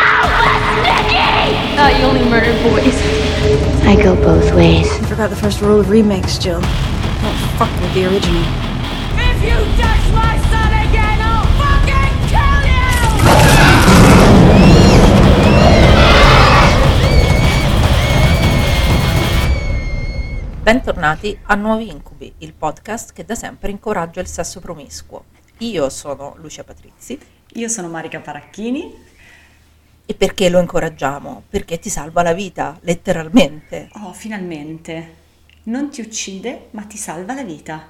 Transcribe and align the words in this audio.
it 0.00 0.06
out, 0.06 0.30
Nikki! 0.82 1.76
Thought 1.76 1.94
you 1.98 2.04
only 2.04 2.24
murdered 2.28 2.56
boys. 2.62 2.96
I 3.86 3.96
go 3.96 4.14
both 4.16 4.52
ways. 4.54 4.88
I 5.00 5.04
forgot 5.06 5.30
the 5.30 5.36
first 5.36 5.60
rule 5.60 5.80
of 5.80 5.90
remakes, 5.90 6.38
Jill. 6.38 6.60
Don't 6.60 7.36
fuck 7.58 7.70
with 7.80 7.92
the 7.94 8.06
original. 8.06 8.42
If 9.16 9.42
you 9.44 9.56
touch 9.76 10.04
my 10.12 10.38
son 10.48 10.72
again, 10.72 11.20
I'll 11.20 11.44
fucking 11.60 12.16
kill 12.28 12.62
you! 12.68 12.80
Bentornati 20.62 21.38
a 21.44 21.54
Nuovi 21.54 21.88
Incubi, 21.90 22.32
il 22.38 22.52
podcast 22.52 23.12
che 23.12 23.24
da 23.24 23.34
sempre 23.34 23.70
incoraggia 23.70 24.20
il 24.20 24.28
sesso 24.28 24.60
promiscuo. 24.60 25.24
Io 25.58 25.90
sono 25.90 26.36
Lucia 26.38 26.64
Patrizzi 26.64 27.18
Io 27.54 27.68
sono 27.68 27.88
Marica 27.88 28.20
Paracchini. 28.20 29.08
E 30.10 30.14
perché 30.14 30.48
lo 30.48 30.58
incoraggiamo? 30.58 31.44
Perché 31.48 31.78
ti 31.78 31.88
salva 31.88 32.22
la 32.22 32.32
vita, 32.32 32.76
letteralmente. 32.80 33.90
Oh, 33.92 34.12
finalmente. 34.12 35.14
Non 35.64 35.88
ti 35.88 36.00
uccide, 36.00 36.66
ma 36.72 36.82
ti 36.82 36.96
salva 36.96 37.32
la 37.32 37.44
vita. 37.44 37.86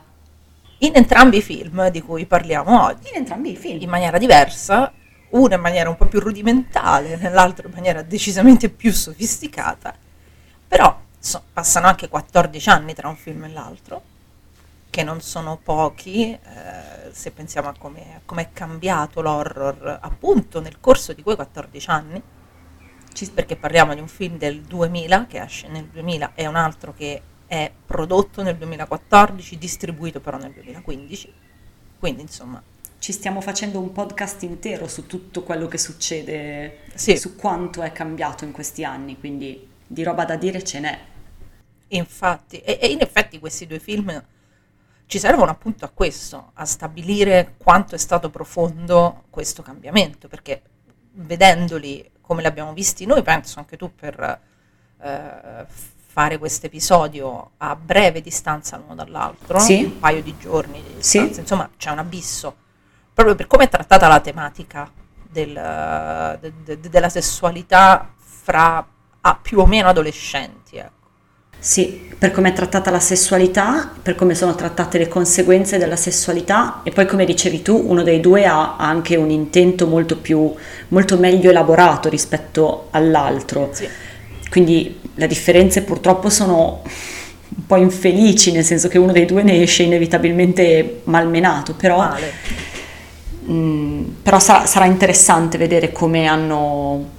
In 0.81 0.93
entrambi 0.97 1.39
i 1.39 1.43
film 1.43 1.89
di 1.89 2.03
cui 2.03 2.27
parliamo 2.27 2.85
oggi, 2.85 3.09
In 3.09 3.17
entrambi 3.21 3.53
i 3.53 3.57
film. 3.57 3.81
in 3.81 3.89
maniera 3.89 4.19
diversa, 4.19 4.93
una 5.31 5.55
in 5.55 5.63
maniera 5.63 5.89
un 5.89 5.97
po' 5.97 6.09
più 6.09 6.21
rudimentale, 6.21 7.17
nell'altra 7.17 7.67
in 7.67 7.73
maniera 7.73 8.03
decisamente 8.03 8.69
più 8.69 8.93
sofisticata, 8.93 9.95
però 10.69 10.95
so- 11.19 11.43
passano 11.55 11.87
anche 11.87 12.11
14 12.11 12.69
anni 12.69 12.93
tra 12.93 13.09
un 13.09 13.17
film 13.17 13.45
e 13.45 13.49
l'altro, 13.49 14.03
che 14.91 15.05
non 15.05 15.21
sono 15.21 15.57
pochi, 15.57 16.33
eh, 16.33 17.11
se 17.13 17.31
pensiamo 17.31 17.69
a 17.69 17.75
come 17.79 18.43
è 18.43 18.49
cambiato 18.53 19.23
l'horror 19.23 19.99
appunto 20.03 20.61
nel 20.61 20.79
corso 20.81 21.13
di 21.13 21.23
quei 21.23 21.37
14 21.37 21.91
anni, 21.91 22.23
perché 23.35 23.57
parliamo 23.57 23.95
di 23.95 24.01
un 24.01 24.09
film 24.09 24.37
del 24.39 24.61
2000 24.63 25.27
che 25.27 25.41
esce 25.43 25.69
nel 25.69 25.87
2000 25.87 26.33
e 26.35 26.47
un 26.47 26.57
altro 26.57 26.93
che 26.95 27.23
è 27.47 27.71
prodotto 27.87 28.43
nel 28.43 28.57
2014, 28.57 29.59
distribuito 29.59 30.21
però 30.21 30.39
nel 30.39 30.53
2015, 30.53 31.33
quindi 31.99 32.23
insomma 32.23 32.63
Ci 32.99 33.13
stiamo 33.13 33.41
facendo 33.41 33.81
un 33.81 33.93
podcast 33.93 34.43
intero 34.43 34.87
su 34.87 35.07
tutto 35.07 35.43
quello 35.43 35.67
che 35.69 35.79
succede, 35.79 36.81
Sì. 36.95 37.17
su 37.17 37.35
quanto 37.35 37.81
è 37.83 37.93
cambiato 37.93 38.45
in 38.45 38.53
questi 38.53 38.85
anni, 38.85 39.19
quindi 39.19 39.67
di 39.87 40.03
roba 40.03 40.25
da 40.27 40.37
dire 40.37 40.63
ce 40.63 40.81
n'è. 40.81 40.99
Infatti, 41.89 42.59
e, 42.61 42.79
e 42.81 42.89
in 42.89 43.01
effetti 43.01 43.39
questi 43.39 43.67
due 43.67 43.81
film 43.81 44.23
ci 45.11 45.19
servono 45.19 45.51
appunto 45.51 45.85
a 45.85 45.91
questo, 45.93 46.53
a 46.55 46.65
stabilire 46.65 47.55
quanto 47.59 47.97
è 47.97 47.99
stato 47.99 48.31
profondo 48.31 49.25
questo 49.29 49.61
cambiamento, 49.61 50.29
perché 50.29 50.63
vedendoli 51.15 52.09
come 52.21 52.43
li 52.43 52.47
abbiamo 52.47 52.73
visti 52.73 53.07
noi, 53.07 53.21
penso 53.23 53.59
anche 53.59 53.77
tu 53.77 53.93
per 53.93 54.41
eh, 55.03 55.67
fare 55.67 56.39
questo 56.39 56.67
episodio 56.67 57.51
a 57.57 57.75
breve 57.75 58.21
distanza 58.21 58.77
l'uno 58.77 58.95
dall'altro, 58.95 59.59
Sì. 59.59 59.83
un 59.83 59.99
paio 59.99 60.23
di 60.23 60.37
giorni 60.39 60.81
di 60.81 61.03
Sì. 61.03 61.19
distanza, 61.19 61.41
insomma 61.41 61.69
c'è 61.77 61.91
un 61.91 61.99
abisso, 61.99 62.55
proprio 63.13 63.35
per 63.35 63.49
come 63.49 63.65
è 63.65 63.69
trattata 63.69 64.07
la 64.07 64.21
tematica 64.21 64.89
del- 65.29 66.39
de- 66.41 66.53
de- 66.63 66.89
della 66.89 67.09
sessualità 67.09 68.15
fra 68.17 68.87
ah, 69.23 69.35
più 69.37 69.59
o 69.59 69.67
meno 69.67 69.89
adolescenti. 69.89 70.60
Sì, 71.61 72.09
per 72.19 72.33
come 72.33 72.51
è 72.51 72.53
trattata 72.53 72.91
la 72.91 73.01
sessualità, 73.01 73.91
per 74.03 74.15
come 74.15 74.35
sono 74.35 74.55
trattate 74.55 74.99
le 74.99 75.09
conseguenze 75.09 75.79
della 75.79 75.97
sessualità 75.97 76.81
e 76.83 76.91
poi 76.91 77.07
come 77.07 77.25
dicevi 77.25 77.63
tu, 77.63 77.83
uno 77.87 78.03
dei 78.03 78.21
due 78.21 78.45
ha 78.47 78.77
anche 78.77 79.17
un 79.17 79.31
intento 79.31 79.87
molto 79.87 80.17
più, 80.17 80.53
molto 80.89 81.17
meglio 81.17 81.51
elaborato 81.51 82.09
rispetto 82.09 82.89
all'altro. 82.91 83.71
Sì. 83.73 83.89
Quindi 84.51 84.99
le 85.15 85.27
differenze 85.27 85.83
purtroppo 85.83 86.29
sono 86.29 86.83
un 86.83 87.67
po' 87.67 87.77
infelici, 87.77 88.53
nel 88.53 88.65
senso 88.65 88.89
che 88.89 88.99
uno 88.99 89.13
dei 89.13 89.25
due 89.25 89.43
ne 89.43 89.63
esce 89.63 89.83
inevitabilmente 89.83 91.01
malmenato, 91.05 91.75
però, 91.75 91.99
Male. 91.99 92.33
mm, 93.51 94.03
però 94.23 94.39
sarà, 94.39 94.67
sarà 94.67 94.85
interessante 94.85 95.57
vedere 95.57 95.93
come 95.93 96.27
hanno 96.27 97.19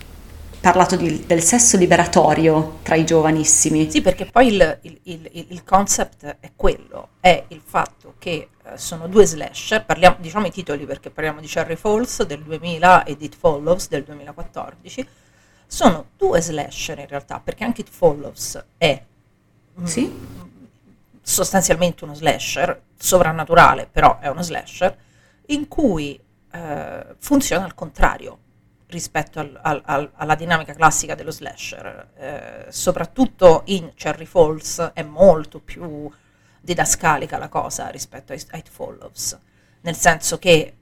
parlato 0.61 0.95
di- 0.95 1.25
del 1.25 1.41
sesso 1.41 1.75
liberatorio 1.75 2.79
tra 2.83 2.95
i 2.95 3.03
giovanissimi. 3.03 3.89
Sì, 3.89 4.01
perché 4.01 4.25
poi 4.27 4.47
il, 4.47 4.79
il- 4.83 4.99
il- 5.03 5.45
il 5.49 5.63
concept 5.63 6.37
è 6.39 6.51
quello, 6.55 7.09
è 7.19 7.43
il 7.49 7.61
fatto 7.65 8.13
che 8.19 8.49
eh, 8.63 8.77
sono 8.77 9.07
due 9.07 9.25
slasher, 9.25 9.83
parliamo, 9.85 10.17
diciamo 10.19 10.45
i 10.45 10.51
titoli 10.51 10.85
perché 10.85 11.09
parliamo 11.09 11.39
di 11.41 11.47
Cherry 11.47 11.75
Falls 11.75 12.23
del 12.23 12.43
2000 12.43 13.03
e 13.03 13.17
di 13.17 13.25
It 13.25 13.35
Follows 13.35 13.87
del 13.89 14.03
2014, 14.03 15.07
sono 15.65 16.05
due 16.15 16.39
slasher 16.41 16.99
in 16.99 17.07
realtà, 17.07 17.39
perché 17.43 17.63
anche 17.63 17.81
It 17.81 17.89
Follows 17.89 18.63
è 18.77 19.01
mm, 19.79 19.83
Sì? 19.85 20.13
sostanzialmente 21.23 22.03
uno 22.03 22.13
slasher, 22.13 22.81
sovrannaturale, 22.97 23.87
però 23.91 24.19
è 24.19 24.27
uno 24.27 24.41
slasher, 24.43 24.95
in 25.47 25.67
cui 25.67 26.19
eh, 26.53 27.05
funziona 27.19 27.63
al 27.65 27.73
contrario 27.73 28.37
rispetto 28.91 29.39
al- 29.39 29.59
al- 29.61 29.81
al- 29.85 30.11
alla 30.15 30.35
dinamica 30.35 30.73
classica 30.73 31.15
dello 31.15 31.31
slasher. 31.31 32.09
Eh, 32.15 32.65
soprattutto 32.71 33.63
in 33.65 33.93
Cherry 33.95 34.25
Falls 34.25 34.91
è 34.93 35.01
molto 35.03 35.59
più 35.59 36.09
didascalica 36.59 37.37
la 37.39 37.49
cosa 37.49 37.87
rispetto 37.89 38.33
a 38.33 38.35
It 38.35 38.69
Follows, 38.69 39.37
nel 39.81 39.95
senso 39.95 40.37
che 40.37 40.75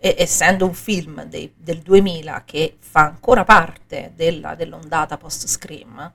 eh, 0.00 0.14
essendo 0.16 0.64
un 0.64 0.74
film 0.74 1.24
dei- 1.24 1.52
del 1.56 1.80
2000 1.80 2.42
che 2.44 2.76
fa 2.78 3.00
ancora 3.00 3.44
parte 3.44 4.12
della- 4.14 4.54
dell'ondata 4.54 5.16
post-Scream, 5.18 6.12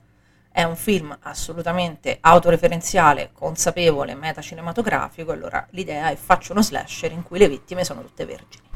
è 0.51 0.63
un 0.63 0.75
film 0.75 1.15
assolutamente 1.21 2.17
autoreferenziale, 2.21 3.31
consapevole, 3.33 4.15
metacinematografico, 4.15 5.31
allora 5.31 5.65
l'idea 5.71 6.09
è 6.11 6.15
faccio 6.15 6.53
uno 6.53 6.61
slasher 6.61 7.11
in 7.11 7.23
cui 7.23 7.39
le 7.39 7.49
vittime 7.49 7.83
sono 7.83 8.01
tutte 8.01 8.25
vergini. 8.25 8.67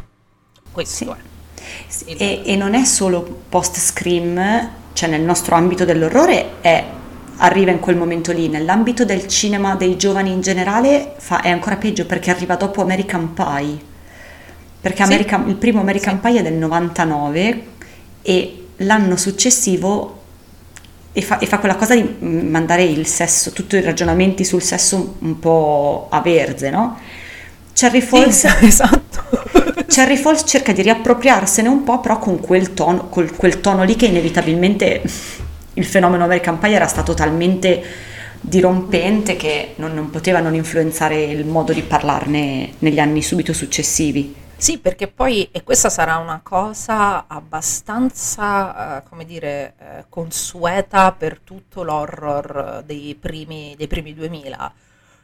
Questo 0.71 0.95
Sì. 1.05 1.09
è. 1.09 1.36
Sì, 1.87 2.05
E, 2.15 2.41
e 2.45 2.55
non 2.55 2.73
è 2.73 2.83
solo 2.85 3.41
post-scream, 3.49 4.69
cioè 4.93 5.09
nel 5.09 5.21
nostro 5.21 5.55
ambito 5.55 5.85
dell'orrore 5.85 6.61
è, 6.61 6.83
arriva 7.37 7.71
in 7.71 7.79
quel 7.79 7.95
momento 7.97 8.31
lì, 8.31 8.47
nell'ambito 8.49 9.05
del 9.05 9.27
cinema 9.27 9.75
dei 9.75 9.97
giovani 9.97 10.31
in 10.31 10.41
generale 10.41 11.13
fa- 11.17 11.41
è 11.41 11.49
ancora 11.49 11.77
peggio 11.77 12.05
perché 12.05 12.29
arriva 12.31 12.55
dopo 12.55 12.81
American 12.81 13.33
Pie, 13.33 13.77
perché 14.79 14.97
Sì. 14.97 15.03
American- 15.03 15.47
il 15.49 15.55
primo 15.55 15.79
American 15.81 16.19
Sì. 16.21 16.29
Pie 16.29 16.39
è 16.39 16.43
del 16.43 16.53
99 16.53 17.63
e 18.21 18.67
l'anno 18.77 19.15
successivo 19.17 20.15
e 21.13 21.21
fa, 21.21 21.39
e 21.39 21.45
fa 21.47 21.59
quella 21.59 21.75
cosa 21.75 21.95
di 21.95 22.03
mm, 22.03 22.49
mandare 22.49 22.83
il 22.83 23.07
sesso, 23.07 23.51
tutti 23.51 23.75
i 23.77 23.81
ragionamenti 23.81 24.43
sul 24.43 24.61
sesso 24.61 25.15
un 25.19 25.39
po' 25.39 26.07
a 26.11 26.21
verze, 26.21 26.69
no? 26.69 26.97
Cherry 27.73 28.01
Falls 28.01 28.43
esatto. 28.61 29.06
Cherry 29.87 30.17
Falls 30.17 30.43
cerca 30.45 30.73
di 30.73 30.81
riappropriarsene 30.81 31.67
un 31.67 31.83
po', 31.83 31.99
però 32.01 32.19
con 32.19 32.39
quel 32.39 32.73
tono, 32.73 33.07
col- 33.07 33.35
quel 33.35 33.61
tono 33.61 33.83
lì 33.83 33.95
che 33.95 34.05
inevitabilmente 34.05 35.01
il 35.73 35.85
fenomeno 35.85 36.25
American 36.25 36.59
Pie 36.59 36.73
era 36.73 36.87
stato 36.87 37.13
talmente 37.13 37.83
dirompente 38.41 39.35
che 39.35 39.73
non, 39.77 39.93
non 39.93 40.09
poteva 40.09 40.39
non 40.39 40.53
influenzare 40.55 41.23
il 41.23 41.45
modo 41.45 41.73
di 41.73 41.81
parlarne 41.81 42.73
negli 42.79 42.99
anni 42.99 43.21
subito 43.21 43.53
successivi. 43.53 44.35
Sì, 44.59 44.79
perché 44.79 45.07
poi, 45.07 45.49
e 45.51 45.63
questa 45.63 45.89
sarà 45.89 46.17
una 46.17 46.39
cosa 46.41 47.25
abbastanza, 47.27 48.97
eh, 48.97 49.03
come 49.07 49.23
dire, 49.23 49.75
eh, 49.79 50.05
consueta 50.09 51.11
per 51.11 51.39
tutto 51.43 51.83
l'horror 51.83 52.83
dei 52.83 53.15
primi, 53.19 53.75
dei 53.77 53.87
primi 53.87 54.13
2000. 54.15 54.73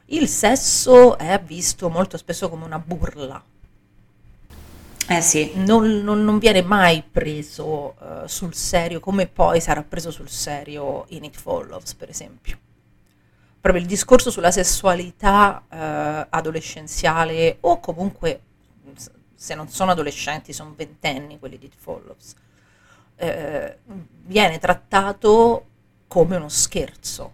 Il 0.07 0.27
sesso 0.27 1.17
è 1.17 1.41
visto 1.43 1.89
molto 1.89 2.17
spesso 2.17 2.47
come 2.49 2.63
una 2.63 2.77
burla, 2.77 3.41
Eh 5.07 5.21
sì, 5.21 5.51
non, 5.55 6.01
non- 6.03 6.23
non 6.23 6.37
viene 6.39 6.61
mai 6.61 7.03
preso 7.03 7.95
eh, 7.99 8.27
sul 8.27 8.53
serio 8.53 8.99
come 8.99 9.27
poi 9.27 9.59
sarà 9.59 9.83
preso 9.83 10.11
sul 10.11 10.29
serio 10.29 11.05
in 11.09 11.23
It 11.25 11.35
Follows, 11.35 11.93
per 11.95 12.09
esempio. 12.09 12.57
Proprio 13.59 13.81
il 13.81 13.87
discorso 13.87 14.31
sulla 14.31 14.51
sessualità 14.51 15.63
eh, 15.69 16.27
adolescenziale 16.29 17.57
o 17.61 17.79
comunque 17.79 18.41
se 19.35 19.55
non 19.55 19.67
sono 19.69 19.91
adolescenti 19.91 20.53
sono 20.53 20.73
ventenni 20.75 21.37
quelli 21.39 21.57
di 21.57 21.65
It 21.65 21.75
Follows. 21.77 22.33
eh, 23.15 23.77
viene 24.25 24.57
trattato 24.59 25.65
come 26.07 26.35
uno 26.37 26.49
scherzo, 26.49 27.33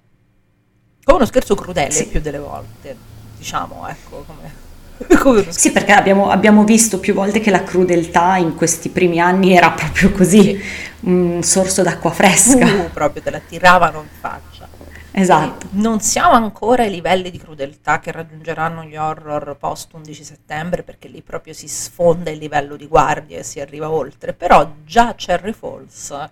come 1.03 1.17
uno 1.17 1.25
scherzo 1.25 1.55
crudele 1.55 1.91
Sì. 1.91 2.07
più 2.07 2.19
delle 2.21 2.37
volte, 2.39 2.95
diciamo, 3.37 3.87
ecco, 3.87 4.23
come, 4.23 4.67
Sì, 5.49 5.71
perché 5.71 5.93
abbiamo, 5.93 6.29
abbiamo 6.29 6.63
visto 6.63 6.99
più 6.99 7.13
volte 7.13 7.39
che 7.39 7.51
la 7.51 7.63
crudeltà 7.63 8.37
in 8.37 8.55
questi 8.55 8.89
primi 8.89 9.19
anni 9.19 9.55
era 9.55 9.71
proprio 9.71 10.11
così, 10.11 10.59
un 11.01 11.41
sorso 11.41 11.83
d'acqua 11.83 12.11
fresca. 12.11 12.65
Uh, 12.65 12.89
proprio 12.91 13.21
te 13.21 13.29
la 13.29 13.39
tiravano 13.39 14.01
in 14.01 14.19
faccia. 14.19 14.67
Esatto. 15.11 15.65
E 15.65 15.69
Non 15.71 15.99
siamo 16.01 16.31
ancora 16.31 16.83
ai 16.83 16.89
livelli 16.89 17.29
di 17.31 17.37
crudeltà 17.37 17.99
che 17.99 18.11
raggiungeranno 18.11 18.83
gli 18.83 18.95
horror 18.95 19.57
post 19.57 19.93
11 19.93 20.23
settembre, 20.23 20.83
perché 20.83 21.07
lì 21.07 21.21
proprio 21.21 21.53
si 21.53 21.67
sfonda 21.67 22.29
il 22.29 22.37
livello 22.37 22.75
di 22.75 22.87
guardia 22.87 23.39
e 23.39 23.43
si 23.43 23.59
arriva 23.59 23.89
oltre, 23.89 24.33
però 24.33 24.75
già 24.85 25.15
Cherry 25.15 25.53
Falls, 25.53 26.29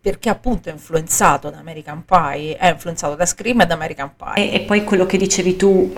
perché 0.00 0.28
appunto 0.28 0.68
è 0.68 0.72
influenzato 0.72 1.50
da 1.50 1.58
American 1.58 2.04
Pie, 2.04 2.56
è 2.56 2.70
influenzato 2.70 3.14
da 3.14 3.26
Scream 3.26 3.62
e 3.62 3.66
da 3.66 3.74
American 3.74 4.12
Pie. 4.16 4.50
E, 4.50 4.54
e 4.54 4.60
poi 4.60 4.84
quello 4.84 5.06
che 5.06 5.16
dicevi 5.16 5.56
tu 5.56 5.92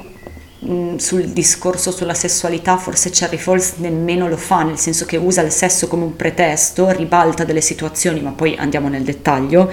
mh, 0.67 0.97
sul 0.97 1.25
discorso 1.29 1.91
sulla 1.91 2.15
sessualità, 2.15 2.77
forse 2.77 3.11
Cherry 3.11 3.37
Falls 3.39 3.75
nemmeno 3.77 4.29
lo 4.29 4.37
fa, 4.37 4.63
nel 4.63 4.79
senso 4.79 5.05
che 5.07 5.17
usa 5.17 5.43
il 5.43 5.51
sesso 5.53 5.87
come 5.89 6.05
un 6.05 6.17
pretesto, 6.17 6.91
ribalta 6.91 7.45
delle 7.45 7.61
situazioni, 7.61 8.21
ma 8.21 8.31
poi 8.31 8.57
andiamo 8.59 8.89
nel 8.89 9.03
dettaglio, 9.03 9.71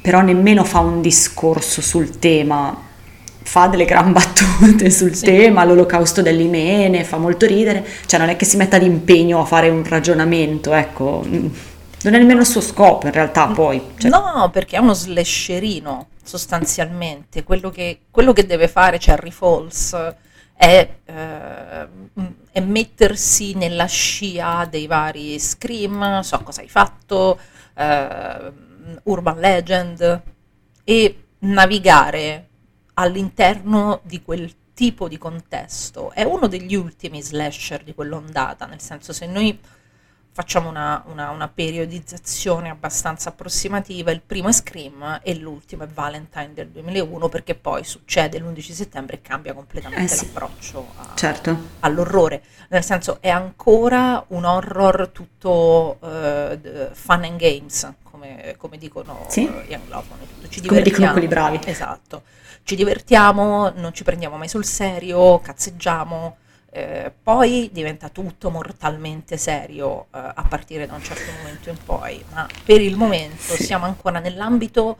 però 0.00 0.20
nemmeno 0.20 0.64
fa 0.64 0.80
un 0.80 1.00
discorso 1.00 1.80
sul 1.80 2.18
tema, 2.18 2.76
fa 3.44 3.66
delle 3.68 3.84
gran 3.84 4.12
battute 4.14 4.90
sul 4.90 5.14
Sì. 5.14 5.24
tema, 5.24 5.64
l'olocausto 5.64 6.22
dell'Imene, 6.22 7.04
fa 7.04 7.18
molto 7.18 7.46
ridere, 7.46 7.84
cioè 8.06 8.18
non 8.20 8.28
è 8.28 8.36
che 8.36 8.44
si 8.44 8.56
metta 8.56 8.78
d'impegno 8.78 9.40
a 9.40 9.44
fare 9.44 9.68
un 9.68 9.82
ragionamento, 9.86 10.72
ecco, 10.72 11.22
mh, 11.24 11.50
non 12.02 12.14
è 12.14 12.18
nemmeno 12.18 12.40
il 12.40 12.46
suo 12.46 12.60
scopo 12.60 13.06
in 13.06 13.12
realtà 13.12 13.46
poi. 13.46 13.80
cioè- 13.98 14.10
No, 14.10 14.50
perché 14.52 14.76
è 14.76 14.80
uno 14.80 14.92
slasherino 14.94 16.06
sostanzialmente. 16.22 17.42
Quello 17.42 17.70
che, 17.70 18.02
quello 18.10 18.32
che 18.32 18.46
deve 18.46 18.68
fare 18.68 18.98
Cherry 18.98 19.30
Falls 19.30 19.94
è, 20.54 20.96
eh, 21.04 21.88
è 22.52 22.60
mettersi 22.60 23.54
nella 23.54 23.86
scia 23.86 24.66
dei 24.66 24.86
vari 24.86 25.38
scream, 25.38 26.20
so 26.20 26.38
cosa 26.42 26.60
hai 26.60 26.68
fatto, 26.68 27.38
eh, 27.74 28.52
urban 29.04 29.38
legend 29.38 30.22
e 30.84 31.24
navigare 31.40 32.48
all'interno 32.94 34.00
di 34.04 34.22
quel 34.22 34.52
tipo 34.74 35.08
di 35.08 35.18
contesto. 35.18 36.12
È 36.12 36.22
uno 36.22 36.46
degli 36.46 36.74
ultimi 36.74 37.22
slasher 37.22 37.82
di 37.82 37.94
quell'ondata, 37.94 38.66
nel 38.66 38.80
senso 38.80 39.12
se 39.12 39.26
noi 39.26 39.58
facciamo 40.34 40.68
una, 40.70 41.02
una- 41.06 41.30
una 41.30 41.48
periodizzazione 41.48 42.70
abbastanza 42.70 43.28
approssimativa, 43.28 44.10
il 44.10 44.22
primo 44.22 44.48
è 44.48 44.52
Scream 44.52 45.20
e 45.22 45.34
l'ultimo 45.34 45.84
è 45.84 45.86
Valentine 45.86 46.52
del 46.54 46.68
2001 46.68 47.28
perché 47.28 47.54
poi 47.54 47.84
succede 47.84 48.38
l'11 48.38 48.72
settembre 48.72 49.16
e 49.16 49.22
cambia 49.22 49.52
completamente 49.52 50.04
Eh 50.04 50.16
sì. 50.16 50.24
l'approccio 50.26 50.86
a- 50.96 51.14
Certo. 51.14 51.56
all'orrore, 51.80 52.42
nel 52.68 52.82
senso 52.82 53.18
è 53.20 53.28
ancora 53.28 54.24
un 54.28 54.44
horror 54.44 55.08
tutto 55.12 55.98
d- 56.00 56.90
fun 56.92 57.24
and 57.24 57.36
games, 57.38 57.92
come, 58.02 58.54
come 58.56 58.78
dicono 58.78 59.26
Sì. 59.28 59.46
gli 59.68 59.74
anglofoni, 59.74 60.26
ci 60.48 60.60
Come 60.66 60.80
dicono 60.82 61.12
quelli 61.12 61.28
bravi. 61.28 61.60
Esatto, 61.66 62.22
ci 62.62 62.74
divertiamo, 62.74 63.70
non 63.74 63.92
ci 63.92 64.02
prendiamo 64.02 64.36
mai 64.38 64.48
sul 64.48 64.64
serio, 64.64 65.40
cazzeggiamo, 65.40 66.36
eh, 66.74 67.12
poi 67.22 67.68
diventa 67.70 68.08
tutto 68.08 68.48
mortalmente 68.48 69.36
serio 69.36 70.04
eh, 70.04 70.18
a 70.34 70.46
partire 70.48 70.86
da 70.86 70.94
un 70.94 71.02
certo 71.02 71.30
momento 71.38 71.68
in 71.68 71.76
poi, 71.84 72.24
ma 72.32 72.46
per 72.64 72.80
il 72.80 72.96
momento 72.96 73.54
Sì. 73.54 73.64
siamo 73.64 73.84
ancora 73.84 74.20
nell'ambito 74.20 74.96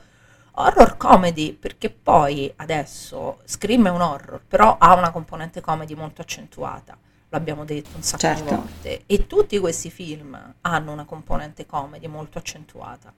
horror 0.53 0.99
comedy, 0.99 1.55
perché 1.55 1.89
poi 1.89 2.53
adesso 2.57 3.41
Scream 3.47 3.87
è 3.87 3.91
un 3.91 4.03
horror, 4.03 4.43
però 4.47 4.77
ha 4.79 4.95
una 4.95 5.11
componente 5.11 5.63
comedy 5.63 5.95
molto 5.95 6.21
accentuata, 6.21 6.95
l'abbiamo 7.31 7.65
detto 7.65 7.97
un 7.97 8.03
sacco 8.03 8.27
di 8.29 8.37
Certo. 8.37 8.55
volte, 8.57 9.03
e 9.07 9.27
tutti 9.27 9.59
questi 9.59 9.91
film 9.91 10.55
hanno 10.61 10.93
una 10.93 11.07
componente 11.07 11.65
comedy 11.65 12.07
molto 12.07 12.37
accentuata. 12.37 13.11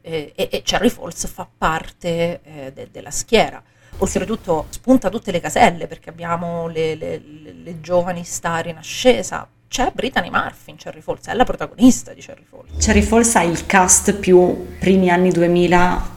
Eh, 0.00 0.32
e, 0.34 0.48
e 0.50 0.62
Cherry 0.62 0.88
Falls 0.88 1.26
fa 1.26 1.46
parte 1.58 2.40
eh, 2.42 2.72
de- 2.72 2.88
della 2.90 3.10
schiera. 3.10 3.62
Oltretutto 3.98 4.66
spunta 4.70 5.10
tutte 5.10 5.30
le 5.30 5.40
caselle 5.40 5.86
perché 5.86 6.08
abbiamo 6.08 6.68
le, 6.68 6.94
le- 6.94 7.22
le- 7.42 7.54
le 7.62 7.80
giovani 7.80 8.24
star 8.24 8.66
in 8.66 8.76
ascesa. 8.78 9.46
C'è 9.68 9.92
Brittany 9.94 10.30
Murphy 10.30 10.70
in 10.72 10.76
Cherry 10.76 11.00
Falls, 11.00 11.26
è 11.26 11.34
la 11.34 11.44
protagonista 11.44 12.12
di 12.12 12.20
Cherry 12.20 12.44
Falls. 12.48 12.84
Cherry 12.84 13.02
Falls 13.02 13.34
ha 13.36 13.42
il 13.42 13.66
cast 13.66 14.14
più 14.14 14.66
primi 14.78 15.10
anni 15.10 15.30
2000 15.30 16.10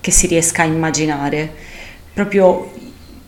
che 0.00 0.10
si 0.10 0.26
riesca 0.26 0.62
a 0.62 0.66
immaginare. 0.66 1.52
Proprio 2.12 2.70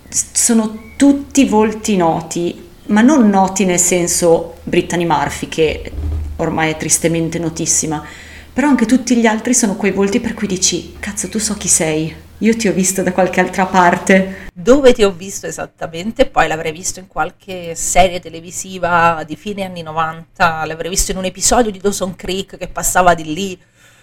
sono 0.09 0.91
tutti 0.97 1.47
volti 1.47 1.97
noti, 1.97 2.69
ma 2.87 3.01
non 3.01 3.29
noti 3.29 3.65
nel 3.65 3.79
senso 3.81 4.59
Brittany 4.63 5.05
Murphy 5.05 5.49
che 5.49 5.91
ormai 6.37 6.71
è 6.73 6.77
tristemente 6.77 7.39
notissima, 7.39 8.05
però 8.53 8.69
anche 8.69 8.87
tutti 8.87 9.17
gli 9.17 9.27
altri 9.27 9.55
sono 9.55 9.77
quei 9.77 9.93
volti 9.93 10.21
per 10.21 10.35
cui 10.35 10.47
dici 10.47 10.95
cazzo 11.01 11.29
tu 11.29 11.39
so 11.39 11.55
chi 11.55 11.69
sei, 11.69 12.15
io 12.43 12.56
ti 12.56 12.67
ho 12.69 12.73
visto 12.73 13.03
da 13.03 13.12
qualche 13.12 13.41
altra 13.41 13.67
parte. 13.67 14.49
Dove 14.53 14.93
ti 14.93 15.05
ho 15.05 15.12
visto 15.12 15.47
esattamente? 15.47 16.27
Poi 16.27 16.49
l'avrei 16.49 16.73
visto 16.73 16.99
in 16.99 17.06
qualche 17.06 17.75
serie 17.77 18.19
televisiva 18.21 19.23
di 19.27 19.37
fine 19.37 19.65
anni 19.65 19.83
90, 19.83 20.65
l'avrei 20.65 20.91
visto 20.91 21.12
in 21.12 21.19
un 21.19 21.25
episodio 21.25 21.71
di 21.71 21.79
Dawson 21.79 22.17
Creek 22.17 22.56
che 22.59 22.69
passava 22.69 23.15
di 23.15 23.33
lì. 23.33 23.59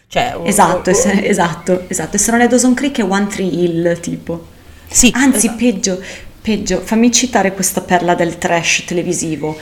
Cioè, 0.07 0.35
o- 0.37 0.45
Esatto, 0.45 0.89
o- 0.89 0.93
e 0.93 0.95
se- 0.95 1.21
esatto, 1.25 1.83
esatto. 1.87 2.15
E 2.15 2.19
se 2.19 2.31
non 2.31 2.41
è 2.41 2.47
Dawson 2.47 2.73
Creek 2.73 2.99
è 2.99 3.03
One 3.03 3.27
Tree 3.27 3.45
Hill 3.47 3.99
tipo. 3.99 4.47
Sì, 4.87 5.11
Anzi, 5.13 5.45
esatto. 5.47 5.57
peggio, 5.57 6.01
peggio, 6.41 6.79
fammi 6.81 7.11
citare 7.11 7.53
questa 7.53 7.81
perla 7.81 8.15
del 8.15 8.37
trash 8.37 8.85
televisivo. 8.87 9.57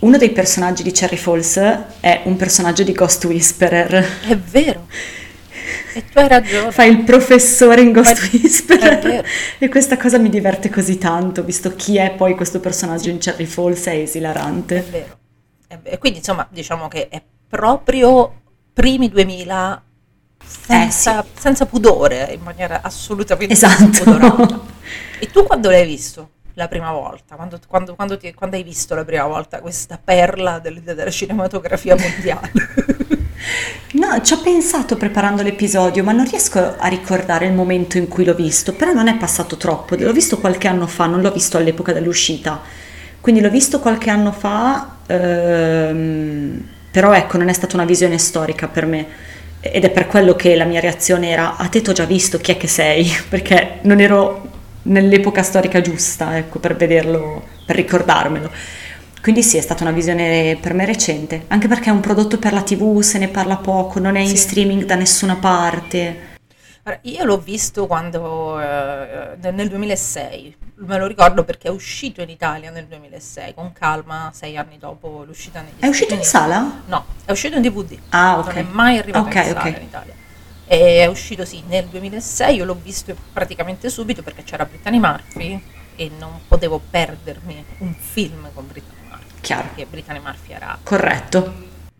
Uno 0.00 0.18
dei 0.18 0.30
personaggi 0.30 0.82
di 0.82 0.90
Cherry 0.90 1.16
Falls 1.16 1.56
è 2.00 2.20
un 2.24 2.36
personaggio 2.36 2.82
di 2.82 2.92
Ghost 2.92 3.24
Whisperer. 3.24 4.04
È 4.26 4.36
vero. 4.36 4.86
E 5.94 6.04
tu 6.10 6.18
hai 6.18 6.28
ragione. 6.28 6.70
Fa 6.72 6.84
il 6.84 7.02
professore 7.04 7.80
in 7.80 7.92
Ghost 7.92 8.12
È- 8.24 8.30
è 8.30 8.40
Whisperer. 8.40 8.98
vero. 9.00 9.26
E 9.58 9.68
questa 9.68 9.96
cosa 9.96 10.18
mi 10.18 10.28
diverte 10.28 10.70
così 10.70 10.98
tanto, 10.98 11.42
visto 11.42 11.74
chi 11.74 11.96
è 11.98 12.10
poi 12.12 12.34
questo 12.34 12.60
personaggio 12.60 13.10
in 13.10 13.18
Cherry 13.18 13.44
Falls, 13.46 13.84
è 13.86 13.90
È 13.92 13.94
esilarante. 13.96 14.84
vero. 14.90 15.18
È 15.66 15.78
ve- 15.82 15.90
E 15.90 15.98
quindi 15.98 16.18
insomma 16.18 16.46
diciamo 16.50 16.88
che 16.88 17.08
è 17.08 17.22
proprio 17.48 18.42
primi 18.72 19.08
2000 19.08 19.82
senza, 20.44 21.24
senza 21.38 21.66
pudore, 21.66 22.28
in 22.32 22.42
maniera 22.42 22.80
assolutamente 22.82 23.54
Esatto. 23.54 23.92
spudorata. 23.92 24.60
E 25.18 25.26
tu 25.30 25.44
quando 25.44 25.70
l'hai 25.70 25.86
visto 25.86 26.30
la 26.54 26.68
prima 26.68 26.92
volta? 26.92 27.36
Quando, 27.36 27.58
quando- 27.66 27.94
quando 27.94 28.16
ti- 28.18 28.32
quando 28.34 28.56
hai 28.56 28.62
visto 28.62 28.94
la 28.94 29.04
prima 29.04 29.24
volta 29.26 29.60
questa 29.60 29.98
perla 30.02 30.58
del- 30.58 30.80
della 30.82 31.10
cinematografia 31.10 31.96
mondiale? 31.96 32.52
No, 33.92 34.20
ci 34.22 34.32
ho 34.34 34.40
pensato 34.40 34.96
preparando 34.96 35.42
l'episodio, 35.42 36.02
ma 36.04 36.12
non 36.12 36.28
riesco 36.28 36.74
a 36.76 36.86
ricordare 36.88 37.46
il 37.46 37.52
momento 37.52 37.96
in 37.98 38.08
cui 38.08 38.24
l'ho 38.24 38.34
visto, 38.34 38.72
però 38.74 38.92
non 38.92 39.08
è 39.08 39.16
passato 39.16 39.56
troppo, 39.56 39.94
l'ho 39.96 40.12
visto 40.12 40.38
qualche 40.38 40.68
anno 40.68 40.86
fa, 40.86 41.06
non 41.06 41.20
l'ho 41.22 41.30
visto 41.32 41.56
all'epoca 41.56 41.92
dell'uscita, 41.92 42.60
quindi 43.20 43.40
l'ho 43.40 43.50
visto 43.50 43.80
qualche 43.80 44.10
anno 44.10 44.32
fa, 44.32 44.96
ehm, 45.06 46.62
però 46.90 47.12
ecco, 47.12 47.38
non 47.38 47.48
è 47.48 47.52
stata 47.52 47.76
una 47.76 47.84
visione 47.84 48.18
storica 48.18 48.68
per 48.68 48.86
me 48.86 49.06
ed 49.60 49.84
è 49.84 49.90
per 49.90 50.06
quello 50.06 50.34
che 50.34 50.54
la 50.54 50.64
mia 50.64 50.80
reazione 50.80 51.30
era 51.30 51.56
a 51.56 51.66
te 51.68 51.80
t'ho 51.82 51.92
già 51.92 52.04
visto, 52.04 52.38
chi 52.38 52.52
è 52.52 52.56
che 52.56 52.66
sei? 52.68 53.10
Perché 53.28 53.78
non 53.82 54.00
ero 54.00 54.48
nell'epoca 54.82 55.42
storica 55.42 55.80
giusta, 55.80 56.36
ecco, 56.36 56.58
per 56.58 56.76
vederlo, 56.76 57.42
per 57.64 57.76
ricordarmelo. 57.76 58.50
Quindi 59.26 59.42
sì, 59.42 59.56
è 59.56 59.60
stata 59.60 59.82
una 59.82 59.90
visione 59.92 60.56
per 60.60 60.72
me 60.72 60.84
recente, 60.84 61.46
anche 61.48 61.66
perché 61.66 61.90
è 61.90 61.92
un 61.92 61.98
prodotto 61.98 62.38
per 62.38 62.52
la 62.52 62.62
TV, 62.62 63.00
se 63.00 63.18
ne 63.18 63.26
parla 63.26 63.56
poco, 63.56 63.98
non 63.98 64.14
è 64.14 64.20
in 64.20 64.28
Sì. 64.28 64.36
streaming 64.36 64.84
da 64.84 64.94
nessuna 64.94 65.34
parte. 65.34 66.36
Io 67.00 67.24
l'ho 67.24 67.38
visto 67.38 67.88
quando, 67.88 68.60
eh, 68.60 69.36
nel 69.42 69.52
nel 69.52 69.68
2006, 69.68 70.56
me 70.76 70.96
lo 70.98 71.08
ricordo 71.08 71.42
perché 71.42 71.66
è 71.66 71.70
uscito 71.72 72.22
in 72.22 72.28
Italia 72.28 72.70
nel 72.70 72.86
2006, 72.86 73.54
con 73.54 73.72
calma, 73.72 74.30
sei 74.32 74.56
anni 74.56 74.78
dopo 74.78 75.24
l'uscita 75.26 75.60
negli 75.60 75.80
È 75.80 75.88
uscito 75.88 76.14
in 76.14 76.22
sala? 76.22 76.82
No, 76.86 77.06
è 77.24 77.32
uscito 77.32 77.56
in 77.56 77.62
DVD. 77.62 77.98
Ah, 78.10 78.38
ok. 78.38 78.46
Non 78.46 78.56
è 78.58 78.62
mai 78.62 78.98
arrivato 78.98 79.26
Ok, 79.26 79.34
in 79.34 79.42
sala 79.42 79.58
ok. 79.58 79.66
in 79.66 79.82
Italia. 79.82 80.14
E 80.68 80.98
è 81.00 81.06
uscito 81.06 81.44
sì 81.44 81.64
nel 81.66 81.86
2006, 81.86 82.54
io 82.54 82.64
l'ho 82.64 82.78
visto 82.80 83.12
praticamente 83.32 83.90
subito 83.90 84.22
perché 84.22 84.44
c'era 84.44 84.64
Brittany 84.64 85.00
Murphy 85.00 85.60
e 85.96 86.10
non 86.16 86.30
potevo 86.46 86.80
perdermi 86.88 87.64
un 87.78 87.92
film 87.98 88.48
con 88.54 88.68
Brittany. 88.68 88.95
Chiaro. 89.46 89.68
Perché 89.68 89.86
Brittany 89.86 90.18
Murphy 90.18 90.52
era 90.54 90.76
Corretto. 90.82 91.52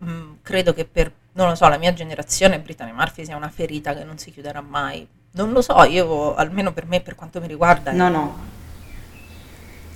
Mm, 0.03 0.33
credo 0.41 0.73
che 0.73 0.83
per, 0.83 1.09
non 1.31 1.47
lo 1.47 1.55
so, 1.55 1.65
la 1.69 1.77
mia 1.77 1.93
generazione 1.93 2.59
Brittany 2.59 2.91
Murphy 2.91 3.23
sia 3.23 3.37
una 3.37 3.47
ferita 3.47 3.95
che 3.95 4.03
non 4.03 4.17
si 4.17 4.31
chiuderà 4.33 4.59
mai. 4.59 5.07
Non 5.31 5.51
lo 5.53 5.61
so, 5.61 5.81
io, 5.83 6.35
almeno 6.35 6.73
per 6.73 6.85
me, 6.87 6.99
per 6.99 7.15
quanto 7.15 7.39
mi 7.39 7.47
riguarda, 7.47 7.93
No, 7.93 8.09
no. 8.09 8.37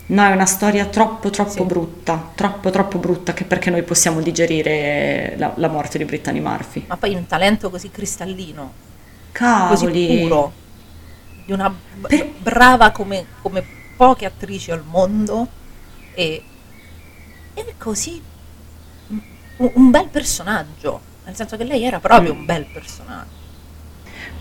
No, 0.08 0.25
è 0.25 0.31
una 0.31 0.46
storia 0.46 0.86
troppo 0.86 1.29
troppo 1.29 1.50
Sì. 1.51 1.63
brutta, 1.63 2.31
troppo 2.36 2.70
troppo 2.70 2.98
brutta 3.00 3.34
che 3.34 3.43
perché 3.43 3.70
noi 3.70 3.84
possiamo 3.84 4.22
digerire 4.22 5.36
la, 5.38 5.51
la 5.55 5.67
morte 5.67 5.98
di 5.98 6.05
Brittany 6.05 6.39
Murphy. 6.39 6.86
Ma 6.88 6.96
poi 6.98 7.15
un 7.15 7.27
talento 7.27 7.70
così 7.70 7.91
cristallino, 7.91 8.74
Cavoli. 9.34 9.70
così 9.70 10.17
puro, 10.22 10.51
di 11.46 11.51
una 11.51 11.70
b- 11.70 12.08
Per- 12.08 12.27
brava 12.39 12.91
come, 12.91 13.25
come 13.41 13.63
poche 13.98 14.25
attrici 14.25 14.72
al 14.72 14.84
mondo 14.86 15.48
e, 16.13 16.43
e 17.53 17.74
così 17.77 18.22
un, 19.58 19.89
bel 19.91 20.08
personaggio, 20.08 21.01
nel 21.25 21.36
senso 21.36 21.58
che 21.58 21.63
lei 21.63 21.84
era 21.84 22.00
proprio 22.00 22.34
un 22.34 22.46
bel 22.46 22.65
personaggio. 22.72 23.39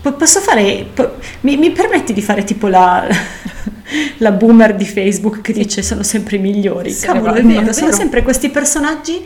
Po- 0.01 0.13
Posso 0.13 0.39
fare, 0.39 0.87
po- 0.93 1.17
mi, 1.41 1.57
mi 1.57 1.71
permetti 1.71 2.13
di 2.13 2.21
fare 2.21 2.43
tipo 2.43 2.67
la, 2.67 3.07
la 4.17 4.31
boomer 4.31 4.75
di 4.75 4.85
Facebook 4.85 5.41
che 5.41 5.53
dice 5.53 5.83
sono 5.83 6.03
sempre 6.03 6.37
i 6.37 6.39
migliori? 6.39 6.91
Sì, 6.91 7.05
Cavolo, 7.05 7.33
è 7.33 7.39
è 7.39 7.43
vero, 7.43 7.69
è 7.69 7.73
sono 7.73 7.91
sempre 7.91 8.23
questi 8.23 8.49
personaggi 8.49 9.25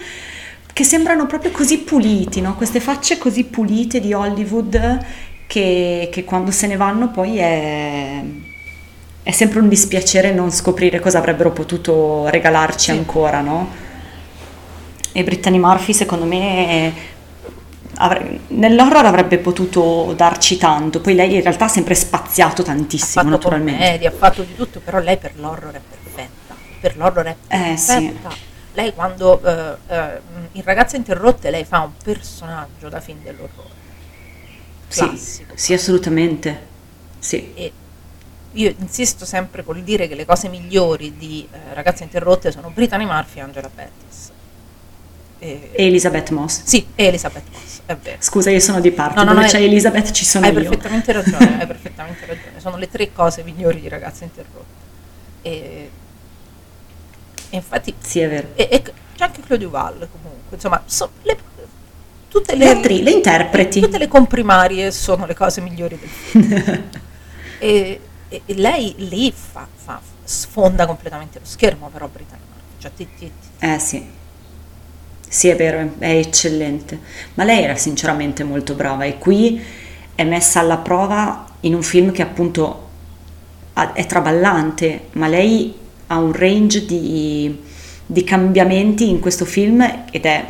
che 0.73 0.83
sembrano 0.83 1.25
proprio 1.25 1.51
così 1.51 1.79
puliti, 1.79 2.41
no? 2.41 2.55
Queste 2.55 2.81
facce 2.81 3.17
così 3.17 3.45
pulite 3.45 4.01
di 4.01 4.13
Hollywood 4.13 5.05
che, 5.47 6.09
che 6.11 6.23
quando 6.25 6.51
se 6.51 6.67
ne 6.67 6.75
vanno 6.75 7.11
poi 7.11 7.37
è, 7.37 8.21
è 9.27 9.31
sempre 9.31 9.57
un 9.59 9.67
dispiacere 9.67 10.31
non 10.31 10.51
scoprire 10.51 10.99
cosa 10.99 11.17
avrebbero 11.17 11.49
potuto 11.51 12.27
regalarci 12.29 12.91
Sì. 12.91 12.97
ancora, 12.97 13.41
no? 13.41 13.71
E 15.11 15.23
Brittany 15.23 15.57
Murphy 15.57 15.93
secondo 15.93 16.25
me 16.25 16.93
avre- 17.95 18.41
nell'horror 18.49 19.03
avrebbe 19.05 19.39
potuto 19.39 20.13
darci 20.15 20.57
tanto, 20.57 21.01
poi 21.01 21.15
lei 21.15 21.33
in 21.33 21.41
realtà 21.41 21.65
ha 21.65 21.69
sempre 21.69 21.95
spaziato 21.95 22.61
Ha 22.61 22.65
tantissimo 22.65 23.23
fatto 23.23 23.29
naturalmente. 23.29 23.81
commedia, 23.83 24.09
ha 24.09 24.13
fatto 24.13 24.43
di 24.43 24.53
tutto, 24.55 24.79
però 24.79 24.99
lei 24.99 25.17
per 25.17 25.31
l'horror 25.39 25.73
è 25.73 25.81
perfetta. 25.89 26.55
Per 26.79 26.95
l'horror 26.95 27.25
è 27.25 27.35
Eh, 27.47 27.77
sì. 27.77 27.87
perfetta. 27.87 28.29
Lei 28.73 28.93
quando 28.93 29.41
eh, 29.41 29.75
eh, 29.87 30.19
in 30.51 30.61
Ragazze 30.63 30.97
Interrotte 30.97 31.49
lei 31.49 31.63
fa 31.63 31.79
un 31.79 31.91
personaggio 32.03 32.89
da 32.89 32.99
film 32.99 33.19
dell'orrore. 33.23 33.73
Sì, 34.87 34.99
Classico. 34.99 35.51
sì, 35.55 35.73
assolutamente. 35.73 36.59
Sì. 37.17 37.53
E 37.55 37.71
io 38.55 38.73
insisto 38.79 39.25
sempre 39.25 39.63
col 39.63 39.81
dire 39.83 40.07
che 40.07 40.15
le 40.15 40.25
cose 40.25 40.47
migliori 40.49 41.15
di 41.17 41.47
eh, 41.51 41.73
Ragazze 41.73 42.03
Interrotte 42.03 42.51
sono 42.51 42.69
Brittany 42.69 43.05
Murphy 43.05 43.39
e 43.39 43.41
Angela 43.41 43.69
Bettis. 43.73 44.31
E- 45.39 45.69
E 45.73 45.85
Elizabeth 45.85 46.29
Moss. 46.31 46.63
sì, 46.63 46.87
e 46.95 47.05
Elizabeth 47.05 47.43
Moss, 47.51 47.81
è 47.85 47.95
vero. 47.95 48.17
Scusa, 48.21 48.49
io 48.49 48.59
sono 48.59 48.79
di 48.79 48.91
parte, 48.91 49.15
No, 49.15 49.23
no, 49.23 49.31
dove 49.31 49.43
no, 49.43 49.47
c'è 49.49 49.57
hai- 49.57 49.65
Elizabeth 49.65 50.11
ci 50.11 50.25
sono 50.25 50.45
Hai 50.45 50.53
io. 50.53 50.59
perfettamente 50.61 51.11
ragione, 51.11 51.59
hai 51.59 51.67
perfettamente 51.67 52.25
ragione. 52.25 52.59
Sono 52.59 52.77
le 52.77 52.89
tre 52.89 53.11
cose 53.13 53.43
migliori 53.43 53.81
di 53.81 53.87
Ragazze 53.89 54.23
Interrotte. 54.23 54.83
E, 55.41 55.89
e 57.49 57.55
infatti 57.55 57.93
Sì, 57.99 58.19
è 58.21 58.29
vero. 58.29 58.47
e, 58.55 58.81
c'è 59.15 59.23
anche 59.25 59.41
Claudio 59.41 59.67
Duval 59.67 60.07
comunque, 60.11 60.55
insomma, 60.55 60.81
so- 60.85 61.11
le, 61.23 61.37
tutte 62.29 62.55
Le 62.55 62.69
attri- 62.69 63.03
le 63.03 63.11
interpreti. 63.11 63.81
Tutte 63.81 63.97
le 63.97 64.07
comprimarie 64.07 64.91
sono 64.91 65.25
le 65.25 65.35
cose 65.35 65.61
migliori 65.61 65.97
del 65.99 66.09
film. 66.09 66.83
e, 67.59 67.99
e- 68.29 68.41
e 68.45 68.53
lei 68.55 68.93
lì 68.97 69.31
fa, 69.31 69.67
fa- 69.73 70.01
sfonda 70.23 70.85
completamente 70.85 71.39
lo 71.39 71.45
schermo 71.45 71.89
però 71.89 72.07
Murphy, 72.11 72.25
cioè 72.79 72.91
ti- 72.95 73.07
ti- 73.17 73.31
ti- 73.59 73.65
Eh 73.65 73.79
sì. 73.79 74.03
Sì, 75.27 75.49
è 75.49 75.55
vero, 75.55 75.93
è 75.99 76.09
eccellente. 76.17 76.99
Ma 77.33 77.43
lei 77.43 77.63
era 77.63 77.75
sinceramente 77.75 78.43
molto 78.43 78.73
brava 78.73 79.03
e 79.03 79.17
qui 79.17 79.61
è 80.15 80.23
messa 80.23 80.59
alla 80.61 80.77
prova 80.77 81.45
in 81.61 81.73
un 81.73 81.83
film 81.83 82.11
che 82.11 82.21
appunto 82.21 82.83
è 83.93 84.05
traballante, 84.05 85.07
ma 85.13 85.27
lei 85.27 85.73
ha 86.07 86.17
un 86.19 86.31
range 86.31 86.85
di, 86.85 87.59
di 88.05 88.23
cambiamenti 88.23 89.09
in 89.09 89.19
questo 89.19 89.43
film 89.43 89.81
ed 90.11 90.25
è 90.25 90.45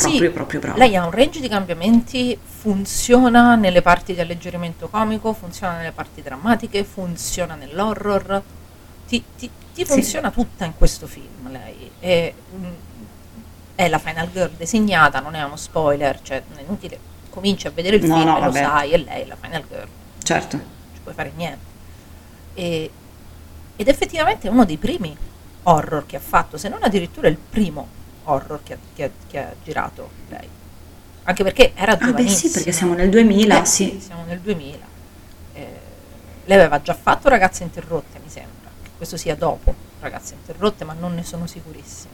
proprio, 0.00 0.28
Sì, 0.28 0.30
proprio 0.30 0.60
brava. 0.60 0.78
Lei 0.78 0.96
ha 0.96 1.04
un 1.04 1.10
range 1.10 1.40
di 1.40 1.48
cambiamenti, 1.48 2.38
funziona 2.42 3.54
nelle 3.54 3.82
parti 3.82 4.14
di 4.14 4.20
alleggerimento 4.20 4.88
comico, 4.88 5.32
funziona 5.32 5.76
nelle 5.76 5.92
parti 5.92 6.22
drammatiche, 6.22 6.84
funziona 6.84 7.54
nell'horror, 7.54 8.42
ti, 9.06 9.22
ti- 9.36 9.50
ti 9.74 9.84
Sì. 9.84 9.92
funziona 9.92 10.30
tutta 10.30 10.64
in 10.64 10.72
questo 10.76 11.06
film 11.06 11.50
lei. 11.50 11.90
È, 11.98 12.32
mm, 12.56 12.64
è 13.74 13.88
la 13.88 13.98
final 13.98 14.30
girl 14.32 14.50
designata, 14.56 15.20
non 15.20 15.34
è 15.34 15.42
uno 15.42 15.56
spoiler, 15.56 16.20
cioè 16.22 16.42
non 16.48 16.58
è 16.58 16.62
inutile, 16.62 16.98
cominci 17.30 17.66
a 17.66 17.70
vedere 17.70 17.96
il 17.96 18.04
No, 18.06 18.16
film 18.16 18.28
no, 18.28 18.38
e 18.38 18.44
lo 18.44 18.52
sai, 18.52 18.90
e 18.92 18.96
lei 18.98 19.22
è 19.22 19.26
la 19.26 19.36
final 19.40 19.64
girl, 19.68 19.88
Certo. 20.22 20.56
non 20.56 20.66
ci 20.94 21.00
puoi 21.02 21.14
fare 21.14 21.32
niente. 21.36 21.64
E- 22.54 22.90
ed 23.76 23.86
effettivamente 23.88 24.48
è 24.48 24.50
uno 24.50 24.64
dei 24.64 24.76
primi 24.76 25.16
horror 25.62 26.06
che 26.06 26.16
ha 26.16 26.20
fatto, 26.20 26.56
se 26.56 26.68
non 26.68 26.82
addirittura 26.82 27.28
il 27.28 27.36
primo 27.36 27.96
horror 28.30 28.60
che 28.62 28.74
ha, 28.74 28.78
che 28.94 29.04
ha- 29.04 29.10
che 29.28 29.38
ha 29.38 29.54
girato 29.62 30.10
lei. 30.28 30.48
Anche 31.24 31.42
perché 31.42 31.72
era 31.74 31.92
Ah 31.92 31.96
beh 31.96 32.04
giovanissima. 32.06 32.38
sì, 32.38 32.50
perché 32.50 32.72
siamo 32.72 32.94
nel 32.94 33.10
2000, 33.10 33.60
Eh, 33.62 33.64
sì. 33.66 33.98
siamo 34.00 34.24
nel 34.26 34.40
2000. 34.40 34.86
Eh, 35.52 35.66
lei 36.46 36.56
aveva 36.58 36.80
già 36.80 36.94
fatto 36.94 37.28
Ragazze 37.28 37.62
Interrotte, 37.62 38.18
mi 38.22 38.30
sembra. 38.30 38.70
Che 38.82 38.90
questo 38.96 39.16
sia 39.16 39.34
dopo 39.36 39.74
Ragazze 40.00 40.34
Interrotte, 40.34 40.84
ma 40.84 40.94
non 40.94 41.14
ne 41.14 41.22
sono 41.24 41.46
sicurissima. 41.46 42.12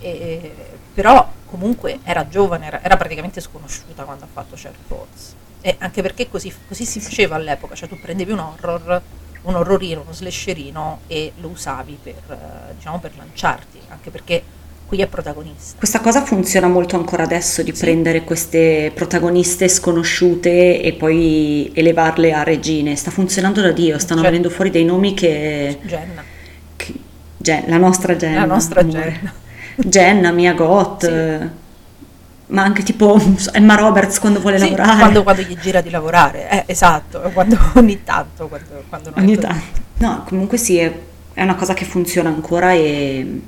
E- 0.00 0.54
però 0.94 1.28
comunque 1.46 1.98
era 2.04 2.28
giovane, 2.28 2.66
era, 2.66 2.82
era 2.82 2.96
praticamente 2.96 3.40
sconosciuta 3.40 4.04
quando 4.04 4.24
ha 4.24 4.28
fatto 4.32 4.54
Cherry 4.54 4.76
Falls. 4.86 5.34
E 5.60 5.74
anche 5.80 6.02
perché 6.02 6.28
così, 6.30 6.54
così 6.68 6.84
si 6.84 7.00
faceva 7.00 7.34
all'epoca, 7.34 7.74
cioè 7.74 7.88
tu 7.88 7.98
prendevi 7.98 8.30
un 8.30 8.38
horror, 8.38 9.02
un 9.42 9.54
horrorino, 9.56 10.02
uno 10.02 10.12
slasherino 10.12 11.00
e 11.08 11.32
lo 11.38 11.48
usavi 11.48 11.98
per, 12.00 12.14
eh, 12.70 12.74
diciamo, 12.74 13.00
per 13.00 13.16
lanciarti, 13.16 13.80
anche 13.88 14.10
perché 14.10 14.42
qui 14.88 14.98
è 15.02 15.06
protagonista. 15.06 15.76
Questa 15.76 16.00
cosa 16.00 16.22
funziona 16.24 16.66
molto 16.66 16.96
ancora 16.96 17.22
adesso 17.24 17.62
di 17.62 17.74
Sì. 17.74 17.80
prendere 17.82 18.24
queste 18.24 18.90
protagoniste 18.94 19.68
sconosciute 19.68 20.80
e 20.80 20.94
poi 20.94 21.70
elevarle 21.74 22.32
a 22.32 22.42
regine. 22.42 22.96
Sta 22.96 23.10
funzionando 23.10 23.60
da 23.60 23.70
Dio, 23.70 23.98
stanno 23.98 24.20
Cioè- 24.22 24.30
venendo 24.30 24.48
fuori 24.50 24.70
dei 24.70 24.84
nomi 24.86 25.12
che, 25.12 25.78
Jenna, 25.82 26.22
che- 26.74 26.94
Gen- 27.36 27.64
la 27.66 27.76
nostra 27.76 28.16
Jenna. 28.16 28.40
la 28.40 28.46
nostra 28.46 28.80
amore. 28.80 29.12
Jenna. 29.20 29.32
Jenna, 29.76 30.30
Mia 30.32 30.54
Goth, 30.54 31.04
Sì. 31.40 31.48
ma 32.46 32.62
anche 32.62 32.82
tipo 32.82 33.20
Emma 33.52 33.74
Roberts 33.74 34.18
quando 34.18 34.40
vuole 34.40 34.56
Sì, 34.58 34.64
lavorare. 34.64 34.98
Quando, 34.98 35.22
quando 35.22 35.42
gli 35.42 35.56
gira 35.58 35.82
di 35.82 35.90
lavorare, 35.90 36.48
eh, 36.50 36.62
esatto, 36.66 37.20
quando, 37.34 37.58
ogni 37.76 38.02
tanto, 38.04 38.48
quando, 38.48 38.84
quando 38.88 39.12
Ogni 39.16 39.36
tanto. 39.36 39.86
No, 39.98 40.24
comunque 40.26 40.56
sì, 40.56 40.78
è, 40.78 40.90
è 41.34 41.42
una 41.42 41.56
cosa 41.56 41.74
che 41.74 41.84
funziona 41.84 42.30
ancora 42.30 42.72
e 42.72 43.40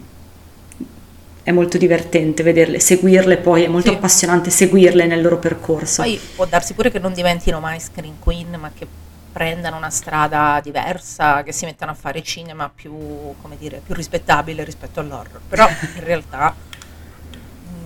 è 1.43 1.51
molto 1.51 1.79
divertente 1.79 2.43
vederle, 2.43 2.81
seguirle 2.81 3.39
poi, 3.39 3.65
è 3.65 3.69
molto 3.69 3.91
Sì. 3.91 3.97
appassionante 3.97 4.51
seguirle 4.51 5.07
nel 5.07 5.23
loro 5.23 5.39
percorso. 5.39 6.03
Poi 6.03 6.21
può 6.35 6.45
darsi 6.47 6.75
pure 6.75 6.91
che 6.91 6.99
non 6.99 7.13
diventino 7.13 7.61
mai 7.61 7.81
screen 7.81 8.19
queen, 8.19 8.57
ma 8.59 8.71
che 8.77 8.87
prendano 9.33 9.77
una 9.77 9.91
strada 9.91 10.61
diversa, 10.63 11.43
che 11.43 11.53
si 11.53 11.65
mettano 11.65 11.93
a 11.93 11.95
fare 11.95 12.23
cinema 12.23 12.71
più, 12.75 12.93
come 13.41 13.57
dire, 13.59 13.81
più 13.85 13.95
rispettabile 13.95 14.65
rispetto 14.65 15.01
all'horror. 15.01 15.41
Però 15.49 15.69
in 15.97 16.05
realtà 16.05 16.55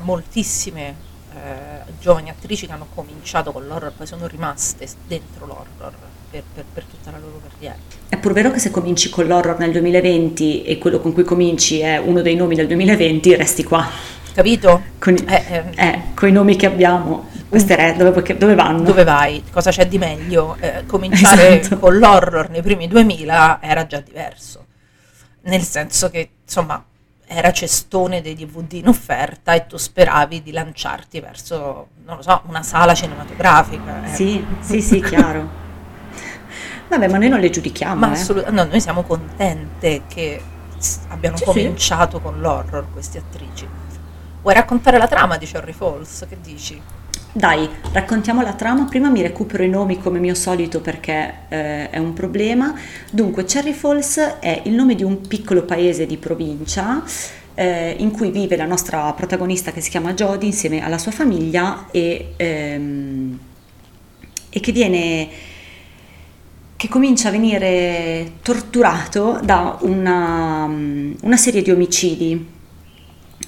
moltissime 0.01 0.95
eh, 1.35 1.93
giovani 2.01 2.31
attrici 2.31 2.67
che 2.67 2.73
hanno 2.73 2.89
cominciato 2.95 3.53
con 3.53 3.67
l'horror 3.67 3.93
poi 3.93 4.07
sono 4.07 4.27
rimaste 4.27 4.87
dentro 5.07 5.47
l'horror 5.47 5.93
per, 6.35 6.43
per- 6.53 6.65
per 6.73 6.85
tutta 6.85 7.11
la 7.13 7.19
loro 7.19 7.41
carriera. 7.49 7.77
È 8.09 8.17
pur 8.17 8.33
vero 8.33 8.51
che 8.51 8.59
se 8.59 8.71
cominci 8.71 9.09
con 9.11 9.27
l'horror 9.27 9.59
nel 9.59 9.71
2020 9.71 10.65
e 10.65 10.79
quello 10.79 10.99
con 10.99 11.13
cui 11.13 11.23
cominci 11.23 11.79
è 11.81 11.99
uno 11.99 12.23
dei 12.23 12.35
nomi 12.35 12.55
del 12.57 12.67
2020, 12.67 13.37
resti 13.37 13.63
qua. 13.63 13.87
Capito? 14.35 14.83
Con, 14.99 15.15
i- 15.15 15.25
Eh, 15.29 15.45
eh, 15.49 15.65
eh, 15.77 16.03
con 16.15 16.29
i 16.29 16.33
nomi 16.33 16.57
che 16.57 16.67
abbiamo, 16.67 17.29
queste 17.49 17.77
re, 17.77 17.95
dove, 17.97 18.37
dove 18.37 18.55
vanno? 18.57 18.83
dove 18.83 19.05
vai? 19.05 19.45
Cosa 19.53 19.71
c'è 19.71 19.87
di 19.87 19.99
meglio? 19.99 20.57
Eh, 20.59 20.85
cominciare 20.87 21.61
Esatto. 21.61 21.79
con 21.79 21.99
l'horror 21.99 22.51
nei 22.51 22.63
primi 22.63 22.89
2000 22.89 23.61
era 23.63 23.87
già 23.87 24.01
diverso, 24.01 24.67
nel 25.43 25.63
senso 25.63 26.11
che 26.11 26.31
insomma 26.45 26.85
era 27.27 27.53
cestone 27.53 28.21
dei 28.23 28.35
DVD 28.35 28.73
in 28.75 28.89
offerta 28.89 29.55
e 29.55 29.67
tu 29.67 29.77
speravi 29.77 30.43
di 30.43 30.51
lanciarti 30.53 31.21
verso, 31.21 31.89
non 32.05 32.17
lo 32.17 32.23
so, 32.23 32.43
una 32.47 32.63
sala 32.63 32.93
cinematografica. 32.95 34.05
eh. 34.05 34.15
Sì, 34.15 34.45
sì, 34.61 34.81
sì, 34.81 35.01
chiaro. 35.01 35.63
Vabbè, 36.89 37.09
ma 37.09 37.19
noi 37.19 37.29
non 37.29 37.41
le 37.41 37.51
giudichiamo, 37.51 38.01
Ma 38.01 38.11
eh. 38.11 38.13
assolutamente, 38.13 38.63
no, 38.63 38.69
noi 38.71 38.81
siamo 38.81 39.03
contente 39.03 40.03
che 40.07 40.41
abbiano 41.09 41.37
Sì, 41.37 41.45
sì. 41.45 41.51
cominciato 41.51 42.21
con 42.21 42.41
l'horror 42.41 42.87
questi 42.93 43.19
attrici. 43.19 43.67
Vuoi 44.43 44.55
raccontare 44.55 44.99
la 44.99 45.09
trama 45.09 45.37
di 45.39 45.47
Cherry 45.47 45.73
Falls? 45.73 46.27
Che 46.29 46.37
dici? 46.43 46.81
Dai, 47.33 47.69
raccontiamo 47.93 48.43
la 48.43 48.53
trama. 48.53 48.85
Prima 48.85 49.09
mi 49.09 49.23
recupero 49.23 49.63
i 49.65 49.69
nomi 49.69 49.99
come 49.99 50.19
mio 50.19 50.35
solito 50.35 50.81
perché 50.81 51.35
eh, 51.49 51.91
è 51.91 51.99
un 51.99 52.13
problema. 52.13 52.75
Dunque, 53.11 53.45
Cherry 53.45 53.73
Falls 53.73 54.19
è 54.39 54.63
il 54.65 54.73
nome 54.73 54.95
di 54.95 55.03
un 55.03 55.21
piccolo 55.27 55.63
paese 55.63 56.07
di 56.07 56.17
provincia 56.17 57.03
eh, 57.55 57.97
in 57.99 58.11
cui 58.11 58.31
vive 58.31 58.57
la 58.57 58.67
nostra 58.67 59.13
protagonista 59.15 59.73
che 59.73 59.81
si 59.81 59.91
chiama 59.91 60.13
Jodie 60.13 60.49
insieme 60.49 60.85
alla 60.85 60.99
sua 60.99 61.13
famiglia 61.13 61.87
e, 61.91 62.35
ehm, 62.37 63.39
e 64.51 64.61
che 64.61 64.73
viene 64.73 65.29
che 66.85 66.91
comincia 66.91 67.29
a 67.29 67.31
venire 67.31 68.33
torturato 68.43 69.41
da 69.43 69.79
una, 69.81 70.65
una 70.67 71.37
serie 71.39 71.63
di 71.63 71.71
omicidi 71.71 72.47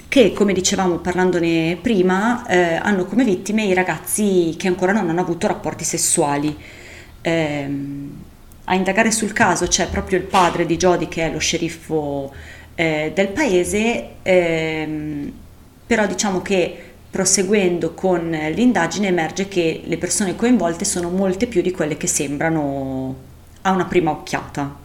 che, 0.09 0.33
come 0.33 0.55
dicevamo 0.55 0.97
parlandone 0.97 1.77
prima, 1.79 2.47
eh, 2.47 2.77
hanno 2.77 3.05
come 3.05 3.25
vittime 3.25 3.65
i 3.65 3.75
ragazzi 3.75 4.55
che 4.57 4.69
ancora 4.69 4.93
non 4.93 5.11
hanno 5.11 5.21
avuto 5.21 5.47
rapporti 5.47 5.85
sessuali. 5.85 6.57
Ehm, 7.21 8.23
a 8.65 8.75
indagare 8.75 9.11
sul 9.11 9.35
caso 9.35 9.67
c'è 9.67 9.89
proprio 9.91 10.17
il 10.17 10.25
padre 10.25 10.65
di 10.65 10.79
Jody 10.79 11.07
che 11.07 11.27
è 11.27 11.31
lo 11.31 11.39
sceriffo 11.39 12.33
eh, 12.75 13.13
del 13.15 13.29
paese, 13.29 14.13
ehm, 14.23 15.33
però 15.87 16.07
diciamo 16.07 16.41
che 16.41 16.85
proseguendo 17.11 17.93
con 17.93 18.31
l'indagine 18.31 19.09
emerge 19.09 19.47
che 19.47 19.83
le 19.85 19.99
persone 19.99 20.37
coinvolte 20.37 20.87
sono 20.87 21.11
molte 21.11 21.47
più 21.47 21.61
di 21.61 21.71
quelle 21.71 21.99
che 21.99 22.07
sembrano 22.07 23.26
a 23.67 23.73
una 23.73 23.85
prima 23.85 24.13
occhiata. 24.13 24.77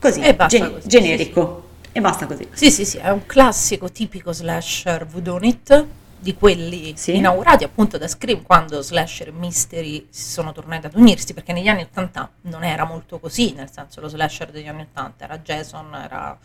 Così, 0.00 0.20
E 0.20 0.36
gen- 0.48 0.72
così, 0.74 0.88
generico. 0.88 1.70
E 1.92 2.00
basta 2.00 2.26
così. 2.26 2.48
Sì, 2.52 2.70
sì, 2.72 2.84
sì, 2.84 2.96
è 2.98 3.10
un 3.10 3.24
classico 3.24 3.90
tipico 3.92 4.32
slasher 4.32 5.06
whodunit 5.12 5.86
di 6.18 6.34
quelli 6.34 6.94
Sì. 6.96 7.16
inaugurati 7.16 7.62
appunto 7.64 7.98
da 7.98 8.08
Scream 8.08 8.42
quando 8.42 8.80
slasher 8.82 9.28
e 9.28 9.32
mystery 9.32 10.06
si 10.10 10.30
sono 10.30 10.52
tornati 10.52 10.86
ad 10.86 10.94
unirsi 10.94 11.34
perché 11.34 11.52
negli 11.52 11.68
anni 11.68 11.82
80 11.82 12.30
non 12.42 12.64
era 12.64 12.84
molto 12.84 13.20
così, 13.20 13.52
nel 13.52 13.70
senso 13.70 14.00
lo 14.00 14.08
slasher 14.08 14.50
degli 14.50 14.66
anni 14.66 14.82
80 14.82 15.24
era 15.24 15.38
Jason, 15.38 15.94
era 15.94 16.36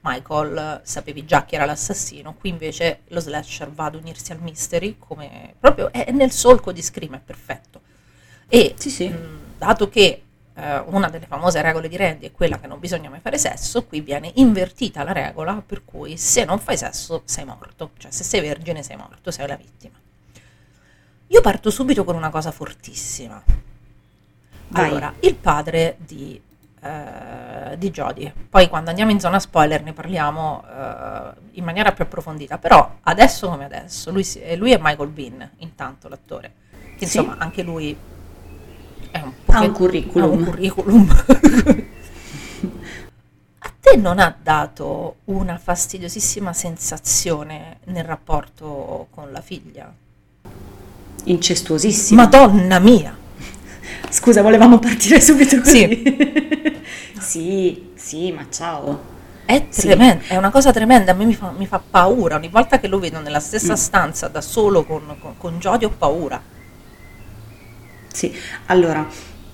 Michael, 0.00 0.80
sapevi 0.84 1.24
già 1.24 1.44
chi 1.44 1.54
era 1.54 1.64
l'assassino, 1.64 2.34
qui 2.34 2.50
invece 2.50 3.00
lo 3.08 3.20
slasher 3.20 3.70
va 3.70 3.86
ad 3.86 3.94
unirsi 3.94 4.32
al 4.32 4.40
mystery 4.40 4.96
come 4.98 5.54
proprio 5.58 5.90
è 5.92 6.10
nel 6.10 6.30
solco 6.30 6.72
di 6.72 6.82
Scream, 6.82 7.14
è 7.14 7.20
perfetto. 7.24 7.80
E 8.48 8.74
Sì, 8.78 8.90
sì. 8.90 9.08
mh, 9.08 9.38
dato 9.58 9.88
che 9.88 10.22
eh, 10.58 10.82
una 10.86 11.08
delle 11.08 11.26
famose 11.26 11.62
regole 11.62 11.88
di 11.88 11.96
Randy 11.96 12.26
è 12.26 12.32
quella 12.32 12.58
che 12.58 12.66
non 12.66 12.80
bisogna 12.80 13.08
mai 13.08 13.20
fare 13.20 13.38
sesso, 13.38 13.84
qui 13.84 14.00
viene 14.00 14.32
invertita 14.34 15.04
la 15.04 15.12
regola 15.12 15.62
per 15.64 15.84
cui 15.84 16.16
se 16.16 16.44
non 16.44 16.58
fai 16.58 16.76
sesso 16.76 17.22
sei 17.24 17.44
morto, 17.44 17.90
cioè 17.98 18.10
se 18.10 18.24
sei 18.24 18.40
vergine 18.40 18.82
sei 18.82 18.96
morto, 18.96 19.30
sei 19.30 19.46
la 19.46 19.56
vittima. 19.56 19.96
Io 21.28 21.40
parto 21.40 21.70
subito 21.70 22.04
con 22.04 22.16
una 22.16 22.30
cosa 22.30 22.50
fortissima. 22.50 23.40
Vai. 24.70 24.88
Allora, 24.88 25.14
il 25.20 25.34
padre 25.34 25.96
di, 25.98 26.40
eh, 26.80 27.78
di 27.78 27.90
Jodie, 27.90 28.32
poi 28.50 28.68
quando 28.68 28.90
andiamo 28.90 29.10
in 29.12 29.20
zona 29.20 29.38
spoiler 29.38 29.82
ne 29.82 29.92
parliamo 29.92 30.64
eh, 30.66 31.30
in 31.52 31.64
maniera 31.64 31.92
più 31.92 32.04
approfondita, 32.04 32.58
però 32.58 32.96
adesso 33.02 33.48
come 33.48 33.64
adesso, 33.64 34.10
lui, 34.10 34.26
lui 34.56 34.72
è 34.72 34.78
Michael 34.80 35.08
Bean, 35.10 35.50
intanto 35.58 36.08
l'attore, 36.08 36.52
che 36.96 37.06
Sì. 37.06 37.18
insomma 37.18 37.36
anche 37.38 37.62
lui 37.62 37.96
Ha 39.12 39.60
un 39.62 39.72
curriculum. 39.72 40.22
ha 40.22 40.32
un 40.32 40.44
curriculum. 40.44 41.08
A 43.60 43.72
te 43.80 43.96
non 43.96 44.18
ha 44.18 44.34
dato 44.40 45.16
una 45.24 45.58
fastidiosissima 45.58 46.52
sensazione 46.52 47.78
nel 47.84 48.04
rapporto 48.04 49.08
con 49.10 49.32
la 49.32 49.40
figlia? 49.40 49.92
Incestuosissimo. 51.24 52.22
Madonna 52.22 52.78
mia! 52.78 53.16
Scusa, 54.10 54.42
volevamo 54.42 54.78
partire 54.78 55.20
subito 55.20 55.60
così. 55.60 56.46
Sì, 57.18 57.90
sì, 57.96 58.30
ma 58.32 58.46
ciao. 58.48 59.16
È 59.44 59.66
Sì. 59.70 59.82
tremenda, 59.82 60.24
è 60.28 60.36
una 60.36 60.50
cosa 60.50 60.72
tremenda, 60.72 61.10
a 61.12 61.14
me 61.14 61.24
mi 61.26 61.34
fa, 61.34 61.50
mi 61.50 61.66
fa 61.66 61.78
paura, 61.80 62.36
ogni 62.36 62.48
volta 62.48 62.78
che 62.78 62.86
lo 62.86 62.98
vedo 63.00 63.20
nella 63.20 63.40
stessa 63.40 63.72
Mm. 63.72 63.76
stanza 63.76 64.28
da 64.28 64.40
solo 64.40 64.84
con, 64.84 65.02
con, 65.20 65.36
con 65.36 65.58
Jodie 65.58 65.88
ho 65.88 65.90
paura. 65.90 66.40
Sì, 68.18 68.34
allora 68.66 69.06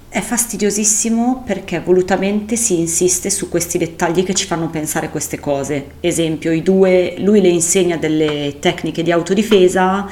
è 0.09 0.21
fastidiosissimo 0.23 1.42
perché 1.44 1.80
volutamente 1.80 2.56
si 2.56 2.78
insiste 2.78 3.28
su 3.28 3.50
questi 3.50 3.76
dettagli 3.76 4.25
che 4.25 4.33
ci 4.33 4.47
fanno 4.47 4.71
pensare 4.71 5.11
queste 5.11 5.38
cose. 5.38 5.97
Esempio, 6.00 6.50
i 6.50 6.62
due, 6.62 7.16
lui 7.18 7.42
le 7.42 7.49
insegna 7.49 7.99
delle 7.99 8.56
tecniche 8.61 9.02
di 9.02 9.12
autodifesa 9.12 10.09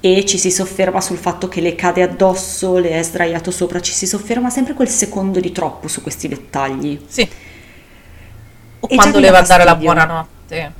e 0.00 0.24
ci 0.24 0.38
si 0.38 0.50
sofferma 0.50 1.02
sul 1.02 1.18
fatto 1.18 1.46
che 1.46 1.60
le 1.60 1.74
cade 1.74 2.00
addosso, 2.00 2.78
le 2.78 2.98
è 2.98 3.02
sdraiato 3.02 3.50
sopra, 3.50 3.82
ci 3.82 3.92
si 3.92 4.06
sofferma 4.06 4.48
sempre 4.48 4.72
quel 4.72 4.88
secondo 4.88 5.38
di 5.38 5.52
troppo 5.52 5.88
su 5.88 6.00
questi 6.00 6.26
dettagli. 6.26 6.98
Sì. 7.06 7.28
O 8.80 8.88
E 8.90 8.94
quando 8.94 9.18
le 9.18 9.28
va 9.28 9.40
a 9.40 9.42
dare 9.42 9.64
la 9.64 9.74
buonanotte. 9.74 10.72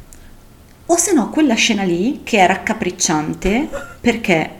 O 0.86 0.96
se 0.96 1.12
no, 1.12 1.28
quella 1.28 1.52
scena 1.52 1.82
lì 1.82 2.22
che 2.24 2.38
è 2.38 2.46
raccapricciante 2.46 3.68
perché 4.00 4.59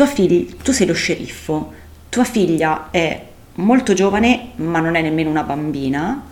tua 0.00 0.08
figlia, 0.08 0.54
tu 0.62 0.72
sei 0.72 0.86
lo 0.86 0.94
sceriffo, 0.94 1.72
tua 2.08 2.24
figlia 2.24 2.88
è 2.90 3.26
molto 3.56 3.92
giovane 3.92 4.52
ma 4.54 4.80
non 4.80 4.94
è 4.94 5.02
nemmeno 5.02 5.28
una 5.28 5.42
bambina. 5.42 6.24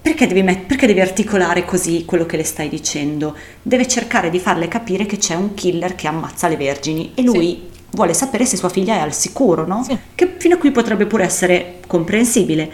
Perché 0.00 0.26
devi, 0.26 0.42
met- 0.42 0.64
perché 0.64 0.86
devi 0.86 1.02
articolare 1.02 1.66
così 1.66 2.06
quello 2.06 2.24
che 2.24 2.38
le 2.38 2.44
stai 2.44 2.70
dicendo? 2.70 3.36
Deve 3.60 3.86
cercare 3.86 4.30
di 4.30 4.38
farle 4.38 4.68
capire 4.68 5.04
che 5.04 5.18
c'è 5.18 5.34
un 5.34 5.52
killer 5.52 5.94
che 5.94 6.06
ammazza 6.06 6.48
le 6.48 6.56
vergini 6.56 7.12
e 7.14 7.22
lui 7.22 7.68
vuole 7.90 8.14
sapere 8.14 8.46
se 8.46 8.56
sua 8.56 8.70
figlia 8.70 8.94
è 8.94 9.00
al 9.00 9.12
sicuro, 9.12 9.66
no? 9.66 9.82
Sì. 9.82 9.98
Che 10.14 10.34
fino 10.38 10.54
a 10.54 10.58
qui 10.58 10.70
potrebbe 10.70 11.04
pure 11.04 11.24
essere 11.24 11.80
comprensibile. 11.86 12.72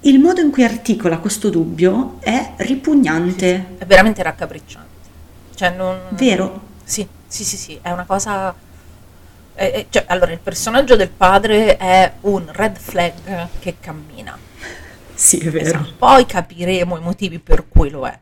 Il 0.00 0.18
modo 0.18 0.42
in 0.42 0.50
cui 0.50 0.64
articola 0.64 1.16
questo 1.16 1.48
dubbio 1.48 2.16
è 2.20 2.52
ripugnante. 2.56 3.76
È 3.78 3.86
veramente 3.86 4.22
raccapricciante. 4.22 5.08
Cioè 5.54 5.70
non... 5.70 5.98
Vero? 6.10 6.60
Sì, 6.84 7.06
sì, 7.26 7.42
sì, 7.42 7.56
sì, 7.56 7.78
è 7.80 7.90
una 7.90 8.04
cosa... 8.04 8.64
eh, 9.56 9.66
eh, 9.66 9.86
cioè, 9.88 10.04
allora, 10.08 10.32
il 10.32 10.38
personaggio 10.38 10.96
del 10.96 11.08
padre 11.08 11.76
è 11.76 12.12
un 12.22 12.48
red 12.52 12.76
flag 12.76 13.48
che 13.58 13.76
cammina. 13.80 14.38
Sì, 15.14 15.38
è 15.38 15.50
vero. 15.50 15.64
Esatto. 15.64 15.94
Poi 15.96 16.26
capiremo 16.26 16.96
i 16.98 17.00
motivi 17.00 17.38
per 17.38 17.66
cui 17.68 17.90
lo 17.90 18.06
è. 18.06 18.18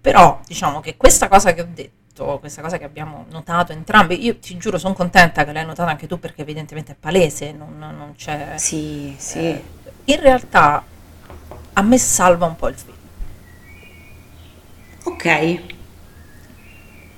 Però 0.00 0.40
diciamo 0.46 0.80
che 0.80 0.96
questa 0.96 1.28
cosa 1.28 1.52
che 1.52 1.60
ho 1.60 1.68
detto, 1.68 2.38
questa 2.38 2.62
cosa 2.62 2.78
che 2.78 2.84
abbiamo 2.84 3.26
notato 3.30 3.72
entrambi, 3.72 4.24
io 4.24 4.38
ti 4.38 4.56
giuro 4.56 4.78
sono 4.78 4.94
contenta 4.94 5.44
che 5.44 5.52
l'hai 5.52 5.66
notata 5.66 5.90
anche 5.90 6.06
tu 6.06 6.18
perché 6.18 6.42
evidentemente 6.42 6.92
è 6.92 6.96
palese, 6.98 7.52
non, 7.52 7.76
non 7.78 8.14
c'è... 8.16 8.54
Sì, 8.56 9.14
sì. 9.18 9.38
Eh, 9.38 9.62
in 10.04 10.20
realtà 10.20 10.82
a 11.74 11.82
me 11.82 11.98
salva 11.98 12.46
un 12.46 12.56
po' 12.56 12.68
il 12.68 12.74
film. 12.76 12.96
ok. 15.04 15.60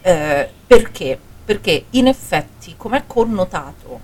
Eh, 0.02 0.50
perché? 0.66 1.18
Perché 1.50 1.86
in 1.90 2.06
effetti, 2.06 2.74
come 2.76 2.98
è 2.98 3.02
connotato 3.08 4.00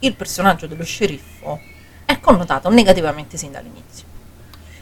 il 0.00 0.14
personaggio 0.14 0.66
dello 0.66 0.84
sceriffo, 0.84 1.58
è 2.04 2.20
connotato 2.20 2.68
negativamente 2.68 3.38
sin 3.38 3.50
dall'inizio. 3.50 4.05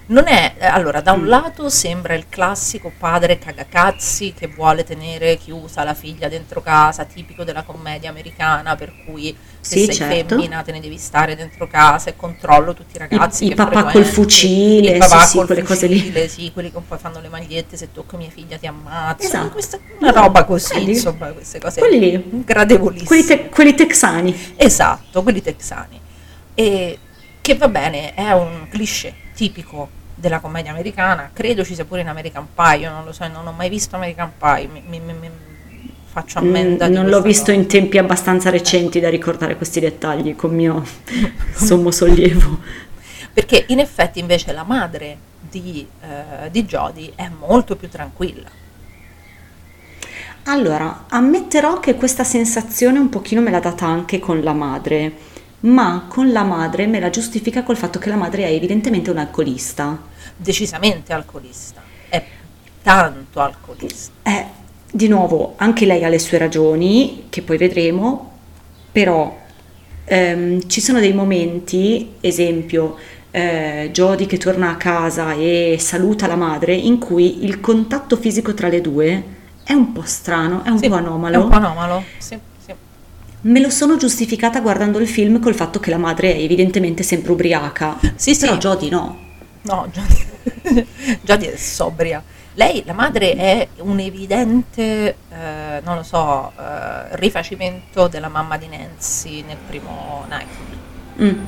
Non 0.06 0.28
è, 0.28 0.56
eh, 0.58 0.66
allora, 0.66 1.00
da 1.00 1.16
Mm. 1.16 1.20
un 1.20 1.28
lato 1.28 1.70
sembra 1.70 2.12
il 2.12 2.26
classico 2.28 2.92
padre 2.98 3.38
cagacazzi 3.38 4.34
che 4.38 4.48
vuole 4.48 4.84
tenere 4.84 5.36
chiusa 5.38 5.82
la 5.82 5.94
figlia 5.94 6.28
dentro 6.28 6.60
casa, 6.60 7.04
tipico 7.06 7.42
della 7.42 7.62
commedia 7.62 8.10
americana, 8.10 8.76
per 8.76 8.92
cui 9.06 9.34
se 9.62 9.78
Sì, 9.78 9.84
sei 9.86 9.94
certo. 9.94 10.34
femmina 10.34 10.60
te 10.62 10.72
ne 10.72 10.80
devi 10.80 10.98
stare 10.98 11.34
dentro 11.36 11.66
casa 11.66 12.10
e 12.10 12.16
controllo 12.16 12.74
tutti 12.74 12.96
i 12.96 12.98
ragazzi 12.98 13.44
I- 13.46 13.52
i 13.52 13.54
papà 13.54 13.84
col 13.84 14.04
fucile, 14.04 14.90
il 14.90 14.98
papà 14.98 15.20
sì, 15.22 15.26
sì, 15.28 15.36
col 15.38 15.46
quelle 15.46 15.62
cose 15.62 15.86
lì. 15.86 15.98
fucile, 15.98 16.28
sì, 16.28 16.50
quelli 16.52 16.70
che 16.70 16.80
poi 16.86 16.98
fanno 16.98 17.20
le 17.20 17.28
magliette, 17.30 17.74
se 17.78 17.90
tocco 17.90 18.18
mia 18.18 18.28
figlia 18.28 18.58
ti 18.58 18.66
ammazzo, 18.66 19.24
Esatto. 19.24 19.48
questa, 19.52 19.78
una 20.00 20.10
roba 20.10 20.44
così, 20.44 20.72
Quelli- 20.72 20.90
insomma, 20.90 21.28
queste 21.28 21.58
cose 21.58 21.80
quelli 21.80 22.42
gradevolissime. 22.44 23.06
Quelli, 23.06 23.24
te- 23.24 23.48
quelli 23.48 23.74
texani. 23.74 24.52
Esatto, 24.56 25.22
quelli 25.22 25.40
texani. 25.40 25.98
E 26.52 26.98
che 27.40 27.54
va 27.56 27.68
bene, 27.68 28.12
è 28.12 28.32
un 28.32 28.66
cliché 28.68 29.22
tipico 29.34 29.90
della 30.14 30.40
commedia 30.40 30.70
americana, 30.72 31.30
credo 31.32 31.64
ci 31.64 31.74
sia 31.74 31.84
pure 31.84 32.00
in 32.02 32.08
American 32.08 32.48
Pie, 32.54 32.78
io 32.78 32.90
non 32.90 33.04
lo 33.04 33.12
so, 33.12 33.26
non 33.28 33.46
ho 33.46 33.52
mai 33.52 33.68
visto 33.68 33.96
American 33.96 34.32
Pie, 34.38 34.68
mi, 34.68 34.82
mi- 35.00 35.12
mi- 35.14 35.30
faccio 36.04 36.38
Mm, 36.40 36.48
ammenda 36.48 36.88
di 36.88 37.00
non 37.00 37.08
l'ho 37.08 37.22
visto 37.22 37.50
cosa. 37.50 37.52
in 37.52 37.66
tempi 37.66 37.98
abbastanza 37.98 38.50
recenti 38.50 39.00
da 39.00 39.08
ricordare 39.08 39.56
questi 39.56 39.80
dettagli 39.80 40.34
con 40.36 40.54
mio 40.54 40.84
sommo 41.54 41.90
sollievo. 41.90 42.58
Perché 43.32 43.66
in 43.68 43.80
effetti 43.80 44.18
invece 44.18 44.52
la 44.52 44.62
madre 44.64 45.24
di, 45.38 45.86
eh, 46.00 46.50
di 46.50 46.64
Jodie 46.64 47.12
è 47.14 47.28
molto 47.28 47.76
più 47.76 47.88
tranquilla. 47.90 48.50
Allora, 50.46 51.06
ammetterò 51.08 51.80
che 51.80 51.94
questa 51.94 52.24
sensazione 52.24 52.98
un 52.98 53.08
pochino 53.08 53.40
me 53.40 53.50
l'ha 53.50 53.60
data 53.60 53.86
anche 53.86 54.18
con 54.18 54.42
la 54.42 54.52
madre, 54.52 55.12
ma 55.64 56.06
con 56.08 56.30
la 56.32 56.42
madre 56.44 56.86
me 56.86 57.00
la 57.00 57.10
giustifica 57.10 57.62
col 57.62 57.76
fatto 57.76 57.98
che 57.98 58.08
la 58.10 58.16
madre 58.16 58.44
è 58.44 58.52
evidentemente 58.52 59.10
un 59.10 59.18
alcolista. 59.18 59.98
decisamente 60.36 61.12
alcolista, 61.12 61.82
è 62.08 62.24
tanto 62.82 63.40
alcolista. 63.40 64.12
Eh, 64.22 64.46
di 64.90 65.08
nuovo, 65.08 65.54
anche 65.56 65.86
lei 65.86 66.04
ha 66.04 66.08
le 66.08 66.18
sue 66.18 66.38
ragioni, 66.38 67.26
che 67.28 67.42
poi 67.42 67.56
vedremo, 67.56 68.32
però 68.92 69.36
ehm, 70.04 70.66
ci 70.68 70.80
sono 70.80 71.00
dei 71.00 71.12
momenti, 71.12 72.14
esempio, 72.20 72.96
eh, 73.30 73.90
Jodie 73.92 74.26
che 74.26 74.38
torna 74.38 74.70
a 74.70 74.76
casa 74.76 75.32
e 75.34 75.76
saluta 75.80 76.26
la 76.26 76.36
madre, 76.36 76.74
in 76.74 76.98
cui 76.98 77.44
il 77.44 77.60
contatto 77.60 78.16
fisico 78.16 78.54
tra 78.54 78.68
le 78.68 78.80
due 78.80 79.24
è 79.64 79.72
un 79.72 79.92
po' 79.92 80.02
strano, 80.04 80.62
è 80.64 80.68
un 80.70 80.78
Sì, 80.78 80.88
po' 80.88 80.96
È 80.96 80.98
anomalo. 80.98 81.42
un 81.44 81.48
po' 81.48 81.56
anomalo, 81.56 82.04
sì. 82.18 82.38
Me 83.46 83.60
lo 83.60 83.68
sono 83.68 83.96
giustificata 83.98 84.60
guardando 84.60 84.98
il 84.98 85.06
film 85.08 85.38
col 85.38 85.54
fatto 85.54 85.78
che 85.78 85.90
la 85.90 85.98
madre 85.98 86.34
è 86.34 86.38
evidentemente 86.40 87.02
sempre 87.02 87.32
ubriaca. 87.32 87.98
Sì, 88.16 88.34
sì. 88.34 88.46
Però 88.46 88.56
Jodie 88.56 88.88
no. 88.88 89.18
No, 89.62 89.90
Jodie, 89.92 90.86
Jodie 91.20 91.52
è 91.52 91.56
sobria. 91.56 92.22
Lei, 92.54 92.82
la 92.86 92.92
madre, 92.94 93.34
è 93.34 93.68
un 93.78 93.98
evidente, 94.00 95.16
eh, 95.30 95.80
non 95.84 95.96
lo 95.96 96.02
so, 96.02 96.52
eh, 96.58 97.16
rifacimento 97.16 98.08
della 98.08 98.28
mamma 98.28 98.56
di 98.56 98.68
Nancy 98.68 99.42
nel 99.42 99.56
primo 99.66 100.24
Nightmare. 100.28 100.82
Mm. 101.20 101.44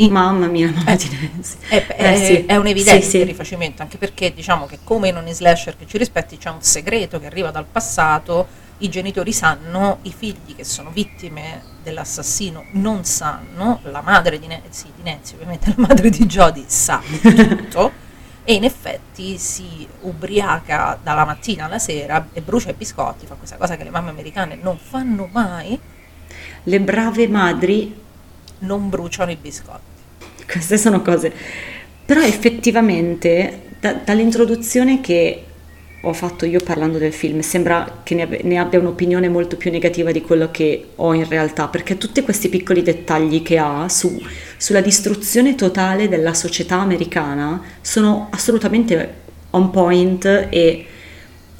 In- 0.00 0.12
Mamma 0.12 0.46
mia, 0.46 0.70
mamma 0.74 0.92
Eh, 0.92 0.96
di 0.96 1.30
Nancy. 1.32 1.56
È, 1.68 1.74
Eh, 1.76 1.96
è- 1.96 2.16
sì. 2.16 2.44
è 2.46 2.56
un 2.56 2.66
evidente 2.66 3.02
Sì, 3.02 3.10
sì. 3.10 3.22
rifacimento, 3.24 3.82
anche 3.82 3.98
perché 3.98 4.32
diciamo 4.32 4.66
che 4.66 4.78
come 4.82 5.08
in 5.08 5.16
ogni 5.16 5.32
slasher 5.32 5.76
che 5.76 5.86
ci 5.86 5.98
rispetti 5.98 6.38
c'è 6.38 6.50
un 6.50 6.62
segreto 6.62 7.20
che 7.20 7.26
arriva 7.26 7.50
dal 7.50 7.66
passato, 7.70 8.46
i 8.78 8.88
genitori 8.88 9.32
sanno, 9.32 9.98
i 10.02 10.12
figli 10.16 10.54
che 10.54 10.64
sono 10.64 10.90
vittime 10.90 11.62
dell'assassino 11.82 12.66
non 12.72 13.04
sanno, 13.04 13.80
la 13.84 14.02
madre 14.02 14.38
di 14.38 14.46
Nancy, 14.46 14.86
di 14.94 15.02
Nancy 15.02 15.34
ovviamente 15.34 15.74
la 15.76 15.86
madre 15.86 16.10
di 16.10 16.26
Jodie 16.26 16.64
sa 16.66 17.00
tutto 17.20 18.06
e 18.44 18.54
in 18.54 18.64
effetti 18.64 19.36
si 19.36 19.86
ubriaca 20.02 20.98
dalla 21.02 21.24
mattina 21.24 21.64
alla 21.64 21.78
sera 21.78 22.28
e 22.32 22.40
brucia 22.40 22.70
i 22.70 22.74
biscotti, 22.74 23.26
fa 23.26 23.34
questa 23.34 23.56
cosa 23.56 23.76
che 23.76 23.84
le 23.84 23.90
mamme 23.90 24.10
americane 24.10 24.58
non 24.60 24.78
fanno 24.78 25.28
mai, 25.30 25.78
Le 26.64 26.80
brave 26.80 27.28
madri 27.28 27.94
non 28.60 28.88
bruciano 28.88 29.30
i 29.30 29.36
biscotti. 29.36 29.96
Queste 30.46 30.76
sono 30.76 31.02
cose. 31.02 31.32
Però 32.04 32.20
effettivamente, 32.20 33.70
da- 33.80 33.94
dall'introduzione 33.94 35.00
che 35.00 35.44
ho 36.02 36.12
fatto 36.12 36.46
io 36.46 36.60
parlando 36.60 36.96
del 36.98 37.12
film, 37.12 37.40
sembra 37.40 38.00
che 38.04 38.14
ne, 38.14 38.22
abbi- 38.22 38.40
ne 38.44 38.58
abbia 38.58 38.78
un'opinione 38.78 39.28
molto 39.28 39.56
più 39.56 39.70
negativa 39.70 40.12
di 40.12 40.22
quello 40.22 40.50
che 40.50 40.90
ho 40.94 41.12
in 41.12 41.28
realtà, 41.28 41.66
perché 41.68 41.98
tutti 41.98 42.22
questi 42.22 42.48
piccoli 42.48 42.82
dettagli 42.82 43.42
che 43.42 43.58
ha 43.58 43.88
su- 43.88 44.20
sulla 44.56 44.80
distruzione 44.80 45.54
totale 45.56 46.08
della 46.08 46.34
società 46.34 46.76
americana 46.78 47.60
sono 47.80 48.28
assolutamente 48.30 49.26
on 49.50 49.70
point 49.70 50.24
e, 50.24 50.86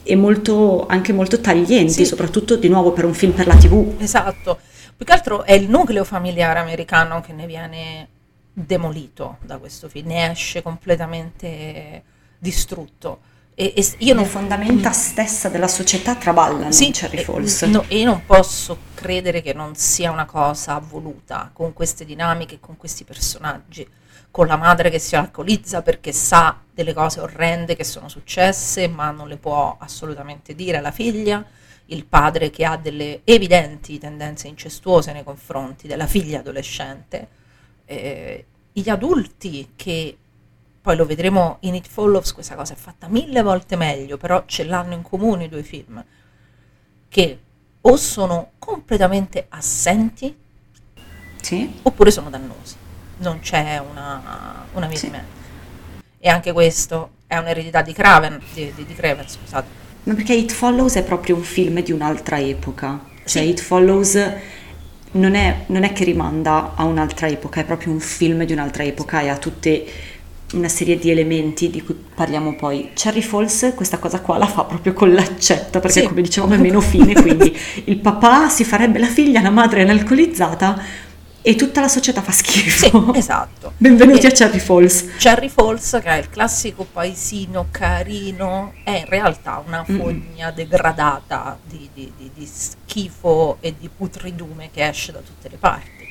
e 0.05 0.17
molto, 0.17 0.87
anche 0.87 1.13
molto 1.13 1.41
taglienti, 1.41 1.93
Sì. 1.93 2.05
soprattutto 2.05 2.57
di 2.57 2.69
nuovo 2.69 2.93
per 2.93 3.05
un 3.07 3.15
film 3.15 3.33
per 3.33 3.47
la 3.49 3.57
TV. 3.57 3.95
Esatto, 3.99 4.61
più 4.97 5.05
che 5.05 5.13
altro 5.13 5.43
è 5.43 5.53
il 5.53 5.69
nucleo 5.69 6.05
familiare 6.05 6.61
americano 6.61 7.21
che 7.21 7.33
ne 7.33 7.47
viene 7.47 8.09
demolito 8.53 9.39
da 9.45 9.59
questo 9.59 9.89
film, 9.89 10.09
ne 10.09 10.31
esce 10.31 10.63
completamente 10.63 12.03
distrutto. 12.39 13.21
E, 13.61 13.73
e 13.75 13.93
io 13.99 14.15
non 14.15 14.23
Le 14.23 14.29
fondamenta 14.29 14.93
stessa 14.93 15.49
della 15.49 15.67
società 15.67 16.15
traballano 16.15 16.73
in 16.73 16.93
Cherry 16.93 17.17
e- 17.19 17.25
Falls. 17.25 17.63
no, 17.63 17.85
e 17.89 17.99
io 17.99 18.05
non 18.05 18.25
posso 18.25 18.79
credere 18.95 19.43
che 19.43 19.53
non 19.53 19.75
sia 19.75 20.13
una 20.13 20.27
cosa 20.27 20.79
voluta 20.79 21.51
con 21.53 21.73
queste 21.73 22.05
dinamiche, 22.05 22.61
con 22.61 22.77
questi 22.77 23.03
personaggi, 23.03 23.85
con 24.31 24.47
la 24.47 24.55
madre 24.55 24.91
che 24.91 25.01
si 25.01 25.17
alcolizza 25.17 25.83
perché 25.83 26.13
sa 26.13 26.57
delle 26.73 26.93
cose 26.93 27.19
orrende 27.19 27.75
che 27.75 27.83
sono 27.83 28.09
successe, 28.09 28.87
ma 28.87 29.11
non 29.11 29.27
le 29.27 29.39
può 29.39 29.77
assolutamente 29.81 30.55
dire 30.55 30.77
alla 30.77 30.93
figlia, 30.93 31.45
il 31.87 32.05
padre 32.05 32.51
che 32.51 32.65
ha 32.65 32.77
delle 32.77 33.23
evidenti 33.25 33.99
tendenze 33.99 34.47
incestuose 34.47 35.11
nei 35.11 35.25
confronti 35.25 35.89
della 35.89 36.07
figlia 36.07 36.39
adolescente, 36.39 37.29
eh, 37.87 38.45
gli 38.73 38.89
adulti 38.89 39.71
che 39.75 40.17
poi 40.81 40.97
lo 40.97 41.05
vedremo 41.07 41.59
in 41.61 41.75
It 41.75 41.89
Follows, 41.89 42.33
questa 42.33 42.55
cosa 42.55 42.73
è 42.73 42.77
fatta 42.77 43.09
mille 43.09 43.43
volte 43.43 43.77
meglio, 43.77 44.17
però 44.17 44.45
ce 44.47 44.65
l'hanno 44.65 44.95
in 44.95 45.03
comune 45.03 45.45
i 45.45 45.49
due 45.49 45.63
film, 45.63 46.03
che 47.09 47.39
o 47.81 47.97
sono 47.97 48.53
completamente 48.59 49.47
assenti 49.49 50.37
Sì? 51.41 51.79
oppure 51.83 52.11
sono 52.11 52.31
dannosi. 52.31 52.77
Non 53.19 53.41
c'è 53.41 53.79
una, 53.79 54.67
una 54.73 54.87
via 54.87 54.97
Sì. 54.99 55.11
E 56.21 56.29
anche 56.29 56.53
questo 56.53 57.11
è 57.27 57.37
un'eredità 57.37 57.83
di 57.83 57.93
Craven, 57.93 58.41
di, 58.53 58.73
di, 58.75 58.85
di 58.85 58.95
Craven, 58.95 59.29
scusate. 59.29 59.67
Ma 60.05 60.15
perché 60.15 60.35
It 60.35 60.53
Follows 60.53 60.95
è 60.95 61.05
proprio 61.05 61.37
un 61.37 61.43
film 61.43 61.81
di 61.83 61.93
un'altra 61.93 62.39
epoca. 62.41 62.99
Cioè 63.25 63.43
Sì. 63.43 63.49
It 63.49 63.61
Follows 63.61 64.19
non 65.13 65.35
è, 65.35 65.65
non 65.67 65.85
è 65.85 65.93
che 65.93 66.05
rimanda 66.05 66.75
a 66.75 66.85
un'altra 66.85 67.29
epoca, 67.29 67.61
è 67.61 67.65
proprio 67.65 67.93
un 67.93 68.01
film 68.01 68.45
di 68.45 68.53
un'altra 68.53 68.85
epoca 68.85 69.21
e 69.21 69.29
ha 69.29 69.37
tutte 69.39 69.87
una 70.55 70.69
serie 70.69 70.99
di 70.99 71.11
elementi 71.11 71.69
di 71.71 71.83
cui 71.83 71.95
parliamo 72.15 72.55
poi. 72.55 72.91
Cherry 72.95 73.21
Falls 73.23 73.73
questa 73.75 73.99
cosa 73.99 74.21
qua 74.21 74.39
la 74.39 74.47
fa 74.47 74.65
proprio 74.65 74.93
con 74.95 75.13
l'accetta, 75.13 75.79
perché 75.81 76.01
Sì. 76.03 76.07
come 76.07 76.23
dicevamo 76.23 76.55
è 76.55 76.59
meno 76.59 76.81
fine, 76.81 77.13
quindi 77.21 77.55
il 77.85 77.99
papà 77.99 78.49
si 78.49 78.65
farebbe 78.65 78.99
la 78.99 79.07
figlia, 79.09 79.43
la 79.43 79.51
madre 79.51 79.81
è 79.81 79.85
un'alcolizzata 79.85 80.83
e 81.41 81.55
tutta 81.55 81.81
la 81.81 81.89
società 81.89 82.21
fa 82.23 82.33
Sì, 82.33 82.45
schifo. 82.45 83.13
esatto. 83.15 83.73
Benvenuti 83.77 84.27
E- 84.27 84.29
a 84.29 84.33
Cherry 84.33 84.59
Falls. 84.59 85.05
Cherry 85.19 85.49
Falls, 85.49 85.99
che 86.03 86.09
è 86.09 86.17
il 86.19 86.29
classico 86.31 86.87
paesino 86.91 87.67
carino, 87.71 88.73
è 88.85 88.91
in 88.99 89.05
realtà 89.07 89.63
una 89.67 89.85
fogna 89.85 90.51
degradata 90.51 91.59
di, 91.65 91.89
di- 91.93 92.13
di- 92.17 92.31
di 92.35 92.47
schifo 92.51 93.59
e 93.61 93.75
di 93.79 93.89
putridume 93.95 94.71
che 94.73 94.87
esce 94.89 95.13
da 95.13 95.21
tutte 95.21 95.49
le 95.51 95.57
parti. 95.59 96.07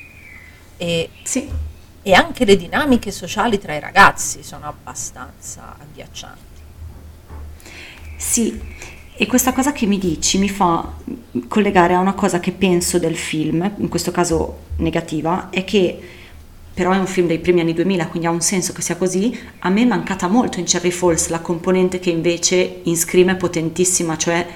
E, 0.78 1.10
Sì. 1.24 1.50
E 2.08 2.14
anche 2.14 2.46
le 2.46 2.56
dinamiche 2.56 3.12
sociali 3.12 3.60
tra 3.60 3.76
i 3.76 3.82
ragazzi 3.82 4.42
sono 4.42 4.66
abbastanza 4.66 5.76
agghiaccianti. 5.78 6.62
Sì, 8.16 8.58
e 9.14 9.26
questa 9.28 9.52
cosa 9.52 9.74
che 9.74 9.86
mi 9.88 9.98
dici 9.98 10.38
mi 10.38 10.48
fa 10.48 10.90
collegare 11.50 11.96
a 11.96 12.00
una 12.00 12.14
cosa 12.14 12.40
che 12.40 12.54
penso 12.54 12.98
del 12.98 13.18
film, 13.18 13.74
in 13.80 13.90
questo 13.90 14.12
caso 14.12 14.60
negativa, 14.78 15.50
è 15.50 15.66
che 15.66 16.00
però 16.74 16.92
è 16.92 16.98
un 16.98 17.08
film 17.08 17.28
dei 17.28 17.40
primi 17.40 17.60
anni 17.60 17.74
2000, 17.74 18.08
quindi 18.08 18.28
ha 18.30 18.32
un 18.32 18.40
senso 18.40 18.72
che 18.72 18.82
sia 18.82 18.96
così, 18.96 19.38
a 19.60 19.70
me 19.70 19.82
è 19.82 19.86
mancata 19.86 20.30
molto 20.30 20.60
in 20.60 20.66
Cherry 20.66 20.92
Falls 20.92 21.28
la 21.28 21.42
componente 21.42 22.00
che 22.00 22.10
invece 22.10 22.80
in 22.84 22.96
Scream 22.96 23.32
è 23.32 23.36
potentissima, 23.36 24.16
cioè 24.16 24.48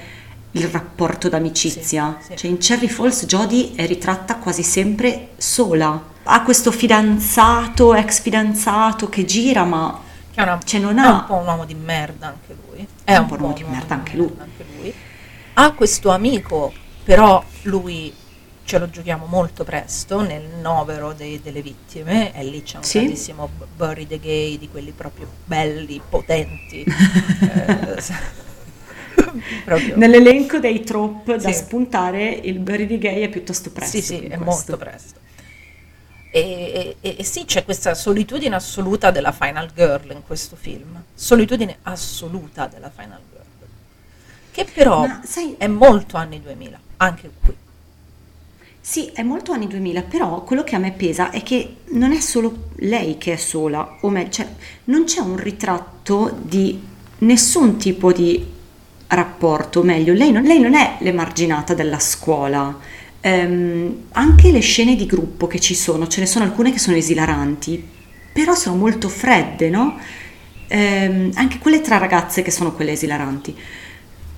il 0.51 0.67
rapporto 0.69 1.27
d'amicizia. 1.27 2.17
Sì, 2.21 2.27
sì. 2.29 2.37
Cioè 2.37 2.49
in 2.49 2.59
Cherry 2.59 2.87
Falls 2.87 3.25
Jodie 3.25 3.71
è 3.75 3.85
ritratta 3.85 4.37
quasi 4.37 4.63
sempre 4.63 5.31
sola. 5.35 6.10
Ha 6.23 6.43
questo 6.43 6.71
fidanzato, 6.71 7.93
ex 7.95 8.21
fidanzato 8.21 9.09
che 9.09 9.25
gira, 9.25 9.63
ma 9.63 9.99
Che 10.33 10.39
è, 10.39 10.43
una- 10.43 10.59
Cioè, 10.63 10.79
non 10.79 10.97
è 10.97 11.01
ha- 11.05 11.11
un 11.13 11.25
po' 11.25 11.35
un 11.35 11.45
uomo 11.47 11.65
di 11.65 11.73
merda 11.75 12.27
anche 12.27 12.55
lui. 12.67 12.87
È 13.03 13.15
un 13.17 13.25
po' 13.25 13.33
un 13.35 13.41
uomo 13.41 13.53
di 13.53 13.63
merda 13.63 13.95
anche 13.95 14.15
lui. 14.15 14.31
anche 14.39 14.65
lui. 14.77 14.93
Ha 15.53 15.71
questo 15.73 16.09
amico, 16.11 16.71
però 17.03 17.43
lui 17.63 18.13
ce 18.63 18.77
lo 18.79 18.89
giochiamo 18.89 19.25
molto 19.25 19.63
presto 19.65 20.21
nel 20.21 20.43
novero 20.61 21.11
dei- 21.11 21.41
delle 21.41 21.61
vittime 21.61 22.33
e 22.33 22.43
lì 22.45 22.63
c'è 22.63 22.77
un 22.77 22.83
Sì. 22.83 22.99
grandissimo 22.99 23.49
Bury 23.75 24.07
the 24.07 24.19
Gay 24.19 24.57
di 24.57 24.69
quelli 24.69 24.91
proprio 24.91 25.27
belli, 25.45 25.99
potenti. 26.07 26.85
Eh, 27.41 29.23
proprio. 29.65 29.97
Nell'elenco 29.97 30.59
dei 30.59 30.81
trope 30.83 31.37
da 31.37 31.51
Sì. 31.51 31.53
spuntare, 31.53 32.29
il 32.29 32.59
Bury 32.59 32.87
the 32.87 32.97
Gay 32.97 33.21
è 33.21 33.29
piuttosto 33.29 33.71
presto. 33.71 33.97
Sì, 33.97 34.01
sì, 34.03 34.15
è 34.19 34.37
questo. 34.37 34.43
molto 34.45 34.77
presto. 34.77 35.19
E, 36.33 36.95
e- 37.01 37.15
e 37.19 37.23
sì, 37.25 37.43
c'è 37.43 37.65
questa 37.65 37.93
solitudine 37.93 38.55
assoluta 38.55 39.11
della 39.11 39.33
Final 39.33 39.69
Girl 39.75 40.11
in 40.11 40.21
questo 40.25 40.55
film. 40.55 41.03
Solitudine 41.13 41.79
assoluta 41.83 42.67
della 42.67 42.89
Final 42.89 43.19
Girl. 43.29 43.45
Che 44.51 44.65
però 44.73 45.05
Ma 45.05 45.21
sai- 45.25 45.55
è 45.57 45.67
molto 45.67 46.15
anni 46.17 46.41
2000, 46.41 46.79
anche 46.97 47.29
qui. 47.43 47.55
Sì, 48.83 49.11
è 49.13 49.21
molto 49.21 49.51
anni 49.51 49.67
2000, 49.67 50.01
però 50.03 50.43
quello 50.43 50.63
che 50.63 50.75
a 50.75 50.79
me 50.79 50.91
pesa 50.91 51.29
è 51.29 51.43
che 51.43 51.77
non 51.89 52.11
è 52.13 52.19
solo 52.19 52.69
lei 52.77 53.17
che 53.17 53.33
è 53.33 53.35
sola, 53.35 53.97
o 54.01 54.09
meglio, 54.09 54.31
cioè, 54.31 54.47
non 54.85 55.03
c'è 55.03 55.19
un 55.19 55.37
ritratto 55.37 56.35
di 56.41 56.81
nessun 57.19 57.77
tipo 57.77 58.11
di 58.11 58.43
rapporto, 59.07 59.83
meglio, 59.83 60.13
lei 60.13 60.31
non, 60.31 60.43
lei 60.43 60.59
non 60.59 60.73
è 60.73 60.97
l'emarginata 61.01 61.73
della 61.73 61.99
scuola. 61.99 62.75
Ehm, 63.21 64.05
anche 64.13 64.51
le 64.51 64.59
scene 64.59 64.95
di 64.95 65.05
gruppo 65.05 65.47
che 65.47 65.59
ci 65.59 65.75
sono, 65.75 66.07
ce 66.07 66.21
ne 66.21 66.25
sono 66.25 66.45
alcune 66.45 66.71
che 66.71 66.79
sono 66.79 66.97
esilaranti, 66.97 67.83
però 68.33 68.55
sono 68.55 68.75
molto 68.75 69.09
fredde, 69.09 69.69
no? 69.69 69.97
Ehm, 70.67 71.31
anche 71.35 71.59
quelle 71.59 71.81
tra 71.81 71.97
ragazze 71.97 72.41
che 72.41 72.51
sono 72.51 72.73
quelle 72.73 72.93
esilaranti 72.93 73.55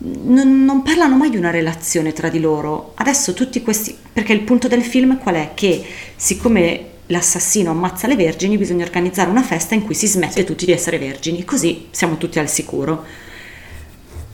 non, 0.03 0.65
non 0.65 0.81
parlano 0.81 1.15
mai 1.15 1.29
di 1.29 1.37
una 1.37 1.51
relazione 1.51 2.13
tra 2.13 2.29
di 2.29 2.39
loro. 2.39 2.93
Adesso 2.95 3.33
tutti 3.33 3.61
questi, 3.61 3.95
perché 4.11 4.33
il 4.33 4.41
punto 4.41 4.67
del 4.67 4.83
film 4.83 5.17
qual 5.17 5.35
è? 5.35 5.51
Che 5.53 5.85
siccome 6.15 6.87
l'assassino 7.07 7.71
ammazza 7.71 8.07
le 8.07 8.15
vergini, 8.15 8.57
bisogna 8.57 8.85
organizzare 8.85 9.29
una 9.29 9.43
festa 9.43 9.75
in 9.75 9.83
cui 9.83 9.95
si 9.95 10.07
smette 10.07 10.43
tutti 10.43 10.65
di 10.65 10.71
essere 10.71 10.97
vergini, 10.97 11.45
così 11.45 11.87
siamo 11.91 12.17
tutti 12.17 12.39
al 12.39 12.49
sicuro. 12.49 13.03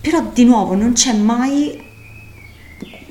Però 0.01 0.31
di 0.33 0.45
nuovo 0.45 0.75
non 0.75 0.93
c'è 0.93 1.13
mai 1.13 1.87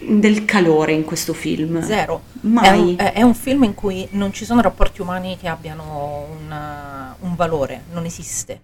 del 0.09 0.45
calore 0.45 0.93
in 0.93 1.05
questo 1.05 1.35
film. 1.35 1.83
Zero. 1.83 2.23
È 2.33 2.47
Mai. 2.47 2.79
un, 2.79 2.95
è- 2.97 3.13
è 3.13 3.23
un 3.23 3.35
film 3.35 3.65
in 3.65 3.75
cui 3.75 4.07
non 4.13 4.33
ci 4.33 4.45
sono 4.45 4.61
rapporti 4.61 5.01
umani 5.03 5.37
che 5.37 5.49
abbiano 5.49 6.27
un, 6.31 7.13
un 7.21 7.35
valore, 7.37 7.85
non 7.93 8.05
esiste. 8.05 8.61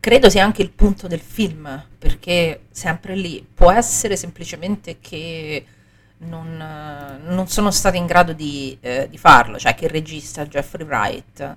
Credo 0.00 0.30
sia 0.30 0.44
anche 0.44 0.62
il 0.62 0.70
punto 0.70 1.06
del 1.08 1.20
film, 1.20 1.84
perché 1.98 2.66
sempre 2.70 3.16
lì 3.16 3.44
può 3.52 3.72
essere 3.72 4.16
semplicemente 4.16 4.98
che 5.00 5.64
non, 6.18 6.56
non 7.24 7.48
sono 7.48 7.70
stati 7.70 7.96
in 7.96 8.06
grado 8.06 8.32
di, 8.32 8.76
eh, 8.80 9.08
di 9.10 9.18
farlo, 9.18 9.58
cioè 9.58 9.74
che 9.74 9.86
il 9.86 9.90
regista 9.90 10.46
Jeffrey 10.46 10.86
Wright 10.86 11.56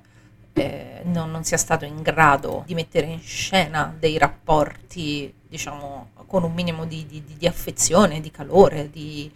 eh, 0.53 1.01
non, 1.03 1.31
non 1.31 1.43
sia 1.43 1.57
stato 1.57 1.85
in 1.85 2.01
grado 2.01 2.63
di 2.65 2.73
mettere 2.73 3.05
in 3.05 3.21
scena 3.21 3.95
dei 3.97 4.17
rapporti, 4.17 5.31
diciamo, 5.47 6.09
con 6.29 6.43
un 6.43 6.53
minimo 6.53 6.85
di, 6.85 7.05
di- 7.07 7.23
di- 7.37 7.47
affezione, 7.47 8.21
di 8.21 8.31
calore, 8.31 8.89
di- 8.89 9.29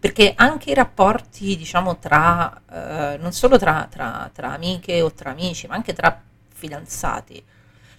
perché 0.00 0.32
anche 0.36 0.70
i 0.70 0.74
rapporti, 0.74 1.56
diciamo, 1.56 1.98
tra, 1.98 2.60
eh, 2.70 3.16
non 3.18 3.32
solo 3.32 3.58
tra, 3.58 3.86
tra- 3.90 4.30
tra 4.32 4.52
amiche 4.52 5.00
o 5.02 5.12
tra 5.12 5.30
amici, 5.30 5.66
ma 5.66 5.74
anche 5.74 5.92
tra 5.92 6.20
fidanzati. 6.54 7.42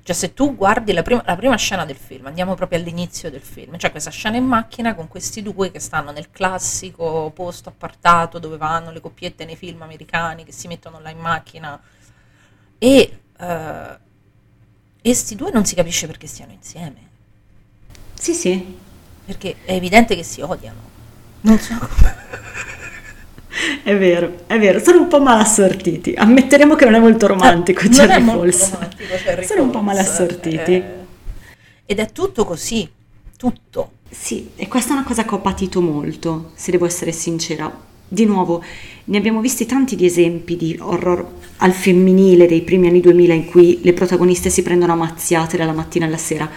Cioè, 0.04 0.16
se 0.16 0.34
tu 0.34 0.56
guardi 0.56 0.92
la 0.94 1.04
prima, 1.04 1.22
la 1.26 1.36
prima 1.36 1.56
scena 1.56 1.86
del 1.86 1.96
film, 1.98 2.26
andiamo 2.26 2.56
proprio 2.56 2.80
all'inizio 2.80 3.30
del 3.30 3.42
film, 3.42 3.78
c'è 3.78 3.92
questa 3.92 4.10
scena 4.10 4.38
in 4.38 4.46
macchina 4.46 4.96
con 4.96 5.08
questi 5.08 5.42
due 5.44 5.70
che 5.72 5.80
stanno 5.80 6.12
nel 6.12 6.32
classico 6.32 7.32
posto 7.36 7.70
appartato 7.70 8.40
dove 8.40 8.58
vanno 8.58 8.92
le 8.92 9.02
coppiette 9.02 9.46
nei 9.46 9.56
film 9.56 9.82
americani 9.84 10.44
che 10.46 10.52
si 10.52 10.68
mettono 10.68 11.00
là 11.00 11.10
in 11.12 11.20
macchina 11.20 11.80
e 12.80 13.20
eh, 13.38 13.98
e 15.02 15.14
sti 15.14 15.36
due 15.36 15.52
non 15.52 15.66
si 15.66 15.76
capisce 15.76 16.08
perché 16.08 16.28
stiano 16.28 16.52
insieme, 16.52 17.09
Sì, 18.22 18.34
sì, 18.34 18.76
perché 19.26 19.56
è 19.64 19.74
evidente 19.74 20.16
che 20.16 20.24
si 20.24 20.42
odiano. 20.42 20.88
Non 21.42 21.58
so 21.58 21.74
come. 21.78 22.16
è 23.84 23.98
vero, 23.98 24.42
è 24.46 24.60
vero, 24.60 24.80
sono 24.80 25.00
un 25.02 25.08
po' 25.08 25.22
malassortiti. 25.22 26.14
Ammetteremo 26.16 26.76
che 26.76 26.86
non 26.86 26.96
è 26.96 27.00
molto 27.00 27.28
romantico 27.28 27.82
Eh, 27.82 27.90
non 27.90 28.00
è 28.02 28.08
Cherry 28.08 28.22
molto 28.24 28.42
Falls. 28.58 28.72
romantico 28.74 29.14
Cherry 29.24 29.46
Sono 29.46 29.64
un 29.64 29.70
po' 29.70 29.82
malassortiti. 29.82 30.72
eh, 30.74 30.84
ed 31.86 32.00
è 32.00 32.12
tutto 32.12 32.44
così, 32.44 32.88
tutto. 33.38 33.92
Sì, 34.10 34.50
e 34.56 34.68
questa 34.68 34.90
è 34.92 34.94
una 34.98 35.06
cosa 35.06 35.24
che 35.24 35.34
ho 35.36 35.40
patito 35.40 35.82
molto, 35.82 36.52
se 36.56 36.72
devo 36.72 36.86
essere 36.86 37.12
sincera. 37.14 37.88
Di 38.12 38.26
nuovo, 38.26 38.62
ne 39.06 39.18
abbiamo 39.18 39.40
visti 39.40 39.66
tanti 39.68 39.96
di 39.96 40.06
esempi 40.06 40.58
di 40.58 40.76
horror 40.82 41.26
al 41.58 41.72
femminile 41.74 42.48
dei 42.48 42.62
primi 42.64 42.88
anni 42.88 43.02
2000 43.02 43.34
in 43.36 43.46
cui 43.46 43.80
le 43.84 43.94
protagoniste 43.94 44.50
si 44.50 44.64
prendono 44.64 44.94
a 44.94 44.96
mazziate 44.96 45.58
dalla 45.58 45.74
mattina 45.74 46.06
alla 46.08 46.18
sera. 46.18 46.50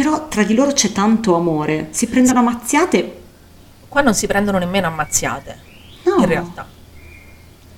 Però 0.00 0.28
tra 0.28 0.44
di 0.44 0.54
loro 0.54 0.72
c'è 0.72 0.92
tanto 0.92 1.34
amore, 1.34 1.88
si 1.90 2.06
prendono 2.06 2.38
a 2.38 2.42
mazziate. 2.42 3.20
Qua 3.86 4.00
non 4.00 4.14
si 4.14 4.26
prendono 4.26 4.56
nemmeno 4.56 4.86
ammazziate, 4.86 5.58
No, 6.04 6.20
in 6.20 6.24
realtà. 6.24 6.66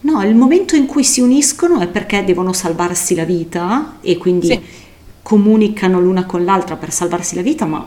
no, 0.02 0.22
il 0.22 0.36
momento 0.36 0.76
in 0.76 0.86
cui 0.86 1.02
si 1.02 1.20
uniscono 1.20 1.80
è 1.80 1.88
perché 1.88 2.22
devono 2.22 2.52
salvarsi 2.52 3.16
la 3.16 3.24
vita 3.24 3.96
e 4.02 4.18
quindi 4.18 4.46
Sì. 4.46 4.62
comunicano 5.20 5.98
l'una 5.98 6.24
con 6.24 6.44
l'altra 6.44 6.76
per 6.76 6.92
salvarsi 6.92 7.34
la 7.34 7.42
vita, 7.42 7.64
ma 7.66 7.84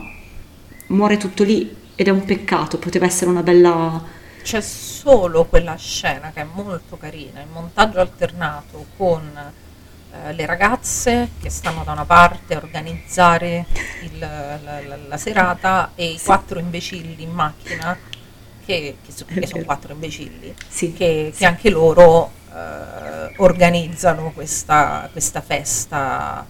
muore 0.88 1.16
tutto 1.16 1.42
lì 1.42 1.74
ed 1.94 2.06
è 2.06 2.10
un 2.10 2.26
peccato, 2.26 2.76
poteva 2.76 3.06
essere 3.06 3.30
una 3.30 3.42
bella... 3.42 4.02
C'è 4.42 4.60
solo 4.60 5.46
quella 5.46 5.76
scena 5.76 6.30
che 6.34 6.42
è 6.42 6.46
molto 6.52 6.98
carina, 6.98 7.40
in 7.40 7.48
montaggio 7.54 8.00
alternato 8.00 8.84
con 8.98 9.22
eh, 10.24 10.32
le 10.32 10.46
ragazze 10.46 11.30
che 11.40 11.50
stanno 11.50 11.82
da 11.84 11.92
una 11.92 12.04
parte 12.04 12.54
a 12.54 12.58
organizzare 12.58 13.66
il- 14.02 14.18
la, 14.18 14.58
la- 14.86 14.96
la 15.08 15.16
serata 15.16 15.92
e 15.94 16.06
i 16.06 16.20
quattro 16.22 16.58
imbecilli 16.58 17.22
in 17.22 17.30
macchina, 17.30 17.96
che, 18.64 18.96
che 19.04 19.12
so- 19.12 19.24
È 19.26 19.34
che 19.38 19.46
sono 19.46 19.64
quattro 19.64 19.92
imbecilli, 19.92 20.54
Sì, 20.68 20.92
che, 20.92 21.30
sì. 21.32 21.38
che 21.38 21.46
anche 21.46 21.70
loro 21.70 22.30
eh, 22.52 23.34
organizzano 23.38 24.30
questa, 24.32 25.08
questa 25.12 25.40
festa, 25.40 26.44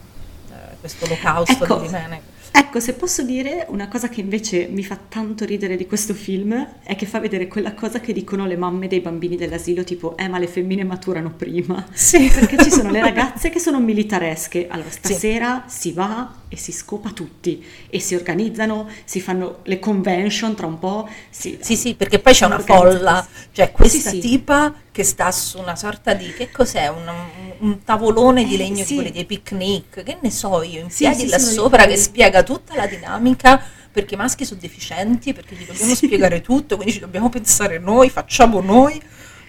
eh, 0.50 0.76
questo 0.80 1.04
olocausto 1.04 1.64
Ecco. 1.64 1.76
di 1.80 1.86
Rimene. 1.86 2.34
Ecco, 2.58 2.80
se 2.80 2.94
posso 2.94 3.22
dire 3.22 3.66
una 3.68 3.86
cosa 3.86 4.08
che 4.08 4.22
invece 4.22 4.66
mi 4.70 4.82
fa 4.82 4.96
tanto 4.96 5.44
ridere 5.44 5.76
di 5.76 5.86
questo 5.86 6.14
film 6.14 6.78
è 6.82 6.96
che 6.96 7.04
fa 7.04 7.20
vedere 7.20 7.48
quella 7.48 7.74
cosa 7.74 8.00
che 8.00 8.14
dicono 8.14 8.46
le 8.46 8.56
mamme 8.56 8.88
dei 8.88 9.00
bambini 9.00 9.36
dell'asilo, 9.36 9.84
tipo, 9.84 10.16
eh 10.16 10.26
ma 10.26 10.38
le 10.38 10.46
femmine 10.46 10.82
maturano 10.82 11.34
prima. 11.36 11.86
Sì. 11.92 12.30
Perché 12.32 12.56
ci 12.64 12.70
sono 12.70 12.90
le 12.90 13.00
ragazze 13.04 13.50
che 13.50 13.58
sono 13.58 13.78
militaresche, 13.78 14.68
allora 14.68 14.88
stasera 14.88 15.64
si 15.66 15.92
va 15.92 16.32
e 16.48 16.56
si 16.56 16.70
scopa 16.72 17.10
tutti 17.10 17.64
e 17.88 17.98
si 18.00 18.14
organizzano, 18.14 18.88
si 19.04 19.20
fanno 19.20 19.60
le 19.64 19.78
convention 19.78 20.54
tra 20.54 20.66
un 20.66 20.78
po', 20.78 21.08
si, 21.30 21.58
Sì, 21.60 21.76
sì, 21.76 21.94
perché 21.94 22.18
poi 22.20 22.32
c'è 22.34 22.46
una 22.46 22.58
folla, 22.60 23.26
cioè 23.52 23.72
questa 23.72 24.10
Sì, 24.10 24.20
sì. 24.20 24.28
tipa 24.28 24.72
che 24.92 25.02
sta 25.04 25.30
su 25.32 25.58
una 25.58 25.76
sorta 25.76 26.14
di, 26.14 26.32
che 26.32 26.50
cos'è, 26.50 26.88
un, 26.88 27.12
un 27.58 27.82
tavolone 27.82 28.44
di 28.44 28.54
Eh, 28.54 28.58
legno 28.58 28.76
sì. 28.84 28.88
di 28.88 28.94
quelli 28.94 29.10
dei 29.12 29.24
picnic, 29.26 30.02
che 30.02 30.18
ne 30.20 30.30
so 30.30 30.62
io, 30.62 30.80
in 30.80 30.88
piedi 30.88 31.26
là 31.28 31.38
sopra 31.38 31.86
che 31.86 31.96
spiega 31.96 32.42
tutta 32.42 32.74
la 32.74 32.86
dinamica, 32.86 33.60
perché 33.90 34.14
i 34.14 34.16
maschi 34.18 34.44
sono 34.44 34.60
deficienti, 34.60 35.32
perché 35.32 35.54
gli 35.54 35.64
dobbiamo 35.64 35.94
spiegare 35.94 36.40
tutto, 36.42 36.76
quindi 36.76 36.92
ci 36.94 37.00
dobbiamo 37.00 37.28
pensare 37.28 37.78
noi, 37.78 38.08
facciamo 38.10 38.60
noi, 38.60 39.00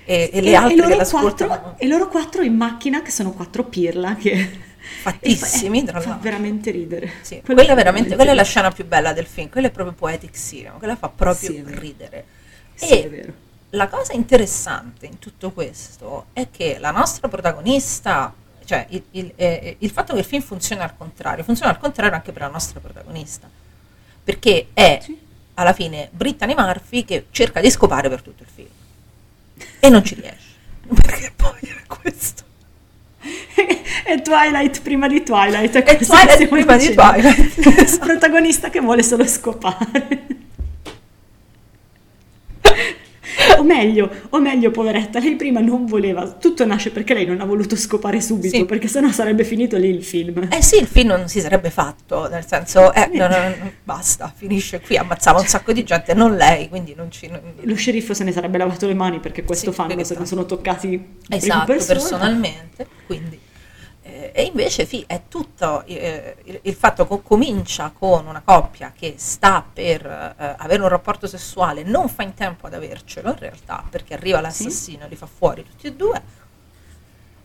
e, 0.06 0.30
e 0.34 0.42
le 0.42 0.52
E- 0.52 0.56
altre 0.56 0.74
e 0.74 0.76
loro 0.78 0.88
che 0.88 0.96
l'ascoltano 0.96 1.50
quattro, 1.50 1.76
e 1.78 1.88
loro 1.88 2.08
quattro 2.08 2.42
in 2.44 2.56
macchina 2.56 3.02
che 3.02 3.12
sono 3.12 3.32
quattro 3.34 3.66
pirla 3.66 4.16
che 4.16 4.66
fattissimi, 4.96 5.80
fa, 5.82 5.86
tra 5.88 6.00
eh, 6.00 6.02
fa 6.02 6.10
l'altro. 6.10 6.30
veramente 6.30 6.72
ridere. 6.72 7.12
Sì, 7.22 7.42
quella, 7.42 7.74
è 7.74 7.76
veramente, 7.76 8.16
quella 8.16 8.32
è 8.32 8.34
la 8.34 8.44
scena 8.44 8.72
più 8.72 8.86
bella 8.86 9.14
del 9.14 9.26
film, 9.26 9.50
quella 9.50 9.68
è 9.68 9.72
proprio 9.72 9.96
poetic 9.96 10.36
cinema, 10.38 10.78
quella 10.78 10.96
fa 10.96 11.10
proprio 11.10 11.52
Sì, 11.52 11.64
ridere. 11.66 12.26
Sì, 12.74 12.90
e 12.90 13.04
è 13.06 13.10
vero. 13.10 13.34
la 13.72 13.88
cosa 13.88 14.14
interessante 14.14 15.06
in 15.06 15.20
tutto 15.20 15.52
questo 15.52 16.28
è 16.34 16.48
che 16.52 16.78
la 16.80 16.92
nostra 16.92 17.28
protagonista, 17.28 18.34
cioè 18.66 18.86
il, 18.90 19.04
il- 19.12 19.34
eh, 19.36 19.76
il 19.80 19.90
fatto 19.92 20.14
che 20.14 20.20
il 20.20 20.26
film 20.26 20.42
funzioni 20.42 20.82
al 20.82 20.96
contrario, 20.98 21.44
funziona 21.44 21.72
al 21.72 21.78
contrario 21.80 22.16
anche 22.16 22.32
per 22.32 22.42
la 22.44 22.50
nostra 22.50 22.80
protagonista, 22.80 23.50
perché 24.24 24.68
è 24.74 25.00
Sì. 25.02 25.18
alla 25.56 25.74
fine 25.74 26.10
Brittany 26.12 26.54
Murphy 26.56 27.04
che 27.06 27.28
cerca 27.32 27.62
di 27.62 27.70
scopare 27.72 28.10
per 28.10 28.22
tutto 28.22 28.44
il 28.44 28.50
film 28.54 28.70
e 29.80 29.90
non 29.90 30.04
ci 30.04 30.16
riesce, 30.16 30.56
perché 31.02 31.32
poi 31.36 31.60
è 31.62 31.86
questo. 31.88 32.44
È 34.04 34.22
Twilight 34.24 34.82
prima 34.82 35.08
di 35.08 35.24
Twilight. 35.24 35.76
È, 35.78 35.84
È 35.84 35.98
Twilight 35.98 36.48
prima 36.48 36.78
di 36.78 36.88
dicendo. 36.88 37.02
Twilight. 37.02 37.92
Il 37.92 38.00
protagonista 38.00 38.70
che 38.70 38.80
vuole 38.80 39.04
solo 39.04 39.26
scopare. 39.26 40.26
O 43.58 43.64
meglio, 43.64 44.10
o 44.30 44.40
meglio, 44.40 44.72
poveretta, 44.72 45.20
lei 45.20 45.36
prima 45.36 45.60
non 45.60 45.86
voleva. 45.86 46.28
Tutto 46.32 46.66
nasce 46.66 46.92
perché 46.92 47.14
lei 47.14 47.26
non 47.26 47.42
ha 47.42 47.46
voluto 47.46 47.76
scopare 47.76 48.22
subito, 48.22 48.56
Sì. 48.58 48.66
perché 48.66 48.88
sennò 48.88 49.12
sarebbe 49.12 49.44
finito 49.44 49.78
lì 49.78 49.90
il 49.90 50.04
film. 50.04 50.48
Eh 50.52 50.62
sì, 50.62 50.78
il 50.78 50.88
film 50.88 51.10
non 51.10 51.28
si 51.28 51.40
sarebbe 51.40 51.70
fatto, 51.70 52.28
nel 52.30 52.46
senso, 52.46 52.94
eh, 52.94 53.10
no, 53.14 53.28
no, 53.28 53.38
no, 53.38 53.72
basta, 53.84 54.32
finisce 54.36 54.80
qui, 54.82 54.98
ammazzava 54.98 55.40
un 55.40 55.46
sacco 55.48 55.72
di 55.74 55.84
gente, 55.84 56.14
non 56.14 56.36
lei, 56.36 56.70
quindi 56.70 56.94
non 56.96 57.12
ci... 57.12 57.28
non- 57.28 57.42
Lo 57.62 57.76
sceriffo 57.76 58.14
se 58.14 58.24
ne 58.24 58.32
sarebbe 58.32 58.58
lavato 58.58 58.88
le 58.88 58.94
mani 58.94 59.20
perché 59.20 59.44
questo 59.44 59.70
Sì, 59.72 59.76
fanno 59.76 59.90
perché 59.90 60.04
se 60.04 60.16
fa- 60.16 60.26
sono 60.26 60.46
toccati 60.46 61.04
Esatto, 61.30 61.66
persona. 61.66 62.00
personalmente, 62.00 62.88
quindi... 63.06 63.40
eh, 64.08 64.32
e 64.34 64.44
invece 64.44 64.86
fi- 64.86 65.04
è 65.06 65.24
tutto 65.28 65.84
eh, 65.86 66.38
il, 66.46 66.60
il 66.64 66.74
fatto 66.76 67.06
che 67.08 67.22
comincia 67.22 67.92
con 67.98 68.26
una 68.26 68.42
coppia 68.44 68.94
che 68.98 69.16
sta 69.18 69.62
per 69.62 70.06
eh, 70.06 70.56
avere 70.58 70.82
un 70.82 70.88
rapporto 70.88 71.28
sessuale, 71.28 71.84
non 71.84 72.08
fa 72.08 72.24
in 72.24 72.34
tempo 72.34 72.68
ad 72.68 72.74
avercelo 72.74 73.30
in 73.30 73.38
realtà, 73.38 73.84
perché 73.90 74.14
arriva 74.14 74.40
l'assassino 74.42 75.06
e 75.06 75.10
li 75.10 75.16
fa 75.16 75.28
fuori 75.28 75.64
tutti 75.64 75.88
e 75.88 75.94
due. 75.94 76.46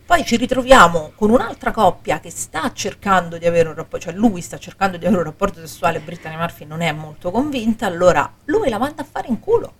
Poi 0.04 0.24
ci 0.24 0.36
ritroviamo 0.36 1.12
con 1.14 1.30
un'altra 1.30 1.70
coppia 1.70 2.20
che 2.20 2.30
sta 2.30 2.72
cercando 2.72 3.38
di 3.38 3.46
avere 3.46 3.68
un 3.68 3.74
rapporto, 3.74 4.06
cioè 4.06 4.14
lui 4.14 4.40
sta 4.40 4.58
cercando 4.58 4.96
di 4.98 5.06
avere 5.06 5.20
un 5.22 5.26
rapporto 5.28 5.58
sessuale, 5.60 6.00
Brittany 6.00 6.36
Murphy 6.36 6.64
non 6.64 6.80
è 6.82 6.92
molto 6.92 7.30
convinta, 7.30 7.86
allora 7.86 8.30
lui 8.44 8.68
la 8.68 8.78
manda 8.78 9.02
a 9.02 9.06
fare 9.10 9.28
in 9.28 9.40
culo. 9.40 9.72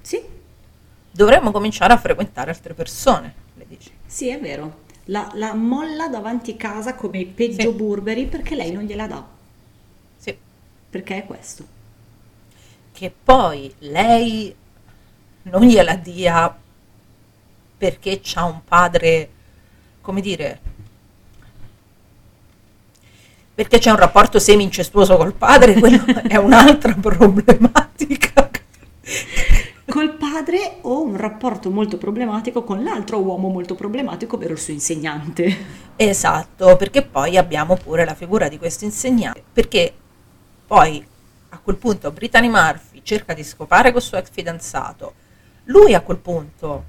Sì, 0.00 0.22
Dovremmo 1.10 1.50
cominciare 1.50 1.94
a 1.94 1.96
frequentare 1.96 2.50
altre 2.50 2.74
persone, 2.74 3.34
le 3.54 3.64
dici. 3.66 3.90
sì, 4.06 4.28
è 4.28 4.38
vero. 4.38 4.84
La, 5.06 5.30
la 5.34 5.54
molla 5.54 6.08
davanti 6.08 6.56
casa 6.56 6.94
come 6.94 7.18
i 7.18 7.26
peggio 7.26 7.70
Sì. 7.70 7.76
burberi 7.76 8.26
perché 8.26 8.54
lei 8.54 8.72
non 8.72 8.84
gliela 8.84 9.06
dà. 9.06 9.24
Sì. 10.16 10.36
Perché 10.90 11.16
è 11.18 11.26
questo. 11.26 11.66
che 12.92 13.12
poi 13.24 13.72
lei 13.80 14.54
non 15.42 15.62
gliela 15.62 15.96
dia 15.96 16.56
perché 17.78 18.20
c'ha 18.22 18.44
un 18.44 18.64
padre, 18.64 19.30
come 20.00 20.20
dire, 20.20 20.60
perché 23.54 23.78
c'è 23.78 23.90
un 23.90 23.96
rapporto 23.96 24.38
semi-incestuoso 24.38 25.16
col 25.16 25.32
padre, 25.32 25.74
quello 25.78 26.04
è 26.28 26.36
un'altra 26.36 26.94
problematica. 26.94 28.50
Col 29.88 30.14
padre 30.16 30.78
o 30.82 31.02
un 31.02 31.16
rapporto 31.16 31.70
molto 31.70 31.96
problematico 31.96 32.64
con 32.64 32.82
l'altro 32.82 33.20
uomo 33.20 33.48
molto 33.48 33.74
problematico, 33.76 34.34
ovvero 34.34 34.52
il 34.54 34.58
suo 34.58 34.72
insegnante. 34.72 35.56
Esatto, 35.96 36.76
perché 36.76 37.02
poi 37.02 37.36
abbiamo 37.36 37.76
pure 37.76 38.04
la 38.04 38.14
figura 38.14 38.48
di 38.48 38.58
questo 38.58 38.84
insegnante, 38.84 39.42
perché 39.52 39.94
poi 40.66 41.06
a 41.50 41.58
quel 41.62 41.76
punto 41.76 42.10
Brittany 42.10 42.48
Murphy 42.48 43.00
cerca 43.04 43.32
di 43.32 43.44
scopare 43.44 43.92
col 43.92 44.02
suo 44.02 44.18
ex 44.18 44.28
fidanzato, 44.30 45.14
lui 45.66 45.94
a 45.94 46.00
quel 46.00 46.18
punto 46.18 46.84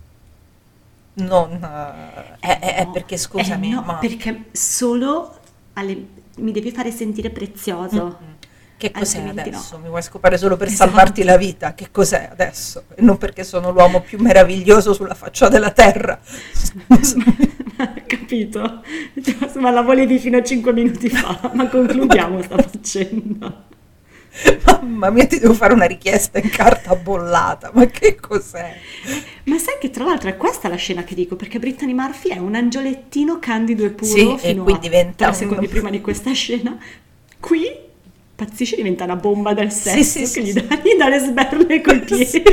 non... 1.15 1.51
eh, 2.39 2.59
è, 2.59 2.59
è- 2.59 2.83
No, 2.85 2.91
perché 2.91 3.17
scusami, 3.17 3.69
eh 3.69 3.73
no, 3.73 3.81
ma... 3.83 3.95
perché 3.95 4.45
solo 4.51 5.37
alle- 5.73 6.05
mi 6.37 6.51
devi 6.51 6.71
fare 6.71 6.91
sentire 6.91 7.29
prezioso. 7.29 8.17
Mm, 8.21 8.31
Che 8.77 8.91
cos'è 8.91 9.17
Altrimenti 9.17 9.49
no. 9.49 9.57
adesso? 9.57 9.79
Mi 9.79 9.87
vuoi 9.89 10.03
scopare 10.03 10.37
solo 10.37 10.55
per 10.55 10.67
Esatto. 10.67 10.89
salvarti 10.91 11.23
la 11.23 11.35
vita? 11.37 11.73
Che 11.73 11.87
cos'è 11.91 12.29
adesso? 12.31 12.83
E 12.95 13.01
non 13.01 13.17
perché 13.17 13.43
sono 13.43 13.71
l'uomo 13.71 14.01
più 14.01 14.19
meraviglioso 14.19 14.93
sulla 14.93 15.15
faccia 15.15 15.47
della 15.49 15.71
terra. 15.71 16.19
Capito? 18.05 18.81
Ma 19.59 19.71
la 19.71 19.81
volevi 19.81 20.19
fino 20.19 20.37
a 20.37 20.43
5 20.43 20.73
minuti 20.73 21.09
fa, 21.09 21.51
ma 21.53 21.67
concludiamo 21.67 22.41
sta 22.43 22.57
faccenda. 22.57 23.65
Mamma 24.65 25.09
mia, 25.09 25.25
ti 25.25 25.39
devo 25.39 25.53
fare 25.55 25.73
una 25.73 25.85
richiesta 25.85 26.37
in 26.37 26.49
carta 26.49 26.95
bollata. 26.95 27.71
Ma 27.73 27.85
che 27.87 28.15
cos'è? 28.15 28.75
Ma 29.45 29.57
sai 29.57 29.77
che 29.79 29.89
tra 29.89 30.03
l'altro 30.03 30.29
è 30.29 30.37
questa 30.37 30.67
la 30.67 30.75
scena 30.75 31.03
che 31.03 31.15
dico, 31.15 31.35
perché 31.35 31.57
Brittany 31.57 31.93
Murphy 31.93 32.29
è 32.29 32.37
un 32.37 32.53
angiolettino 32.53 33.39
candido 33.39 33.83
e 33.85 33.89
puro 33.89 34.11
Sì, 34.11 34.33
e 34.33 34.37
fino 34.37 34.63
qui 34.63 34.73
a 34.73 34.77
diventa 34.77 35.15
tre 35.15 35.27
un- 35.27 35.33
secondi 35.33 35.67
prima 35.67 35.89
di 35.89 36.01
questa 36.01 36.31
scena. 36.33 36.77
Qui 37.39 37.85
pazzisce 38.37 38.75
diventa 38.77 39.03
una 39.05 39.15
bomba 39.17 39.53
del 39.53 39.71
Sì, 39.71 40.03
sesso 40.03 40.25
sì, 40.25 40.29
che 40.31 40.41
sì, 40.41 40.43
gli, 40.43 40.51
sì. 40.51 40.65
dà, 40.67 40.75
gli 40.77 40.95
dà 40.97 41.09
le 41.09 41.19
sberle 41.19 41.81
coi 41.81 42.03
piedi. 42.03 42.25
Sì. 42.25 42.43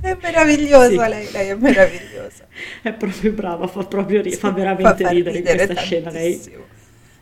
È 0.00 0.16
meravigliosa 0.20 1.04
Sì. 1.04 1.08
lei, 1.08 1.30
lei 1.30 1.48
è 1.48 1.54
meravigliosa. 1.54 2.46
È 2.82 2.92
proprio 2.92 3.32
brava, 3.32 3.66
fa 3.66 3.84
proprio 3.86 4.20
ri- 4.20 4.36
fa 4.36 4.48
Sì, 4.48 4.54
veramente 4.54 5.04
fa 5.04 5.10
ridere, 5.10 5.36
ridere 5.38 5.66
questa 5.66 5.74
scena 5.74 6.10
lei. 6.10 6.32
tantissimo. 6.34 6.64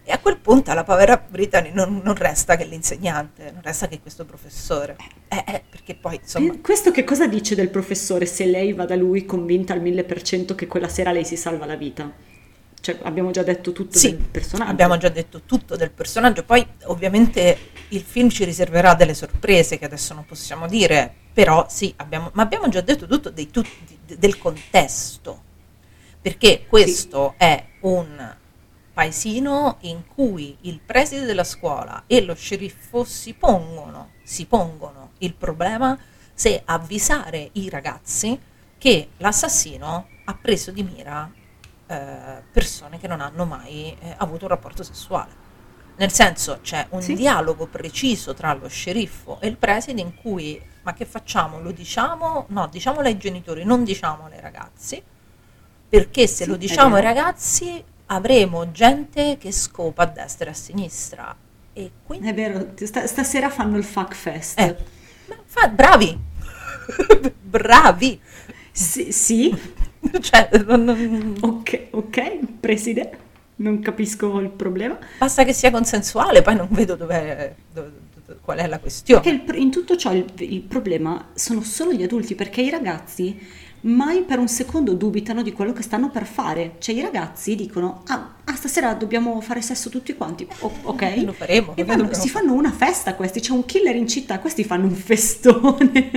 E 0.04 0.10
a 0.12 0.18
quel 0.18 0.38
punto 0.38 0.70
alla 0.72 0.82
povera 0.82 1.16
Brittany 1.16 1.70
non, 1.72 2.00
non 2.02 2.14
resta 2.16 2.56
che 2.56 2.64
l'insegnante, 2.64 3.52
non 3.52 3.62
resta 3.62 3.86
che 3.86 4.00
questo 4.00 4.24
professore. 4.24 4.96
Eh, 5.28 5.44
eh, 5.46 5.62
perché 5.68 5.94
poi 5.94 6.16
insomma... 6.20 6.52
Eh, 6.54 6.60
Questo 6.60 6.90
che 6.90 7.04
cosa 7.04 7.28
dice 7.28 7.54
del 7.54 7.70
professore 7.70 8.26
se 8.26 8.44
lei 8.46 8.72
va 8.72 8.84
da 8.84 8.96
lui 8.96 9.24
convinta 9.24 9.72
al 9.74 9.80
mille 9.80 10.02
per 10.04 10.22
cento 10.22 10.56
che 10.56 10.66
quella 10.66 10.88
sera 10.88 11.12
lei 11.12 11.24
si 11.24 11.36
salva 11.36 11.66
la 11.66 11.76
vita? 11.76 12.12
Cioè, 12.82 12.98
abbiamo 13.02 13.30
già 13.30 13.44
detto 13.44 13.70
tutto 13.70 13.96
Sì, 13.96 14.10
del 14.16 14.26
personaggio. 14.26 14.70
abbiamo 14.72 14.96
già 14.96 15.08
detto 15.08 15.42
tutto 15.42 15.76
del 15.76 15.92
personaggio, 15.92 16.42
poi 16.42 16.66
ovviamente 16.86 17.70
il 17.90 18.00
film 18.02 18.28
ci 18.28 18.42
riserverà 18.44 18.94
delle 18.94 19.14
sorprese 19.14 19.78
che 19.78 19.84
adesso 19.84 20.14
non 20.14 20.26
possiamo 20.26 20.66
dire, 20.66 21.14
però 21.32 21.64
sì, 21.68 21.94
abbiamo, 21.98 22.30
ma 22.34 22.42
abbiamo 22.42 22.68
già 22.68 22.80
detto 22.80 23.06
tutto 23.06 23.30
dei 23.30 23.50
tut- 23.52 23.68
di- 24.04 24.16
del 24.18 24.36
contesto, 24.36 25.42
perché 26.20 26.64
questo 26.66 27.34
è 27.36 27.64
un 27.82 28.34
paesino 28.92 29.76
in 29.82 30.04
cui 30.12 30.56
il 30.62 30.80
preside 30.84 31.24
della 31.24 31.44
scuola 31.44 32.02
e 32.08 32.20
lo 32.22 32.34
sceriffo 32.34 33.04
si 33.04 33.32
pongono, 33.32 34.10
si 34.24 34.44
pongono 34.46 35.12
il 35.18 35.34
problema 35.34 35.96
se 36.34 36.60
avvisare 36.64 37.50
i 37.52 37.68
ragazzi 37.68 38.36
che 38.76 39.10
l'assassino 39.18 40.08
ha 40.24 40.34
preso 40.34 40.72
di 40.72 40.82
mira 40.82 41.30
eh, 41.92 42.42
persone 42.50 42.98
che 42.98 43.08
non 43.08 43.20
hanno 43.20 43.44
mai 43.44 43.96
eh, 44.00 44.14
avuto 44.18 44.44
un 44.44 44.50
rapporto 44.50 44.82
sessuale. 44.82 45.40
Nel 45.96 46.10
senso 46.12 46.60
c'è 46.62 46.86
un 46.90 47.02
Sì. 47.02 47.14
dialogo 47.14 47.66
preciso 47.66 48.34
tra 48.34 48.54
lo 48.54 48.68
sceriffo 48.68 49.38
e 49.40 49.46
il 49.48 49.56
preside 49.58 50.00
in 50.00 50.14
cui 50.14 50.60
ma 50.82 50.94
che 50.94 51.04
facciamo? 51.04 51.60
Lo 51.60 51.70
diciamo? 51.70 52.46
No, 52.48 52.66
diciamolo 52.68 53.06
ai 53.06 53.16
genitori, 53.18 53.64
non 53.64 53.84
diciamolo 53.84 54.34
ai 54.34 54.40
ragazzi, 54.40 55.00
perché 55.88 56.26
se 56.26 56.44
Sì, 56.44 56.50
lo 56.50 56.56
diciamo 56.56 56.96
ai 56.96 57.02
ragazzi 57.02 57.82
avremo 58.06 58.70
gente 58.72 59.36
che 59.38 59.52
scopa 59.52 60.02
a 60.04 60.06
destra 60.06 60.46
e 60.46 60.50
a 60.50 60.54
sinistra. 60.54 61.36
E 61.74 61.90
quindi 62.04 62.28
È 62.28 62.34
vero, 62.34 62.72
sta- 62.76 63.06
stasera 63.06 63.48
fanno 63.50 63.76
il 63.76 63.84
fuck 63.84 64.14
fest. 64.14 64.58
eh, 64.58 64.76
ma 65.28 65.36
fa- 65.44 65.68
bravi, 65.68 66.18
bravi. 67.40 68.20
Sì, 68.72 69.12
sì, 69.12 69.54
Cioè, 70.20 70.48
non- 70.66 70.84
non- 70.84 71.34
ok, 71.40 71.86
ok, 71.90 72.38
preside, 72.60 73.18
non 73.56 73.80
capisco 73.80 74.38
il 74.40 74.48
problema. 74.50 74.98
basta 75.18 75.44
che 75.44 75.52
sia 75.52 75.70
consensuale, 75.70 76.42
poi 76.42 76.56
non 76.56 76.68
vedo 76.70 76.94
dove- 76.96 77.56
qual 78.40 78.58
è 78.58 78.66
la 78.66 78.78
questione. 78.78 79.20
Perché 79.22 79.52
il 79.52 79.58
in 79.62 79.70
tutto 79.70 79.96
ciò 79.96 80.12
il, 80.12 80.24
il 80.38 80.60
problema 80.62 81.28
sono 81.34 81.62
solo 81.62 81.92
gli 81.92 82.02
adulti, 82.02 82.34
perché 82.34 82.60
i 82.62 82.70
ragazzi 82.70 83.38
mai 83.84 84.22
per 84.22 84.38
un 84.38 84.46
secondo 84.46 84.94
dubitano 84.94 85.42
di 85.42 85.52
quello 85.52 85.72
che 85.72 85.82
stanno 85.82 86.08
per 86.10 86.24
fare. 86.24 86.76
Cioè 86.78 86.94
i 86.94 87.00
ragazzi 87.00 87.54
dicono, 87.56 88.02
ah, 88.06 88.34
ah, 88.44 88.54
stasera 88.54 88.94
dobbiamo 88.94 89.40
fare 89.40 89.60
sesso 89.60 89.90
tutti 89.90 90.14
quanti, 90.14 90.46
O- 90.60 90.72
ok? 90.82 91.22
Lo 91.24 91.32
faremo, 91.32 91.72
E 91.76 91.84
faremo. 91.84 92.12
si 92.14 92.28
fanno 92.28 92.52
una 92.52 92.70
festa 92.70 93.14
questi, 93.14 93.40
c'è 93.40 93.52
un 93.52 93.64
killer 93.64 93.96
in 93.96 94.06
città, 94.08 94.38
questi 94.38 94.62
fanno 94.64 94.86
un 94.86 94.94
festone. 94.94 96.10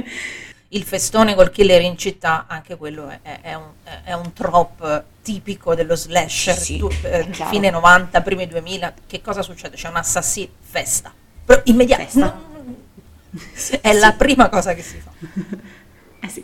Il 0.76 0.84
festone 0.84 1.36
col 1.36 1.52
killer 1.52 1.82
in 1.82 1.98
città, 1.98 2.46
anche 2.48 2.76
quello 2.76 3.08
è, 3.08 3.20
è- 3.22 3.40
è 3.42 3.54
un, 3.54 3.68
è- 4.04 4.14
un 4.14 4.34
trope 4.34 5.04
tipico 5.22 5.74
dello 5.74 5.96
slasher, 5.96 6.58
Sì, 6.58 6.78
tu- 6.78 6.92
eh, 7.04 7.28
fine 7.50 7.70
90, 7.70 8.22
primi 8.22 8.46
2000, 8.48 8.94
che 9.08 9.22
cosa 9.22 9.42
succede? 9.42 9.76
C'è 9.78 9.88
un 9.88 9.96
assassino, 9.96 10.50
festa, 10.62 11.14
Però 11.46 11.62
immediato, 11.66 12.04
Festa. 12.04 12.42
è 13.82 13.94
la 13.94 14.12
prima 14.14 14.50
cosa 14.50 14.74
che 14.74 14.82
si 14.82 15.00
fa. 15.00 15.12
Eh 16.26 16.28
sì, 16.30 16.44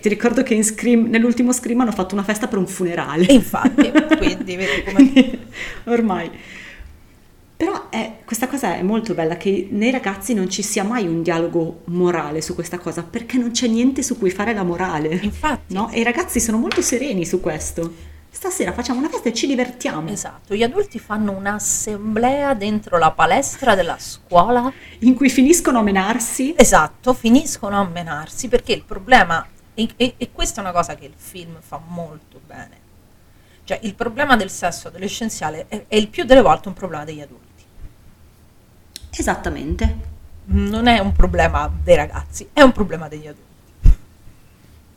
ti 0.00 0.08
ricordo 0.08 0.42
che 0.42 0.54
in 0.54 0.64
Scream, 0.64 1.08
nell'ultimo 1.10 1.52
Scream 1.52 1.78
hanno 1.80 1.92
fatto 1.92 2.14
una 2.14 2.24
festa 2.24 2.46
per 2.48 2.56
un 2.58 2.66
funerale. 2.66 3.26
Infatti, 3.30 3.90
quindi 4.16 4.56
vedi 4.56 4.82
come... 4.84 5.38
Ormai. 5.84 6.30
Però 7.58 7.88
è- 7.90 8.18
questa 8.24 8.46
cosa 8.46 8.76
è 8.76 8.82
molto 8.82 9.14
bella, 9.14 9.36
che 9.36 9.66
nei 9.72 9.90
ragazzi 9.90 10.32
non 10.32 10.48
ci 10.48 10.62
sia 10.62 10.84
mai 10.84 11.08
un 11.08 11.22
dialogo 11.24 11.80
morale 11.86 12.40
su 12.40 12.54
questa 12.54 12.78
cosa, 12.78 13.02
perché 13.02 13.36
non 13.36 13.50
c'è 13.50 13.66
niente 13.66 14.04
su 14.04 14.16
cui 14.16 14.30
fare 14.30 14.54
la 14.54 14.62
morale. 14.62 15.08
Infatti, 15.22 15.74
No? 15.74 15.90
E 15.90 15.98
i 15.98 16.04
ragazzi 16.04 16.38
sono 16.38 16.56
molto 16.58 16.80
sereni 16.82 17.26
su 17.26 17.40
questo. 17.40 17.92
Stasera 18.30 18.72
facciamo 18.72 19.00
una 19.00 19.08
festa 19.08 19.30
e 19.30 19.34
ci 19.34 19.48
divertiamo. 19.48 20.08
esatto, 20.08 20.54
gli 20.54 20.62
adulti 20.62 21.00
fanno 21.00 21.32
un'assemblea 21.32 22.54
dentro 22.54 22.96
la 22.96 23.10
palestra 23.10 23.74
della 23.74 23.96
scuola 23.98 24.72
In 25.00 25.14
cui 25.16 25.28
finiscono 25.28 25.80
a 25.80 25.82
menarsi. 25.82 26.54
Esatto, 26.56 27.12
finiscono 27.12 27.76
a 27.80 27.84
menarsi 27.84 28.46
perché 28.46 28.72
il 28.72 28.84
problema, 28.84 29.44
e, 29.74 29.88
e- 29.96 30.14
e 30.16 30.30
questa 30.30 30.60
è 30.60 30.64
una 30.64 30.72
cosa 30.72 30.94
che 30.94 31.06
il 31.06 31.14
film 31.16 31.56
fa 31.58 31.80
molto 31.84 32.40
bene, 32.46 32.76
cioè 33.64 33.80
il 33.82 33.94
problema 33.96 34.36
del 34.36 34.50
sesso 34.50 34.86
adolescenziale 34.86 35.66
è, 35.68 35.84
è 35.88 35.96
il 35.96 36.06
più 36.08 36.22
delle 36.24 36.42
volte 36.42 36.68
un 36.68 36.74
problema 36.74 37.04
degli 37.04 37.20
adulti, 37.20 37.46
Esattamente. 39.10 40.06
non 40.50 40.86
è 40.86 40.98
un 40.98 41.12
problema 41.12 41.70
dei 41.82 41.94
ragazzi, 41.96 42.48
è 42.54 42.62
un 42.62 42.72
problema 42.72 43.06
degli 43.08 43.26
adulti, 43.26 43.46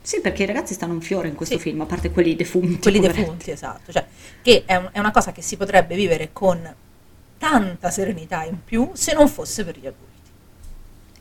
Sì, 0.02 0.20
perché 0.22 0.44
i 0.44 0.46
ragazzi 0.46 0.74
stanno 0.74 0.94
un 0.94 1.02
fiore 1.02 1.28
in 1.28 1.36
questo 1.36 1.56
Sì. 1.58 1.62
film, 1.62 1.82
a 1.82 1.86
parte 1.86 2.10
quelli 2.10 2.36
defunti. 2.36 2.80
quelli 2.80 2.98
poveretti. 2.98 3.20
defunti, 3.22 3.52
esatto, 3.52 3.92
cioè 3.92 4.06
che 4.42 4.64
è, 4.66 4.76
un- 4.78 4.90
è 4.92 5.00
una 5.00 5.12
cosa 5.12 5.32
che 5.32 5.42
si 5.42 5.58
potrebbe 5.58 5.96
vivere 5.96 6.30
con 6.32 6.74
tanta 7.38 7.90
serenità 7.92 8.44
in 8.46 8.64
più 8.64 8.92
se 8.94 9.14
non 9.14 9.28
fosse 9.28 9.64
per 9.66 9.78
gli 9.78 9.86
adulti. 9.88 10.10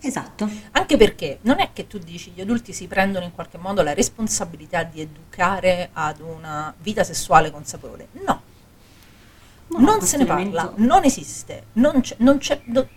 Esatto. 0.02 0.48
Anche 0.70 0.96
perché 0.96 1.38
non 1.42 1.58
è 1.60 1.70
che 1.74 1.86
tu 1.86 1.98
dici 1.98 2.30
gli 2.34 2.40
adulti 2.40 2.72
si 2.72 2.86
prendono 2.86 3.24
in 3.26 3.32
qualche 3.32 3.58
modo 3.58 3.82
la 3.82 3.92
responsabilità 3.92 4.82
di 4.84 5.00
educare 5.02 5.90
ad 5.92 6.20
una 6.20 6.72
vita 6.78 7.04
sessuale 7.04 7.50
consapevole. 7.50 8.06
No, 8.24 8.42
No, 9.70 9.78
non 9.78 10.00
se 10.02 10.16
ne 10.16 10.24
parla, 10.24 10.72
non 10.76 11.04
esiste, 11.04 11.66
non 11.74 12.00
c'è, 12.00 12.16
non 12.18 12.38
c'è, 12.38 12.60
no- 12.64 12.88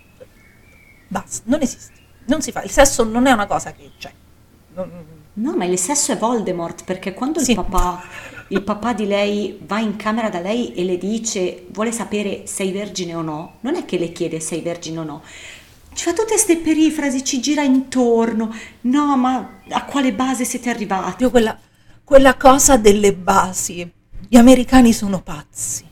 basta, 1.07 1.41
non 1.45 1.61
esiste, 1.61 1.91
non 2.25 2.41
si 2.41 2.51
fa. 2.51 2.63
Il 2.63 2.71
sesso 2.71 3.03
non 3.03 3.27
è 3.27 3.31
una 3.31 3.45
cosa 3.45 3.71
che 3.73 3.91
c'è. 3.97 4.11
Non- 4.75 5.21
No, 5.35 5.55
ma 5.55 5.65
il 5.65 5.79
sesso 5.79 6.11
è 6.11 6.17
Voldemort 6.17 6.83
perché 6.83 7.15
quando 7.15 7.39
Sì. 7.39 7.51
il, 7.51 7.55
papà, 7.55 8.03
il 8.49 8.61
papà 8.61 8.93
di 8.93 9.07
lei 9.07 9.59
va 9.65 9.79
in 9.79 9.95
camera 9.95 10.29
da 10.29 10.39
lei 10.39 10.75
e 10.75 10.83
le 10.83 10.99
dice 10.99 11.65
vuole 11.71 11.91
sapere 11.91 12.45
sei 12.45 12.71
vergine 12.71 13.15
o 13.15 13.23
no, 13.23 13.55
non 13.61 13.73
è 13.75 13.83
che 13.83 13.97
le 13.97 14.11
chiede 14.11 14.39
sei 14.39 14.61
vergine 14.61 14.99
o 14.99 15.03
no. 15.03 15.23
Ci 15.91 16.03
fa 16.03 16.11
tutte 16.13 16.33
queste 16.33 16.57
perifrasi, 16.57 17.23
ci 17.23 17.39
gira 17.41 17.63
intorno. 17.63 18.53
No, 18.81 19.17
ma 19.17 19.59
a 19.69 19.85
quale 19.85 20.13
base 20.13 20.45
siete 20.45 20.69
arrivati? 20.69 21.03
Proprio 21.05 21.29
quella, 21.31 21.59
quella 22.03 22.35
cosa 22.35 22.77
delle 22.77 23.13
basi. 23.13 23.91
Gli 24.27 24.37
americani 24.37 24.93
sono 24.93 25.19
pazzi. 25.21 25.83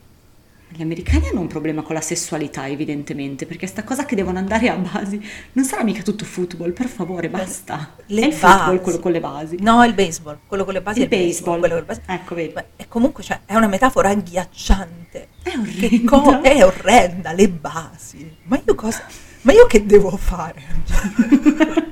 Gli 0.74 0.82
americani 0.82 1.28
hanno 1.28 1.42
un 1.42 1.48
problema 1.48 1.82
con 1.82 1.94
la 1.96 2.02
sessualità, 2.02 2.66
evidentemente, 2.68 3.46
perché 3.46 3.68
sta 3.68 3.84
cosa 3.84 4.06
che 4.06 4.16
devono 4.16 4.38
andare 4.38 4.70
a 4.70 4.76
basi 4.76 5.22
non 5.54 5.66
sarà 5.66 5.84
mica 5.84 6.02
tutto 6.02 6.24
football, 6.24 6.72
per 6.72 6.88
favore, 6.88 7.30
basta. 7.30 7.94
Le 8.06 8.22
è 8.22 8.26
il 8.28 8.34
football 8.34 8.66
basi. 8.68 8.80
quello 8.82 9.00
con 9.00 9.12
le 9.12 9.20
basi. 9.20 9.58
No, 9.60 9.84
il 9.84 9.94
baseball, 9.94 10.38
quello 10.48 10.64
con 10.64 10.74
le 10.74 10.82
basi 10.82 11.00
Il 11.02 11.06
è 11.06 11.10
baseball. 11.10 11.60
quello 11.60 11.74
con 11.76 11.84
le 11.84 11.88
basi- 11.88 12.02
Ecco, 12.08 12.36
vedi. 12.36 12.54
Beh, 12.54 12.66
e 12.78 12.88
comunque 12.88 13.22
cioè, 13.22 13.42
è 13.46 13.56
una 13.56 13.68
metafora 13.68 14.10
agghiacciante. 14.10 15.28
È 15.44 15.52
orrenda. 15.58 16.10
co- 16.10 16.40
è 16.42 16.64
orrenda, 16.64 17.34
le 17.34 17.50
basi. 17.50 18.38
Ma 18.44 18.62
io 18.66 18.74
cosa? 18.76 19.04
Ma 19.42 19.52
io 19.52 19.66
che 19.68 19.86
devo 19.86 20.16
fare? 20.16 20.62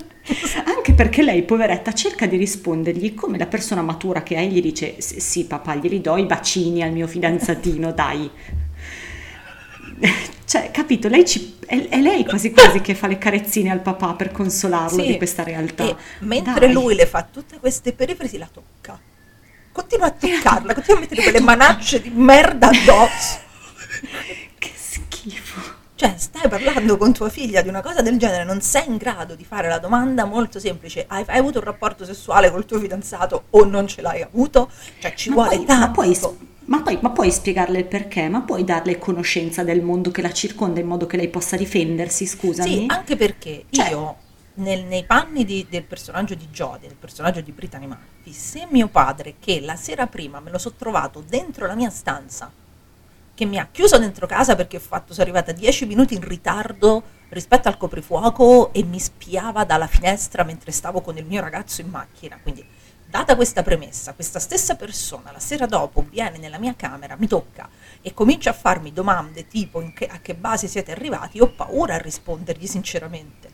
Anche 0.66 0.93
perché 0.93 1.24
lei, 1.24 1.43
poveretta, 1.43 1.91
cerca 1.91 2.28
di 2.28 2.38
rispondergli 2.38 3.14
come 3.16 3.38
la 3.38 3.47
persona 3.47 3.82
matura 3.82 4.22
che 4.24 4.36
è, 4.36 4.45
gli 4.45 4.62
dice: 4.62 5.01
"Sì, 5.01 5.20
Sì, 5.20 5.45
papà, 5.45 5.76
glieli 5.76 5.99
do 6.01 6.16
i 6.18 6.26
bacini 6.26 6.82
al 6.84 6.91
mio 6.91 7.08
fidanzatino, 7.08 7.91
dai. 7.91 8.30
Cioè, 10.50 10.72
capito? 10.72 11.08
Lei 11.10 11.26
ci- 11.26 11.58
è, 11.66 11.89
è 11.89 12.00
lei 12.02 12.26
quasi 12.26 12.52
quasi 12.52 12.82
che 12.82 12.95
fa 12.95 13.06
le 13.06 13.20
carezzine 13.20 13.70
al 13.70 13.82
papà 13.82 14.14
per 14.14 14.32
consolarlo 14.32 15.02
Sì. 15.04 15.08
di 15.08 15.18
questa 15.18 15.43
realtà. 15.43 15.84
E 15.84 15.95
mentre 16.22 16.60
Dai. 16.66 16.72
lui 16.74 16.95
le 16.95 17.06
fa 17.06 17.22
tutte 17.32 17.60
queste 17.60 17.93
perifrasi, 17.93 18.38
la 18.39 18.50
tocca. 18.52 19.00
continua 19.72 20.08
a 20.08 20.12
toccarla, 20.18 20.74
continua 20.74 20.97
a 20.97 21.02
mettere 21.02 21.22
quelle 21.22 21.39
manacce 21.41 22.02
di 22.02 22.10
merda 22.10 22.68
addosso. 22.70 23.39
Che 24.58 24.72
schifo. 24.76 25.78
Cioè, 25.95 26.14
stai 26.18 26.47
parlando 26.50 26.95
con 26.97 27.12
tua 27.14 27.28
figlia 27.30 27.62
di 27.62 27.68
una 27.68 27.82
cosa 27.82 28.02
del 28.02 28.18
genere, 28.18 28.45
non 28.45 28.62
sei 28.62 28.88
in 28.88 28.95
grado 28.97 29.36
di 29.36 29.43
fare 29.43 29.68
la 29.68 29.80
domanda 29.80 30.24
molto 30.26 30.58
semplice: 30.60 31.06
hai, 31.08 31.24
hai 31.28 31.38
avuto 31.39 31.60
un 31.60 31.66
rapporto 31.66 32.06
sessuale 32.06 32.50
col 32.52 32.66
tuo 32.66 32.80
fidanzato 32.80 33.43
o 33.52 33.66
non 33.66 33.86
ce 33.88 34.02
l'hai 34.02 34.22
avuto? 34.22 34.72
Cioè, 35.00 35.14
ci 35.14 35.30
Ma 35.30 35.36
vuole 35.36 35.58
poi, 35.58 35.66
tanto. 35.66 35.86
ma, 35.86 35.91
puoi, 35.91 36.18
ma, 36.70 36.82
poi, 36.82 36.97
ma 37.01 37.09
puoi 37.09 37.32
spiegarle 37.32 37.80
il 37.80 37.86
perché? 37.86 38.30
Ma 38.30 38.41
puoi 38.41 38.63
darle 38.63 38.97
conoscenza 38.97 39.63
del 39.63 39.82
mondo 39.82 40.11
che 40.11 40.22
la 40.22 40.32
circonda 40.32 40.80
in 40.80 40.88
modo 40.88 41.05
che 41.05 41.17
lei 41.17 41.28
possa 41.30 41.57
difendersi? 41.57 42.26
Scusami. 42.26 42.70
Sì, 42.70 42.84
anche 42.88 43.15
perché 43.15 43.65
Cioè- 43.70 43.89
io 43.89 44.15
nel- 44.55 44.84
nei 44.86 45.03
panni 45.03 45.45
di- 45.45 45.65
del 45.70 45.84
personaggio 45.84 46.36
di 46.36 46.47
Jodie, 46.51 46.88
del 46.88 46.97
personaggio 46.97 47.41
di 47.41 47.51
Brittany 47.51 47.88
Murphy, 47.88 48.32
se 48.32 48.67
mio 48.70 48.88
padre 48.88 49.36
che 49.39 49.59
la 49.61 49.76
sera 49.76 50.05
prima 50.07 50.39
me 50.39 50.51
lo 50.51 50.57
so 50.57 50.74
trovato 50.74 51.24
dentro 51.28 51.65
la 51.65 51.76
mia 51.76 51.89
stanza, 51.89 52.51
che 53.34 53.45
mi 53.45 53.57
ha 53.57 53.67
chiuso 53.72 53.97
dentro 53.97 54.28
casa 54.28 54.55
perché 54.55 54.78
ho 54.78 54.82
fatto, 54.82 55.13
sono 55.13 55.24
arrivata 55.24 55.51
10 55.53 55.86
minuti 55.86 56.13
in 56.13 56.22
ritardo 56.28 57.01
rispetto 57.30 57.67
al 57.70 57.78
coprifuoco 57.78 58.74
e 58.74 58.84
mi 58.84 58.99
spiava 58.99 59.63
dalla 59.63 59.88
finestra 59.88 60.43
mentre 60.43 60.72
stavo 60.72 60.99
con 61.01 61.17
il 61.17 61.26
mio 61.26 61.39
ragazzo 61.41 61.80
in 61.82 61.88
macchina, 61.89 62.38
quindi 62.41 62.63
data 63.10 63.36
questa 63.36 63.64
premessa, 63.64 64.14
questa 64.14 64.39
stessa 64.39 64.76
persona 64.76 65.32
la 65.32 65.39
sera 65.39 65.66
dopo 65.66 66.05
viene 66.07 66.38
nella 66.38 66.60
mia 66.60 66.76
camera, 66.76 67.16
mi 67.18 67.28
tocca 67.28 67.68
e 68.01 68.14
comincia 68.14 68.51
a 68.51 68.53
farmi 68.53 68.93
domande 68.93 69.47
tipo 69.47 69.82
che- 69.95 70.05
a 70.05 70.20
che 70.22 70.36
base 70.36 70.68
siete 70.68 70.91
arrivati, 70.91 71.39
ho 71.41 71.49
paura 71.49 71.95
a 71.95 71.97
rispondergli 71.97 72.68
sinceramente. 72.68 73.49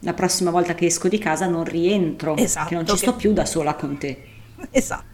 La 0.00 0.12
prossima 0.12 0.50
volta 0.50 0.74
che 0.74 0.86
esco 0.86 1.08
di 1.08 1.18
casa 1.18 1.46
non 1.46 1.64
rientro, 1.64 2.36
Esatto, 2.36 2.68
che 2.68 2.74
non 2.74 2.86
ci 2.86 2.92
che- 2.92 2.98
sto 2.98 3.16
più 3.16 3.32
da 3.32 3.46
sola 3.46 3.74
con 3.74 3.96
te. 3.98 4.24
Esatto. 4.70 5.06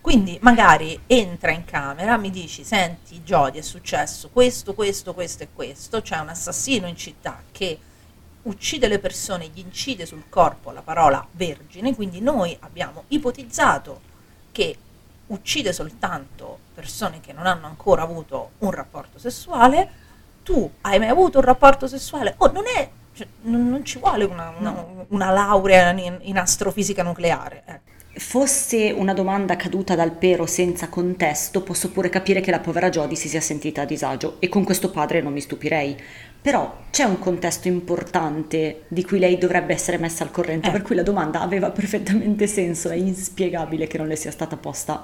Quindi 0.00 0.38
magari 0.40 0.98
entra 1.06 1.50
in 1.50 1.66
camera, 1.66 2.16
mi 2.16 2.30
dici, 2.30 2.64
senti 2.64 3.20
Jodie 3.20 3.60
è 3.60 3.62
successo 3.62 4.30
questo, 4.32 4.72
questo, 4.72 5.12
questo 5.12 5.42
e 5.42 5.48
questo, 5.54 6.00
c'è 6.00 6.18
un 6.18 6.30
assassino 6.30 6.86
in 6.86 6.96
città 6.96 7.42
che 7.52 7.78
uccide 8.42 8.88
le 8.88 8.98
persone, 8.98 9.48
gli 9.48 9.58
incide 9.60 10.06
sul 10.06 10.24
corpo 10.28 10.70
la 10.70 10.82
parola 10.82 11.26
vergine, 11.32 11.94
quindi 11.94 12.20
noi 12.20 12.56
abbiamo 12.60 13.04
ipotizzato 13.08 14.00
che 14.52 14.76
uccide 15.28 15.72
soltanto 15.72 16.58
persone 16.74 17.20
che 17.20 17.32
non 17.32 17.46
hanno 17.46 17.66
ancora 17.66 18.02
avuto 18.02 18.52
un 18.58 18.70
rapporto 18.70 19.18
sessuale, 19.18 19.90
tu 20.42 20.70
hai 20.82 20.98
mai 20.98 21.08
avuto 21.08 21.38
un 21.38 21.44
rapporto 21.44 21.86
sessuale? 21.86 22.34
Oh, 22.38 22.50
non 22.50 22.64
è, 22.66 22.90
cioè, 23.14 23.26
non, 23.42 23.68
non 23.68 23.84
ci 23.84 23.98
vuole 23.98 24.24
una, 24.24 24.52
una- 24.58 24.84
una 25.08 25.30
laurea 25.30 25.90
in, 25.90 26.18
in 26.22 26.38
astrofisica 26.38 27.02
nucleare. 27.02 27.62
ecco. 27.66 27.89
Fosse 28.20 28.92
una 28.92 29.14
domanda 29.14 29.56
caduta 29.56 29.94
dal 29.96 30.12
pero 30.12 30.44
senza 30.44 30.88
contesto, 30.88 31.62
posso 31.62 31.90
pure 31.90 32.10
capire 32.10 32.42
che 32.42 32.50
la 32.50 32.60
povera 32.60 32.90
Jodie 32.90 33.16
si 33.16 33.28
sia 33.28 33.40
sentita 33.40 33.80
a 33.80 33.84
disagio 33.86 34.36
e 34.40 34.48
con 34.48 34.62
questo 34.62 34.90
padre 34.90 35.22
non 35.22 35.32
mi 35.32 35.40
stupirei. 35.40 35.96
Però 36.40 36.82
c'è 36.90 37.04
un 37.04 37.18
contesto 37.18 37.66
importante 37.66 38.82
di 38.88 39.04
cui 39.04 39.18
lei 39.18 39.38
dovrebbe 39.38 39.72
essere 39.72 39.96
messa 39.96 40.22
al 40.22 40.30
corrente, 40.30 40.68
Eh. 40.68 40.70
per 40.70 40.82
cui 40.82 40.94
la 40.94 41.02
domanda 41.02 41.40
aveva 41.40 41.70
perfettamente 41.70 42.46
senso, 42.46 42.90
è 42.90 42.94
inspiegabile 42.94 43.86
che 43.86 43.96
non 43.96 44.06
le 44.06 44.16
sia 44.16 44.30
stata 44.30 44.56
posta 44.56 45.02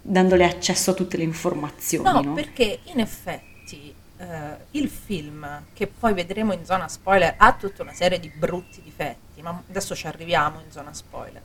dandole 0.00 0.44
accesso 0.44 0.92
a 0.92 0.94
tutte 0.94 1.16
le 1.16 1.24
informazioni. 1.24 2.08
No, 2.08 2.20
no? 2.20 2.34
perché 2.34 2.78
in 2.84 3.00
effetti 3.00 3.92
eh, 4.16 4.26
il 4.70 4.88
film, 4.88 5.64
che 5.74 5.88
poi 5.88 6.14
vedremo 6.14 6.52
in 6.52 6.64
zona 6.64 6.86
spoiler, 6.86 7.34
ha 7.36 7.52
tutta 7.52 7.82
una 7.82 7.92
serie 7.92 8.20
di 8.20 8.30
brutti 8.32 8.80
difetti, 8.80 9.42
ma 9.42 9.60
adesso 9.68 9.94
ci 9.96 10.06
arriviamo 10.06 10.60
in 10.60 10.70
zona 10.70 10.94
spoiler. 10.94 11.42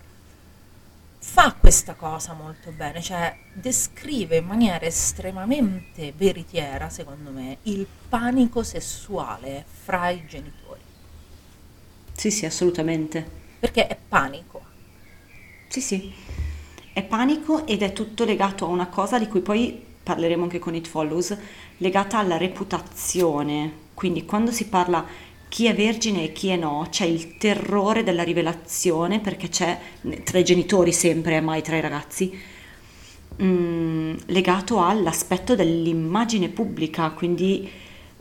Fa 1.19 1.53
questa 1.59 1.95
cosa 1.95 2.33
molto 2.33 2.71
bene, 2.71 3.01
cioè 3.01 3.35
descrive 3.53 4.37
in 4.37 4.45
maniera 4.45 4.85
estremamente 4.85 6.13
veritiera, 6.15 6.89
secondo 6.89 7.31
me, 7.31 7.57
il 7.63 7.85
panico 8.09 8.63
sessuale 8.63 9.65
fra 9.67 10.09
i 10.09 10.25
genitori. 10.25 10.81
Sì, 12.13 12.31
sì, 12.31 12.45
assolutamente. 12.45 13.25
Perché 13.59 13.87
è 13.87 13.97
panico. 13.97 14.61
Sì, 15.67 15.81
sì, 15.81 16.13
è 16.93 17.03
panico 17.03 17.67
ed 17.67 17.81
è 17.81 17.93
tutto 17.93 18.23
legato 18.23 18.65
a 18.65 18.69
una 18.69 18.87
cosa 18.87 19.19
di 19.19 19.27
cui 19.27 19.41
poi 19.41 19.85
parleremo 20.01 20.43
anche 20.43 20.59
con 20.59 20.75
It 20.75 20.87
Follows, 20.87 21.35
legata 21.77 22.19
alla 22.19 22.37
reputazione. 22.37 23.85
Quindi 23.93 24.25
quando 24.25 24.51
si 24.51 24.67
parla 24.67 25.05
chi 25.49 25.65
è 25.67 25.73
vergine 25.75 26.23
e 26.23 26.31
chi 26.33 26.49
è 26.49 26.55
no, 26.55 26.87
c'è 26.89 27.05
il 27.05 27.37
terrore 27.37 28.03
della 28.03 28.23
rivelazione 28.23 29.19
perché 29.19 29.49
c'è 29.49 29.77
tra 30.23 30.39
i 30.39 30.43
genitori 30.43 30.91
sempre, 30.91 31.39
mai 31.41 31.61
tra 31.61 31.77
i 31.77 31.81
ragazzi, 31.81 32.37
mm, 33.41 34.13
legato 34.27 34.83
all'aspetto 34.83 35.55
dell'immagine 35.55 36.49
pubblica, 36.49 37.09
quindi 37.11 37.69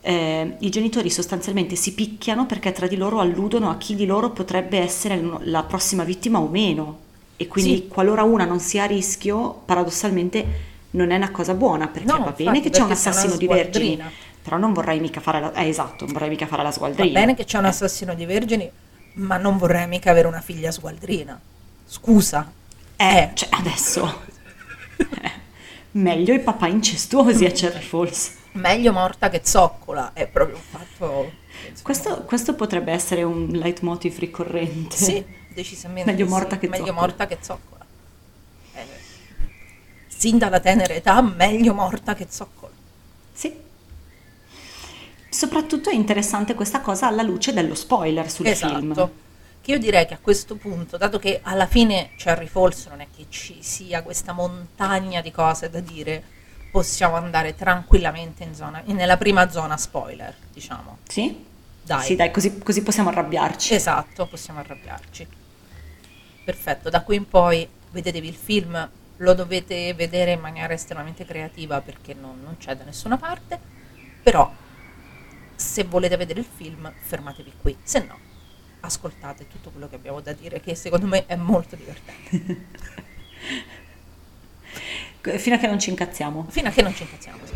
eh, 0.02 0.56
i 0.60 0.68
genitori 0.70 1.10
sostanzialmente 1.10 1.74
si 1.74 1.92
picchiano 1.94 2.46
perché 2.46 2.70
tra 2.72 2.86
di 2.86 2.96
loro 2.96 3.18
alludono 3.18 3.70
a 3.70 3.76
chi 3.76 3.96
di 3.96 4.06
loro 4.06 4.30
potrebbe 4.30 4.78
essere 4.78 5.20
la 5.42 5.64
prossima 5.64 6.04
vittima 6.04 6.38
o 6.38 6.48
meno. 6.48 7.04
E 7.38 7.48
quindi 7.48 7.74
Sì. 7.74 7.88
qualora 7.88 8.22
una 8.22 8.44
non 8.44 8.60
sia 8.60 8.84
a 8.84 8.86
rischio, 8.86 9.62
paradossalmente 9.64 10.74
non 10.92 11.10
è 11.10 11.16
una 11.16 11.30
cosa 11.30 11.54
buona, 11.54 11.88
perché 11.88 12.10
No, 12.10 12.24
va 12.24 12.30
bene 12.30 12.60
che 12.60 12.70
c'è 12.70 12.82
un 12.82 12.92
assassino 12.92 13.36
di 13.36 13.46
vergini, 13.46 13.94
sgualdrina. 13.94 14.10
Però 14.46 14.58
non 14.58 14.72
vorrei 14.72 15.00
mica 15.00 15.18
fare 15.18 15.40
la... 15.40 15.52
Eh, 15.54 15.66
esatto, 15.66 16.04
non 16.04 16.12
vorrei 16.12 16.28
mica 16.28 16.46
fare 16.46 16.62
la 16.62 16.68
Va 16.68 16.74
sgualdrina. 16.74 17.18
bene 17.18 17.34
che 17.34 17.44
c'è 17.44 17.58
un 17.58 17.64
assassino 17.64 18.14
di 18.14 18.24
vergini, 18.26 18.70
ma 19.14 19.38
non 19.38 19.58
vorrei 19.58 19.88
mica 19.88 20.12
avere 20.12 20.28
una 20.28 20.40
figlia 20.40 20.70
sgualdrina. 20.70 21.40
Scusa. 21.84 22.48
Eh, 22.94 23.30
cioè, 23.34 23.48
adesso... 23.50 24.22
eh, 24.98 25.32
meglio 25.90 26.32
i 26.32 26.38
papà 26.38 26.68
incestuosi 26.68 27.44
a 27.44 27.50
Cherry 27.50 27.80
Falls. 27.82 28.34
meglio 28.52 28.92
morta 28.92 29.28
che 29.30 29.40
zoccola, 29.42 30.12
è 30.12 30.28
proprio 30.28 30.58
un 30.58 30.62
fatto... 30.62 31.32
Questo, 31.82 32.22
questo 32.22 32.54
potrebbe 32.54 32.92
essere 32.92 33.24
un 33.24 33.48
leitmotiv 33.48 34.16
ricorrente. 34.18 34.94
Sì, 34.94 35.24
decisamente. 35.52 36.08
Meglio 36.08 36.26
sì. 36.26 36.30
morta 36.30 36.56
che 36.56 36.68
meglio 36.68 36.86
zoccola. 36.86 37.00
morta 37.00 37.26
che 37.26 37.38
zoccola. 37.40 37.84
Eh, 38.74 38.86
sin 40.06 40.38
dalla 40.38 40.60
tenera 40.60 40.94
età, 40.94 41.20
meglio 41.20 41.74
morta 41.74 42.14
che 42.14 42.28
zoccola. 42.30 42.72
Sì. 43.32 43.64
Soprattutto 45.28 45.90
è 45.90 45.94
interessante 45.94 46.54
questa 46.54 46.80
cosa 46.80 47.08
alla 47.08 47.22
luce 47.22 47.52
dello 47.52 47.74
spoiler 47.74 48.30
sul 48.30 48.46
esatto. 48.46 48.78
film. 48.78 49.10
Che 49.60 49.72
io 49.72 49.78
direi 49.78 50.06
che 50.06 50.14
a 50.14 50.18
questo 50.20 50.54
punto, 50.56 50.96
dato 50.96 51.18
che 51.18 51.40
alla 51.42 51.66
fine 51.66 52.10
Cherry 52.16 52.46
Falls 52.46 52.86
non 52.86 53.00
è 53.00 53.08
che 53.14 53.26
ci 53.28 53.58
sia 53.60 54.02
questa 54.02 54.32
montagna 54.32 55.20
di 55.20 55.32
cose 55.32 55.68
da 55.68 55.80
dire, 55.80 56.22
possiamo 56.70 57.16
andare 57.16 57.56
tranquillamente 57.56 58.44
in 58.44 58.54
zona, 58.54 58.82
nella 58.86 59.16
prima 59.16 59.50
zona 59.50 59.76
spoiler, 59.76 60.34
diciamo. 60.52 60.98
Sì? 61.08 61.44
Dai. 61.82 62.04
Sì, 62.04 62.16
dai, 62.16 62.30
così, 62.30 62.58
così 62.58 62.82
possiamo 62.82 63.08
arrabbiarci. 63.08 63.74
Esatto, 63.74 64.26
possiamo 64.26 64.60
arrabbiarci. 64.60 65.26
Perfetto, 66.44 66.88
da 66.88 67.02
qui 67.02 67.16
in 67.16 67.28
poi 67.28 67.68
vedetevi 67.90 68.28
il 68.28 68.34
film, 68.34 68.88
lo 69.16 69.34
dovete 69.34 69.94
vedere 69.94 70.32
in 70.32 70.40
maniera 70.40 70.72
estremamente 70.74 71.24
creativa 71.24 71.80
perché 71.80 72.14
non, 72.14 72.40
non 72.42 72.56
c'è 72.58 72.76
da 72.76 72.84
nessuna 72.84 73.16
parte, 73.16 73.58
però 74.22 74.52
se 75.56 75.84
volete 75.84 76.16
vedere 76.16 76.40
il 76.40 76.46
film 76.46 76.92
fermatevi 76.98 77.52
qui, 77.60 77.76
se 77.82 78.04
no 78.04 78.18
ascoltate 78.80 79.48
tutto 79.48 79.70
quello 79.70 79.88
che 79.88 79.96
abbiamo 79.96 80.20
da 80.20 80.32
dire 80.32 80.60
che 80.60 80.74
secondo 80.76 81.06
me 81.06 81.26
è 81.26 81.34
molto 81.36 81.74
divertente, 81.76 82.64
Fino 85.38 85.56
a 85.56 85.58
che 85.58 85.66
non 85.66 85.80
ci 85.80 85.90
incazziamo. 85.90 86.46
fino 86.50 86.68
a 86.68 86.70
che 86.70 86.82
non 86.82 86.94
ci 86.94 87.02
incazziamo. 87.02 87.38
sì. 87.44 87.54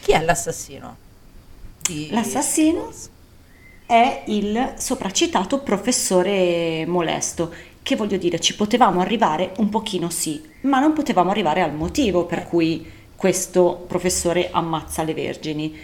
Chi 0.00 0.12
è 0.12 0.22
l'assassino? 0.22 0.96
di- 1.80 2.08
L'assassino 2.10 2.90
è 3.86 4.24
il 4.26 4.74
sopracitato 4.76 5.60
professore 5.62 6.84
molesto, 6.86 7.52
che 7.88 7.96
voglio 7.96 8.18
dire, 8.18 8.38
ci 8.38 8.54
potevamo 8.54 9.00
arrivare 9.00 9.54
un 9.56 9.70
pochino 9.70 10.10
sì, 10.10 10.46
ma 10.64 10.78
non 10.78 10.92
potevamo 10.92 11.30
arrivare 11.30 11.62
al 11.62 11.72
motivo 11.72 12.26
per 12.26 12.46
cui 12.46 12.86
questo 13.16 13.82
professore 13.88 14.50
ammazza 14.52 15.02
le 15.04 15.14
vergini. 15.14 15.74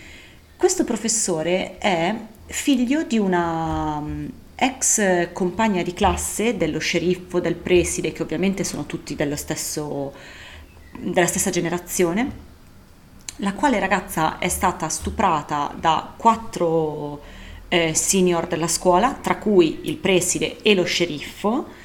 Questo 0.54 0.84
professore 0.84 1.78
è 1.78 2.14
figlio 2.44 3.04
di 3.04 3.16
una 3.16 4.00
mm, 4.00 4.26
ex 4.54 5.32
compagna 5.32 5.82
di 5.82 5.94
classe 5.94 6.58
dello 6.58 6.78
sceriffo, 6.78 7.40
del 7.40 7.54
preside, 7.54 8.12
che 8.12 8.20
ovviamente 8.20 8.64
sono 8.64 8.84
tutti 8.84 9.16
stesso, 9.36 10.12
della 10.98 11.26
stessa 11.26 11.48
generazione, 11.48 12.30
la 13.36 13.54
quale 13.54 13.78
ragazza 13.78 14.36
è 14.36 14.50
stata 14.50 14.90
stuprata 14.90 15.74
da 15.74 16.12
quattro 16.14 17.22
eh, 17.68 17.94
senior 17.94 18.46
della 18.46 18.68
scuola, 18.68 19.14
tra 19.14 19.38
cui 19.38 19.80
il 19.84 19.96
preside 19.96 20.60
e 20.60 20.74
lo 20.74 20.84
sceriffo. 20.84 21.80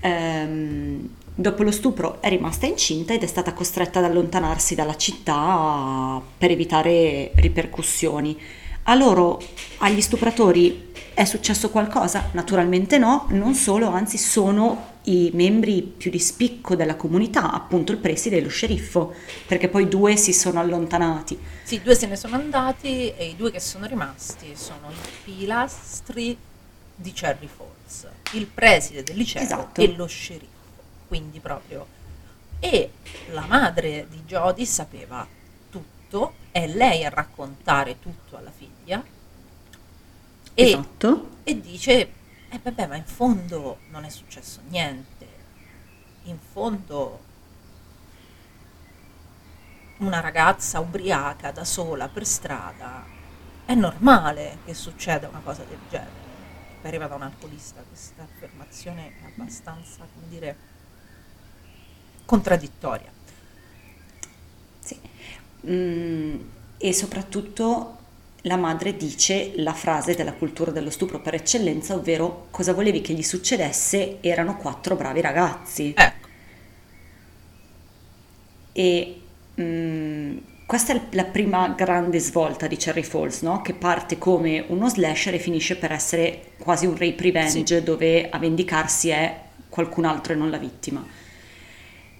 Ehm, 0.00 1.08
dopo 1.34 1.62
lo 1.62 1.70
stupro 1.70 2.20
è 2.20 2.28
rimasta 2.28 2.66
incinta 2.66 3.12
ed 3.12 3.22
è 3.22 3.26
stata 3.26 3.52
costretta 3.52 3.98
ad 4.00 4.06
allontanarsi 4.06 4.74
dalla 4.74 4.96
città 4.96 6.20
per 6.36 6.50
evitare 6.50 7.30
ripercussioni. 7.36 8.36
A 8.84 8.94
loro, 8.94 9.40
agli 9.78 10.00
stupratori, 10.00 10.86
È 11.18 11.24
successo 11.24 11.70
qualcosa? 11.70 12.28
Naturalmente 12.34 12.96
no, 12.96 13.26
non 13.30 13.54
solo, 13.54 13.88
anzi 13.88 14.16
sono 14.16 14.98
i 15.06 15.32
membri 15.34 15.82
più 15.82 16.12
di 16.12 16.20
spicco 16.20 16.76
della 16.76 16.94
comunità, 16.94 17.50
appunto 17.50 17.90
il 17.90 17.98
preside 17.98 18.36
e 18.36 18.40
lo 18.40 18.48
sceriffo, 18.48 19.12
perché 19.44 19.68
poi 19.68 19.88
due 19.88 20.16
si 20.16 20.32
sono 20.32 20.60
allontanati. 20.60 21.36
Sì, 21.64 21.80
due 21.82 21.96
se 21.96 22.06
ne 22.06 22.14
sono 22.14 22.36
andati 22.36 23.12
e 23.16 23.30
i 23.30 23.34
due 23.34 23.50
che 23.50 23.58
sono 23.58 23.86
rimasti 23.86 24.52
sono 24.54 24.90
i 24.92 24.94
pilastri 25.24 26.36
di 26.94 27.12
Cherry 27.12 27.48
Falls, 27.48 27.77
il 28.32 28.46
preside 28.46 29.02
del 29.02 29.16
liceo 29.16 29.42
Esatto. 29.42 29.80
e 29.80 29.94
lo 29.94 30.06
sceriffo. 30.06 30.46
Quindi 31.06 31.40
proprio. 31.40 31.86
E 32.60 32.92
la 33.30 33.46
madre 33.46 34.06
di 34.08 34.22
Jodie 34.26 34.66
sapeva 34.66 35.26
tutto, 35.70 36.34
è 36.50 36.66
lei 36.66 37.04
a 37.04 37.08
raccontare 37.08 37.98
tutto 38.00 38.36
alla 38.36 38.50
figlia. 38.50 39.02
E, 40.54 40.62
Esatto. 40.64 41.28
e 41.44 41.60
dice, 41.60 42.12
eh 42.50 42.60
vabbè, 42.62 42.86
ma 42.86 42.96
in 42.96 43.04
fondo 43.04 43.78
non 43.90 44.04
è 44.04 44.08
successo 44.10 44.60
niente. 44.68 45.26
In 46.24 46.38
fondo 46.52 47.20
una 49.98 50.20
ragazza 50.20 50.80
ubriaca 50.80 51.50
da 51.52 51.64
sola 51.64 52.08
per 52.08 52.26
strada, 52.26 53.04
è 53.64 53.74
normale 53.74 54.58
che 54.64 54.74
succeda 54.74 55.28
una 55.28 55.40
cosa 55.42 55.62
del 55.64 55.78
genere. 55.88 56.27
Poi 56.80 56.90
arriva 56.90 57.06
da 57.06 57.16
un 57.16 57.22
alcolista, 57.22 57.82
questa 57.88 58.22
affermazione 58.22 59.12
è 59.20 59.24
abbastanza, 59.26 60.06
come 60.14 60.28
dire, 60.28 60.56
contraddittoria. 62.24 63.10
Sì. 64.80 65.00
Mm, 65.66 66.40
e 66.78 66.92
soprattutto 66.92 67.96
la 68.42 68.56
madre 68.56 68.96
dice 68.96 69.52
la 69.56 69.72
frase 69.74 70.14
della 70.14 70.32
cultura 70.32 70.70
dello 70.70 70.90
stupro 70.90 71.20
per 71.20 71.34
eccellenza, 71.34 71.94
ovvero 71.94 72.46
cosa 72.50 72.72
volevi 72.72 73.00
che 73.00 73.12
gli 73.14 73.22
succedesse? 73.22 74.18
Erano 74.20 74.56
quattro 74.56 74.94
bravi 74.96 75.20
ragazzi. 75.20 75.92
Ecco, 75.96 76.26
E 78.72 79.20
mm, 79.60 80.38
questa 80.68 80.92
è 80.92 81.00
la 81.12 81.24
prima 81.24 81.66
grande 81.68 82.18
svolta 82.18 82.66
di 82.66 82.76
Cherry 82.76 83.02
Falls, 83.02 83.40
no? 83.40 83.62
che 83.62 83.72
parte 83.72 84.18
come 84.18 84.66
uno 84.68 84.86
slasher 84.90 85.32
e 85.32 85.38
finisce 85.38 85.76
per 85.76 85.92
essere 85.92 86.50
quasi 86.58 86.84
un 86.84 86.94
rape 86.94 87.22
revenge, 87.22 87.82
dove 87.82 88.28
a 88.28 88.36
vendicarsi 88.38 89.08
è 89.08 89.44
qualcun 89.70 90.04
altro 90.04 90.34
e 90.34 90.36
non 90.36 90.50
la 90.50 90.58
vittima. 90.58 91.02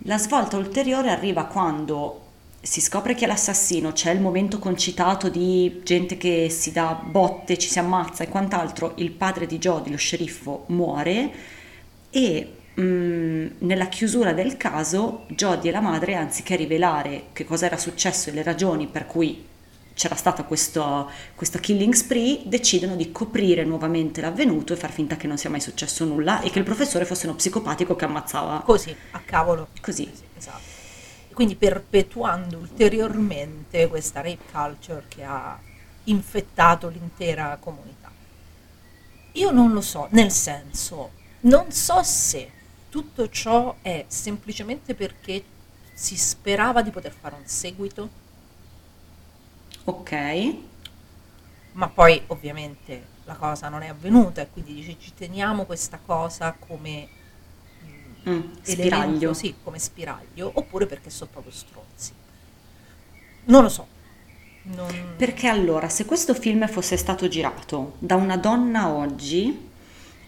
La 0.05 0.17
svolta 0.17 0.57
ulteriore 0.57 1.11
arriva 1.11 1.45
quando 1.45 2.23
si 2.63 2.81
scopre 2.81 3.15
chi 3.15 3.25
è 3.25 3.27
l'assassino, 3.27 3.93
c'è 3.93 4.13
il 4.13 4.21
momento 4.23 4.59
concitato 4.59 5.29
di 5.29 5.83
gente 5.85 6.17
che 6.17 6.49
si 6.49 6.73
dà 6.73 6.99
botte, 7.05 7.59
ci 7.59 7.69
si 7.69 7.79
ammazza 7.79 8.25
e 8.25 8.29
quant'altro, 8.31 8.95
il 8.97 9.11
padre 9.11 9.45
di 9.45 9.59
Jodie, 9.59 9.93
lo 9.93 9.99
sceriffo, 9.99 10.65
muore 10.69 11.31
e 12.09 12.53
nella 12.83 13.87
chiusura 13.89 14.33
del 14.33 14.57
caso 14.57 15.25
Jodie 15.29 15.71
e 15.71 15.73
la 15.73 15.81
madre, 15.81 16.15
anziché 16.15 16.55
rivelare 16.55 17.27
che 17.33 17.45
cosa 17.45 17.67
era 17.67 17.77
successo 17.77 18.31
e 18.31 18.33
le 18.33 18.43
ragioni 18.43 18.87
per 18.87 19.07
cui 19.07 19.47
c'era 19.95 20.15
stata 20.15 20.45
questo, 20.45 21.11
questo 21.35 21.59
killing 21.59 21.93
spree, 21.93 22.43
decidono 22.45 22.95
di 22.95 23.11
coprire 23.11 23.65
nuovamente 23.65 24.21
l'avvenuto 24.21 24.73
e 24.73 24.77
far 24.77 24.93
finta 24.93 25.17
che 25.17 25.27
non 25.27 25.37
sia 25.37 25.51
mai 25.51 25.61
successo 25.61 26.05
nulla 26.05 26.41
e 26.41 26.51
che 26.51 26.61
il 26.61 26.65
professore 26.65 27.05
fosse 27.05 27.27
uno 27.27 27.35
psicopatico 27.35 27.97
che 27.97 28.05
ammazzava 28.05 28.63
così, 28.65 28.95
a 29.11 29.21
cavolo. 29.25 29.69
così. 29.81 30.09
Sì, 30.15 30.23
esatto. 30.37 30.77
Quindi 31.33 31.57
perpetuando 31.57 32.59
ulteriormente 32.59 33.89
questa 33.89 34.21
rape 34.21 34.45
culture 34.53 35.05
che 35.09 35.25
ha 35.25 35.59
infettato 36.05 36.89
l'intera 36.89 37.57
comunità. 37.61 38.11
Io 39.33 39.51
non 39.51 39.73
lo 39.73 39.81
so, 39.81 40.07
nel 40.11 40.31
senso, 40.31 41.11
non 41.41 41.73
so 41.73 42.03
se 42.05 42.51
tutto 42.89 43.29
ciò 43.29 43.79
è 43.83 44.07
semplicemente 44.09 44.95
perché 44.95 45.51
si 45.93 46.17
sperava 46.17 46.83
di 46.83 46.91
poter 46.91 47.13
fare 47.13 47.35
un 47.35 47.47
seguito, 47.47 48.13
Ok, 49.87 50.13
ma 51.73 51.89
poi 51.91 52.23
ovviamente 52.29 53.17
la 53.25 53.37
cosa 53.37 53.69
non 53.69 53.83
è 53.83 53.89
avvenuta 53.89 54.41
e 54.43 54.51
quindi 54.51 54.75
dici 54.75 54.99
ci 54.99 55.15
teniamo 55.15 55.65
questa 55.67 55.99
cosa 56.01 56.57
come 56.59 57.11
mm, 57.85 58.15
Mm, 58.27 58.53
spiraglio. 58.63 59.35
sì, 59.35 59.59
come 59.61 59.79
spiraglio, 59.79 60.51
oppure 60.59 60.87
perché 60.87 61.11
sono 61.11 61.31
proprio 61.31 61.53
stronzi. 61.53 62.15
Non 63.53 63.63
lo 63.63 63.69
so. 63.69 63.89
Non- 64.63 65.17
Perché 65.17 65.49
allora, 65.49 65.89
se 65.89 66.05
questo 66.05 66.33
film 66.35 66.69
fosse 66.69 66.97
stato 66.97 67.27
girato 67.29 67.95
da 67.99 68.15
una 68.15 68.37
donna 68.37 68.89
oggi, 68.93 69.69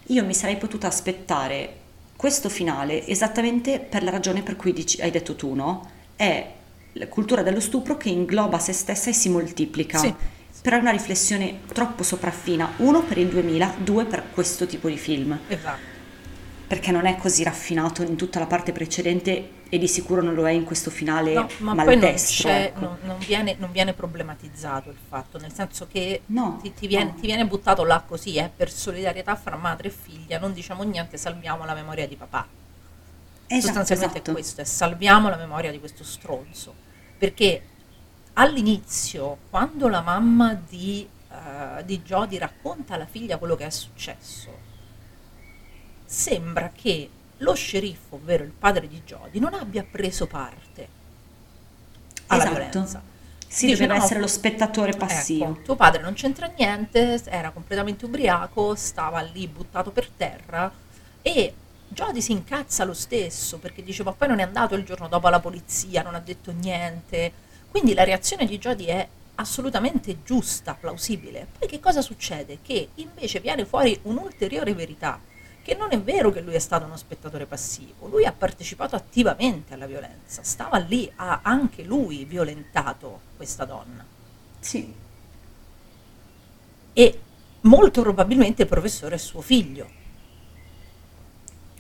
io 0.06 0.24
mi 0.24 0.34
sarei 0.34 0.56
potuta 0.56 0.88
aspettare 0.88 1.79
questo 2.20 2.50
finale 2.50 3.06
esattamente 3.06 3.80
per 3.80 4.02
la 4.02 4.10
ragione 4.10 4.42
per 4.42 4.54
cui 4.54 4.74
dici- 4.74 5.00
hai 5.00 5.10
detto 5.10 5.36
tu, 5.36 5.54
no? 5.54 5.90
È 6.14 6.52
la 6.92 7.08
cultura 7.08 7.42
dello 7.42 7.60
stupro 7.60 7.96
che 7.96 8.10
ingloba 8.10 8.58
se 8.58 8.74
stessa 8.74 9.08
e 9.08 9.14
si 9.14 9.30
moltiplica. 9.30 9.96
Sì. 9.96 10.14
Però 10.60 10.76
è 10.76 10.80
una 10.80 10.90
riflessione 10.90 11.60
troppo 11.72 12.02
sopraffina, 12.02 12.72
uno 12.76 13.02
per 13.04 13.16
il 13.16 13.28
2000, 13.28 13.76
due 13.78 14.04
per 14.04 14.24
questo 14.34 14.66
tipo 14.66 14.88
di 14.88 14.98
film, 14.98 15.38
Esatto. 15.48 15.89
Perché 16.70 16.92
non 16.92 17.04
è 17.04 17.16
così 17.16 17.42
raffinato 17.42 18.04
in 18.04 18.14
tutta 18.14 18.38
la 18.38 18.46
parte 18.46 18.70
precedente 18.70 19.54
e 19.68 19.76
di 19.76 19.88
sicuro 19.88 20.22
non 20.22 20.34
lo 20.34 20.46
è 20.46 20.52
in 20.52 20.62
questo 20.62 20.88
finale 20.88 21.32
No, 21.32 21.48
ma 21.58 21.74
poi 21.74 21.96
non, 21.96 21.98
maldestro. 21.98 22.48
ecco. 22.48 22.78
non, 22.78 22.96
non 23.02 23.18
viene, 23.18 23.56
non 23.58 23.72
viene 23.72 23.92
problematizzato 23.92 24.88
il 24.88 24.96
fatto, 25.08 25.36
nel 25.38 25.52
senso 25.52 25.88
che 25.90 26.22
No, 26.26 26.60
ti, 26.62 26.72
ti 26.72 26.86
viene, 26.86 27.10
no. 27.10 27.14
ti 27.16 27.22
viene 27.22 27.44
buttato 27.44 27.82
là 27.84 28.04
così, 28.06 28.36
eh, 28.36 28.48
per 28.54 28.70
solidarietà 28.70 29.34
fra 29.34 29.56
madre 29.56 29.88
e 29.88 29.90
figlia, 29.90 30.38
non 30.38 30.52
diciamo 30.52 30.84
niente, 30.84 31.16
salviamo 31.16 31.64
la 31.64 31.74
memoria 31.74 32.06
di 32.06 32.14
papà. 32.14 32.46
Esatto, 33.48 33.62
Sostanzialmente 33.66 34.14
esatto. 34.18 34.30
è 34.30 34.32
questo, 34.32 34.60
è 34.60 34.64
salviamo 34.64 35.28
la 35.28 35.36
memoria 35.36 35.72
di 35.72 35.80
questo 35.80 36.04
stronzo. 36.04 36.72
Perché 37.18 37.62
all'inizio, 38.34 39.38
quando 39.50 39.88
la 39.88 40.02
mamma 40.02 40.54
di, 40.54 41.04
eh, 41.32 41.84
di 41.84 42.00
Jodie 42.02 42.38
racconta 42.38 42.94
alla 42.94 43.06
figlia 43.06 43.38
quello 43.38 43.56
che 43.56 43.66
è 43.66 43.70
successo, 43.70 44.59
sembra 46.12 46.72
che 46.74 47.08
lo 47.38 47.54
sceriffo, 47.54 48.16
ovvero 48.16 48.42
il 48.42 48.50
padre 48.50 48.88
di 48.88 49.00
Jodie, 49.04 49.40
non 49.40 49.54
abbia 49.54 49.84
preso 49.88 50.26
parte 50.26 50.88
alla 52.26 52.42
Esatto. 52.42 52.56
violenza. 52.56 53.02
Si 53.46 53.66
Dice, 53.66 53.82
doveva 53.82 53.98
no, 53.98 54.04
essere 54.04 54.20
lo 54.20 54.26
spettatore 54.26 54.92
passivo. 54.96 55.44
Ecco, 55.52 55.62
tuo 55.62 55.76
padre 55.76 56.02
non 56.02 56.14
c'entra 56.14 56.52
niente, 56.56 57.20
era 57.26 57.50
completamente 57.50 58.04
ubriaco, 58.04 58.74
stava 58.74 59.20
lì 59.20 59.46
buttato 59.48 59.90
per 59.92 60.08
terra 60.08 60.70
e 61.22 61.54
Jodie 61.88 62.20
si 62.20 62.32
incazza 62.32 62.84
lo 62.84 62.94
stesso 62.94 63.58
perché 63.58 63.82
dice 63.82 64.02
ma 64.04 64.12
poi 64.12 64.28
non 64.28 64.38
è 64.38 64.42
andato 64.42 64.74
il 64.74 64.84
giorno 64.84 65.08
dopo 65.08 65.26
alla 65.28 65.40
polizia, 65.40 66.02
non 66.02 66.14
ha 66.14 66.20
detto 66.20 66.52
niente. 66.52 67.32
Quindi 67.70 67.94
la 67.94 68.04
reazione 68.04 68.46
di 68.46 68.58
Jodie 68.58 68.86
è 68.92 69.08
assolutamente 69.36 70.22
giusta, 70.24 70.74
plausibile. 70.74 71.46
Poi 71.58 71.68
che 71.68 71.80
cosa 71.80 72.02
succede? 72.02 72.58
Che 72.62 72.90
invece 72.96 73.40
viene 73.40 73.64
fuori 73.64 73.98
un'ulteriore 74.02 74.74
verità, 74.74 75.20
che 75.70 75.76
non 75.76 75.92
è 75.92 76.00
vero 76.00 76.32
che 76.32 76.40
lui 76.40 76.54
è 76.54 76.58
stato 76.58 76.84
uno 76.86 76.96
spettatore 76.96 77.46
passivo, 77.46 78.08
lui 78.08 78.24
ha 78.24 78.32
partecipato 78.32 78.96
attivamente 78.96 79.74
alla 79.74 79.86
violenza, 79.86 80.42
stava 80.42 80.78
lì, 80.78 81.10
ha 81.16 81.40
anche 81.44 81.84
lui 81.84 82.24
violentato 82.24 83.20
questa 83.36 83.64
donna 83.64 84.04
Sì, 84.60 84.94
e 86.92 87.20
molto 87.62 88.02
probabilmente 88.02 88.62
il 88.62 88.68
professore 88.68 89.16
è 89.16 89.18
suo 89.18 89.40
figlio. 89.40 89.90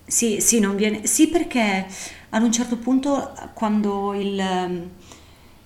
sì, 0.04 0.40
sì, 0.40 0.58
non 0.58 0.74
viene. 0.76 1.06
Sì, 1.06 1.28
perché 1.28 1.86
ad 2.30 2.42
un 2.42 2.50
certo 2.52 2.76
punto, 2.76 3.32
quando 3.54 4.12
il, 4.14 4.38
ehm, 4.38 4.90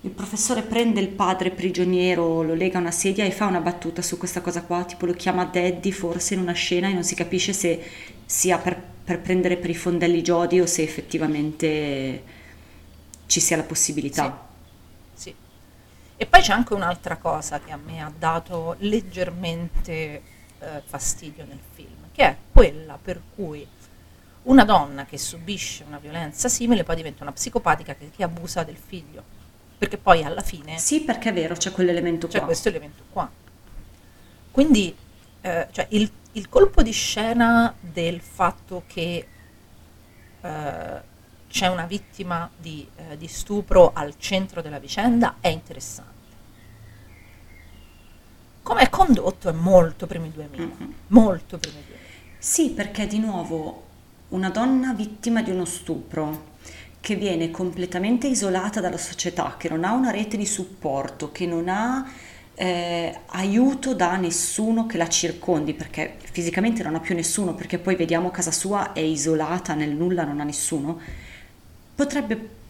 il 0.03 0.11
professore 0.11 0.63
prende 0.63 1.01
il 1.01 1.09
padre 1.09 1.51
prigioniero, 1.51 2.43
lo 2.43 2.55
lega 2.55 2.77
a 2.79 2.81
una 2.83 2.91
sedia 2.91 3.25
e 3.25 3.31
fa 3.31 3.47
una 3.47 3.61
battuta 3.61 4.03
su 4.03 4.19
questa 4.19 4.43
cosa 4.43 4.63
qua, 4.63 4.85
tipo 4.85 5.07
lo 5.07 5.15
chiama 5.15 5.45
Daddy 5.47 5.91
forse 5.93 6.35
in 6.35 6.41
una 6.41 6.53
scena 6.53 6.89
e 6.89 6.93
non 6.93 7.05
si 7.05 7.15
capisce 7.15 7.53
se 7.55 7.83
sia 8.27 8.59
per, 8.59 8.81
per 9.05 9.21
prendere 9.21 9.57
per 9.57 9.71
i 9.71 9.75
fondelli 9.75 10.23
Jodie 10.23 10.63
o 10.63 10.67
se 10.67 10.83
effettivamente 10.83 12.23
ci 13.27 13.41
sia 13.41 13.57
la 13.57 13.63
possibilità. 13.63 14.47
Sì. 15.15 15.35
E 16.17 16.27
poi 16.27 16.41
c'è 16.41 16.53
anche 16.53 16.75
un'altra 16.75 17.17
cosa 17.17 17.61
che 17.61 17.73
a 17.73 17.77
me 17.77 18.03
ha 18.03 18.13
dato 18.17 18.77
leggermente 18.79 19.93
eh, 20.59 20.83
fastidio 20.85 21.45
nel 21.45 21.59
film, 21.73 22.09
che 22.13 22.23
è 22.25 22.37
quella 22.53 22.99
per 23.01 23.21
cui 23.35 23.67
una 24.45 24.65
donna 24.65 25.05
che 25.05 25.19
subisce 25.19 25.85
una 25.85 25.99
violenza 25.99 26.49
simile 26.49 26.85
poi 26.85 26.97
diventa 26.97 27.23
una 27.23 27.33
psicopatica 27.33 27.95
che, 27.95 28.11
che 28.15 28.23
abusa 28.23 28.63
del 28.63 28.77
figlio. 28.77 29.23
Perché 29.77 29.99
poi 29.99 30.23
alla 30.23 30.41
fine 30.41 30.79
Sì, 30.79 31.03
perché 31.03 31.31
è 31.31 31.33
vero, 31.33 31.55
c'è 31.55 31.73
quell'elemento 31.73 32.27
c'è 32.27 32.39
qua. 32.39 32.47
questo 32.47 32.69
elemento 32.69 33.03
qua. 33.11 33.31
Quindi 34.51 34.95
eh, 35.41 35.67
cioè, 35.73 35.87
il, 35.91 36.11
il 36.35 36.49
colpo 36.49 36.83
di 36.83 36.93
scena 36.93 37.75
del 37.81 38.21
fatto 38.21 38.85
che 38.87 39.27
eh, 40.41 41.03
c'è 41.49 41.67
una 41.69 41.87
vittima 41.87 42.51
di, 42.57 42.87
eh, 42.97 43.17
di 43.17 43.29
stupro 43.29 43.93
al 43.93 44.15
centro 44.19 44.61
della 44.61 44.79
vicenda 44.79 45.37
è 45.41 45.49
interessante. 45.49 46.13
come 48.63 48.83
è 48.83 48.89
condotto 48.89 49.49
è 49.49 49.53
molto 49.53 50.07
primi 50.07 50.33
2000, 50.33 50.69
molto 51.09 51.59
primi 51.59 51.77
2000. 51.77 52.03
Sì, 52.39 52.71
perché 52.71 53.07
di 53.07 53.19
nuovo 53.19 53.83
una 54.31 54.51
donna 54.51 54.93
vittima 54.93 55.43
di 55.43 55.51
uno 55.51 55.65
stupro 55.65 56.53
che 56.99 57.15
viene 57.15 57.51
completamente 57.51 58.27
isolata 58.27 58.81
dalla 58.81 58.97
società, 58.97 59.57
che 59.59 59.69
non 59.69 59.85
ha 59.85 59.93
una 59.93 60.11
rete 60.11 60.37
di 60.37 60.47
supporto, 60.47 61.31
che 61.31 61.47
non 61.47 61.69
ha 61.69 62.11
eh, 62.55 63.19
aiuto 63.27 63.95
da 63.95 64.17
nessuno 64.17 64.87
che 64.87 64.97
la 64.97 65.09
circondi, 65.09 65.75
perché 65.75 66.17
fisicamente 66.19 66.83
non 66.83 66.95
ha 66.95 67.01
più 67.01 67.15
nessuno, 67.15 67.55
perché 67.55 67.79
poi 67.79 67.97
vediamo 67.97 68.31
casa 68.31 68.53
sua 68.53 68.93
è 68.93 69.01
isolata 69.01 69.75
nel 69.75 69.91
nulla, 69.91 70.25
non 70.25 70.41
ha 70.41 70.45
nessuno, 70.45 70.99
potrebbe 71.95 72.63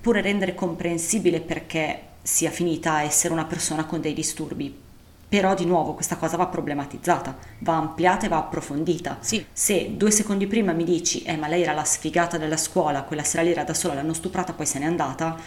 pure 0.00 0.20
rendere 0.20 0.54
comprensibile 0.54 1.40
perché 1.40 2.02
sia 2.22 2.50
finita 2.50 2.94
a 2.94 3.02
essere 3.02 3.32
una 3.32 3.44
persona 3.44 3.84
con 3.84 4.00
dei 4.00 4.14
disturbi. 4.14 4.88
Però 5.30 5.54
di 5.54 5.64
nuovo 5.64 5.94
questa 5.94 6.16
cosa 6.16 6.36
va 6.36 6.48
problematizzata, 6.48 7.36
va 7.58 7.76
ampliata 7.76 8.26
e 8.26 8.28
va 8.28 8.38
approfondita. 8.38 9.18
Sì. 9.20 9.44
Se 9.52 9.96
due 9.96 10.10
secondi 10.10 10.48
prima 10.48 10.72
mi 10.72 10.82
dici, 10.82 11.22
eh 11.22 11.36
ma 11.36 11.46
lei 11.46 11.62
era 11.62 11.72
la 11.72 11.84
sfigata 11.84 12.36
della 12.36 12.56
scuola, 12.56 13.02
quella 13.02 13.22
sera 13.22 13.44
lì 13.44 13.52
era 13.52 13.62
da 13.62 13.72
sola, 13.72 13.94
l'hanno 13.94 14.12
stuprata, 14.12 14.52
poi 14.54 14.66
se 14.66 14.80
n'è 14.80 14.86
andata, 14.86 15.38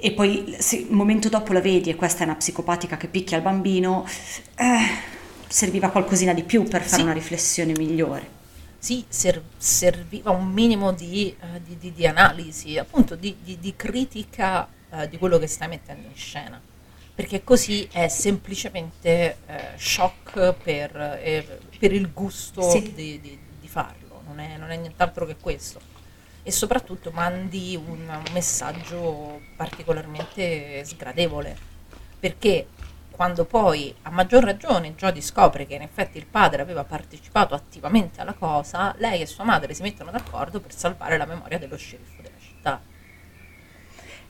e 0.00 0.12
poi 0.12 0.56
se 0.58 0.86
un 0.88 0.96
momento 0.96 1.28
dopo 1.28 1.52
la 1.52 1.60
vedi 1.60 1.90
e 1.90 1.94
questa 1.96 2.22
è 2.22 2.24
una 2.24 2.36
psicopatica 2.36 2.96
che 2.96 3.06
picchia 3.08 3.36
il 3.36 3.42
bambino, 3.42 4.06
eh, 4.56 5.08
serviva 5.46 5.90
qualcosina 5.90 6.32
di 6.32 6.42
più 6.42 6.62
per 6.64 6.82
fare 6.82 6.96
Sì. 6.96 7.02
una 7.02 7.12
riflessione 7.12 7.72
migliore. 7.76 8.38
Sì, 8.78 9.04
ser- 9.08 9.42
serviva 9.58 10.30
un 10.30 10.48
minimo 10.48 10.92
di, 10.92 11.34
eh, 11.38 11.60
di- 11.62 11.76
di- 11.78 11.92
di 11.92 12.06
analisi, 12.06 12.78
appunto 12.78 13.14
di, 13.14 13.36
di- 13.42 13.58
di 13.58 13.74
critica 13.76 14.68
eh, 14.92 15.08
di 15.08 15.18
quello 15.18 15.38
che 15.38 15.46
stai 15.46 15.68
mettendo 15.68 16.08
in 16.08 16.16
scena, 16.16 16.60
perché 17.14 17.44
così 17.44 17.86
è 17.92 18.08
semplicemente 18.08 19.36
eh, 19.46 19.58
shock 19.76 20.54
per, 20.54 21.20
per 21.78 21.92
il 21.92 22.10
gusto 22.12 22.62
Sì. 22.70 22.92
di 22.92 23.38
farlo, 23.66 24.22
non 24.26 24.40
è, 24.40 24.56
non 24.56 24.70
è 24.70 24.76
nient'altro 24.76 25.26
che 25.26 25.36
questo. 25.38 25.80
E 26.50 26.52
soprattutto 26.52 27.12
mandi 27.12 27.76
un, 27.80 28.22
messaggio 28.32 29.40
particolarmente 29.54 30.84
sgradevole, 30.84 31.56
perché 32.18 32.66
quando 33.12 33.44
poi 33.44 33.94
a 34.02 34.10
maggior 34.10 34.42
ragione 34.42 34.96
Jodie 34.96 35.22
scopre 35.22 35.64
che 35.64 35.76
in 35.76 35.82
effetti 35.82 36.18
il 36.18 36.26
padre 36.26 36.60
aveva 36.60 36.82
partecipato 36.82 37.54
attivamente 37.54 38.20
alla 38.20 38.32
cosa, 38.32 38.92
lei 38.98 39.20
e 39.20 39.26
sua 39.26 39.44
madre 39.44 39.74
si 39.74 39.82
mettono 39.82 40.10
d'accordo 40.10 40.58
per 40.58 40.74
salvare 40.74 41.16
la 41.16 41.24
memoria 41.24 41.56
dello 41.56 41.76
sceriffo 41.76 42.20
della 42.20 42.40
città. 42.40 42.80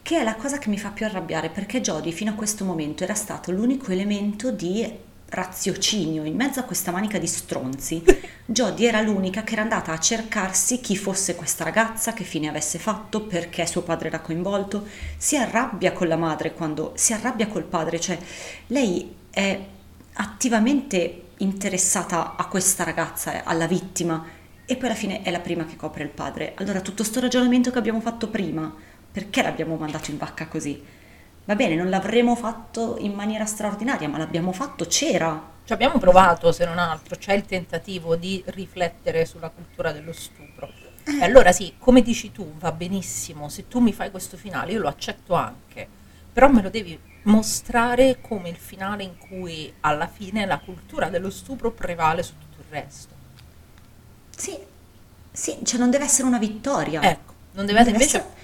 Che 0.02 0.18
è 0.20 0.22
la 0.22 0.36
cosa 0.36 0.58
che 0.58 0.68
mi 0.68 0.76
fa 0.76 0.90
più 0.90 1.06
arrabbiare 1.06 1.48
perché 1.48 1.80
Jodie 1.80 2.12
fino 2.12 2.32
a 2.32 2.34
questo 2.34 2.66
momento 2.66 3.02
era 3.02 3.14
stato 3.14 3.50
l'unico 3.50 3.92
elemento 3.92 4.50
di 4.50 5.08
raziocinio 5.30 6.24
in 6.24 6.34
mezzo 6.34 6.60
a 6.60 6.64
questa 6.64 6.90
manica 6.90 7.18
di 7.18 7.26
stronzi. 7.26 8.02
Jodie 8.44 8.88
era 8.88 9.00
l'unica 9.00 9.42
che 9.42 9.52
era 9.52 9.62
andata 9.62 9.92
a 9.92 9.98
cercarsi 9.98 10.80
chi 10.80 10.96
fosse 10.96 11.36
questa 11.36 11.64
ragazza, 11.64 12.12
che 12.12 12.24
fine 12.24 12.48
avesse 12.48 12.78
fatto, 12.78 13.22
perché 13.22 13.66
suo 13.66 13.82
padre 13.82 14.08
era 14.08 14.20
coinvolto. 14.20 14.86
Si 15.16 15.36
arrabbia 15.36 15.92
con 15.92 16.08
la 16.08 16.16
madre 16.16 16.52
quando 16.52 16.92
si 16.96 17.12
arrabbia 17.12 17.46
col 17.46 17.64
padre, 17.64 18.00
cioè 18.00 18.18
lei 18.68 19.14
è 19.30 19.58
attivamente 20.14 21.22
interessata 21.38 22.36
a 22.36 22.46
questa 22.46 22.84
ragazza, 22.84 23.44
alla 23.44 23.66
vittima, 23.66 24.24
e 24.66 24.76
poi 24.76 24.88
alla 24.88 24.98
fine 24.98 25.22
è 25.22 25.30
la 25.30 25.40
prima 25.40 25.64
che 25.64 25.76
copre 25.76 26.02
il 26.02 26.10
padre. 26.10 26.54
Allora 26.56 26.80
tutto 26.80 27.04
sto 27.04 27.20
ragionamento 27.20 27.70
che 27.70 27.78
abbiamo 27.78 28.00
fatto 28.00 28.28
prima, 28.28 28.72
perché 29.12 29.42
l'abbiamo 29.42 29.76
mandato 29.76 30.10
in 30.10 30.18
vacca 30.18 30.48
così? 30.48 30.98
Va 31.51 31.57
bene, 31.57 31.74
non 31.74 31.90
l'avremmo 31.90 32.36
fatto 32.36 32.96
in 33.01 33.12
maniera 33.12 33.44
straordinaria, 33.44 34.09
ma 34.09 34.18
l'abbiamo 34.18 34.53
fatto, 34.53 34.84
c'era. 34.84 35.48
Ci 35.64 35.72
abbiamo 35.72 35.98
provato, 35.98 36.53
se 36.53 36.64
non 36.64 36.78
altro, 36.78 37.16
c'è 37.16 37.32
il 37.32 37.44
tentativo 37.44 38.14
di 38.14 38.40
riflettere 38.46 39.26
sulla 39.26 39.48
cultura 39.48 39.90
dello 39.90 40.12
stupro. 40.12 40.70
E 41.03 41.24
allora 41.24 41.51
sì, 41.51 41.74
come 41.76 42.03
dici 42.03 42.30
tu, 42.30 42.55
va 42.57 42.70
benissimo, 42.70 43.48
se 43.48 43.66
tu 43.66 43.80
mi 43.80 43.92
fai 43.92 44.12
questo 44.12 44.36
finale 44.36 44.70
io 44.70 44.78
lo 44.78 44.86
accetto 44.86 45.34
anche, 45.34 45.88
però 46.32 46.46
me 46.48 46.62
lo 46.62 46.70
devi 46.70 46.96
mostrare 47.22 48.18
come 48.20 48.48
il 48.48 48.57
finale 48.57 49.03
in 49.03 49.18
cui 49.18 49.74
alla 49.80 50.07
fine 50.07 50.46
la 50.46 50.61
cultura 50.61 51.09
dello 51.09 51.30
stupro 51.30 51.72
prevale 51.72 52.22
su 52.22 52.34
tutto 52.38 52.61
il 52.61 52.66
resto. 52.70 53.14
Sì, 54.36 54.57
sì, 55.32 55.59
cioè 55.64 55.80
non 55.80 55.90
deve 55.90 56.05
essere 56.05 56.28
una 56.28 56.38
vittoria. 56.38 57.03
Ecco, 57.03 57.32
non 57.55 57.66
deve 57.66 57.80
essere, 57.80 57.96
invece 57.96 58.18
essere- 58.18 58.39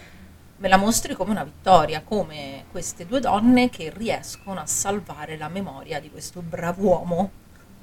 me 0.59 0.69
la 0.69 0.77
mostri 0.77 1.15
come 1.15 1.31
una 1.31 1.45
vittoria, 1.45 2.03
come 2.03 2.65
queste 2.71 3.07
due 3.07 3.21
donne 3.21 3.69
che 3.69 3.93
riescono 3.95 4.61
a 4.61 4.67
salvare 4.67 5.37
la 5.37 5.49
memoria 5.49 6.01
di 6.01 6.11
questo 6.11 6.41
brav'uomo, 6.41 7.31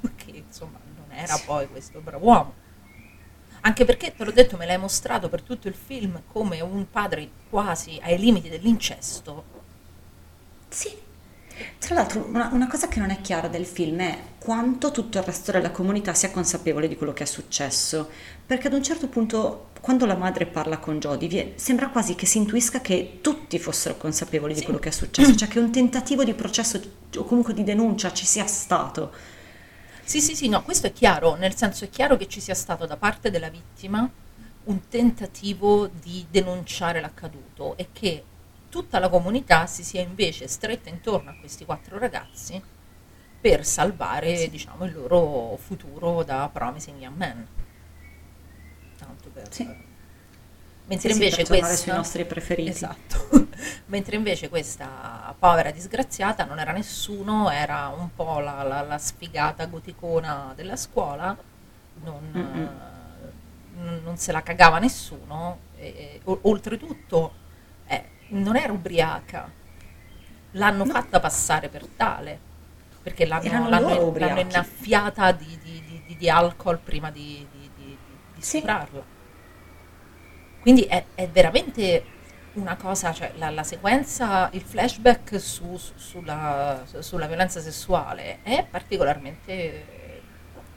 che 0.15 0.43
insomma 0.47 0.79
non 0.95 1.17
era 1.17 1.39
poi 1.45 1.67
questo 1.67 1.99
brav'uomo. 1.99 2.61
Anche 3.65 3.85
perché, 3.85 4.13
te 4.13 4.25
l'ho 4.25 4.31
detto, 4.31 4.57
me 4.57 4.65
l'hai 4.65 4.77
mostrato 4.77 5.29
per 5.29 5.41
tutto 5.41 5.69
il 5.69 5.73
film 5.73 6.23
come 6.27 6.59
un 6.59 6.89
padre 6.89 7.29
quasi 7.49 7.97
ai 8.01 8.19
limiti 8.19 8.49
dell'incesto. 8.49 9.61
Sì. 10.67 11.01
Tra 11.79 11.95
l'altro, 11.95 12.25
una, 12.25 12.49
una 12.51 12.67
cosa 12.67 12.89
che 12.89 12.99
non 12.99 13.09
è 13.09 13.21
chiara 13.21 13.47
del 13.47 13.65
film 13.65 14.01
è 14.01 14.19
quanto 14.37 14.91
tutto 14.91 15.17
il 15.19 15.23
resto 15.23 15.51
della 15.53 15.71
comunità 15.71 16.13
sia 16.13 16.31
consapevole 16.31 16.89
di 16.89 16.97
quello 16.97 17.13
che 17.13 17.23
è 17.23 17.27
successo. 17.27 18.09
Perché 18.45 18.67
ad 18.67 18.73
un 18.73 18.83
certo 18.83 19.07
punto, 19.07 19.69
quando 19.79 20.05
la 20.05 20.15
madre 20.15 20.45
parla 20.45 20.77
con 20.77 20.99
Jodie, 20.99 21.53
sembra 21.55 21.89
quasi 21.89 22.15
che 22.15 22.25
si 22.25 22.37
intuisca 22.39 22.81
che 22.81 23.19
tutti 23.21 23.57
fossero 23.57 23.95
consapevoli 23.97 24.53
di 24.53 24.59
Sì. 24.59 24.65
quello 24.65 24.79
che 24.79 24.89
è 24.89 24.91
successo, 24.91 25.35
cioè 25.37 25.47
che 25.47 25.59
un 25.59 25.71
tentativo 25.71 26.23
di 26.23 26.33
processo 26.33 26.79
o 27.17 27.23
comunque 27.23 27.53
di 27.53 27.63
denuncia 27.63 28.11
ci 28.11 28.25
sia 28.25 28.45
stato. 28.45 29.11
Sì, 30.03 30.19
sì, 30.19 30.35
sì, 30.35 30.49
no, 30.49 30.61
questo 30.63 30.87
è 30.87 30.91
chiaro, 30.93 31.35
nel 31.35 31.55
senso 31.55 31.85
è 31.85 31.89
chiaro 31.89 32.17
che 32.17 32.27
ci 32.27 32.41
sia 32.41 32.53
stato 32.53 32.85
da 32.85 32.97
parte 32.97 33.31
della 33.31 33.49
vittima 33.49 34.09
un 34.65 34.87
tentativo 34.87 35.87
di 35.87 36.25
denunciare 36.29 36.99
l'accaduto 36.99 37.75
e 37.77 37.87
che 37.93 38.23
tutta 38.69 38.99
la 38.99 39.07
comunità 39.09 39.65
si 39.67 39.83
sia 39.83 40.01
invece 40.01 40.47
stretta 40.47 40.89
intorno 40.89 41.29
a 41.29 41.35
questi 41.39 41.63
quattro 41.65 41.97
ragazzi 41.97 42.61
per 43.39 43.65
salvare, 43.65 44.49
diciamo, 44.49 44.85
il 44.85 44.93
loro 44.93 45.57
futuro 45.57 46.23
da 46.23 46.49
Promising 46.51 46.99
Young 47.01 47.15
Man. 47.17 47.47
Per... 49.33 49.47
Sì. 49.51 49.91
Mentre 50.85 51.11
invece 51.13 51.45
questa... 51.45 51.75
sui 51.75 51.91
nostri 51.93 52.25
preferiti. 52.25 52.69
Esatto. 52.69 53.47
Mentre 53.87 54.15
invece 54.15 54.49
questa 54.49 55.33
povera 55.37 55.71
disgraziata 55.71 56.43
non 56.45 56.59
era 56.59 56.71
nessuno, 56.73 57.49
era 57.49 57.87
un 57.87 58.09
po' 58.13 58.39
la, 58.39 58.63
la- 58.63 58.81
la 58.81 58.97
sfigata 58.97 59.65
goticona 59.67 60.51
della 60.55 60.75
scuola, 60.75 61.35
non, 62.03 62.21
eh, 62.33 63.79
non- 63.81 64.01
non 64.03 64.17
se 64.17 64.31
la 64.31 64.41
cagava 64.43 64.79
nessuno, 64.79 65.59
e, 65.77 65.85
e- 65.87 66.21
o- 66.25 66.39
oltretutto 66.43 67.33
eh, 67.87 68.03
non 68.29 68.55
era 68.57 68.73
ubriaca, 68.73 69.49
l'hanno 70.51 70.85
fatta 70.85 71.19
passare 71.19 71.69
per 71.69 71.85
tale, 71.95 72.39
perché 73.01 73.25
l'hanno, 73.25 73.69
l'hanno- 73.69 74.11
l'hanno 74.17 74.39
innaffiata 74.39 75.31
di, 75.31 75.57
di- 75.63 76.03
di- 76.07 76.15
di- 76.17 76.29
alcol 76.29 76.77
prima 76.79 77.09
di, 77.11 77.45
di 77.75 77.97
Sì. 78.39 78.57
stuprarla. 78.57 79.11
Quindi 80.63 80.83
è, 80.83 81.05
è 81.15 81.29
veramente 81.29 82.03
una 82.53 82.75
cosa, 82.77 83.13
cioè 83.13 83.33
la, 83.35 83.51
la 83.51 83.63
sequenza, 83.63 84.49
il 84.53 84.61
flashback 84.61 85.39
su- 85.39 85.77
su- 85.77 85.93
sulla, 85.97 86.83
sulla 86.99 87.27
violenza 87.27 87.61
sessuale 87.61 88.39
è 88.43 88.65
particolarmente... 88.69 90.01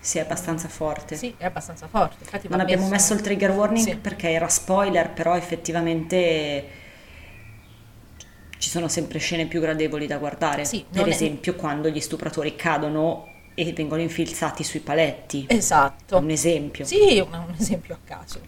Sì, 0.01 0.18
è 0.18 0.22
abbastanza 0.22 0.68
forte. 0.68 1.16
Sì, 1.16 1.34
è 1.37 1.45
abbastanza 1.47 1.89
forte. 1.89 2.16
Infatti 2.20 2.49
Non 2.49 2.61
abbiamo 2.61 2.89
messo 2.89 3.14
il 3.14 3.20
trigger 3.22 3.51
warning 3.51 3.84
Sì. 3.84 3.97
perché 3.97 4.30
era 4.30 4.49
spoiler, 4.49 5.11
però 5.12 5.37
effettivamente 5.37 6.84
ci 8.59 8.70
sono 8.70 8.89
sempre 8.89 9.18
scene 9.18 9.47
più 9.47 9.61
gradevoli 9.61 10.07
da 10.07 10.18
guardare. 10.18 10.64
Sì, 10.64 10.84
per 10.91 11.01
non 11.03 11.11
è- 11.11 11.14
esempio 11.14 11.55
quando 11.55 11.89
gli 11.89 12.01
stupratori 12.01 12.57
cadono 12.57 13.34
e 13.55 13.72
vengono 13.72 14.03
infilzati 14.03 14.62
sui 14.64 14.80
paletti. 14.80 15.47
Esatto. 15.49 16.18
Un 16.18 16.30
esempio. 16.30 16.84
Sì, 16.84 17.18
un 17.20 17.55
esempio 17.59 17.95
a 17.95 17.99
caso. 18.05 18.41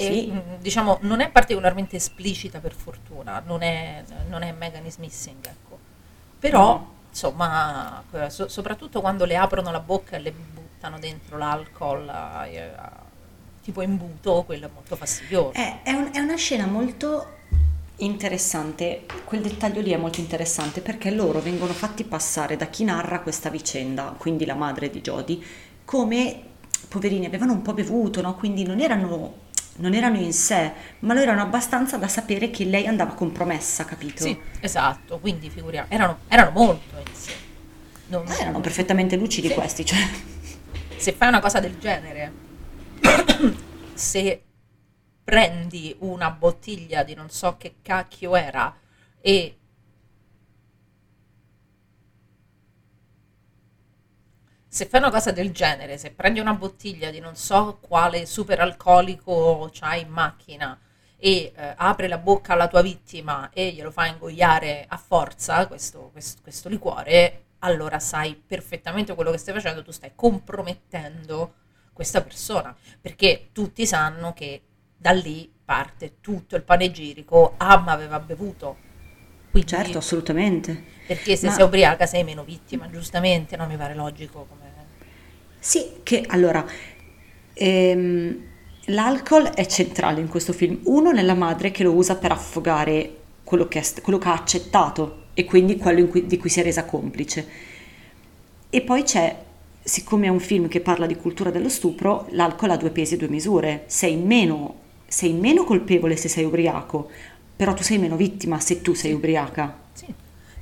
E, 0.00 0.04
Sì. 0.04 0.26
mh, 0.30 0.42
diciamo, 0.60 0.98
non 1.02 1.20
è 1.20 1.30
particolarmente 1.30 1.96
esplicita 1.96 2.58
per 2.58 2.72
fortuna, 2.72 3.42
non 3.44 3.62
è, 3.62 4.02
non 4.28 4.42
è 4.42 4.52
Megan 4.52 4.86
is 4.86 4.96
missing, 4.96 5.44
ecco. 5.46 5.78
Però, 6.38 6.66
No. 6.72 6.92
insomma, 7.10 8.02
eh, 8.12 8.30
so- 8.30 8.48
soprattutto 8.48 9.00
quando 9.00 9.24
le 9.26 9.36
aprono 9.36 9.70
la 9.70 9.80
bocca 9.80 10.16
e 10.16 10.20
le 10.20 10.32
buttano 10.32 10.98
dentro 10.98 11.36
l'alcol, 11.36 12.08
eh, 12.46 12.70
tipo 13.62 13.82
imbuto, 13.82 14.42
quello 14.44 14.66
è 14.66 14.70
molto 14.72 14.96
fastidioso. 14.96 15.52
È, 15.52 15.80
è 15.82 15.92
un- 15.92 16.08
è 16.12 16.18
una 16.18 16.36
scena 16.36 16.64
molto 16.66 17.36
interessante, 17.96 19.04
quel 19.24 19.42
dettaglio 19.42 19.82
lì 19.82 19.90
è 19.90 19.96
molto 19.98 20.20
interessante 20.20 20.80
perché 20.80 21.10
loro 21.10 21.40
vengono 21.40 21.74
fatti 21.74 22.04
passare 22.04 22.56
da 22.56 22.66
chi 22.66 22.84
narra 22.84 23.20
questa 23.20 23.50
vicenda, 23.50 24.14
quindi 24.16 24.46
la 24.46 24.54
madre 24.54 24.88
di 24.88 25.02
Jodie, 25.02 25.38
come 25.84 26.42
poverini 26.88 27.26
avevano 27.26 27.52
un 27.52 27.60
po' 27.62 27.74
bevuto, 27.74 28.22
no? 28.22 28.34
quindi 28.36 28.64
non 28.64 28.80
erano, 28.80 29.34
non 29.76 29.94
erano 29.94 30.18
in 30.18 30.32
sé, 30.32 30.72
ma 31.00 31.14
lo 31.14 31.20
erano 31.20 31.42
abbastanza 31.42 31.96
da 31.96 32.08
sapere 32.08 32.50
che 32.50 32.64
lei 32.64 32.86
andava 32.86 33.14
compromessa, 33.14 33.84
capito? 33.84 34.22
Sì, 34.22 34.38
esatto, 34.60 35.18
quindi 35.18 35.48
figuriamo, 35.50 35.86
erano, 35.90 36.18
erano 36.28 36.50
molto 36.50 36.96
in 36.98 37.14
sé. 37.14 37.32
non- 38.06 38.24
Ma 38.26 38.36
erano 38.38 38.60
perfettamente 38.60 39.16
lucidi 39.16 39.48
Sì. 39.48 39.54
questi, 39.54 39.84
cioè. 39.86 39.98
se 40.96 41.12
fai 41.12 41.28
una 41.28 41.40
cosa 41.40 41.60
del 41.60 41.78
genere, 41.78 42.32
se 43.94 44.42
prendi 45.22 45.94
una 46.00 46.30
bottiglia 46.30 47.02
di 47.04 47.14
non 47.14 47.30
so 47.30 47.56
che 47.56 47.76
cacchio 47.82 48.34
era 48.36 48.74
e 49.20 49.56
se 54.72 54.86
fai 54.86 55.00
una 55.00 55.10
cosa 55.10 55.32
del 55.32 55.50
genere, 55.50 55.98
se 55.98 56.12
prendi 56.12 56.38
una 56.38 56.54
bottiglia 56.54 57.10
di 57.10 57.18
non 57.18 57.34
so 57.34 57.78
quale 57.80 58.24
superalcolico 58.24 59.68
c'hai 59.72 60.02
in 60.02 60.08
macchina 60.10 60.78
e 61.16 61.52
eh, 61.54 61.74
apri 61.76 62.06
la 62.06 62.18
bocca 62.18 62.52
alla 62.52 62.68
tua 62.68 62.80
vittima 62.80 63.50
e 63.52 63.72
glielo 63.72 63.90
fai 63.90 64.10
ingoiare 64.10 64.84
a 64.88 64.96
forza 64.96 65.66
questo, 65.66 66.10
questo- 66.12 66.40
questo 66.42 66.68
liquore, 66.68 67.46
allora 67.58 67.98
sai 67.98 68.34
perfettamente 68.46 69.12
quello 69.16 69.32
che 69.32 69.38
stai 69.38 69.54
facendo, 69.54 69.82
tu 69.82 69.90
stai 69.90 70.12
compromettendo 70.14 71.54
questa 71.92 72.22
persona, 72.22 72.74
perché 73.00 73.48
tutti 73.52 73.84
sanno 73.84 74.32
che 74.32 74.62
da 74.96 75.10
lì 75.10 75.52
parte 75.64 76.20
tutto 76.20 76.54
il 76.54 76.62
panegirico, 76.62 77.54
ah 77.56 77.82
aveva 77.86 78.20
bevuto. 78.20 78.76
Quindi, 79.50 79.68
Certo, 79.68 79.98
assolutamente. 79.98 80.84
Perché 81.10 81.34
se 81.34 81.46
Ma- 81.46 81.52
sei 81.52 81.64
ubriaca 81.64 82.06
sei 82.06 82.22
meno 82.22 82.44
vittima, 82.44 82.88
giustamente, 82.88 83.56
non 83.56 83.66
mi 83.66 83.76
pare 83.76 83.96
logico 83.96 84.46
come... 84.48 84.70
Sì, 85.58 85.94
che 86.04 86.22
allora, 86.28 86.64
ehm, 87.52 88.36
l'alcol 88.84 89.48
è 89.48 89.66
centrale 89.66 90.20
in 90.20 90.28
questo 90.28 90.52
film. 90.52 90.78
Uno, 90.84 91.10
nella 91.10 91.34
madre 91.34 91.72
che 91.72 91.82
lo 91.82 91.90
usa 91.94 92.14
per 92.14 92.30
affogare 92.30 93.16
quello 93.42 93.66
che, 93.66 93.80
è 93.80 94.00
quello 94.00 94.20
che 94.20 94.28
ha 94.28 94.34
accettato 94.34 95.24
e 95.34 95.44
quindi 95.44 95.76
quello 95.78 96.06
cui- 96.06 96.28
di 96.28 96.38
cui 96.38 96.48
si 96.48 96.60
è 96.60 96.62
resa 96.62 96.84
complice. 96.84 97.44
E 98.70 98.80
poi 98.82 99.02
c'è, 99.02 99.36
siccome 99.82 100.26
è 100.26 100.30
un 100.30 100.38
film 100.38 100.68
che 100.68 100.80
parla 100.80 101.06
di 101.06 101.16
cultura 101.16 101.50
dello 101.50 101.68
stupro, 101.68 102.28
l'alcol 102.30 102.70
ha 102.70 102.76
due 102.76 102.90
pesi 102.90 103.14
e 103.14 103.16
due 103.16 103.28
misure. 103.28 103.82
Sei 103.86 104.14
meno, 104.14 104.74
sei 105.08 105.32
meno 105.32 105.64
colpevole 105.64 106.14
se 106.14 106.28
sei 106.28 106.44
ubriaco, 106.44 107.10
però 107.56 107.74
tu 107.74 107.82
sei 107.82 107.98
meno 107.98 108.14
vittima 108.14 108.60
se 108.60 108.80
tu 108.80 108.94
sei 108.94 109.12
ubriaca. 109.12 109.76
Sì, 109.92 110.06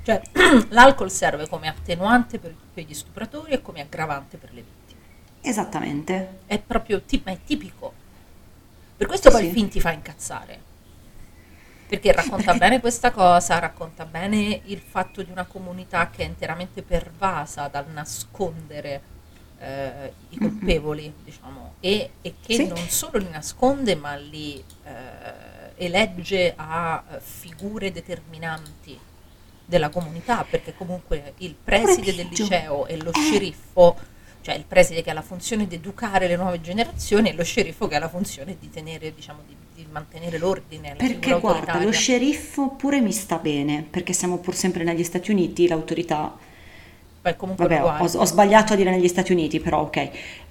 cioè 0.09 0.23
l'alcol 0.71 1.11
serve 1.11 1.47
come 1.49 1.69
attenuante 1.69 2.39
per, 2.39 2.55
per 2.73 2.85
gli 2.85 2.95
stupratori 2.95 3.53
e 3.53 3.61
come 3.61 3.83
aggravante 3.83 4.39
per 4.39 4.55
le 4.55 4.63
vittime. 4.63 5.01
Esattamente. 5.43 6.39
È 6.47 6.59
proprio 6.59 7.03
ti- 7.03 7.21
ma 7.23 7.33
è 7.33 7.39
tipico. 7.45 7.93
Per 8.97 9.07
questo 9.07 9.31
poi 9.31 9.41
Sì. 9.43 9.47
il 9.49 9.53
film 9.53 9.69
ti 9.69 9.81
fa 9.81 9.91
incazzare. 9.93 10.61
Perché 11.89 12.13
racconta 12.13 12.55
bene 12.55 12.81
questa 12.81 13.11
cosa, 13.11 13.59
racconta 13.59 14.07
bene 14.07 14.63
il 14.65 14.79
fatto 14.81 15.23
di 15.23 15.31
una 15.31 15.45
comunità 15.45 16.09
che 16.09 16.23
è 16.23 16.27
interamente 16.27 16.83
pervasa 16.83 17.69
dal 17.69 17.89
nascondere 17.91 19.03
eh, 19.59 20.13
i 20.31 20.39
colpevoli, 20.39 21.13
diciamo, 21.23 21.75
e, 21.81 22.13
e 22.23 22.35
che 22.41 22.55
Sì. 22.55 22.67
non 22.67 22.79
solo 22.89 23.19
li 23.19 23.29
nasconde, 23.29 23.95
ma 23.95 24.15
li 24.15 24.63
eh, 24.85 25.75
elegge 25.77 26.55
a 26.57 27.03
figure 27.21 27.93
determinanti 27.93 28.99
della 29.69 29.91
comunità, 29.91 30.47
perché 30.49 30.75
comunque 30.75 31.35
il 31.39 31.55
preside 31.63 32.15
del 32.15 32.29
liceo 32.31 32.87
e 32.87 32.97
lo 32.97 33.11
Eh. 33.13 33.21
sceriffo, 33.21 33.97
cioè 34.41 34.55
il 34.55 34.65
preside 34.67 35.03
che 35.03 35.11
ha 35.11 35.13
la 35.13 35.21
funzione 35.23 35.67
di 35.67 35.75
educare 35.75 36.27
le 36.27 36.37
nuove 36.37 36.61
generazioni 36.63 37.29
e 37.29 37.35
lo 37.35 37.45
sceriffo 37.45 37.87
che 37.87 37.97
ha 37.97 37.99
la 37.99 38.09
funzione 38.09 38.57
di 38.59 38.71
tenere, 38.71 39.13
diciamo, 39.15 39.41
di, 39.47 39.55
di 39.75 39.87
mantenere 39.91 40.39
l'ordine, 40.39 40.95
Perché 40.97 41.39
guarda, 41.39 41.83
lo 41.83 41.91
sceriffo 41.93 42.71
pure 42.71 43.01
mi 43.03 43.13
sta 43.13 43.37
bene, 43.37 43.85
perché 43.89 44.15
siamo 44.15 44.39
pur 44.39 44.55
sempre 44.55 44.85
negli 44.85 45.05
Stati 45.05 45.31
Uniti, 45.31 45.69
l'autorità, 45.69 46.35
Poi 47.21 47.37
comunque 47.37 47.67
vabbè, 47.67 47.83
ho, 47.83 48.05
ho 48.21 48.25
sbagliato 48.25 48.73
a 48.73 48.77
dire 48.77 48.91
negli 48.91 49.09
Stati 49.09 49.33
Uniti, 49.33 49.61
però 49.61 49.83
ok, 49.83 50.11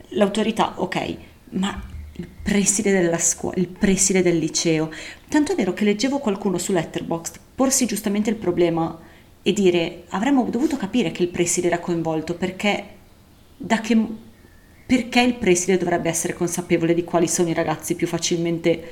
l'autorità, 0.10 0.74
ok, 0.80 1.18
ma 1.52 1.82
il 2.20 2.28
preside 2.44 2.92
della 2.92 3.18
scuola, 3.18 3.56
il 3.58 3.68
preside 3.68 4.22
del 4.22 4.38
liceo, 4.38 4.92
tanto 5.28 5.54
è 5.54 5.56
vero 5.56 5.74
che 5.74 5.84
leggevo 5.86 6.20
qualcuno 6.20 6.58
su 6.60 6.72
Letterboxd 6.72 7.40
porsi 7.56 7.86
giustamente 7.88 8.30
il 8.30 8.36
problema 8.36 8.98
e 9.48 9.54
dire 9.54 10.04
avremmo 10.10 10.44
dovuto 10.50 10.76
capire 10.76 11.12
che 11.12 11.24
il 11.24 11.30
preside 11.30 11.68
era 11.68 11.80
coinvolto, 11.80 12.34
perché 12.36 12.84
da 13.56 13.80
che 13.80 13.98
perché 14.86 15.22
il 15.22 15.36
preside 15.36 15.78
dovrebbe 15.78 16.10
essere 16.10 16.34
consapevole 16.34 16.94
di 16.94 17.06
quali 17.06 17.30
sono 17.30 17.48
i 17.48 17.54
ragazzi 17.54 17.96
più 17.96 18.08
facilmente 18.08 18.84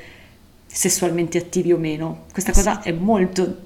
sessualmente 0.66 1.38
attivi 1.38 1.74
o 1.74 1.78
meno. 1.78 2.24
Questa 2.32 2.54
cosa 2.54 2.82
è 2.82 2.94
molto, 2.94 3.58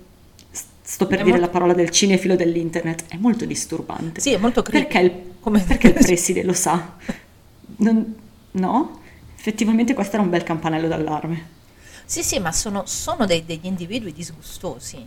sto 0.82 1.06
per 1.06 1.20
È 1.20 1.24
dire 1.24 1.38
molto- 1.38 1.46
la 1.46 1.52
parola 1.52 1.74
del 1.74 1.92
cinefilo 1.92 2.36
dell'internet, 2.36 3.06
è 3.08 3.18
molto 3.18 3.46
disturbante. 3.46 4.20
Sì, 4.20 4.32
è 4.34 4.38
molto 4.38 4.64
creepy. 4.64 4.88
Perché 4.88 5.06
il, 5.06 5.12
Come- 5.40 5.62
perché 5.62 5.88
il 5.90 5.94
preside 6.02 6.44
lo 6.44 6.54
sa? 6.54 6.96
Non- 7.78 8.16
no? 8.52 9.00
Effettivamente 9.38 9.94
questo 9.94 10.16
era 10.16 10.24
un 10.24 10.30
bel 10.32 10.42
campanello 10.44 10.88
d'allarme. 10.88 11.58
Sì, 12.06 12.24
sì, 12.24 12.40
ma 12.40 12.52
sono, 12.52 12.84
sono 12.88 13.26
dei- 13.28 13.46
degli 13.46 13.66
individui 13.68 14.12
disgustosi. 14.12 14.98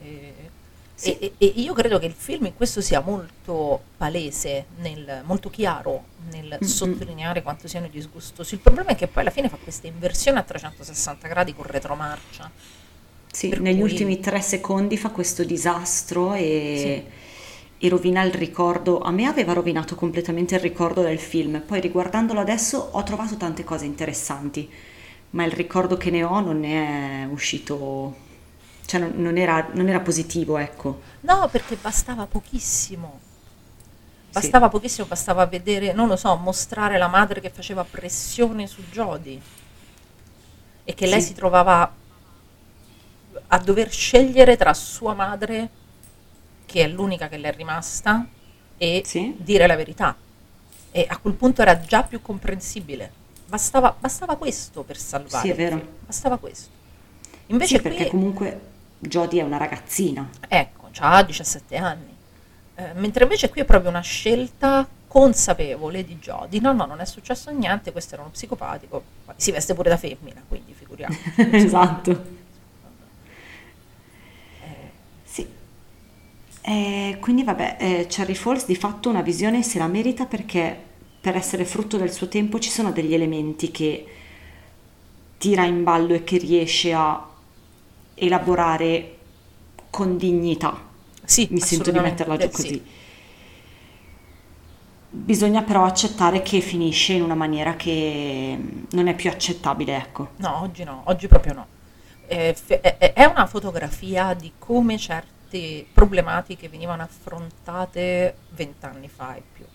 Eh, 0.00 0.34
Sì. 1.00 1.16
E, 1.16 1.32
e- 1.38 1.52
io 1.56 1.74
credo 1.74 2.00
che 2.00 2.06
il 2.06 2.12
film 2.12 2.46
in 2.46 2.56
questo 2.56 2.80
sia 2.80 2.98
molto 3.00 3.82
palese, 3.96 4.66
nel- 4.78 5.22
molto 5.24 5.48
chiaro 5.48 6.06
nel 6.32 6.58
sottolineare 6.60 7.40
quanto 7.42 7.68
siano 7.68 7.86
disgustosi. 7.86 8.54
Il 8.54 8.60
problema 8.60 8.90
è 8.90 8.96
che 8.96 9.06
poi 9.06 9.22
alla 9.22 9.30
fine 9.30 9.48
fa 9.48 9.58
questa 9.62 9.86
inversione 9.86 10.40
a 10.40 10.42
360 10.42 11.28
gradi 11.28 11.54
con 11.54 11.66
retromarcia. 11.66 12.50
Sì, 13.30 13.48
Per 13.48 13.60
negli 13.60 13.78
cui- 13.78 13.90
ultimi 13.92 14.18
tre 14.18 14.40
secondi 14.40 14.96
fa 14.96 15.10
questo 15.10 15.44
disastro 15.44 16.34
e, 16.34 17.06
e 17.78 17.88
rovina 17.88 18.22
il 18.24 18.32
ricordo. 18.32 18.98
A 18.98 19.12
me 19.12 19.26
aveva 19.26 19.52
rovinato 19.52 19.94
completamente 19.94 20.56
il 20.56 20.60
ricordo 20.60 21.02
del 21.02 21.20
film. 21.20 21.62
Poi 21.64 21.80
riguardandolo 21.80 22.40
adesso 22.40 22.76
ho 22.90 23.02
trovato 23.04 23.36
tante 23.36 23.62
cose 23.62 23.84
interessanti, 23.84 24.68
ma 25.30 25.44
il 25.44 25.52
ricordo 25.52 25.96
che 25.96 26.10
ne 26.10 26.24
ho 26.24 26.40
non 26.40 26.64
è 26.64 27.24
uscito, 27.30 28.26
cioè 28.88 29.00
non, 29.00 29.12
non 29.16 29.36
era, 29.36 29.68
non 29.74 29.86
era 29.86 30.00
positivo, 30.00 30.56
ecco. 30.56 31.02
No, 31.20 31.46
perché 31.50 31.76
bastava 31.76 32.24
pochissimo. 32.24 33.20
Bastava 34.32 34.70
pochissimo, 34.70 35.06
bastava 35.06 35.44
vedere, 35.44 35.92
non 35.92 36.08
lo 36.08 36.16
so, 36.16 36.34
mostrare 36.36 36.96
la 36.96 37.06
madre 37.08 37.40
che 37.42 37.50
faceva 37.50 37.84
pressione 37.84 38.66
su 38.66 38.80
Jodie 38.90 39.38
e 40.84 40.94
che 40.94 41.06
lei 41.06 41.20
Sì. 41.20 41.28
si 41.28 41.34
trovava 41.34 41.92
a 43.48 43.58
dover 43.58 43.90
scegliere 43.92 44.56
tra 44.56 44.72
sua 44.72 45.12
madre, 45.12 45.68
che 46.64 46.84
è 46.84 46.88
l'unica 46.88 47.28
che 47.28 47.36
le 47.36 47.48
è 47.50 47.54
rimasta, 47.54 48.26
e 48.78 49.02
Sì. 49.04 49.34
dire 49.36 49.66
la 49.66 49.76
verità. 49.76 50.16
E 50.90 51.06
a 51.06 51.18
quel 51.18 51.34
punto 51.34 51.60
era 51.60 51.78
già 51.78 52.04
più 52.04 52.22
comprensibile. 52.22 53.12
Bastava, 53.46 53.94
bastava 53.98 54.36
questo 54.36 54.82
per 54.82 54.96
salvare. 54.96 55.46
Sì, 55.46 55.50
è 55.52 55.54
vero. 55.54 55.86
Bastava 56.06 56.38
questo. 56.38 56.70
Invece 57.48 57.76
Sì, 57.76 57.82
perché 57.82 58.02
qui, 58.08 58.10
comunque 58.10 58.60
Jodie 58.98 59.40
è 59.40 59.44
una 59.44 59.56
ragazzina. 59.56 60.28
ecco, 60.48 60.88
ha 60.98 61.22
17 61.22 61.76
anni. 61.76 62.16
Eh, 62.74 62.92
mentre 62.94 63.24
invece 63.24 63.48
qui 63.48 63.60
è 63.60 63.64
proprio 63.64 63.90
una 63.90 64.00
scelta 64.00 64.86
consapevole 65.08 66.04
di 66.04 66.16
Jodie. 66.16 66.60
No, 66.60 66.72
no, 66.72 66.84
non 66.86 67.00
è 67.00 67.06
successo 67.06 67.50
niente, 67.50 67.92
questo 67.92 68.14
era 68.14 68.22
uno 68.22 68.32
psicopatico. 68.32 69.02
Si 69.36 69.50
veste 69.50 69.74
pure 69.74 69.88
da 69.88 69.96
femmina, 69.96 70.42
quindi 70.46 70.74
figuriamo. 70.74 71.16
esatto. 71.52 72.36
Sì. 75.24 75.46
Eh, 76.60 77.16
quindi 77.20 77.42
vabbè, 77.42 77.76
eh, 77.78 78.06
Cherry 78.08 78.34
Falls 78.34 78.66
di 78.66 78.76
fatto 78.76 79.08
una 79.08 79.22
visione 79.22 79.62
se 79.62 79.78
la 79.78 79.86
merita 79.86 80.26
perché 80.26 80.86
per 81.20 81.34
essere 81.34 81.64
frutto 81.64 81.96
del 81.96 82.12
suo 82.12 82.28
tempo 82.28 82.58
ci 82.58 82.70
sono 82.70 82.92
degli 82.92 83.14
elementi 83.14 83.70
che 83.70 84.06
tira 85.38 85.64
in 85.64 85.82
ballo 85.82 86.14
e 86.14 86.24
che 86.24 86.38
riesce 86.38 86.92
a 86.92 87.26
elaborare 88.20 89.16
con 89.90 90.16
dignità. 90.16 90.86
Sì, 91.24 91.48
Mi 91.48 91.60
sento 91.60 91.90
di 91.90 92.00
metterla 92.00 92.36
giù 92.36 92.46
eh, 92.46 92.52
sì. 92.52 92.52
così. 92.52 92.84
Bisogna 95.10 95.62
però 95.64 95.84
accettare 95.84 96.40
che 96.42 96.60
finisce 96.60 97.12
in 97.14 97.22
una 97.22 97.34
maniera 97.34 97.76
che 97.76 98.56
mm, 98.58 98.82
non 98.92 99.06
è 99.08 99.14
più 99.14 99.28
accettabile, 99.30 99.96
ecco. 99.96 100.28
No, 100.36 100.60
oggi 100.62 100.84
no, 100.84 101.02
oggi 101.06 101.26
proprio 101.26 101.52
no. 101.54 101.68
Eh, 102.26 102.54
fe- 102.54 102.80
è- 102.80 103.24
una 103.24 103.46
fotografia 103.46 104.34
di 104.34 104.54
come 104.58 104.98
certe 104.98 105.88
problematiche 105.92 106.68
venivano 106.68 107.02
affrontate 107.02 108.44
vent'anni 108.50 109.08
fa 109.08 109.34
e 109.36 109.42
più. 109.50 109.66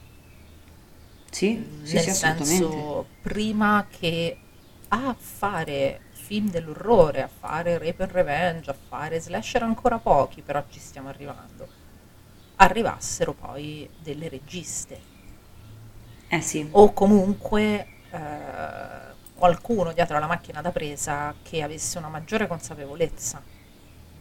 Sì, 1.30 1.80
sì, 1.82 1.96
Nel 1.96 2.04
sì, 2.08 2.10
senso, 2.12 3.16
prima 3.22 3.88
che 3.90 4.38
a 4.90 5.16
fare 5.18 6.04
film 6.24 6.50
dell'orrore, 6.50 7.22
a 7.22 7.28
fare 7.28 7.78
rape 7.78 8.04
and 8.04 8.12
revenge, 8.12 8.72
a 8.72 8.74
fare 8.74 9.20
slasher 9.20 9.62
ancora 9.64 10.00
pochi, 10.00 10.42
però 10.42 10.64
ci 10.70 10.80
stiamo 10.80 11.10
arrivando, 11.10 11.68
arrivassero 12.56 13.34
poi 13.34 13.90
delle 14.02 14.30
registe 14.30 15.00
Eh 16.30 16.42
sì, 16.42 16.66
o 16.72 16.94
comunque 16.94 17.88
eh, 18.10 18.18
qualcuno 19.36 19.92
dietro 19.92 20.16
alla 20.16 20.28
macchina 20.28 20.62
da 20.62 20.72
presa 20.72 21.36
che 21.42 21.62
avesse 21.62 21.98
una 21.98 22.08
maggiore 22.08 22.48
consapevolezza 22.48 23.42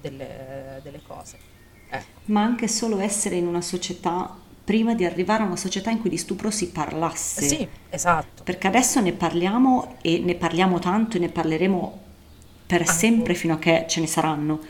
delle, 0.01 0.81
delle 0.83 1.03
cose. 1.03 1.51
Ecco. 1.95 2.21
ma 2.27 2.43
anche 2.43 2.69
solo 2.69 3.01
essere 3.01 3.37
in 3.37 3.47
una 3.47 3.61
società 3.61 4.35
prima 4.65 4.95
di 4.95 5.05
arrivare 5.05 5.43
a 5.43 5.47
una 5.47 5.57
società 5.57 5.91
in 5.91 6.01
cui 6.01 6.11
di 6.11 6.17
stupro 6.17 6.51
si 6.51 6.71
parlasse. 6.71 7.43
Sì, 7.43 7.69
esatto. 7.91 8.43
Perché 8.43 8.67
adesso 8.69 9.01
ne 9.01 9.13
parliamo 9.13 9.97
e 10.03 10.19
ne 10.21 10.35
parliamo 10.35 10.79
tanto 10.79 11.17
e 11.17 11.21
ne 11.21 11.29
parleremo 11.29 12.01
per 12.67 12.87
sempre 12.89 13.35
fino 13.35 13.55
a 13.55 13.59
che 13.59 13.87
ce 13.89 14.01
ne 14.01 14.07
saranno. 14.07 14.61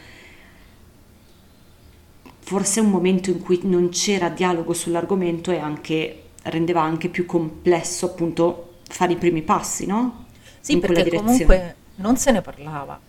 Forse 2.41 2.81
un 2.81 2.91
momento 2.91 3.31
in 3.31 3.41
cui 3.41 3.61
non 3.65 3.91
c'era 3.91 4.29
dialogo 4.29 4.73
sull'argomento 4.73 5.51
e 5.51 5.59
anche 5.59 6.23
rendeva 6.45 6.83
anche 6.83 7.09
più 7.09 7.25
complesso 7.25 8.07
appunto 8.07 8.79
fare 8.89 9.13
i 9.13 9.17
primi 9.17 9.43
passi, 9.43 9.87
no? 9.87 10.27
Sì, 10.61 10.73
In 10.73 10.81
quella 10.81 10.95
perché 11.03 11.11
direzione. 11.11 11.45
comunque 11.45 11.77
non 11.97 12.17
se 12.17 12.31
ne 12.33 12.41
parlava. 12.41 13.01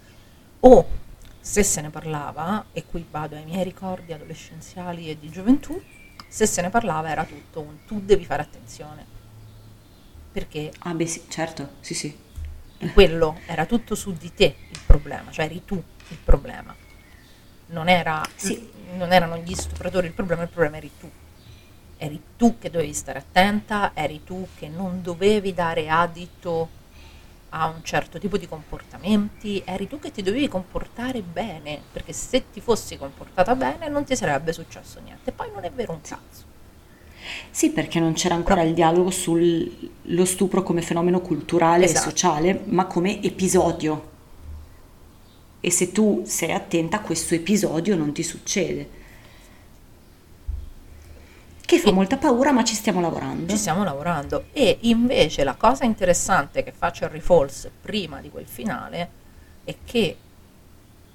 O 0.59 0.87
se 1.39 1.63
se 1.63 1.81
ne 1.81 1.89
parlava, 1.89 2.65
e 2.71 2.85
qui 2.85 3.05
vado 3.09 3.35
ai 3.35 3.43
miei 3.43 3.63
ricordi 3.65 4.13
adolescenziali 4.13 5.09
e 5.09 5.17
di 5.19 5.29
gioventù, 5.29 5.81
se 6.33 6.47
se 6.47 6.61
ne 6.63 6.71
parlava 6.71 7.11
era 7.11 7.25
tutto 7.25 7.59
un 7.59 7.85
tu 7.85 8.01
devi 8.03 8.25
fare 8.25 8.41
attenzione. 8.41 9.05
Perché 10.31 10.71
Ah 10.79 10.95
beh 10.95 11.05
sì, 11.05 11.25
certo, 11.29 11.73
sì 11.81 11.93
sì. 11.93 12.17
quello 12.91 13.37
era 13.45 13.67
tutto 13.67 13.93
su 13.93 14.13
di 14.13 14.33
te 14.33 14.55
il 14.67 14.79
problema, 14.83 15.29
cioè 15.29 15.45
eri 15.45 15.63
tu 15.63 15.75
il 16.07 16.17
problema. 16.23 16.75
Non, 17.67 17.87
era, 17.87 18.23
Sì. 18.35 18.67
non 18.95 19.11
erano 19.11 19.37
gli 19.37 19.53
stupratori 19.53 20.07
il 20.07 20.13
problema, 20.13 20.41
il 20.41 20.49
problema 20.49 20.77
eri 20.77 20.89
tu. 20.99 21.07
Eri 21.97 22.19
tu 22.35 22.57
che 22.57 22.71
dovevi 22.71 22.93
stare 22.93 23.19
attenta, 23.19 23.91
eri 23.93 24.23
tu 24.23 24.47
che 24.57 24.67
non 24.67 25.03
dovevi 25.03 25.53
dare 25.53 25.87
adito 25.87 26.67
a 27.55 27.67
un 27.67 27.83
certo 27.83 28.17
tipo 28.17 28.37
di 28.37 28.47
comportamenti, 28.47 29.61
eri 29.63 29.87
tu 29.87 29.99
che 29.99 30.11
ti 30.11 30.23
dovevi 30.23 30.47
comportare 30.47 31.21
bene, 31.21 31.79
perché 31.91 32.11
se 32.11 32.45
ti 32.51 32.59
fossi 32.59 32.97
comportata 32.97 33.55
bene 33.55 33.89
non 33.89 34.03
ti 34.03 34.15
sarebbe 34.15 34.51
successo 34.51 34.99
niente. 35.01 35.31
Poi 35.31 35.51
non 35.53 35.63
è 35.63 35.71
vero 35.71 35.91
un 35.91 36.01
cazzo. 36.01 36.51
Sì, 37.51 37.69
perché 37.69 37.99
non 37.99 38.13
c'era 38.13 38.33
ancora 38.33 38.63
il 38.63 38.73
dialogo 38.73 39.11
sullo 39.11 40.25
stupro 40.25 40.63
come 40.63 40.81
fenomeno 40.81 41.21
culturale 41.21 41.85
Esatto. 41.85 42.07
e 42.07 42.11
sociale, 42.11 42.61
ma 42.65 42.85
come 42.87 43.21
episodio. 43.21 44.11
E 45.59 45.69
se 45.71 45.91
tu 45.91 46.23
sei 46.25 46.51
attenta, 46.51 47.01
questo 47.01 47.35
episodio 47.35 47.95
non 47.95 48.13
ti 48.13 48.23
succede. 48.23 49.01
Che 51.65 51.79
fa 51.79 51.91
molta 51.91 52.17
paura, 52.17 52.51
ma 52.51 52.63
ci 52.63 52.75
stiamo 52.75 52.99
lavorando. 52.99 53.51
Ci 53.51 53.57
stiamo 53.57 53.83
lavorando. 53.83 54.45
E 54.51 54.79
invece 54.81 55.43
la 55.43 55.55
cosa 55.55 55.85
interessante 55.85 56.61
che 56.61 56.71
fa 56.71 56.91
Cherry 56.91 57.19
Falls 57.21 57.69
prima 57.81 58.19
di 58.19 58.29
quel 58.29 58.45
finale 58.45 59.09
è 59.63 59.75
che 59.83 60.17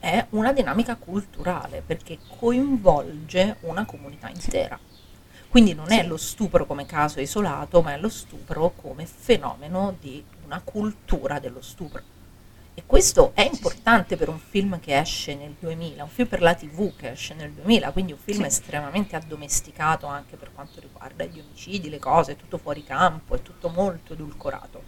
è 0.01 0.27
una 0.31 0.53
dinamica 0.53 0.97
culturale 0.97 1.83
perché 1.85 2.19
coinvolge 2.39 3.57
una 3.61 3.85
comunità 3.85 4.29
intera. 4.29 4.79
Quindi 5.49 5.75
non 5.75 5.93
è 5.93 6.03
lo 6.05 6.17
stupro 6.17 6.67
come 6.67 6.87
caso 6.87 7.21
isolato, 7.21 7.83
ma 7.83 7.93
è 7.93 7.99
lo 7.99 8.09
stupro 8.09 8.73
come 8.75 9.07
fenomeno 9.07 9.95
di 10.01 10.25
una 10.45 10.61
cultura 10.65 11.39
dello 11.39 11.63
stupro. 11.63 12.03
E 12.79 12.85
questo 12.87 13.33
è 13.35 13.43
importante 13.43 14.17
per 14.17 14.29
un 14.29 14.39
film 14.39 14.79
che 14.79 14.97
esce 14.97 15.35
nel 15.35 15.57
2000, 15.59 16.05
un 16.05 16.09
film 16.09 16.29
per 16.29 16.41
la 16.41 16.55
TV 16.55 16.95
che 16.95 17.11
esce 17.11 17.35
nel 17.35 17.51
2000, 17.51 17.91
quindi 17.91 18.13
un 18.13 18.19
film 18.19 18.43
Sì. 18.43 18.47
estremamente 18.47 19.17
addomesticato 19.17 20.07
anche 20.07 20.37
per 20.37 20.53
quanto 20.55 20.79
riguarda 20.79 21.25
gli 21.25 21.41
omicidi, 21.41 21.89
le 21.89 21.99
cose, 21.99 22.33
è 22.33 22.37
tutto 22.37 22.57
fuori 22.57 22.85
campo, 22.85 23.35
è 23.35 23.43
tutto 23.43 23.69
molto 23.69 24.13
edulcorato. 24.13 24.81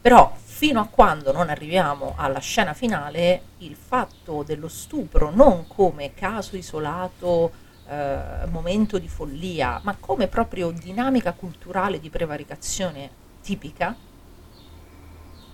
Però 0.00 0.34
fino 0.42 0.80
a 0.80 0.86
quando 0.86 1.32
non 1.32 1.50
arriviamo 1.50 2.14
alla 2.16 2.38
scena 2.38 2.72
finale, 2.72 3.42
il 3.58 3.76
fatto 3.76 4.42
dello 4.42 4.68
stupro 4.68 5.30
non 5.30 5.66
come 5.66 6.14
caso 6.14 6.56
isolato, 6.56 7.52
eh, 7.86 8.46
momento 8.46 8.98
di 8.98 9.06
follia, 9.06 9.82
ma 9.84 9.98
come 10.00 10.28
proprio 10.28 10.70
dinamica 10.70 11.34
culturale 11.34 12.00
di 12.00 12.08
prevaricazione 12.08 13.10
tipica, 13.42 13.94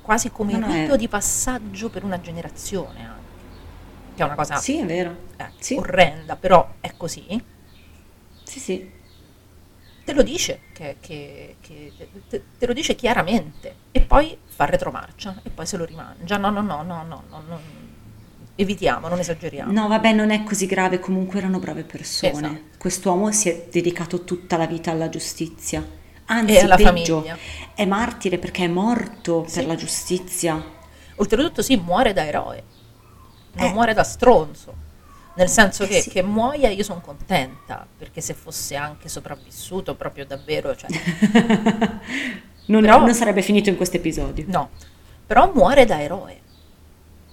quasi 0.07 0.31
come 0.31 0.53
No, 0.53 0.61
no, 0.61 0.73
è- 0.73 0.83
rito 0.83 0.97
di 0.97 1.09
passaggio 1.09 1.91
per 1.91 2.05
una 2.05 2.21
generazione 2.21 3.01
anche, 3.05 4.15
che 4.15 4.23
è 4.23 4.25
una 4.25 4.37
cosa 4.37 4.57
Sì, 4.57 4.79
è 4.79 4.87
vero. 4.87 5.17
eh, 5.37 5.51
Sì. 5.59 5.75
orrenda, 5.75 6.37
però 6.37 6.75
è 6.81 6.93
così 6.97 7.27
Sì, 8.45 8.61
sì. 8.61 8.91
te 10.05 10.13
lo 10.13 10.23
dice, 10.23 10.61
che, 10.73 10.97
che- 11.01 11.57
che- 11.61 11.93
te, 12.29 12.43
te 12.57 12.67
lo 12.67 12.73
dice 12.73 12.95
chiaramente 12.95 13.75
e 13.91 14.01
poi 14.01 14.39
fa 14.47 14.65
retromarcia 14.67 15.41
e 15.43 15.51
poi 15.51 15.67
se 15.67 15.77
lo 15.77 15.85
rimangia. 15.85 16.37
No, 16.37 16.51
no, 16.51 16.61
no, 16.63 16.83
no, 16.85 17.03
no, 17.03 17.23
no, 17.29 17.43
no, 17.49 17.61
evitiamo, 18.55 19.09
non 19.09 19.19
esageriamo. 19.19 19.73
No, 19.73 19.89
vabbè, 19.89 20.13
non 20.13 20.31
è 20.31 20.45
così 20.45 20.67
grave, 20.67 21.01
comunque 21.01 21.39
erano 21.41 21.59
brave 21.59 21.83
persone. 21.83 22.31
Esatto. 22.31 22.61
Quest'uomo 22.79 23.33
si 23.33 23.49
è 23.49 23.67
dedicato 23.71 24.23
tutta 24.23 24.57
la 24.57 24.67
vita 24.67 24.93
alla 24.93 25.09
giustizia. 25.09 25.96
Anzi, 26.27 26.55
E 26.55 26.61
alla 26.61 26.77
peggio, 26.77 27.21
famiglia. 27.23 27.39
è 27.75 27.85
martire 27.85 28.39
perché 28.39 28.65
è 28.65 28.69
morto 28.69 29.45
Sì. 29.47 29.55
per 29.61 29.67
la 29.67 29.75
giustizia. 29.77 30.63
Oltretutto 31.17 31.63
sì, 31.63 31.77
muore 31.77 32.13
da 32.13 32.27
eroe, 32.27 32.63
non 33.53 33.67
Eh. 33.69 33.73
muore 33.73 33.95
da 33.95 34.03
stronzo. 34.05 34.85
Nel 35.37 35.49
senso 35.49 35.83
Eh 35.85 35.89
che, 35.89 36.01
sì. 36.01 36.11
che 36.11 36.23
muoia 36.23 36.71
io 36.71 36.83
sono 36.83 37.01
contenta, 37.01 37.87
perché 37.99 38.21
se 38.23 38.33
fosse 38.35 38.75
anche 38.75 39.09
sopravvissuto 39.11 39.95
proprio 39.95 40.25
davvero, 40.25 40.75
cioè, 40.75 40.89
non, 42.67 42.81
Però- 42.83 42.99
non 43.01 43.15
sarebbe 43.15 43.43
finito 43.43 43.69
in 43.69 43.77
questo 43.77 43.97
episodio. 43.97 44.45
no, 44.49 44.71
però 45.27 45.51
muore 45.55 45.85
da 45.85 46.01
eroe. 46.01 46.41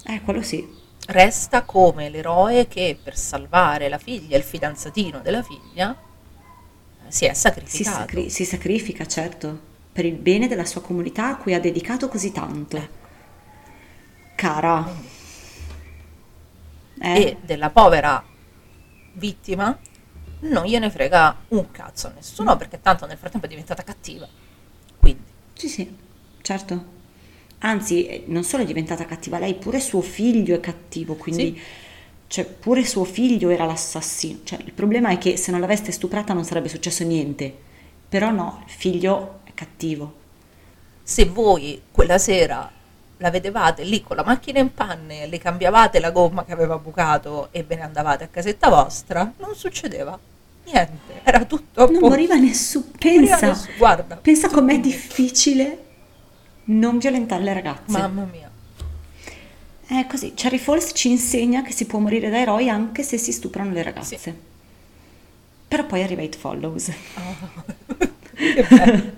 Eh, 0.06 0.22
quello 0.22 0.42
sì. 0.42 0.82
Resta 1.08 1.64
come 1.64 2.10
l'eroe 2.10 2.68
che 2.68 2.98
per 3.02 3.18
salvare 3.18 3.88
la 3.90 3.98
figlia, 3.98 4.38
il 4.38 4.44
fidanzatino 4.44 5.20
della 5.20 5.42
figlia, 5.42 5.96
si 7.14 7.26
è 7.26 7.34
Si, 7.64 7.84
sacrificato. 7.84 7.98
sacri- 8.00 8.30
si 8.32 8.44
sacrifica, 8.44 9.06
certo, 9.06 9.60
per 9.92 10.04
il 10.04 10.16
bene 10.16 10.48
della 10.48 10.66
sua 10.66 10.82
comunità 10.82 11.28
a 11.28 11.38
cui 11.38 11.54
ha 11.54 11.60
dedicato 11.60 12.08
così 12.08 12.32
tanto. 12.32 12.90
Cara. 14.36 14.76
Eh, 17.00 17.22
e 17.22 17.38
della 17.42 17.70
povera 17.70 18.24
vittima 19.14 19.78
non 20.42 20.66
gliene 20.66 20.90
frega 20.90 21.46
un 21.50 21.72
cazzo 21.72 22.08
a 22.08 22.12
nessuno 22.16 22.56
perché 22.58 22.82
tanto 22.82 23.06
nel 23.06 23.18
frattempo 23.18 23.46
è 23.46 23.50
diventata 23.50 23.84
cattiva. 23.84 24.28
Quindi, 24.98 25.24
Sì, 25.54 25.68
sì, 25.70 25.98
certo. 26.42 26.92
Anzi, 27.60 28.06
eh, 28.08 28.24
non 28.28 28.44
solo 28.44 28.64
è 28.64 28.66
diventata 28.66 29.06
cattiva 29.06 29.40
lei, 29.40 29.56
pure 29.56 29.80
suo 29.80 30.02
figlio 30.02 30.56
è 30.56 30.60
cattivo, 30.60 31.16
quindi 31.16 31.54
Sì. 31.56 31.62
Cioè, 32.34 32.46
pure 32.46 32.84
suo 32.84 33.04
figlio 33.04 33.52
era 33.52 33.64
l'assassino. 33.64 34.40
Cioè, 34.44 34.58
il 34.66 34.72
problema 34.72 35.10
è 35.10 35.20
che 35.20 35.38
se 35.38 35.52
non 35.52 35.60
l'aveste 35.60 35.92
stuprata 35.92 36.34
non 36.34 36.44
sarebbe 36.44 36.68
successo 36.68 37.04
niente. 37.04 37.56
Però 38.10 38.32
no, 38.32 38.64
il 38.66 38.72
figlio 38.72 39.42
è 39.44 39.52
cattivo. 39.54 40.16
se 41.04 41.26
voi 41.26 41.80
quella 41.92 42.18
sera 42.18 42.72
la 43.18 43.30
vedevate 43.30 43.84
lì 43.84 44.02
con 44.02 44.16
la 44.16 44.24
macchina 44.24 44.60
in 44.60 44.74
panne, 44.74 45.28
le 45.28 45.38
cambiavate 45.38 46.00
la 46.00 46.10
gomma 46.10 46.44
che 46.44 46.54
aveva 46.54 46.80
bucato 46.80 47.50
e 47.52 47.62
ve 47.62 47.76
ne 47.76 47.84
andavate 47.84 48.24
a 48.24 48.28
casetta 48.28 48.70
vostra, 48.70 49.32
non 49.38 49.54
succedeva 49.54 50.18
niente, 50.66 51.22
era 51.22 51.46
tutto 51.46 51.84
a 51.84 51.86
Non 51.86 52.00
moriva 52.00 52.34
nessuno. 52.34 52.88
Pensa, 52.98 53.46
nessuno, 53.46 53.78
guarda, 53.78 54.16
pensa 54.16 54.50
com'è 54.50 54.80
difficile 54.80 55.84
non 56.66 56.98
violentare 56.98 57.44
le 57.44 57.54
ragazze. 57.54 57.98
Mamma 57.98 58.28
mia. 58.30 58.50
È 60.00 60.08
così, 60.08 60.34
Cherry 60.34 60.58
Falls 60.58 60.90
ci 60.96 61.10
insegna 61.12 61.62
che 61.62 61.72
si 61.72 61.86
può 61.86 62.00
morire 62.00 62.32
da 62.32 62.40
eroi 62.40 62.68
anche 62.68 63.04
se 63.04 63.20
si 63.20 63.32
stuprano 63.32 63.72
le 63.72 63.84
ragazze. 63.84 64.18
Sì. 64.18 64.34
Però 65.68 65.86
poi 65.86 66.02
arriva 66.02 66.24
It 66.24 66.36
Follows. 66.36 66.92
Che 68.34 68.66
bello. 68.68 69.12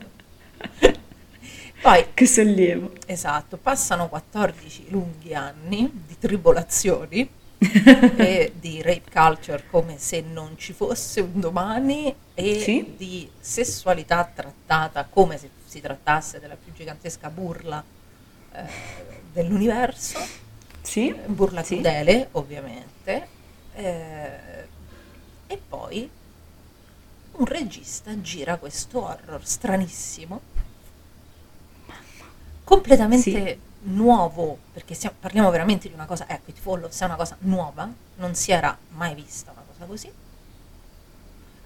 Poi 1.81 2.05
che 2.13 2.27
sollievo. 2.27 2.91
Esatto, 3.05 3.55
passano 3.55 4.09
14 4.09 4.87
lunghi 4.89 5.33
anni 5.33 5.89
di 6.05 6.17
tribolazioni 6.19 7.27
e 7.57 8.51
di 8.59 8.81
rape 8.81 9.09
culture 9.11 9.63
come 9.71 9.97
se 9.97 10.19
non 10.21 10.57
ci 10.57 10.73
fosse 10.73 11.21
un 11.21 11.39
domani 11.39 12.13
e 12.33 12.59
Sì. 12.59 12.95
di 12.97 13.29
sessualità 13.39 14.29
trattata 14.35 15.05
come 15.09 15.37
se 15.37 15.49
si 15.65 15.79
trattasse 15.79 16.41
della 16.41 16.57
più 16.61 16.73
gigantesca 16.73 17.29
burla 17.29 17.81
eh, 18.51 18.63
dell'universo, 19.31 20.19
Sì? 20.85 21.13
burla 21.25 21.63
Sì. 21.63 21.75
crudele 21.75 22.29
ovviamente, 22.33 23.27
eh, 23.73 24.67
e 25.47 25.57
poi 25.67 26.09
un 27.37 27.45
regista 27.45 28.19
gira 28.21 28.57
questo 28.57 29.03
horror 29.03 29.45
stranissimo. 29.45 30.41
Completamente 32.63 33.59
nuovo, 33.83 34.57
perché 34.73 34.93
stiamo- 34.95 35.17
parliamo 35.19 35.49
veramente 35.51 35.87
di 35.87 35.93
una 35.93 36.05
cosa, 36.05 36.25
ecco, 36.27 36.49
It 36.49 36.59
Follows 36.59 36.99
è 36.99 37.05
una 37.05 37.15
cosa 37.15 37.35
nuova, 37.41 37.87
non 38.15 38.33
si 38.35 38.51
era 38.51 38.75
mai 38.89 39.13
vista 39.13 39.51
una 39.51 39.63
cosa 39.67 39.85
così, 39.85 40.11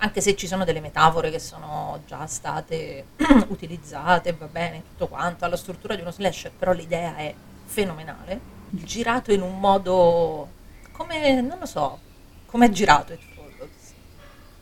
anche 0.01 0.21
se 0.21 0.35
ci 0.35 0.47
sono 0.47 0.63
delle 0.63 0.79
metafore 0.79 1.29
che 1.29 1.39
sono 1.39 2.01
già 2.07 2.25
state 2.25 3.05
utilizzate, 3.47 4.33
va 4.33 4.47
bene, 4.47 4.81
tutto 4.91 5.07
quanto, 5.07 5.45
alla 5.45 5.57
struttura 5.57 5.95
di 5.95 6.01
uno 6.01 6.11
slasher, 6.11 6.51
però 6.51 6.71
l'idea 6.71 7.15
è 7.17 7.33
fenomenale, 7.65 8.57
girato 8.69 9.31
in 9.33 9.41
un 9.41 9.59
modo, 9.59 10.55
come, 10.91 11.41
non 11.41 11.59
lo 11.59 11.65
so, 11.65 11.99
come 12.45 12.67
è 12.67 12.69
girato 12.69 13.13
It 13.13 13.23
Follows, 13.33 13.95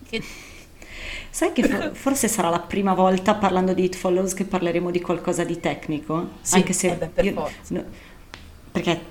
che 0.03 0.22
Sai 1.30 1.51
che 1.53 1.64
for- 1.64 1.95
forse 1.95 2.28
sarà 2.28 2.49
la 2.49 2.60
prima 2.62 2.93
volta 2.93 3.36
parlando 3.36 3.74
di 3.74 3.84
It 3.84 3.95
Follows 3.95 4.34
che 4.34 4.45
parleremo 4.45 4.89
di 4.91 5.01
qualcosa 5.01 5.43
di 5.43 5.60
tecnico? 5.60 6.39
Sì, 6.41 6.55
anche 6.55 6.74
se 6.74 6.91
eh 6.91 6.95
beh, 6.97 7.10
per 7.10 7.26
io- 7.26 7.34
forza. 7.34 7.74
no, 7.76 7.84
perché 8.72 9.01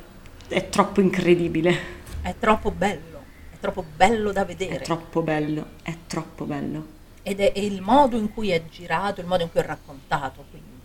è 0.49 0.69
troppo 0.69 1.01
incredibile, 1.01 1.95
È 2.21 2.35
troppo 2.39 2.71
bello, 2.73 3.23
è 3.51 3.59
troppo 3.61 3.83
bello 3.83 4.33
da 4.33 4.45
vedere. 4.45 4.77
è 4.77 4.83
troppo 4.83 5.23
bello, 5.23 5.67
è 5.83 5.95
troppo 6.07 6.45
bello. 6.45 6.95
Ed 7.23 7.41
è, 7.41 7.53
è 7.53 7.59
il 7.59 7.81
modo 7.83 8.17
in 8.17 8.33
cui 8.33 8.51
è 8.51 8.65
girato, 8.69 9.21
il 9.21 9.27
modo 9.27 9.43
in 9.43 9.51
cui 9.51 9.61
è 9.61 9.65
raccontato, 9.65 10.45
quindi 10.51 10.81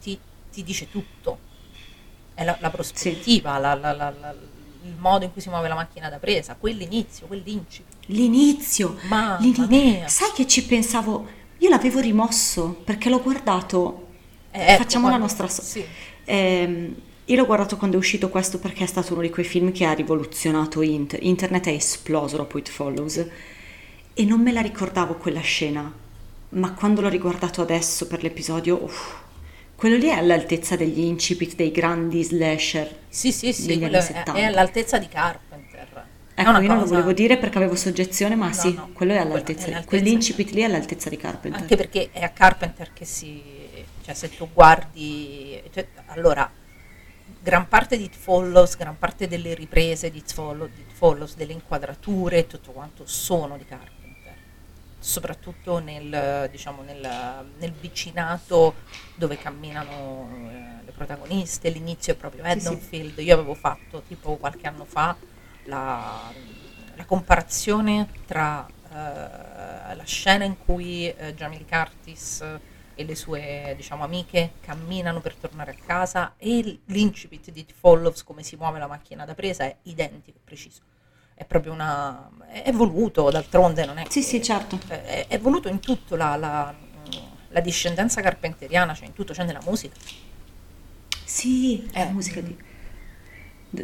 ti, 0.00 0.18
ti 0.52 0.62
dice 0.62 0.90
tutto. 0.90 1.38
È 2.34 2.44
la, 2.44 2.56
la 2.60 2.70
prospettiva, 2.70 3.58
la- 3.58 3.74
la- 3.74 3.92
la- 3.92 4.14
la- 4.20 4.34
il 4.82 4.94
modo 4.98 5.24
in 5.24 5.32
cui 5.32 5.40
si 5.40 5.48
muove 5.48 5.68
la 5.68 5.74
macchina 5.74 6.10
da 6.10 6.18
presa, 6.18 6.56
quell'inizio, 6.58 7.26
quell'incipit. 7.26 7.92
L'inizio, 8.06 8.96
Mamma 9.08 9.38
mia. 9.68 10.08
sai 10.08 10.30
che 10.34 10.46
ci 10.46 10.64
pensavo? 10.66 11.26
Io 11.58 11.68
l'avevo 11.70 12.00
rimosso 12.00 12.80
perché 12.84 13.08
l'ho 13.08 13.22
guardato. 13.22 14.08
Eh, 14.50 14.60
ecco, 14.72 14.82
Facciamo 14.82 15.08
la 15.08 15.16
quando- 15.16 15.26
nostra 15.26 15.48
so- 15.48 15.62
sì. 15.62 15.84
Ehm, 16.24 16.94
io 17.24 17.36
l'ho 17.36 17.46
guardato 17.46 17.76
quando 17.78 17.96
è 17.96 17.98
uscito 17.98 18.28
questo 18.28 18.58
perché 18.58 18.84
è 18.84 18.86
stato 18.86 19.12
uno 19.14 19.22
di 19.22 19.30
quei 19.30 19.44
film 19.46 19.72
che 19.72 19.84
ha 19.86 19.92
rivoluzionato 19.92 20.82
inter- 20.82 21.22
internet, 21.22 21.66
è 21.68 21.72
esploso 21.72 22.36
dopo 22.36 22.58
It 22.58 22.68
Follows 22.68 23.26
e 24.12 24.24
non 24.24 24.40
me 24.42 24.52
la 24.52 24.60
ricordavo 24.60 25.14
quella 25.14 25.40
scena, 25.40 25.90
ma 26.50 26.72
quando 26.74 27.00
l'ho 27.00 27.08
riguardato 27.08 27.62
adesso 27.62 28.06
per 28.06 28.22
l'episodio, 28.22 28.82
uff, 28.82 29.22
quello 29.84 29.98
lì 29.98 30.08
è 30.08 30.14
all'altezza 30.14 30.76
degli 30.76 31.00
incipit 31.00 31.56
dei 31.56 31.70
grandi 31.70 32.22
slasher. 32.24 32.90
Sì, 33.06 33.30
sì, 33.32 33.52
sì, 33.52 33.66
degli 33.66 33.80
quello 33.80 33.98
anni 33.98 34.06
è, 34.06 34.12
70. 34.12 34.32
è 34.32 34.42
all'altezza 34.44 34.98
di 34.98 35.08
Carpenter. 35.08 36.06
Ecco, 36.34 36.48
io 36.48 36.52
non 36.52 36.62
lo 36.62 36.80
cosa- 36.80 36.94
volevo 36.94 37.12
dire 37.12 37.36
perché 37.36 37.58
avevo 37.58 37.76
soggezione, 37.76 38.34
ma 38.34 38.46
No, 38.46 38.52
sì, 38.54 38.72
no, 38.72 38.72
quello 38.72 38.88
è 38.88 38.94
quello 38.94 39.12
è 39.12 39.18
all'altezza, 39.18 39.66
all'altezza 39.66 39.88
quell'incipit 39.88 40.50
lì 40.52 40.62
è 40.62 40.64
all'altezza 40.64 41.10
di 41.10 41.18
Carpenter. 41.18 41.60
Anche 41.60 41.76
perché 41.76 42.08
è 42.12 42.22
a 42.22 42.30
Carpenter 42.30 42.94
che 42.94 43.04
si... 43.04 43.42
cioè 44.02 44.14
se 44.14 44.34
tu 44.34 44.48
guardi... 44.54 45.62
cioè, 45.70 45.86
allora, 46.06 46.50
gran 47.42 47.68
parte 47.68 47.98
di 47.98 48.04
It 48.04 48.16
Follows, 48.16 48.78
gran 48.78 48.98
parte 48.98 49.28
delle 49.28 49.52
riprese 49.52 50.10
di 50.10 50.16
It 50.16 50.32
Follows, 50.32 50.70
di 50.74 50.80
It 50.80 50.94
Follows, 50.94 51.36
delle 51.36 51.52
inquadrature 51.52 52.46
tutto 52.46 52.72
quanto 52.72 53.02
sono 53.04 53.58
di 53.58 53.66
Carpenter. 53.66 53.93
Soprattutto 55.04 55.80
nel, 55.80 56.48
diciamo, 56.50 56.80
nel, 56.80 57.46
nel 57.58 57.72
vicinato 57.72 58.74
dove 59.14 59.36
camminano 59.36 60.30
eh, 60.48 60.82
le 60.82 60.92
protagoniste, 60.92 61.68
l'inizio 61.68 62.14
è 62.14 62.16
proprio 62.16 62.42
Sì, 62.42 62.50
sì. 62.58 62.66
Haddonfield. 62.66 63.18
Io 63.18 63.34
avevo 63.34 63.52
fatto 63.52 64.00
tipo 64.00 64.36
qualche 64.36 64.66
anno 64.66 64.86
fa 64.86 65.14
la, 65.64 66.32
la 66.94 67.04
comparazione 67.04 68.08
tra 68.24 68.66
eh, 68.66 69.94
la 69.94 70.04
scena 70.06 70.44
in 70.44 70.56
cui 70.56 71.06
eh, 71.10 71.34
Jamie 71.34 71.66
Curtis 71.68 72.42
e 72.94 73.04
le 73.04 73.14
sue 73.14 73.74
diciamo, 73.76 74.04
amiche 74.04 74.52
camminano 74.62 75.20
per 75.20 75.34
tornare 75.34 75.72
a 75.72 75.84
casa 75.84 76.32
e 76.38 76.80
l'incipit 76.86 77.50
di 77.50 77.60
It 77.60 77.74
Follows, 77.78 78.24
come 78.24 78.42
si 78.42 78.56
muove 78.56 78.78
la 78.78 78.86
macchina 78.86 79.26
da 79.26 79.34
presa, 79.34 79.64
è 79.64 79.76
identico, 79.82 80.38
preciso. 80.42 80.80
È 81.34 81.44
proprio 81.44 81.72
una... 81.72 82.30
è 82.48 82.72
voluto, 82.72 83.30
d'altronde 83.30 83.84
non 83.84 83.98
è 83.98 84.04
Sì, 84.08 84.22
sì, 84.22 84.42
certo. 84.42 84.78
è, 84.88 85.26
è 85.28 85.38
voluto 85.38 85.68
in 85.68 85.80
tutto 85.80 86.16
la, 86.16 86.36
la- 86.36 86.74
la 87.48 87.60
discendenza 87.60 88.20
carpenteriana, 88.20 88.94
c'è 88.94 89.04
in 89.04 89.12
tutto, 89.12 89.32
c'è 89.32 89.44
nella 89.44 89.60
musica, 89.64 89.94
Sì, 91.24 91.88
Eh. 91.92 92.04
la 92.04 92.10
musica 92.10 92.40
di... 92.40 92.56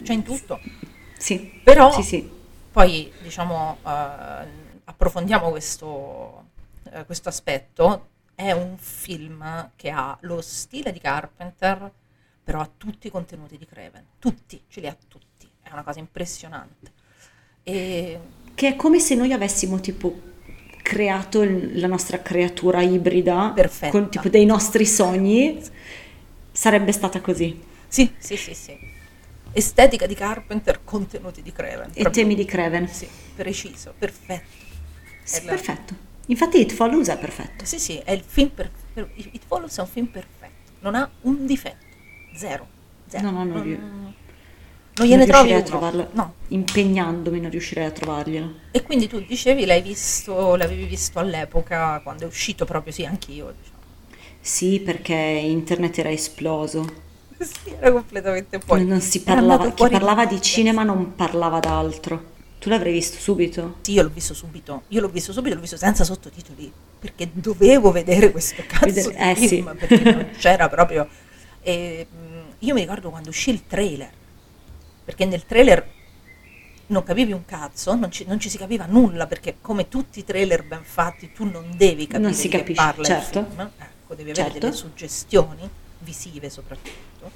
c'è 0.03 0.13
in 0.13 0.23
tutto. 0.23 0.61
Sì, 1.17 1.61
Però 1.63 1.91
sì, 1.93 2.03
sì. 2.03 2.31
poi 2.71 3.13
diciamo 3.21 3.79
eh, 3.85 4.47
approfondiamo 4.85 5.51
questo, 5.51 6.45
eh, 6.93 7.05
questo 7.05 7.29
aspetto. 7.29 8.09
È 8.35 8.53
un 8.53 8.79
film 8.79 9.73
che 9.77 9.91
ha 9.91 10.17
lo 10.23 10.41
stile 10.41 10.93
di 10.93 10.99
Carpenter, 10.99 11.93
però 12.43 12.61
ha 12.61 12.71
tutti 12.75 13.09
i 13.09 13.11
contenuti 13.11 13.59
di 13.59 13.67
Craven. 13.67 14.07
Tutti, 14.19 14.63
ce 14.69 14.81
li 14.81 14.87
ha 14.87 14.97
tutti. 15.09 15.49
È 15.63 15.71
una 15.73 15.83
cosa 15.83 15.99
impressionante. 15.99 16.93
E 17.71 18.19
Che 18.55 18.69
è 18.69 18.77
come 18.77 18.99
se 19.01 19.15
noi 19.15 19.33
avessimo 19.33 19.81
tipo 19.81 20.29
creato 20.83 21.45
la 21.75 21.87
nostra 21.87 22.21
creatura 22.21 22.83
ibrida 22.83 23.53
Perfetta. 23.55 23.91
con 23.91 24.11
tipo 24.11 24.29
dei 24.29 24.45
nostri 24.45 24.85
sogni, 24.87 25.61
sarebbe 26.51 26.93
stata 26.93 27.21
così. 27.21 27.59
sì, 27.89 28.11
sì, 28.19 28.37
sì, 28.37 28.55
sì. 28.55 28.77
Estetica 29.53 30.07
di 30.07 30.15
Carpenter, 30.15 30.81
contenuti 30.85 31.43
di 31.43 31.53
Craven. 31.53 31.91
E 31.93 32.09
temi 32.11 32.35
di 32.35 32.45
Craven. 32.45 32.87
Sì, 32.89 33.07
preciso, 33.35 33.95
perfetto. 33.99 34.47
Sì, 35.25 35.45
la- 35.45 35.51
perfetto. 35.53 35.95
Infatti 36.27 36.61
It 36.61 36.73
Follows 36.73 37.09
è 37.09 37.19
perfetto. 37.19 37.65
Sì, 37.65 37.79
sì, 37.79 37.97
è 37.99 38.13
il 38.13 38.23
film 38.25 38.51
per, 38.51 38.71
It 39.15 39.43
Follows 39.47 39.77
è 39.79 39.81
un 39.81 39.87
film 39.89 40.07
perfetto, 40.07 40.73
non 40.81 40.95
ha 40.95 41.09
un 41.23 41.47
difetto, 41.47 41.85
zero. 42.35 42.67
zero. 43.09 43.31
No, 43.31 43.45
no, 43.45 43.45
non 43.45 43.69
non, 43.69 44.15
non 44.95 45.07
gliene 45.07 45.25
non 45.25 45.27
trovi 45.27 45.53
a 45.53 45.63
trovarlo. 45.63 46.09
No. 46.13 46.35
Impegnandomi 46.49 47.41
non 47.41 47.51
riuscirei 47.51 47.87
a 47.87 47.91
trovarglielo. 47.91 48.55
E 48.71 48.83
quindi 48.83 49.09
tu 49.09 49.21
dicevi, 49.21 49.65
l'hai 49.65 49.83
visto, 49.83 50.57
l'avevi 50.57 50.85
visto 50.85 51.19
all'epoca, 51.19 52.01
quando 52.03 52.25
è 52.25 52.27
uscito 52.27 52.65
proprio, 52.65 52.93
sì, 52.93 53.05
anch'io, 53.05 53.55
diciamo. 53.57 53.79
Sì, 54.41 54.81
perché 54.81 55.15
internet 55.15 55.99
era 55.99 56.11
esploso. 56.11 57.09
Sì, 57.41 57.75
era 57.79 57.91
completamente 57.91 58.61
fuori. 58.61 58.85
non 58.85 59.01
si 59.01 59.23
parlava, 59.23 59.73
chi 59.73 59.89
parlava 59.89 60.27
di 60.27 60.43
cinema 60.43 60.83
non 60.83 61.15
parlava 61.15 61.59
d'altro. 61.59 62.39
Tu 62.59 62.69
l'avrei 62.69 62.93
visto 62.93 63.17
subito? 63.19 63.77
Sì, 63.81 63.93
io 63.93 64.03
l'ho 64.03 64.11
visto 64.13 64.35
subito, 64.35 64.83
io 64.89 65.01
l'ho 65.01 65.09
visto 65.09 65.33
subito, 65.33 65.55
l'ho 65.55 65.63
visto 65.63 65.79
senza 65.79 66.05
sottotitoli, 66.05 66.71
perché 66.99 67.31
dovevo 67.33 67.91
vedere 67.91 68.31
questo 68.31 68.63
cazzo 68.67 68.85
Vedere- 68.85 69.15
di 69.15 69.17
eh, 69.17 69.35
sì. 69.37 69.49
film, 69.49 69.75
perché 69.75 70.03
non 70.03 70.29
c'era 70.37 70.69
proprio... 70.69 71.09
E, 71.63 72.07
mh, 72.11 72.41
io 72.59 72.75
mi 72.75 72.81
ricordo 72.81 73.09
quando 73.09 73.31
uscì 73.31 73.49
il 73.49 73.67
trailer, 73.67 74.11
perché 75.11 75.25
nel 75.25 75.45
trailer 75.45 75.85
non 76.87 77.03
capivi 77.03 77.33
un 77.33 77.45
cazzo, 77.45 77.97
non 77.97 78.13
ci, 78.13 78.25
non 78.27 78.39
ci 78.39 78.49
si 78.49 78.57
capiva 78.57 78.87
nulla, 78.87 79.27
perché 79.27 79.57
come 79.61 79.89
tutti 79.89 80.21
i 80.21 80.25
trailer 80.25 80.65
ben 80.65 80.85
fatti 80.85 81.33
tu 81.33 81.51
non 81.51 81.69
devi 81.77 82.07
capire 82.07 82.23
Non 82.29 82.33
si 82.35 82.49
di 82.49 82.57
capisce, 82.57 82.81
parla 82.81 83.05
certo. 83.05 83.39
ecco, 83.41 84.15
devi 84.15 84.31
avere 84.31 84.45
Certo. 84.51 84.59
delle 84.61 84.73
suggestioni, 84.73 85.69
visive 85.99 86.49
soprattutto, 86.49 87.31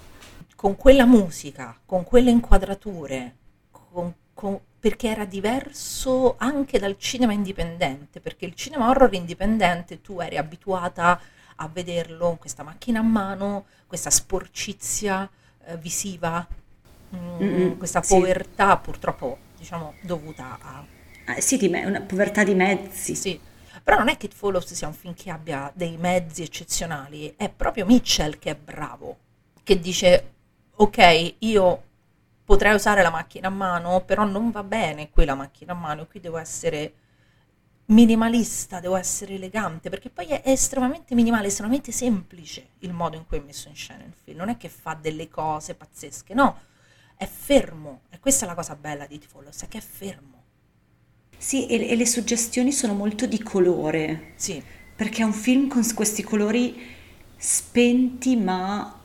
con 0.54 0.76
quella 0.76 1.04
musica, 1.04 1.76
con 1.84 2.04
quelle 2.04 2.30
inquadrature, 2.30 3.34
con- 3.72 4.14
con- 4.32 4.60
perché 4.78 5.08
era 5.08 5.24
diverso 5.24 6.36
anche 6.38 6.78
dal 6.78 6.96
cinema 6.96 7.32
indipendente, 7.32 8.20
perché 8.20 8.44
il 8.44 8.54
cinema 8.54 8.88
horror 8.88 9.12
indipendente 9.14 10.00
tu 10.00 10.20
eri 10.20 10.36
abituata 10.36 11.20
a 11.56 11.68
vederlo 11.68 12.28
con 12.28 12.38
questa 12.38 12.62
macchina 12.62 13.00
a 13.00 13.02
mano, 13.02 13.64
questa 13.88 14.10
sporcizia 14.10 15.28
eh, 15.66 15.76
visiva, 15.76 16.46
questa 17.76 18.02
sì. 18.02 18.14
povertà 18.14 18.76
purtroppo 18.76 19.38
diciamo 19.56 19.94
dovuta 20.02 20.58
a 20.60 20.84
Ah, 21.26 21.40
sì, 21.40 21.56
di 21.56 21.68
me- 21.68 21.86
una 21.86 22.00
povertà 22.02 22.44
di 22.44 22.54
mezzi. 22.54 23.14
sì. 23.14 23.40
Però 23.82 23.98
non 23.98 24.08
è 24.08 24.16
che 24.16 24.26
It 24.26 24.34
Follows 24.34 24.72
sia 24.72 24.86
un 24.86 24.94
film 24.94 25.14
che 25.14 25.30
abbia 25.30 25.70
dei 25.74 25.96
mezzi 25.96 26.42
eccezionali, 26.42 27.34
è 27.36 27.48
proprio 27.50 27.84
Mitchell 27.86 28.38
che 28.38 28.50
è 28.50 28.54
bravo, 28.54 29.18
che 29.62 29.78
dice 29.78 30.32
ok, 30.76 31.34
io 31.40 31.82
potrei 32.44 32.74
usare 32.74 33.02
la 33.02 33.10
macchina 33.10 33.48
a 33.48 33.50
mano, 33.50 34.02
però 34.04 34.24
non 34.24 34.50
va 34.50 34.62
bene 34.62 35.10
qui 35.10 35.24
la 35.24 35.34
macchina 35.34 35.72
a 35.72 35.76
mano, 35.76 36.06
qui 36.06 36.20
devo 36.20 36.36
essere 36.38 36.92
minimalista, 37.86 38.80
devo 38.80 38.96
essere 38.96 39.34
elegante, 39.34 39.90
perché 39.90 40.08
poi 40.08 40.26
è 40.28 40.42
estremamente 40.44 41.14
minimale, 41.14 41.48
estremamente 41.48 41.92
semplice 41.92 42.68
il 42.80 42.92
modo 42.92 43.16
in 43.16 43.26
cui 43.26 43.38
è 43.38 43.40
messo 43.40 43.68
in 43.68 43.74
scena 43.76 44.02
il 44.04 44.14
film, 44.14 44.38
non 44.38 44.48
è 44.48 44.56
che 44.56 44.68
fa 44.70 44.94
delle 44.94 45.28
cose 45.28 45.74
pazzesche, 45.74 46.32
no, 46.34 46.58
è 47.24 47.28
fermo, 47.28 48.02
e 48.10 48.18
questa 48.20 48.44
è 48.44 48.48
la 48.48 48.54
cosa 48.54 48.76
bella 48.76 49.06
di 49.06 49.16
It 49.16 49.26
Follows, 49.26 49.62
è 49.62 49.68
che 49.68 49.78
è 49.78 49.80
fermo, 49.82 50.42
Sì, 51.36 51.66
e, 51.66 51.90
e 51.90 51.96
le 51.96 52.06
suggestioni 52.06 52.72
sono 52.72 52.94
molto 52.94 53.26
di 53.26 53.42
colore, 53.42 54.32
sì, 54.36 54.62
perché 54.96 55.22
è 55.22 55.24
un 55.24 55.32
film 55.32 55.68
con 55.68 55.82
questi 55.94 56.22
colori 56.22 56.80
spenti 57.36 58.36
ma 58.36 58.98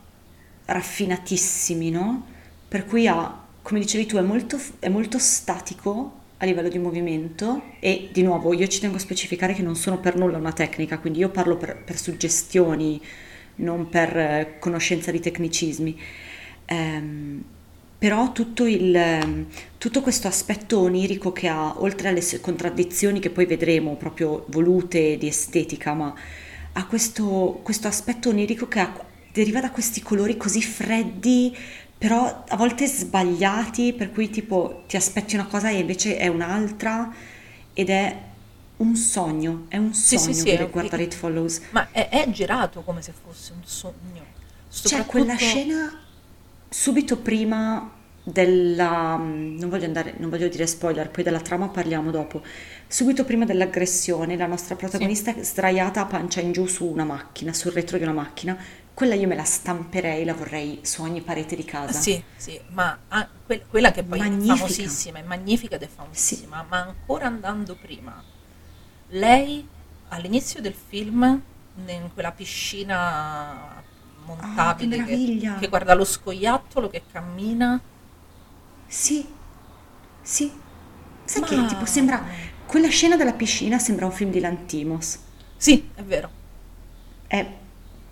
raffinatissimi, 0.64 1.90
no? 1.90 2.26
Per 2.68 2.86
cui 2.86 3.06
ha, 3.08 3.46
come 3.60 3.80
dicevi 3.80 4.06
tu, 4.06 4.16
è 4.16 4.22
molto, 4.22 4.58
è 4.78 4.88
molto 4.88 5.18
statico 5.18 6.18
a 6.38 6.44
livello 6.46 6.68
di 6.68 6.78
movimento. 6.78 7.62
E 7.80 8.08
di 8.12 8.22
nuovo 8.22 8.54
io 8.54 8.66
ci 8.68 8.80
tengo 8.80 8.96
a 8.96 9.00
specificare 9.00 9.52
che 9.54 9.62
non 9.62 9.76
sono 9.76 9.98
per 9.98 10.16
nulla 10.16 10.38
una 10.38 10.52
tecnica, 10.52 10.98
quindi 10.98 11.18
io 11.18 11.28
parlo 11.30 11.56
per, 11.56 11.82
per 11.84 11.98
suggestioni, 11.98 13.02
non 13.56 13.88
per 13.88 14.16
eh, 14.16 14.56
conoscenza 14.58 15.10
di 15.10 15.20
tecnicismi. 15.20 16.00
Ehm, 16.66 17.44
però 18.00 18.32
tutto, 18.32 18.64
il, 18.64 18.96
ehm, 18.96 19.46
tutto 19.76 20.00
questo 20.00 20.26
aspetto 20.26 20.78
onirico 20.80 21.32
che 21.32 21.48
ha, 21.48 21.74
oltre 21.82 22.08
alle 22.08 22.22
contraddizioni 22.40 23.20
che 23.20 23.28
poi 23.28 23.44
vedremo 23.44 23.94
proprio 23.96 24.46
volute 24.48 25.18
di 25.18 25.26
estetica, 25.26 25.92
ma 25.92 26.14
ha 26.72 26.86
questo, 26.86 27.60
questo 27.62 27.88
aspetto 27.88 28.30
onirico 28.30 28.66
che 28.68 28.78
ha- 28.80 29.04
deriva 29.30 29.60
da 29.60 29.70
questi 29.70 30.00
colori 30.00 30.38
così 30.38 30.62
freddi, 30.62 31.54
però 31.98 32.44
a 32.48 32.56
volte 32.56 32.86
sbagliati, 32.86 33.92
per 33.92 34.10
cui 34.12 34.30
tipo 34.30 34.84
ti 34.88 34.96
aspetti 34.96 35.34
una 35.34 35.44
cosa 35.46 35.68
e 35.68 35.80
invece 35.80 36.16
è 36.16 36.26
un'altra, 36.26 37.12
ed 37.74 37.90
è 37.90 38.16
un 38.78 38.96
sogno, 38.96 39.66
è 39.68 39.76
un 39.76 39.92
Sì, 39.92 40.16
sogno 40.16 40.32
sì, 40.32 40.40
sì, 40.40 40.54
un- 40.54 40.68
guardare 40.70 41.02
It 41.02 41.14
Follows. 41.14 41.60
Ma 41.72 41.90
è, 41.92 42.08
è 42.08 42.30
girato 42.30 42.80
come 42.80 43.02
se 43.02 43.12
fosse 43.12 43.52
un 43.52 43.60
sogno. 43.62 44.24
C'è 44.70 45.04
quella 45.04 45.36
Soprattutto- 45.36 45.36
scena 45.36 46.00
subito 46.70 47.18
prima 47.18 47.98
della... 48.22 49.16
non 49.16 49.68
voglio 49.68 49.86
andare, 49.86 50.14
non 50.18 50.30
voglio 50.30 50.48
dire 50.48 50.66
spoiler, 50.66 51.10
poi 51.10 51.24
della 51.24 51.40
trama 51.40 51.68
parliamo 51.68 52.10
dopo. 52.10 52.42
Subito 52.86 53.24
prima 53.24 53.44
dell'aggressione, 53.44 54.36
la 54.36 54.46
nostra 54.46 54.76
protagonista 54.76 55.34
è 55.34 55.42
sdraiata 55.42 56.00
a 56.00 56.06
pancia 56.06 56.40
in 56.40 56.52
giù 56.52 56.66
su 56.66 56.86
una 56.86 57.04
macchina, 57.04 57.52
sul 57.52 57.72
retro 57.72 57.98
di 57.98 58.04
una 58.04 58.12
macchina. 58.12 58.56
Quella 58.94 59.14
io 59.14 59.26
me 59.26 59.34
la 59.34 59.44
stamperei, 59.44 60.24
la 60.24 60.34
vorrei 60.34 60.80
su 60.82 61.02
ogni 61.02 61.22
parete 61.22 61.56
di 61.56 61.64
casa. 61.64 61.98
Sì, 61.98 62.22
sì, 62.36 62.60
ma 62.70 62.98
ah, 63.08 63.28
que- 63.46 63.64
quella 63.68 63.90
che 63.92 64.02
poi 64.02 64.18
Magnifica. 64.18 64.54
è 64.54 64.56
famosissima, 64.56 65.18
è 65.18 65.22
magnifica 65.22 65.76
ed 65.76 65.82
è 65.82 65.88
famosissima, 65.88 66.66
ma 66.68 66.82
ancora 66.82 67.26
andando 67.26 67.76
prima, 67.80 68.22
lei 69.08 69.66
all'inizio 70.08 70.60
del 70.60 70.74
film, 70.74 71.42
in 71.86 72.10
quella 72.12 72.32
piscina 72.32 73.79
montabile 74.36 74.98
Ah, 74.98 75.04
che 75.04 75.56
che, 75.58 75.68
guarda 75.68 75.94
lo 75.94 76.04
scoiattolo 76.04 76.88
che 76.88 77.04
cammina, 77.10 77.80
Sì, 78.86 79.26
sì. 80.20 80.52
Sai 81.24 81.42
Ma- 81.42 81.46
che 81.46 81.64
tipo 81.66 81.84
sembra... 81.86 82.24
Quella 82.66 82.88
scena 82.88 83.16
della 83.16 83.32
piscina 83.32 83.78
sembra 83.78 84.06
un 84.06 84.12
film 84.12 84.30
di 84.30 84.40
Lantimos. 84.40 85.18
sì, 85.56 85.90
è 85.94 86.02
vero, 86.02 86.30
È 87.26 87.46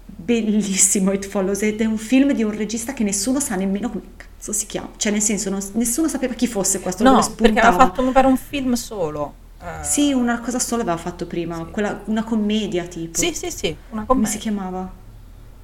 bellissimo 0.06 1.12
It 1.12 1.26
Follows 1.26 1.62
ed 1.62 1.80
è 1.80 1.84
un 1.84 1.98
film 1.98 2.32
di 2.32 2.42
un 2.42 2.50
regista 2.56 2.92
che 2.92 3.04
nessuno 3.04 3.40
sa 3.40 3.56
nemmeno 3.56 3.90
come 3.90 4.12
cazzo 4.16 4.52
si 4.52 4.66
chiama. 4.66 4.90
Cioè 4.96 5.12
nel 5.12 5.20
senso 5.22 5.50
non- 5.50 5.62
nessuno 5.74 6.08
sapeva 6.08 6.34
chi 6.34 6.46
fosse 6.46 6.80
questo, 6.80 7.02
no, 7.04 7.34
perché 7.36 7.60
aveva 7.60 7.84
fatto 7.86 8.02
mi 8.02 8.12
pare 8.12 8.26
un 8.26 8.36
film 8.36 8.72
solo. 8.74 9.34
eh, 9.60 9.82
Sì, 9.84 10.12
una 10.12 10.40
cosa 10.40 10.58
sola 10.60 10.82
aveva 10.82 10.96
fatto 10.96 11.26
prima, 11.26 11.56
Sì. 11.64 11.70
quella- 11.70 12.02
una 12.06 12.24
commedia 12.24 12.86
tipo. 12.86 13.18
sì, 13.18 13.32
sì, 13.34 13.50
sì, 13.50 13.76
una 13.90 14.04
Come 14.06 14.26
si 14.26 14.38
commedia. 14.38 14.38
chiamava? 14.38 14.92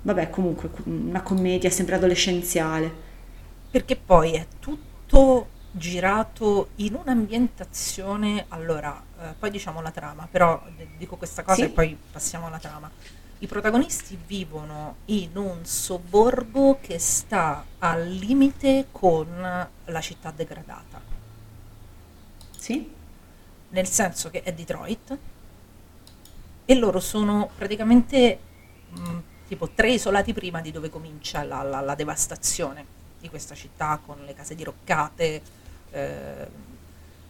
Vabbè, 0.05 0.29
comunque 0.31 0.71
una 0.85 1.23
commedia 1.23 1.71
sempre 1.71 1.95
adolescenziale. 1.97 3.03
perché 3.75 3.97
poi 3.97 4.33
è 4.35 4.47
tutto 4.61 5.49
girato 5.73 6.71
in 6.77 6.95
un'ambientazione, 6.95 8.47
allora, 8.51 9.05
eh, 9.21 9.35
poi 9.39 9.51
diciamo 9.51 9.81
la 9.83 9.91
trama, 9.91 10.29
però 10.31 10.63
dico 10.97 11.17
questa 11.17 11.43
cosa 11.43 11.65
Sì. 11.65 11.65
e 11.65 11.71
poi 11.71 11.99
passiamo 12.13 12.47
alla 12.47 12.61
trama. 12.61 12.91
I 13.39 13.47
protagonisti 13.49 14.17
vivono 14.27 14.99
in 15.07 15.37
un 15.37 15.65
sobborgo 15.67 16.79
che 16.81 16.99
sta 17.01 17.67
al 17.79 18.09
limite 18.09 18.89
con 18.93 19.27
la 19.87 20.01
città 20.01 20.31
degradata, 20.31 21.05
Sì? 22.57 22.91
nel 23.71 23.87
senso 23.89 24.31
che 24.31 24.43
è 24.43 24.53
Detroit 24.55 25.19
e 26.67 26.75
loro 26.75 27.01
sono 27.01 27.51
praticamente 27.55 28.39
mh, 28.89 29.19
tipo 29.47 29.71
tre 29.71 29.93
isolati 29.93 30.33
prima 30.33 30.61
di 30.61 30.71
dove 30.73 30.91
comincia 30.91 31.43
la, 31.45 31.63
la- 31.63 31.81
la 31.81 31.95
devastazione 31.95 32.85
di 33.21 33.29
questa 33.29 33.55
città 33.55 34.01
con 34.05 34.25
le 34.25 34.35
case 34.35 34.55
diroccate 34.55 35.43
eh, 35.91 36.49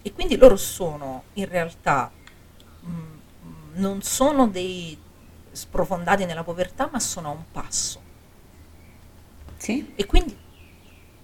e 0.02 0.12
quindi 0.12 0.36
loro 0.36 0.56
sono 0.56 1.24
in 1.34 1.48
realtà 1.48 2.10
mh, 2.80 2.88
mh, 2.90 3.18
non 3.74 4.02
sono 4.02 4.48
dei 4.48 4.98
sprofondati 5.52 6.24
nella 6.24 6.44
povertà 6.44 6.88
ma 6.92 7.00
sono 7.00 7.28
a 7.28 7.32
un 7.32 7.44
passo 7.52 8.00
Sì? 9.56 9.92
e 9.96 10.06
quindi 10.06 10.36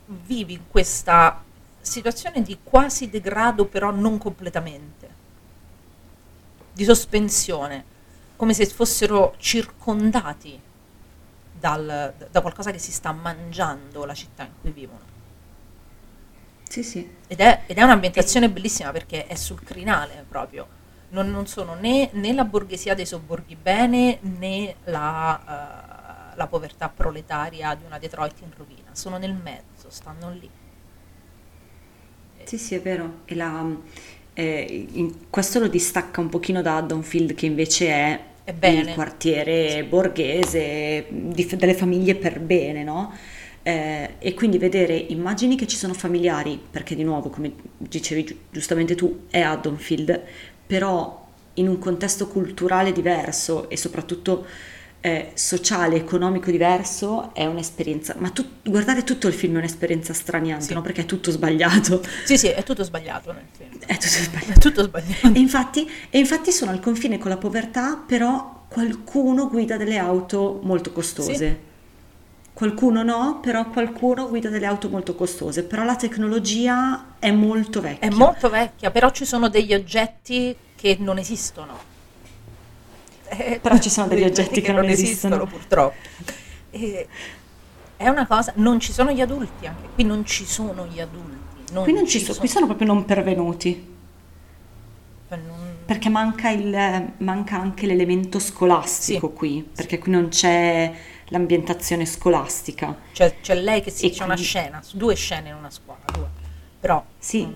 vivi 0.06 0.54
in 0.54 0.68
questa 0.68 1.42
situazione 1.80 2.42
di 2.42 2.58
quasi 2.62 3.08
degrado, 3.08 3.66
però 3.66 3.90
non 3.90 4.18
completamente, 4.18 5.08
di 6.72 6.84
sospensione, 6.84 7.84
come 8.36 8.54
se 8.54 8.66
fossero 8.66 9.34
circondati 9.38 10.58
dal- 11.60 12.14
da 12.30 12.40
qualcosa 12.40 12.70
che 12.72 12.78
si 12.78 12.92
sta 12.92 13.12
mangiando 13.12 14.04
la 14.04 14.14
città 14.14 14.44
in 14.44 14.52
cui 14.60 14.70
vivono. 14.72 15.08
Sì, 16.68 16.82
sì. 16.84 17.16
Ed 17.26 17.40
è, 17.40 17.62
ed 17.66 17.78
è 17.78 17.82
un'ambientazione 17.82 18.48
bellissima 18.48 18.92
perché 18.92 19.26
è 19.26 19.34
sul 19.34 19.62
crinale 19.62 20.24
proprio. 20.28 20.78
Non, 21.10 21.28
non 21.30 21.46
sono 21.48 21.74
né, 21.74 22.10
né 22.12 22.32
la 22.32 22.44
borghesia 22.44 22.94
dei 22.94 23.06
sobborghi 23.06 23.56
bene 23.56 24.18
né 24.22 24.76
la, 24.84 26.32
eh, 26.32 26.36
la 26.36 26.46
povertà 26.46 26.88
proletaria 26.88 27.74
di 27.74 27.84
una 27.84 27.98
Detroit 27.98 28.40
in 28.42 28.52
rovina. 28.56 28.90
Sono 28.94 29.18
nel 29.18 29.34
mezzo, 29.34 29.90
stanno 29.90 30.30
lì. 30.30 30.48
Sì, 32.44 32.58
sì, 32.58 32.74
è 32.74 32.80
vero. 32.82 33.20
E 33.26 33.34
la, 33.34 33.64
eh, 34.32 34.88
in- 34.92 35.30
questo 35.30 35.58
lo 35.60 35.68
distacca 35.68 36.20
un 36.20 36.28
pochino 36.28 36.62
da 36.62 36.76
Haddonfield, 36.76 37.34
che 37.34 37.46
invece 37.46 37.88
è, 37.88 38.24
È 38.42 38.52
bene. 38.52 38.80
il 38.80 38.94
quartiere 38.94 39.84
borghese 39.84 41.06
di- 41.08 41.46
delle 41.56 41.74
famiglie 41.74 42.16
per 42.16 42.40
bene, 42.40 42.82
no? 42.82 43.12
Eh, 43.62 44.14
e 44.18 44.34
quindi 44.34 44.58
vedere 44.58 44.96
immagini 44.96 45.54
che 45.56 45.66
ci 45.66 45.76
sono 45.76 45.92
familiari, 45.94 46.58
perché 46.70 46.94
di 46.96 47.04
nuovo, 47.04 47.28
come 47.28 47.52
dicevi 47.76 48.24
giu- 48.24 48.36
giustamente 48.50 48.94
tu, 48.94 49.26
è 49.30 49.40
Haddonfield, 49.40 50.20
però 50.66 51.26
in 51.54 51.68
un 51.68 51.78
contesto 51.78 52.26
culturale 52.28 52.92
diverso 52.92 53.68
e 53.68 53.76
soprattutto 53.76 54.46
eh, 55.02 55.30
sociale, 55.34 55.96
economico 55.96 56.50
diverso, 56.50 57.32
è 57.34 57.46
un'esperienza. 57.46 58.14
Ma 58.18 58.30
tu- 58.30 58.46
guardare 58.62 59.02
tutto 59.02 59.28
il 59.28 59.34
film 59.34 59.54
è 59.54 59.58
un'esperienza 59.58 60.12
straniante, 60.12 60.66
Sì. 60.66 60.74
no? 60.74 60.82
Perché 60.82 61.02
è 61.02 61.06
tutto 61.06 61.30
sbagliato. 61.30 62.02
Sì, 62.24 62.36
sì, 62.36 62.48
è 62.48 62.62
tutto 62.62 62.84
sbagliato 62.84 63.32
nel 63.32 63.46
film. 63.56 63.78
È 63.86 63.94
tutto 63.94 64.08
sbagliato. 64.08 64.52
È 64.52 64.58
tutto 64.58 64.82
sbagliato. 64.82 65.26
E 65.32 65.38
infatti, 65.38 65.90
e 66.10 66.18
infatti 66.18 66.52
sono 66.52 66.70
al 66.70 66.80
confine 66.80 67.18
con 67.18 67.30
la 67.30 67.38
povertà, 67.38 67.96
però 67.96 68.64
qualcuno 68.68 69.48
guida 69.48 69.76
delle 69.76 69.96
auto 69.96 70.60
molto 70.62 70.92
costose. 70.92 71.68
Qualcuno 72.52 73.02
no, 73.02 73.38
però 73.40 73.70
qualcuno 73.70 74.28
guida 74.28 74.50
delle 74.50 74.66
auto 74.66 74.90
molto 74.90 75.14
costose. 75.14 75.62
Però 75.62 75.82
la 75.82 75.96
tecnologia 75.96 77.14
è 77.18 77.30
molto 77.30 77.80
vecchia. 77.80 78.06
È 78.08 78.12
molto 78.12 78.50
vecchia, 78.50 78.90
però 78.90 79.10
ci 79.10 79.24
sono 79.24 79.48
degli 79.48 79.72
oggetti 79.72 80.54
che 80.76 80.96
non 81.00 81.16
esistono. 81.16 81.88
Eh, 83.32 83.58
Però 83.62 83.78
ci 83.78 83.90
sono 83.90 84.08
degli 84.08 84.24
oggetti 84.24 84.60
che 84.60 84.72
non 84.72 84.84
esistono. 84.88 85.46
purtroppo. 85.46 85.94
E 86.70 87.06
è 87.96 88.08
una 88.08 88.26
cosa, 88.26 88.52
non 88.56 88.80
ci 88.80 88.92
sono 88.92 89.12
gli 89.12 89.20
adulti 89.20 89.66
anche 89.66 89.88
qui, 89.94 90.04
non 90.04 90.24
ci 90.24 90.44
sono 90.46 90.86
gli 90.86 91.00
adulti. 91.00 91.38
non 91.72 91.84
Qui, 91.84 91.92
non 91.92 92.06
ci 92.06 92.18
so- 92.20 92.34
qui 92.36 92.48
sono 92.48 92.66
proprio 92.66 92.88
non 92.88 93.04
pervenuti, 93.04 93.96
cioè 95.28 95.38
non- 95.38 95.76
perché 95.86 96.08
manca, 96.08 96.50
il, 96.50 97.12
manca 97.18 97.56
anche 97.60 97.86
l'elemento 97.86 98.38
scolastico 98.40 99.28
Sì. 99.28 99.34
qui, 99.34 99.70
perché 99.74 99.98
qui 99.98 100.10
non 100.10 100.28
c'è 100.28 100.92
l'ambientazione 101.28 102.06
scolastica. 102.06 102.96
cioè, 103.12 103.36
c'è 103.40 103.54
lei 103.54 103.82
che 103.82 103.90
si 103.90 104.06
E 104.06 104.10
c'è 104.10 104.24
una 104.24 104.34
quindi- 104.34 104.42
scena, 104.44 104.82
due 104.94 105.14
scene 105.14 105.50
in 105.50 105.54
una 105.54 105.70
scuola, 105.70 106.00
due. 106.12 106.28
Però 106.80 107.04
Sì. 107.18 107.42
non, 107.42 107.54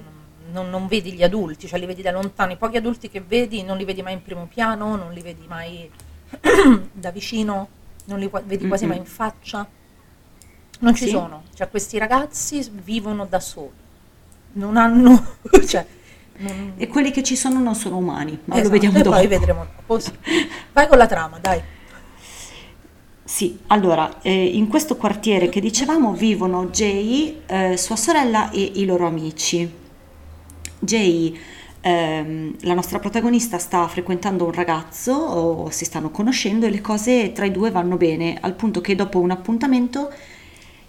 non- 0.55 0.71
non 0.71 0.87
vedi 0.87 1.13
gli 1.13 1.23
adulti, 1.23 1.67
cioè 1.67 1.79
li 1.79 1.87
vedi 1.87 2.03
da 2.03 2.11
lontano, 2.13 2.53
i 2.53 2.57
pochi 2.57 2.77
adulti 2.79 3.09
che 3.11 3.21
vedi 3.21 3.63
non 3.63 3.77
li 3.77 3.85
vedi 3.85 4.03
mai 4.03 4.15
in 4.15 4.23
primo 4.23 4.47
piano, 4.47 4.97
non 4.97 5.13
li 5.13 5.21
vedi 5.21 5.47
mai 5.47 5.91
da 6.93 7.11
vicino, 7.11 7.69
non 8.07 8.19
li 8.19 8.31
vedi 8.45 8.67
quasi 8.67 8.85
Mm-mm. 8.85 8.87
mai 8.87 8.99
in 8.99 9.05
faccia. 9.07 9.69
Non 10.81 10.95
ci 10.95 11.05
Sì. 11.05 11.11
sono, 11.11 11.45
cioè 11.55 11.69
questi 11.71 11.99
ragazzi 11.99 12.69
vivono 12.73 13.27
da 13.27 13.41
soli, 13.41 13.71
non 14.55 14.77
hanno, 14.77 15.37
cioè, 15.67 15.87
non- 16.39 16.75
E 16.77 16.89
quelli 16.89 17.11
che 17.11 17.23
ci 17.23 17.37
sono 17.37 17.61
non 17.61 17.75
sono 17.75 17.97
umani, 17.99 18.39
ma 18.47 18.59
lo 18.59 18.61
Esatto, 18.61 18.71
vediamo 18.71 18.99
e 18.99 19.03
dopo. 19.03 19.17
poi 19.17 19.27
vedremo 19.27 19.67
dopo. 19.77 19.99
sì. 19.99 20.13
Vai 20.73 20.89
con 20.89 20.99
la 20.99 21.07
trama, 21.07 21.39
dai. 21.39 21.63
Sì, 23.27 23.59
allora, 23.69 24.21
eh, 24.21 24.31
in 24.49 24.69
questo 24.69 24.97
quartiere 24.97 25.49
che 25.49 25.61
dicevamo 25.61 26.13
vivono 26.13 26.67
Jay, 26.67 27.43
eh, 27.47 27.77
sua 27.79 27.97
sorella 27.97 28.51
e 28.51 28.61
i 28.75 28.85
loro 28.85 29.07
amici. 29.07 29.83
Jay, 30.85 31.37
ehm, 31.81 32.57
la 32.61 32.75
nostra 32.75 32.99
protagonista, 32.99 33.59
sta 33.59 33.87
frequentando 33.89 34.45
un 34.45 34.53
ragazzo, 34.53 35.13
o 35.13 35.71
si 35.71 35.85
stanno 35.85 36.11
conoscendo 36.11 36.67
e 36.67 36.71
le 36.71 36.81
cose 36.81 37.33
tra 37.33 37.45
i 37.45 37.51
due 37.51 37.71
vanno 37.71 37.97
bene, 37.97 38.39
al 38.41 38.55
punto 38.55 38.81
che 38.81 38.95
dopo 38.95 39.21
un 39.21 39.31
appuntamento 39.31 40.11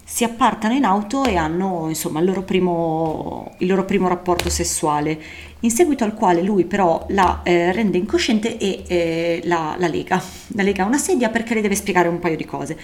si 0.08 0.22
appartano 0.22 0.72
in 0.72 0.84
auto 0.84 1.24
e 1.24 1.34
hanno 1.34 1.86
insomma 1.88 2.20
il 2.20 2.26
loro 2.26 2.42
primo, 2.42 3.54
il 3.58 3.66
loro 3.66 3.84
primo 3.84 4.06
rapporto 4.06 4.48
sessuale, 4.48 5.20
in 5.60 5.70
seguito 5.70 6.04
al 6.04 6.14
quale 6.14 6.42
lui 6.42 6.64
però 6.64 7.04
la 7.08 7.40
eh, 7.42 7.72
rende 7.72 7.98
incosciente 7.98 8.56
e 8.56 8.84
eh, 8.86 9.40
la, 9.44 9.74
la 9.76 9.88
lega, 9.88 10.22
la 10.48 10.62
lega 10.62 10.84
a 10.84 10.86
una 10.86 10.98
sedia 10.98 11.28
perché 11.28 11.54
le 11.54 11.60
deve 11.60 11.74
spiegare 11.74 12.06
un 12.06 12.20
paio 12.20 12.36
di 12.36 12.44
cose. 12.44 12.78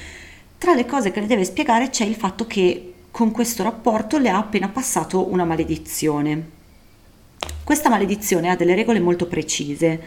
Tra 0.59 0.75
le 0.75 0.85
cose 0.85 1.13
che 1.13 1.21
le 1.21 1.27
deve 1.27 1.45
spiegare 1.45 1.91
c'è 1.91 2.05
il 2.05 2.17
fatto 2.17 2.47
che 2.47 2.93
con 3.13 3.31
questo 3.31 3.63
rapporto 3.63 4.19
le 4.19 4.29
ha 4.29 4.39
appena 4.39 4.69
passato 4.69 5.31
una 5.31 5.45
maledizione. 5.45 6.61
Questa 7.65 7.89
maledizione 7.89 8.51
ha 8.51 8.57
delle 8.57 8.75
regole 8.75 9.01
molto 9.01 9.27
precise, 9.27 10.01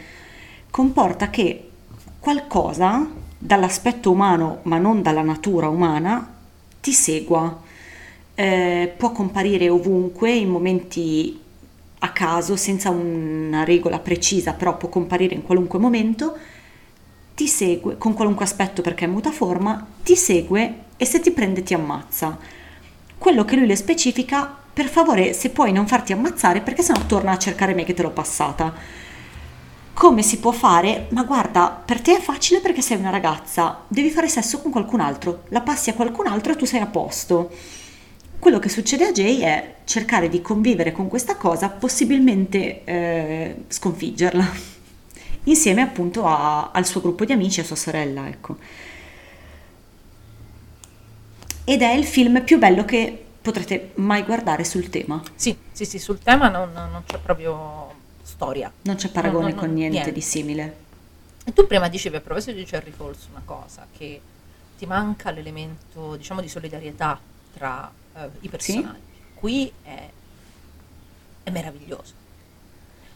comporta 0.69 1.29
che 1.29 1.69
qualcosa 2.19 3.07
dall'aspetto 3.37 4.11
umano 4.11 4.59
ma 4.63 4.77
non 4.77 5.01
dalla 5.01 5.21
natura 5.21 5.69
umana 5.69 6.33
ti 6.81 6.91
segua. 6.91 7.61
Eh, 8.35 8.93
può 8.97 9.11
comparire 9.11 9.69
ovunque 9.69 10.31
in 10.31 10.49
momenti 10.49 11.39
a 11.99 12.11
caso, 12.11 12.55
senza 12.55 12.89
una 12.89 13.63
regola 13.63 13.99
precisa, 13.99 14.53
però 14.53 14.77
può 14.77 14.89
comparire 14.89 15.33
in 15.33 15.41
qualunque 15.41 15.79
momento, 15.79 16.37
ti 17.33 17.47
segue 17.47 17.97
con 17.97 18.13
qualunque 18.13 18.45
aspetto 18.45 18.81
perché 18.81 19.05
è 19.05 19.07
mutaforma, 19.07 19.85
ti 20.03 20.15
segue 20.15 20.83
e 20.97 21.05
se 21.05 21.19
ti 21.19 21.31
prende 21.31 21.63
ti 21.63 21.73
ammazza. 21.73 22.37
Quello 23.17 23.45
che 23.45 23.55
lui 23.55 23.65
le 23.65 23.75
specifica, 23.75 24.55
per 24.73 24.87
favore, 24.87 25.33
se 25.33 25.49
puoi 25.49 25.71
non 25.71 25.87
farti 25.87 26.13
ammazzare 26.13 26.61
perché 26.61 26.83
sennò 26.83 27.05
torna 27.05 27.31
a 27.31 27.37
cercare 27.37 27.73
me 27.73 27.83
che 27.83 27.93
te 27.93 28.01
l'ho 28.03 28.11
passata. 28.11 28.73
Come 29.93 30.21
si 30.23 30.39
può 30.39 30.51
fare? 30.51 31.07
Ma 31.11 31.23
guarda, 31.23 31.69
per 31.69 32.01
te 32.01 32.17
è 32.17 32.19
facile 32.19 32.59
perché 32.59 32.81
sei 32.81 32.97
una 32.97 33.09
ragazza, 33.09 33.83
devi 33.87 34.09
fare 34.09 34.27
sesso 34.27 34.59
con 34.59 34.69
qualcun 34.69 34.99
altro, 34.99 35.43
la 35.49 35.61
passi 35.61 35.89
a 35.89 35.93
qualcun 35.93 36.27
altro 36.27 36.51
e 36.51 36.55
tu 36.57 36.65
sei 36.65 36.81
a 36.81 36.85
posto. 36.85 37.49
Quello 38.37 38.59
che 38.59 38.67
succede 38.69 39.05
a 39.07 39.11
Jay 39.13 39.39
è 39.39 39.75
cercare 39.85 40.27
di 40.27 40.41
convivere 40.41 40.91
con 40.91 41.07
questa 41.07 41.37
cosa, 41.37 41.69
possibilmente 41.69 42.83
eh, 42.83 43.55
sconfiggerla, 43.69 44.51
insieme 45.45 45.81
appunto 45.81 46.25
a- 46.25 46.71
al 46.71 46.85
suo 46.85 46.99
gruppo 47.01 47.23
di 47.23 47.31
amici 47.31 47.59
e 47.59 47.63
a 47.63 47.65
sua 47.65 47.77
sorella, 47.77 48.27
ecco. 48.27 48.57
Ed 51.65 51.81
è 51.81 51.91
il 51.93 52.05
film 52.05 52.43
più 52.43 52.59
bello 52.59 52.85
che 52.85 53.25
potrete 53.41 53.91
mai 53.95 54.23
guardare 54.23 54.63
sul 54.63 54.89
tema. 54.89 55.21
Sì, 55.35 55.57
sì, 55.71 55.83
sì, 55.85 55.99
sul 55.99 56.19
tema 56.19 56.47
non, 56.47 56.71
non 56.71 57.03
c'è 57.05 57.17
proprio 57.17 57.91
storia. 58.21 58.71
Non 58.83 58.95
c'è 58.95 59.09
paragone 59.09 59.49
No, 59.49 59.55
no, 59.55 59.59
con 59.61 59.73
niente, 59.73 59.93
niente. 59.93 60.11
di 60.11 60.21
simile. 60.21 60.77
E 61.43 61.53
tu 61.53 61.65
prima 61.67 61.87
dicevi 61.89 62.15
a 62.17 62.21
proposito 62.21 62.55
di 62.55 62.63
Cherry 62.65 62.91
Falls 62.91 63.27
una 63.31 63.41
cosa, 63.43 63.87
che 63.95 64.21
ti 64.77 64.85
manca 64.85 65.31
l'elemento, 65.31 66.15
diciamo, 66.15 66.41
di 66.41 66.47
solidarietà 66.47 67.19
tra 67.55 67.91
eh, 68.15 68.29
i 68.41 68.49
personaggi. 68.49 68.99
Qui 69.33 69.71
è, 69.83 70.09
è 71.43 71.49
meraviglioso. 71.49 72.13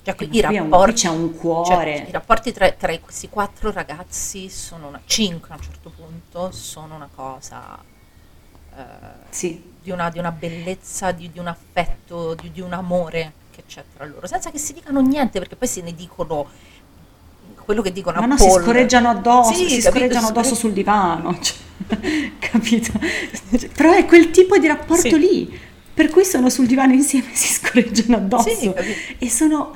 Cioè, 0.03 0.15
qui, 0.15 0.30
Eh, 0.30 0.38
i 0.38 0.41
rapporti, 0.41 0.93
c'è 1.01 1.09
un 1.09 1.30
cioè, 1.31 1.39
cuore. 1.39 2.05
I 2.07 2.11
rapporti 2.11 2.51
tra, 2.51 2.71
tra 2.71 2.97
questi 2.99 3.30
quattro 3.30 3.71
ragazzi 3.71 4.49
sono 4.49 4.88
una, 4.88 5.01
cinque 5.05 5.49
a 5.51 5.55
un 5.55 5.61
certo 5.61 5.91
punto, 5.95 6.51
sono 6.51 6.95
una 6.95 7.09
cosa 7.13 7.97
Sì, 9.30 9.61
di, 9.81 9.91
una, 9.91 10.10
di 10.10 10.19
una 10.19 10.31
bellezza, 10.31 11.11
di, 11.11 11.31
di 11.31 11.39
un 11.39 11.47
affetto, 11.47 12.35
di, 12.35 12.51
di 12.51 12.61
un 12.61 12.73
amore 12.73 13.34
che 13.51 13.64
c'è 13.68 13.84
tra 13.95 14.06
loro, 14.06 14.27
senza 14.27 14.51
che 14.51 14.57
si 14.57 14.73
dicano 14.73 15.01
niente, 15.01 15.39
perché 15.39 15.56
poi 15.56 15.68
se 15.68 15.81
ne 15.81 15.93
dicono 15.93 16.47
quello 17.65 17.81
che 17.81 17.91
dicono 17.91 18.19
ma 18.19 18.26
a 18.26 18.27
no, 18.27 18.38
si 18.38 18.49
Paul. 18.49 18.64
scorreggiano 18.64 19.10
addosso, 19.10 19.53
Sì, 19.53 19.69
si 19.69 19.81
capito, 19.81 19.89
scorreggiano 19.91 20.27
addosso 20.27 20.56
sul 20.56 20.73
divano, 20.73 21.39
cioè, 21.39 21.57
capito? 22.39 22.91
Però 23.76 23.91
è 23.93 24.06
quel 24.06 24.31
tipo 24.31 24.57
di 24.57 24.68
rapporto 24.68 25.15
Sì. 25.15 25.19
lì, 25.19 25.60
per 25.93 26.10
cui 26.10 26.26
sono 26.26 26.49
sul 26.49 26.65
divano 26.68 26.93
insieme 26.93 27.31
e 27.31 27.35
si 27.38 27.53
scorreggiano 27.53 28.15
addosso. 28.18 28.49
Sì, 28.49 28.73
e 29.18 29.30
sono 29.30 29.76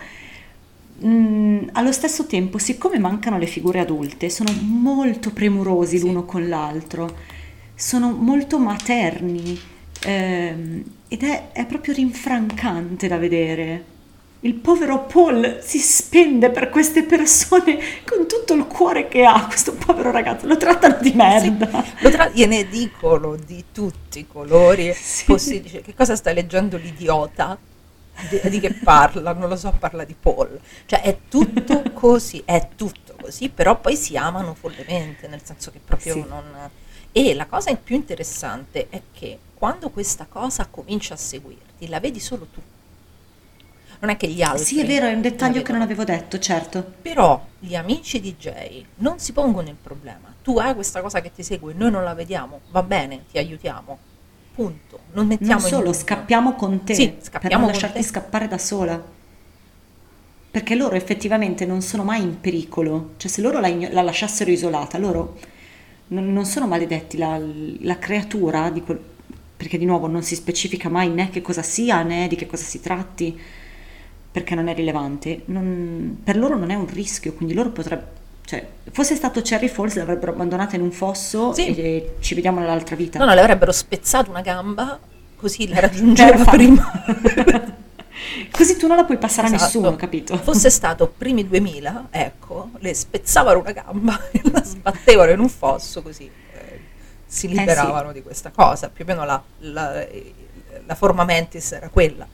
mm, 1.05 1.69
allo 1.73 1.91
stesso 1.91 2.25
tempo, 2.25 2.57
siccome 2.57 2.99
mancano 2.99 3.37
le 3.37 3.45
figure 3.47 3.79
adulte, 3.79 4.29
sono 4.29 4.51
molto 4.61 5.31
premurosi 5.31 5.99
l'uno 5.99 6.25
con 6.25 6.47
l'altro, 6.47 7.15
sono 7.83 8.11
molto 8.13 8.59
materni 8.59 9.59
ehm, 10.05 10.83
ed 11.09 11.23
è, 11.23 11.51
è 11.51 11.65
proprio 11.65 11.93
rinfrancante 11.93 13.07
da 13.09 13.17
vedere. 13.17 13.91
Il 14.41 14.55
povero 14.55 15.05
Paul 15.05 15.59
si 15.61 15.79
spende 15.79 16.49
per 16.49 16.69
queste 16.69 17.03
persone 17.03 17.77
con 18.05 18.25
tutto 18.27 18.53
il 18.53 18.65
cuore 18.67 19.07
che 19.07 19.23
ha, 19.25 19.45
questo 19.47 19.73
povero 19.73 20.11
ragazzo, 20.11 20.47
lo 20.47 20.57
trattano 20.57 20.97
di 21.01 21.11
merda. 21.11 21.83
Lo 21.99 22.09
tra- 22.09 22.29
gliene 22.29 22.67
dicono 22.67 23.35
di 23.35 23.65
tutti 23.71 24.19
i 24.19 24.27
colori 24.27 24.93
Sì. 24.93 25.25
possibili. 25.25 25.61
Dice, 25.63 25.81
che 25.81 25.93
cosa 25.93 26.15
stai 26.15 26.33
leggendo 26.33 26.77
l'idiota? 26.77 27.57
Di, 28.29 28.49
di 28.49 28.59
che 28.59 28.73
parla? 28.73 29.33
Non 29.33 29.47
lo 29.49 29.55
so, 29.55 29.73
parla 29.77 30.03
di 30.03 30.15
Paul. 30.19 30.59
Cioè 30.85 31.01
è 31.01 31.17
tutto 31.29 31.81
così, 31.93 32.41
è 32.45 32.67
tutto 32.75 33.15
così, 33.21 33.49
però 33.49 33.79
poi 33.79 33.95
si 33.95 34.15
amano 34.17 34.53
follemente, 34.53 35.27
nel 35.27 35.41
senso 35.43 35.71
che 35.71 35.79
proprio 35.83 36.13
Sì. 36.13 36.25
non... 36.27 36.43
E 37.15 37.33
la 37.35 37.45
cosa 37.45 37.73
più 37.75 37.95
interessante 37.95 38.87
è 38.89 39.01
che 39.13 39.37
quando 39.53 39.89
questa 39.91 40.25
cosa 40.27 40.67
comincia 40.69 41.13
a 41.13 41.17
seguirti, 41.17 41.87
la 41.87 41.99
vedi 41.99 42.19
solo 42.19 42.47
tu. 42.51 42.59
Non 43.99 44.09
è 44.09 44.17
che 44.17 44.27
gli 44.27 44.41
altri... 44.41 44.65
Sì, 44.65 44.81
è 44.81 44.85
vero, 44.85 45.05
è 45.05 45.13
un 45.13 45.21
dettaglio 45.21 45.61
che 45.61 45.71
non 45.71 45.81
avevo 45.81 46.03
detto, 46.03 46.37
certo. 46.39 46.83
Però 47.01 47.41
gli 47.59 47.75
amici 47.75 48.19
di 48.19 48.35
Jay 48.35 48.85
non 48.95 49.19
si 49.19 49.31
pongono 49.31 49.69
il 49.69 49.77
problema. 49.81 50.33
Tu 50.41 50.57
hai 50.57 50.73
questa 50.73 51.01
cosa 51.01 51.21
che 51.21 51.31
ti 51.31 51.43
segue, 51.43 51.73
noi 51.73 51.91
non 51.91 52.03
la 52.03 52.13
vediamo, 52.13 52.61
va 52.71 52.83
bene, 52.83 53.25
ti 53.31 53.37
aiutiamo. 53.37 53.97
Punto. 54.53 54.99
Non 55.13 55.27
mettiamo 55.27 55.61
Non 55.61 55.69
in 55.69 55.75
solo, 55.75 55.91
dubbio. 55.91 55.99
scappiamo 55.99 56.55
con 56.55 56.83
te 56.83 56.93
Sì, 56.93 57.09
per 57.11 57.23
scappiamo 57.23 57.65
non 57.65 57.71
con 57.71 57.71
lasciarti 57.71 57.99
te. 57.99 58.03
scappare 58.03 58.47
da 58.47 58.57
sola. 58.57 59.01
Perché 60.51 60.75
loro 60.75 60.95
effettivamente 60.95 61.65
non 61.65 61.81
sono 61.81 62.03
mai 62.03 62.21
in 62.21 62.39
pericolo. 62.39 63.13
Cioè, 63.17 63.29
se 63.29 63.41
loro 63.41 63.59
la, 63.59 63.69
la 63.89 64.01
lasciassero 64.03 64.51
isolata, 64.51 64.97
loro 64.97 65.37
non, 66.21 66.45
sono 66.45 66.67
maledetti. 66.67 67.17
La, 67.17 67.39
la 67.81 67.97
creatura, 67.99 68.69
di 68.69 68.81
quel- 68.81 68.99
perché 69.55 69.77
di 69.77 69.85
nuovo 69.85 70.07
non 70.07 70.23
si 70.23 70.35
specifica 70.35 70.89
mai 70.89 71.09
né 71.09 71.29
che 71.29 71.41
cosa 71.41 71.61
sia 71.61 72.03
né 72.03 72.27
di 72.27 72.35
che 72.35 72.45
cosa 72.47 72.63
si 72.63 72.81
tratti, 72.81 73.39
perché 74.31 74.55
non 74.55 74.67
è 74.67 74.73
rilevante. 74.75 75.41
non- 75.45 76.17
per 76.23 76.37
loro 76.37 76.57
non 76.57 76.69
è 76.69 76.75
un 76.75 76.87
rischio, 76.87 77.33
quindi 77.33 77.53
loro 77.53 77.69
potrebbero. 77.69 78.21
Cioè, 78.45 78.67
fosse 78.91 79.15
stato 79.15 79.41
Cherry 79.41 79.69
Falls, 79.69 79.95
l'avrebbero 79.95 80.33
abbandonata 80.33 80.75
in 80.75 80.81
un 80.81 80.91
fosso 80.91 81.53
Sì. 81.53 81.73
e 81.75 82.15
ci 82.19 82.35
vediamo 82.35 82.59
nell'altra 82.59 82.95
vita. 82.97 83.17
No, 83.17 83.25
no, 83.25 83.33
le 83.33 83.39
avrebbero 83.39 83.71
spezzato 83.71 84.29
una 84.31 84.41
gamba, 84.41 84.99
così 85.37 85.67
la 85.69 85.79
raggiungeva 85.81 86.43
prima. 86.43 86.91
Così 88.51 88.77
tu 88.77 88.87
non 88.87 88.97
la 88.97 89.03
puoi 89.03 89.17
passare 89.17 89.47
a 89.47 89.53
Esatto. 89.53 89.63
nessuno, 89.65 89.95
capito? 89.95 90.37
Fosse 90.37 90.69
stato 90.69 91.07
primi 91.07 91.47
2000, 91.47 92.07
ecco, 92.09 92.69
le 92.79 92.93
spezzavano 92.93 93.59
una 93.59 93.71
gamba 93.71 94.19
e 94.31 94.41
la 94.51 94.63
sbattevano 94.63 95.31
in 95.31 95.39
un 95.39 95.49
fosso 95.49 96.01
così 96.01 96.29
eh, 96.53 96.79
si 97.25 97.47
sì. 97.47 97.47
liberavano 97.49 98.11
di 98.11 98.21
questa 98.21 98.51
cosa. 98.51 98.89
Più 98.89 99.03
o 99.03 99.07
meno 99.07 99.25
la, 99.25 99.41
la, 99.59 100.05
la 100.85 100.95
forma 100.95 101.23
mentis 101.25 101.71
era 101.73 101.89
quella. 101.89 102.25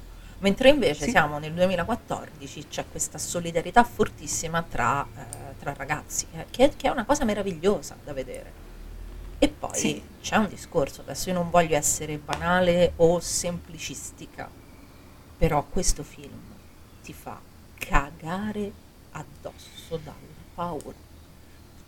Mentre 0.42 0.70
invece 0.70 1.04
Sì. 1.06 1.10
siamo 1.12 1.38
nel 1.38 1.52
2014, 1.54 2.68
c'è 2.70 2.86
questa 2.90 3.18
solidarietà 3.18 3.84
fortissima 3.84 4.64
tra, 4.64 5.06
eh, 5.18 5.60
tra 5.60 5.74
ragazzi, 5.76 6.26
eh, 6.34 6.46
che, 6.50 6.72
che 6.78 6.88
è 6.88 6.92
una 6.92 7.04
cosa 7.04 7.26
meravigliosa 7.26 7.96
da 8.04 8.14
vedere. 8.14 8.52
E 9.38 9.48
poi 9.50 9.76
Sì. 9.76 10.02
c'è 10.22 10.38
un 10.38 10.48
discorso, 10.48 11.02
adesso 11.02 11.28
io 11.30 11.36
non 11.36 11.50
voglio 11.50 11.76
essere 11.76 12.18
banale 12.18 12.94
o 12.98 13.20
semplicistica, 13.20 14.50
però 15.40 15.64
questo 15.64 16.04
film 16.04 16.38
ti 17.02 17.14
fa 17.14 17.40
cagare 17.78 18.72
addosso 19.12 19.98
dalla 20.04 20.16
paura. 20.54 21.08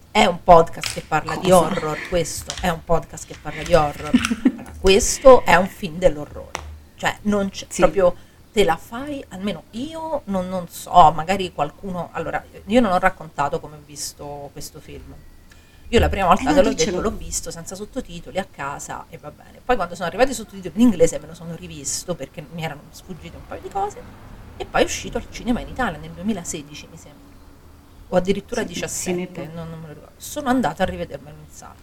È 0.10 0.26
un 0.26 0.41
podcast 0.41 0.94
che 0.94 1.02
parla 1.02 1.36
di 1.36 1.49
Cosa? 1.49 1.57
horror, 1.57 2.07
questo 2.07 2.53
è 2.61 2.69
un 2.69 2.82
podcast 2.84 3.28
che 3.28 3.36
parla 3.41 3.61
di 3.64 3.73
horror. 3.73 4.10
Allora, 4.45 4.72
questo 4.80 5.44
è 5.44 5.56
un 5.56 5.68
film 5.68 5.98
dell'orrore. 5.98 6.60
Cioè, 6.95 7.18
non 7.23 7.49
c'è 7.49 7.65
Sì. 7.69 7.82
proprio 7.82 8.15
te 8.53 8.64
la 8.64 8.78
fai, 8.78 9.23
almeno 9.30 9.64
io 9.72 10.22
non, 10.26 10.48
non 10.48 10.69
so, 10.69 11.11
magari 11.11 11.52
qualcuno. 11.53 12.07
Allora, 12.14 12.41
io 12.65 12.80
non 12.82 12.94
ho 12.94 12.99
raccontato 12.99 13.60
come 13.60 13.76
ho 13.76 13.82
visto 13.86 14.49
questo 14.53 14.80
film. 14.80 15.14
Io 15.94 16.00
la 16.00 16.08
prima 16.10 16.28
volta 16.28 16.52
Eh 16.52 16.54
te 16.54 16.62
l'ho 16.62 16.74
detto, 16.74 17.02
l'ho 17.02 17.12
visto 17.12 17.52
senza 17.52 17.76
sottotitoli 17.76 18.38
a 18.38 18.46
casa 18.50 19.06
e 19.10 19.18
va 19.18 19.30
bene. 19.30 19.60
Poi 19.64 19.76
quando 19.76 19.94
sono 19.94 20.08
arrivati 20.08 20.32
i 20.32 20.34
sottotitoli 20.34 20.74
in 20.76 20.82
inglese 20.82 21.20
me 21.20 21.28
lo 21.28 21.34
sono 21.34 21.54
rivisto 21.56 22.16
perché 22.16 22.46
mi 22.54 22.64
erano 22.64 22.84
sfuggite 22.92 23.36
un 23.36 23.46
paio 23.46 23.62
di 23.62 23.70
cose 23.70 24.02
e 24.56 24.66
poi 24.66 24.82
è 24.82 24.86
uscito 24.86 25.18
al 25.18 25.28
cinema 25.30 25.60
in 25.60 25.68
Italia 25.68 26.00
nel 26.00 26.12
2016 26.12 26.88
mi 26.90 26.98
sembra. 26.98 27.30
O 28.10 28.16
addirittura 28.16 28.62
Sì, 28.62 28.68
17, 28.68 29.44
Cinepa. 29.44 29.54
non, 29.54 29.70
non 29.70 29.80
me 29.82 29.88
lo 29.88 29.94
ricordo. 29.94 30.14
Sono 30.18 30.48
andata 30.50 30.84
a 30.84 30.86
rivedermelo 30.86 31.38
in 31.38 31.50
sala. 31.50 31.76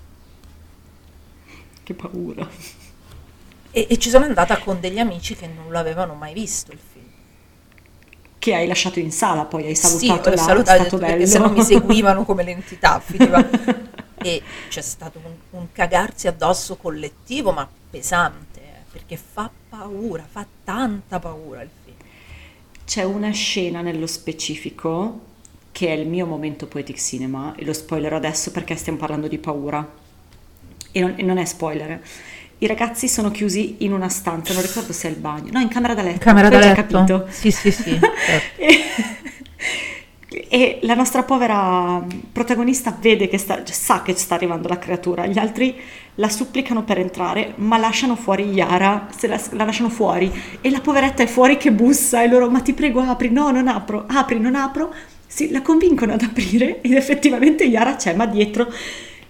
Che 1.85 1.95
paura. 1.95 2.49
E, 3.71 3.87
e 3.89 3.99
ci 3.99 4.11
sono 4.11 4.25
andata 4.27 4.59
con 4.59 4.81
degli 4.81 4.99
amici 4.99 5.35
che 5.37 5.47
non 5.47 5.71
l'avevano 5.73 6.15
mai 6.15 6.35
visto 6.35 6.73
il 6.73 6.79
film. 6.79 7.07
Che 8.39 8.55
hai 8.55 8.67
lasciato 8.67 9.01
in 9.01 9.11
sala, 9.13 9.45
poi 9.47 9.67
hai 9.67 9.75
Sì, 9.83 10.07
salutato 10.07 10.31
ho 10.31 10.35
là, 10.35 10.37
salutato, 10.37 10.83
è 10.83 10.85
detto, 10.85 10.99
stato 10.99 10.99
perché 10.99 11.27
bello. 11.27 11.27
se 11.27 11.39
no 11.39 11.51
mi 11.51 11.63
seguivano 11.63 12.25
come 12.25 12.43
l'entità. 12.43 13.01
finiva. 13.01 13.45
e 14.23 14.43
c'è 14.69 14.81
stato 14.81 15.20
un, 15.23 15.32
un 15.59 15.66
cagarsi 15.73 16.28
addosso 16.28 16.77
collettivo, 16.77 17.53
ma 17.53 17.69
pesante, 17.90 18.61
eh, 18.61 18.82
perché 18.90 19.16
fa 19.16 19.51
paura, 19.69 20.24
fa 20.28 20.47
tanta 20.65 21.19
paura 21.19 21.62
il 21.62 21.70
film. 21.85 21.97
C'è 22.85 23.03
una 23.05 23.31
scena 23.31 23.81
nello 23.82 24.07
specifico 24.07 25.27
che 25.73 25.89
è 25.89 25.93
il 25.93 26.09
mio 26.09 26.27
momento 26.27 26.66
poetic 26.66 26.97
cinema 26.99 27.55
e 27.55 27.65
lo 27.65 27.73
spoilerò 27.73 28.16
adesso 28.16 28.51
perché 28.51 28.74
stiamo 28.77 28.99
parlando 28.99 29.28
di 29.28 29.39
paura 29.39 29.86
e 30.90 31.01
non, 31.01 31.15
e 31.16 31.23
non 31.23 31.39
è 31.39 31.45
spoiler. 31.45 32.01
I 32.61 32.66
ragazzi 32.66 33.09
sono 33.09 33.31
chiusi 33.31 33.77
in 33.85 33.93
una 33.93 34.09
stanza, 34.09 34.53
non 34.53 34.62
ricordo 34.62 34.93
se 34.93 35.09
è 35.09 35.11
il 35.12 35.16
bagno, 35.19 35.51
no, 35.53 35.61
in 35.61 35.69
camera 35.69 35.95
da 35.95 36.03
letto. 36.03 36.19
Camera 36.19 36.49
tu 36.49 36.55
hai 36.55 36.61
da 36.61 36.61
già 36.61 36.73
letto? 36.73 36.82
capito. 36.82 37.27
Sì, 37.31 37.51
sì, 37.53 37.70
sì, 37.70 38.09
certo. 38.19 38.57
E- 38.57 38.85
e 40.31 40.79
la 40.83 40.95
nostra 40.95 41.23
povera 41.23 42.05
protagonista 42.33 42.95
vede 43.01 43.29
che 43.29 43.39
sta, 43.39 43.65
cioè, 43.65 43.75
sa 43.75 44.03
che 44.03 44.15
sta 44.15 44.35
arrivando 44.35 44.69
la 44.69 44.79
creatura, 44.79 45.27
gli 45.27 45.39
altri 45.39 45.75
la 46.17 46.29
supplicano 46.29 46.85
per 46.85 46.99
entrare, 46.99 47.55
ma 47.57 47.79
lasciano 47.79 48.15
fuori 48.15 48.51
Yara, 48.51 49.09
la, 49.23 49.41
la 49.53 49.65
lasciano 49.65 49.89
fuori. 49.89 50.31
E 50.61 50.71
la 50.71 50.81
poveretta 50.81 51.23
è 51.23 51.27
fuori 51.27 51.57
che 51.57 51.73
bussa 51.73 52.23
e 52.23 52.29
loro 52.29 52.51
ma 52.51 52.61
ti 52.61 52.75
prego 52.75 53.01
apri, 53.01 53.31
no 53.31 53.51
non 53.51 53.69
apro, 53.69 54.05
apri, 54.07 54.39
non 54.39 54.55
apro, 54.55 54.93
sì, 55.27 55.51
la 55.51 55.63
convincono 55.63 56.13
ad 56.13 56.23
aprire 56.23 56.81
ed 56.83 56.93
effettivamente 56.93 57.65
Yara 57.65 57.97
c'è, 57.97 58.15
ma 58.15 58.27
dietro 58.27 58.71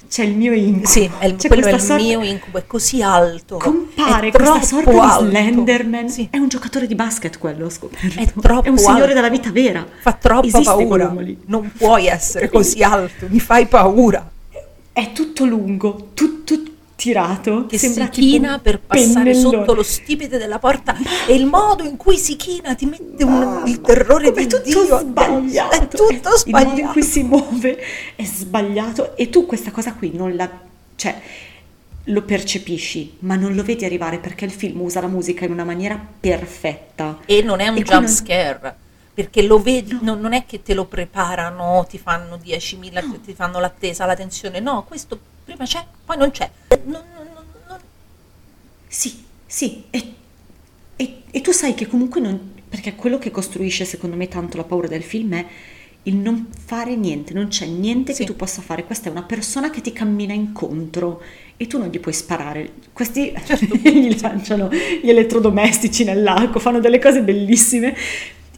c'è 0.09 0.25
il 0.25 0.37
mio 0.37 0.53
incubo. 0.53 0.87
Sì, 0.87 1.11
è 1.19 1.27
il, 1.27 1.37
C'è 1.37 1.49
quello 1.49 1.67
è 1.67 1.73
il 1.73 1.81
sorta- 1.81 2.03
mio 2.03 2.23
incubo, 2.23 2.59
è 2.59 2.67
così 2.67 3.03
alto. 3.03 3.57
Compare 3.59 4.31
questa 4.31 4.63
sorta 4.63 4.91
di 4.91 4.99
alto. 4.99 5.27
Slenderman. 5.27 6.09
Sì. 6.09 6.29
È 6.31 6.37
un 6.39 6.49
giocatore 6.49 6.87
di 6.87 6.95
basket 6.95 7.39
quello, 7.39 7.67
ho 7.67 7.71
scoperto. 7.71 8.19
È 8.19 8.33
troppo 8.41 8.67
È 8.67 8.69
un 8.71 8.79
signore 8.79 9.03
alto. 9.03 9.15
della 9.15 9.29
vita 9.29 9.51
vera. 9.51 9.87
Fa 10.01 10.13
troppa 10.13 10.47
Esiste 10.47 10.65
paura. 10.65 11.15
Non 11.47 11.73
puoi 11.77 12.07
essere 12.07 12.49
così 12.49 12.83
alto, 12.85 13.27
mi 13.29 13.41
fai 13.41 13.67
paura. 13.67 14.29
È 14.93 15.13
tutto 15.13 15.45
lungo, 15.45 16.09
tutto 16.15 16.55
tirato. 16.99 17.67
Che 17.67 17.79
sembra 17.79 18.07
si 18.13 18.21
china 18.21 18.59
per 18.59 18.81
passare 18.81 19.31
pennellone. 19.31 19.57
sotto 19.59 19.73
lo 19.75 19.85
stipite 19.85 20.37
della 20.37 20.59
porta 20.59 20.97
e 21.29 21.35
il 21.35 21.47
modo 21.47 21.85
in 21.85 21.97
cui 21.97 22.19
si 22.19 22.35
china 22.35 22.75
ti 22.75 22.87
mette 22.87 23.23
un- 23.23 23.63
il 23.67 23.81
terrore 23.81 24.33
di 24.33 24.43
è 24.43 24.47
tutto 24.49 24.63
Dio. 24.83 24.99
sbagliato. 24.99 25.77
È 25.77 25.87
tutto 25.89 26.09
Il 26.11 26.21
modo 26.21 26.29
in 26.35 26.37
sbagliato. 26.37 26.93
cui 26.93 27.03
si 27.05 27.23
muove 27.23 27.79
è 28.17 28.25
sbagliato 28.25 29.17
e 29.17 29.29
tu 29.31 29.47
questa 29.47 29.71
cosa 29.71 29.93
qui 29.95 30.11
non 30.13 30.35
la... 30.35 30.51
cioè 30.97 31.21
lo 32.05 32.23
percepisci, 32.23 33.19
ma 33.21 33.37
non 33.37 33.55
lo 33.55 33.63
vedi 33.63 33.85
arrivare 33.85 34.19
perché 34.19 34.45
il 34.47 34.51
film 34.51 34.81
usa 34.81 35.01
la 35.01 35.09
musica 35.09 35.45
in 35.45 35.53
una 35.53 35.65
maniera 35.65 36.01
perfetta. 36.19 37.19
E 37.27 37.43
non 37.43 37.61
è 37.61 37.69
un 37.69 37.77
jump 37.77 37.91
non- 37.91 38.09
scare, 38.09 38.75
perché 39.15 39.43
lo 39.43 39.61
vedi, 39.61 39.97
non, 40.01 40.19
non 40.19 40.33
è 40.33 40.45
che 40.47 40.63
te 40.63 40.73
lo 40.75 40.87
preparano, 40.87 41.87
ti 41.89 41.99
fanno 41.99 42.37
10.000, 42.43 43.21
ti 43.25 43.35
fanno 43.35 43.61
l'attesa, 43.61 44.07
la 44.07 44.17
tensione, 44.17 44.59
no, 44.59 44.85
questo 44.89 45.19
prima 45.49 45.65
c'è, 45.65 45.83
poi 46.05 46.17
non 46.19 46.31
c'è. 46.31 46.51
Non- 46.85 47.03
non- 47.15 47.45
non- 47.69 47.79
Sì, 48.87 49.25
sì, 49.47 49.85
e, 49.91 50.13
e- 50.97 51.23
e 51.31 51.41
tu 51.41 51.53
sai 51.53 51.73
che 51.75 51.87
comunque 51.87 52.21
non... 52.21 52.39
perché 52.69 52.95
quello 52.95 53.17
che 53.19 53.31
costruisce 53.31 53.85
secondo 53.87 54.15
me 54.17 54.29
tanto 54.29 54.59
la 54.59 54.65
paura 54.65 54.89
del 54.89 55.03
film 55.03 55.35
è 55.35 55.47
il 56.05 56.17
non 56.17 56.49
fare 56.65 56.97
niente, 56.97 57.33
non 57.35 57.49
c'è 57.49 57.67
niente 57.67 58.13
Sì. 58.13 58.21
che 58.21 58.27
tu 58.31 58.37
possa 58.37 58.61
fare, 58.63 58.85
questa 58.85 59.09
è 59.09 59.11
una 59.11 59.23
persona 59.23 59.71
che 59.71 59.81
ti 59.81 59.93
cammina 59.93 60.33
incontro 60.35 61.23
e 61.57 61.67
tu 61.67 61.79
non 61.79 61.89
gli 61.89 61.99
puoi 61.99 62.15
sparare, 62.15 62.73
questi 62.93 63.33
gli 63.83 64.19
lanciano 64.21 64.69
gli 64.71 65.09
elettrodomestici 65.09 66.05
nell'arco, 66.05 66.59
fanno 66.61 66.81
delle 66.81 66.99
cose 66.99 67.23
bellissime 67.23 67.95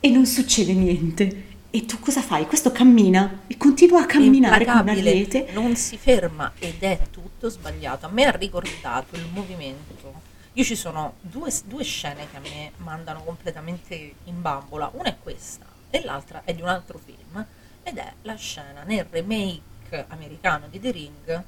e 0.00 0.10
non 0.10 0.26
succede 0.26 0.72
niente. 0.72 1.44
E 1.72 1.86
tu 1.86 2.00
cosa 2.00 2.20
fai? 2.20 2.46
Questo 2.46 2.72
cammina 2.72 3.42
e 3.46 3.56
continua 3.56 4.02
a 4.02 4.06
camminare 4.06 4.64
con 4.64 4.78
una 4.80 4.92
rete. 4.92 5.48
non 5.52 5.76
si 5.76 5.96
ferma 5.96 6.52
ed 6.58 6.82
è 6.82 6.98
tutto 7.10 7.48
sbagliato. 7.48 8.06
A 8.06 8.08
me 8.08 8.24
ha 8.24 8.32
ricordato 8.32 9.14
il 9.14 9.26
movimento. 9.32 10.28
Io 10.54 10.64
ci 10.64 10.74
sono 10.74 11.14
due, 11.20 11.52
due 11.66 11.84
scene 11.84 12.26
che 12.28 12.36
a 12.36 12.40
me 12.40 12.72
mandano 12.78 13.22
completamente 13.22 14.14
in 14.24 14.40
bambola. 14.42 14.90
Una 14.94 15.10
è 15.10 15.16
questa 15.22 15.64
e 15.90 16.02
l'altra 16.02 16.42
è 16.44 16.52
di 16.54 16.60
un 16.62 16.68
altro 16.68 16.98
film 16.98 17.44
ed 17.84 17.98
è 17.98 18.12
la 18.22 18.34
scena 18.34 18.82
nel 18.82 19.06
remake 19.08 20.06
americano 20.08 20.66
di 20.68 20.80
The 20.80 20.90
Ring 20.90 21.42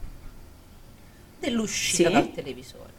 dell'uscita 1.41 2.09
Sì. 2.09 2.13
dal 2.15 2.31
televisore. 2.33 2.93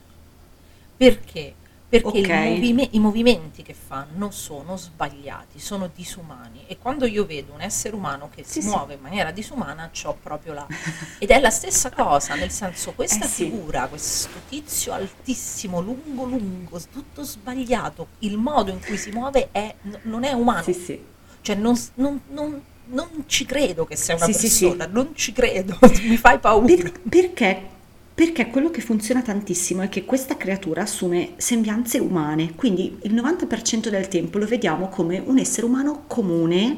Perché? 0.97 1.55
Perché 2.01 2.17
il 2.17 2.25
Ok. 2.25 2.31
movime- 2.31 2.87
i 2.93 2.99
movimenti 2.99 3.61
che 3.61 3.75
fanno 3.75 4.31
sono 4.31 4.77
sbagliati, 4.77 5.59
sono 5.59 5.91
disumani 5.93 6.63
e 6.65 6.79
quando 6.79 7.05
io 7.05 7.23
vedo 7.23 7.53
un 7.53 7.61
essere 7.61 7.95
umano 7.95 8.31
che 8.33 8.43
Sì, 8.43 8.53
si 8.53 8.61
sì. 8.63 8.67
muove 8.69 8.95
in 8.95 8.99
maniera 8.99 9.29
disumana, 9.29 9.91
c'ho 9.93 10.17
proprio 10.19 10.53
la... 10.53 10.65
Ed 11.19 11.29
è 11.29 11.39
la 11.39 11.51
stessa 11.51 11.91
cosa, 11.91 12.33
nel 12.33 12.49
senso 12.49 12.93
questa 12.93 13.25
Eh 13.25 13.27
sì. 13.27 13.43
figura, 13.43 13.85
questo 13.85 14.29
tizio 14.49 14.91
altissimo, 14.91 15.81
lungo 15.81 16.23
lungo, 16.25 16.79
tutto 16.91 17.21
sbagliato, 17.23 18.07
il 18.19 18.37
modo 18.39 18.71
in 18.71 18.79
cui 18.83 18.97
si 18.97 19.11
muove 19.11 19.49
è- 19.51 19.75
n- 19.83 19.99
non 20.03 20.23
è 20.23 20.31
umano, 20.33 20.63
Sì, 20.63 20.73
sì. 20.73 20.99
cioè 21.41 21.55
non, 21.55 21.79
non- 21.95 22.21
non- 22.29 22.59
non 22.85 23.07
ci 23.27 23.45
credo 23.45 23.85
che 23.85 23.95
sia 23.95 24.15
una 24.15 24.25
Sì, 24.25 24.33
sì, 24.33 24.49
sì. 24.49 24.65
persona, 24.65 24.87
non 24.91 25.11
ci 25.15 25.31
credo, 25.31 25.77
mi 26.01 26.17
fai 26.17 26.39
paura. 26.39 26.65
Per- 26.73 26.99
perché? 27.07 27.67
Perché 28.15 28.47
quello 28.49 28.69
che 28.69 28.81
funziona 28.81 29.23
tantissimo 29.23 29.81
è 29.81 29.89
che 29.89 30.05
questa 30.05 30.37
creatura 30.37 30.83
assume 30.83 31.31
sembianze 31.37 31.97
umane, 31.97 32.53
quindi 32.55 32.95
il 33.03 33.13
90% 33.13 33.89
del 33.89 34.07
tempo 34.07 34.37
lo 34.37 34.45
vediamo 34.45 34.87
come 34.89 35.17
un 35.25 35.39
essere 35.39 35.65
umano 35.65 36.03
comune, 36.05 36.77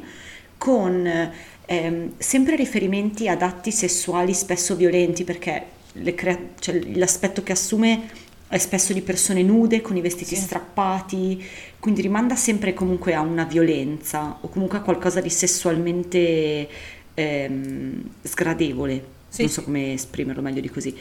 con 0.57 1.05
ehm, 1.65 2.11
sempre 2.17 2.55
riferimenti 2.55 3.27
ad 3.27 3.41
atti 3.41 3.71
sessuali 3.71 4.33
spesso 4.33 4.75
violenti, 4.77 5.25
perché 5.25 5.65
crea- 6.15 6.39
cioè, 6.57 6.79
l'aspetto 6.93 7.43
che 7.43 7.51
assume 7.51 8.09
è 8.47 8.57
spesso 8.57 8.93
di 8.93 9.01
persone 9.01 9.43
nude, 9.43 9.81
con 9.81 9.97
i 9.97 10.01
vestiti 10.01 10.35
Sì. 10.35 10.41
strappati, 10.41 11.43
quindi 11.79 12.01
rimanda 12.01 12.35
sempre 12.37 12.73
comunque 12.73 13.13
a 13.13 13.19
una 13.19 13.43
violenza 13.43 14.37
o 14.39 14.47
comunque 14.47 14.77
a 14.77 14.81
qualcosa 14.81 15.19
di 15.19 15.29
sessualmente 15.29 16.69
ehm, 17.13 18.09
sgradevole 18.21 19.14
Sì, 19.35 19.41
non 19.43 19.51
so 19.51 19.59
sì. 19.59 19.65
come 19.65 19.93
esprimerlo 19.93 20.41
meglio 20.41 20.61
di 20.61 20.69
così. 20.69 20.95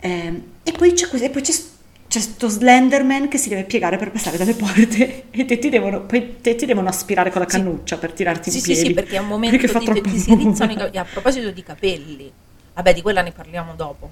Ehm, 0.00 0.42
e 0.62 0.72
poi 0.72 0.92
c'è, 0.92 1.08
così- 1.08 1.24
e 1.24 1.30
poi 1.30 1.42
c'è, 1.42 1.52
c'è 2.08 2.20
sto 2.20 2.48
Slenderman 2.48 3.28
che 3.28 3.38
si 3.38 3.48
deve 3.48 3.64
piegare 3.64 3.96
per 3.96 4.10
passare 4.10 4.36
dalle 4.36 4.54
porte 4.54 5.24
e 5.30 5.44
te 5.44 5.58
ti 5.58 5.68
devono, 5.68 6.02
poi 6.02 6.36
te 6.40 6.54
ti 6.56 6.66
devono 6.66 6.88
aspirare 6.88 7.30
con 7.30 7.40
la 7.42 7.48
Sì. 7.48 7.56
cannuccia 7.56 7.98
per 7.98 8.12
tirarti 8.12 8.50
Sì, 8.50 8.56
in 8.56 8.62
sì, 8.62 8.72
piedi. 8.72 8.88
sì, 8.88 8.94
perché 8.94 9.16
è 9.16 9.20
un 9.20 9.28
momento 9.28 9.56
Perché 9.58 9.72
fa 9.72 9.78
di, 9.78 9.84
troppo 9.84 10.00
ti 10.02 10.18
si 10.18 10.34
rizzano 10.34 10.72
i 10.72 10.74
capelli. 10.76 10.98
A 10.98 11.04
proposito 11.04 11.50
di 11.50 11.62
capelli, 11.62 12.32
vabbè, 12.74 12.94
di 12.94 13.02
quella 13.02 13.22
ne 13.22 13.32
parliamo 13.32 13.74
dopo. 13.74 14.10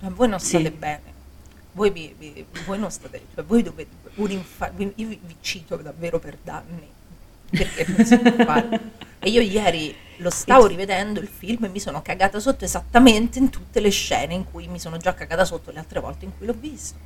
Ma 0.00 0.10
voi 0.10 0.28
non 0.28 0.40
Sì. 0.40 0.46
state 0.48 0.70
bene. 0.70 1.00
Voi, 1.74 1.90
vi- 1.90 2.14
vi- 2.18 2.44
voi 2.66 2.78
non 2.78 2.90
state, 2.90 3.20
cioè 3.34 3.44
voi 3.44 3.62
dovete, 3.62 3.90
un 4.16 4.30
infa- 4.30 4.72
io 4.76 4.92
vi, 4.94 5.18
vi 5.24 5.36
cito 5.40 5.76
davvero 5.76 6.18
per 6.18 6.36
danni, 6.42 6.86
perché 7.48 7.86
non 7.88 8.04
si 8.04 8.18
può 8.18 8.44
fare. 8.44 8.80
E 9.24 9.30
io 9.30 9.40
ieri 9.40 9.94
lo 10.18 10.30
stavo 10.30 10.66
rivedendo 10.66 11.20
il 11.20 11.28
film 11.28 11.64
e 11.64 11.68
mi 11.68 11.80
sono 11.80 12.02
cagata 12.02 12.38
sotto 12.40 12.64
esattamente 12.64 13.38
in 13.38 13.50
tutte 13.50 13.80
le 13.80 13.90
scene 13.90 14.34
in 14.34 14.44
cui 14.50 14.68
mi 14.68 14.78
sono 14.78 14.96
già 14.96 15.14
cagata 15.14 15.44
sotto 15.44 15.70
le 15.70 15.78
altre 15.78 16.00
volte 16.00 16.24
in 16.24 16.32
cui 16.36 16.46
l'ho 16.46 16.56
visto. 16.58 16.98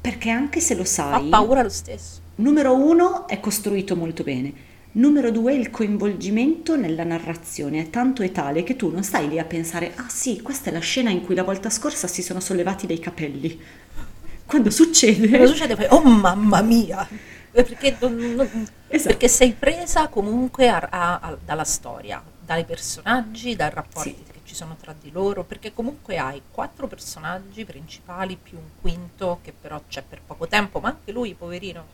Perché 0.00 0.30
anche 0.30 0.60
se 0.60 0.74
lo 0.74 0.84
Fa 0.84 0.88
sai, 0.88 1.28
paura 1.28 1.62
lo 1.62 1.68
stesso. 1.68 2.20
numero 2.36 2.74
uno 2.74 3.28
è 3.28 3.38
costruito 3.40 3.94
molto 3.96 4.22
bene. 4.22 4.68
Numero 4.92 5.30
due, 5.30 5.54
il 5.54 5.70
coinvolgimento 5.70 6.74
nella 6.76 7.04
narrazione 7.04 7.80
è 7.80 7.90
tanto 7.90 8.22
e 8.22 8.32
tale 8.32 8.64
che 8.64 8.74
tu 8.74 8.90
non 8.90 9.04
stai 9.04 9.28
lì 9.28 9.38
a 9.38 9.44
pensare, 9.44 9.92
ah 9.94 10.08
sì, 10.08 10.40
questa 10.40 10.70
è 10.70 10.72
la 10.72 10.80
scena 10.80 11.10
in 11.10 11.22
cui 11.24 11.36
la 11.36 11.44
volta 11.44 11.70
scorsa 11.70 12.08
si 12.08 12.22
sono 12.22 12.40
sollevati 12.40 12.86
dei 12.88 12.98
capelli. 12.98 13.60
Quando 14.46 14.70
succede... 14.70 15.28
Cosa 15.38 15.46
succede? 15.52 15.76
Poi, 15.76 15.86
oh 15.90 16.02
mamma 16.02 16.60
mia! 16.62 17.06
Perché, 17.52 17.96
non- 18.00 18.16
non- 18.34 18.66
Esatto. 18.92 19.08
perché 19.08 19.28
sei 19.28 19.52
presa 19.52 20.08
comunque 20.08 20.68
a- 20.68 20.88
a- 20.90 21.18
a- 21.20 21.36
dalla 21.44 21.64
storia, 21.64 22.22
dai 22.40 22.64
personaggi, 22.64 23.54
dai 23.54 23.70
rapporti 23.70 24.16
Sì. 24.16 24.32
che 24.32 24.40
ci 24.44 24.54
sono 24.54 24.76
tra 24.80 24.92
di 24.98 25.10
loro, 25.12 25.44
perché 25.44 25.72
comunque 25.72 26.18
hai 26.18 26.42
quattro 26.50 26.88
personaggi 26.88 27.64
principali 27.64 28.36
più 28.36 28.58
un 28.58 28.68
quinto 28.80 29.38
che 29.42 29.52
però 29.52 29.80
c'è 29.88 30.02
per 30.02 30.20
poco 30.26 30.48
tempo, 30.48 30.80
ma 30.80 30.88
anche 30.88 31.12
lui, 31.12 31.34
poverino, 31.34 31.84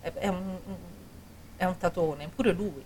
è, 0.00 0.10
è 0.12 0.28
un, 0.28 0.56
è 1.56 1.64
un 1.66 1.76
tatone, 1.76 2.28
pure 2.34 2.52
lui. 2.52 2.82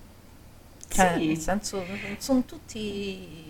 Cioè, 0.89 1.15
Sì. 1.19 1.27
nel 1.29 1.39
senso, 1.39 1.85
sono 2.19 2.43
tutti... 2.45 3.44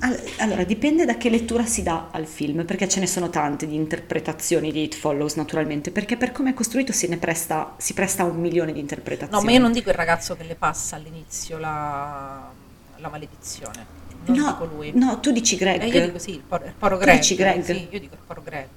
All- 0.00 0.20
Allora, 0.38 0.64
dipende 0.64 1.06
da 1.06 1.16
che 1.16 1.30
lettura 1.30 1.64
si 1.64 1.82
dà 1.82 2.08
al 2.10 2.26
film, 2.26 2.64
perché 2.66 2.86
ce 2.88 3.00
ne 3.00 3.06
sono 3.06 3.30
tante 3.30 3.66
di 3.66 3.74
interpretazioni 3.74 4.70
di 4.70 4.82
It 4.82 4.94
Follows, 4.94 5.34
naturalmente, 5.36 5.90
perché 5.90 6.16
per 6.18 6.32
come 6.32 6.50
è 6.50 6.54
costruito 6.54 6.92
si, 6.92 7.08
ne 7.08 7.16
presta, 7.16 7.74
si 7.78 7.94
presta 7.94 8.22
a 8.22 8.26
un 8.26 8.36
milione 8.38 8.72
di 8.72 8.80
interpretazioni. 8.80 9.40
No, 9.42 9.48
ma 9.48 9.52
io 9.56 9.62
non 9.62 9.72
dico 9.72 9.88
il 9.88 9.94
ragazzo 9.94 10.36
che 10.36 10.44
le 10.44 10.54
passa 10.54 10.96
all'inizio 10.96 11.56
la, 11.58 12.50
la 12.96 13.08
maledizione, 13.08 13.86
non 14.26 14.36
no, 14.36 14.46
dico 14.52 14.64
lui. 14.66 14.92
no, 14.94 15.18
tu 15.20 15.32
dici 15.32 15.56
Greg. 15.56 15.80
Eh, 15.82 15.86
io 15.86 16.04
dico 16.06 16.18
sì, 16.18 16.30
il 16.32 16.40
poro, 16.46 16.66
il 16.66 16.74
poro 16.78 16.98
Tu 16.98 17.04
Greg. 17.04 17.16
dici 17.18 17.34
Greg? 17.34 17.62
Sì, 17.64 17.88
io 17.90 18.00
dico 18.00 18.14
il 18.14 18.20
poro 18.26 18.42
Greg. 18.44 18.68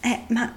Eh, 0.00 0.20
ma 0.28 0.56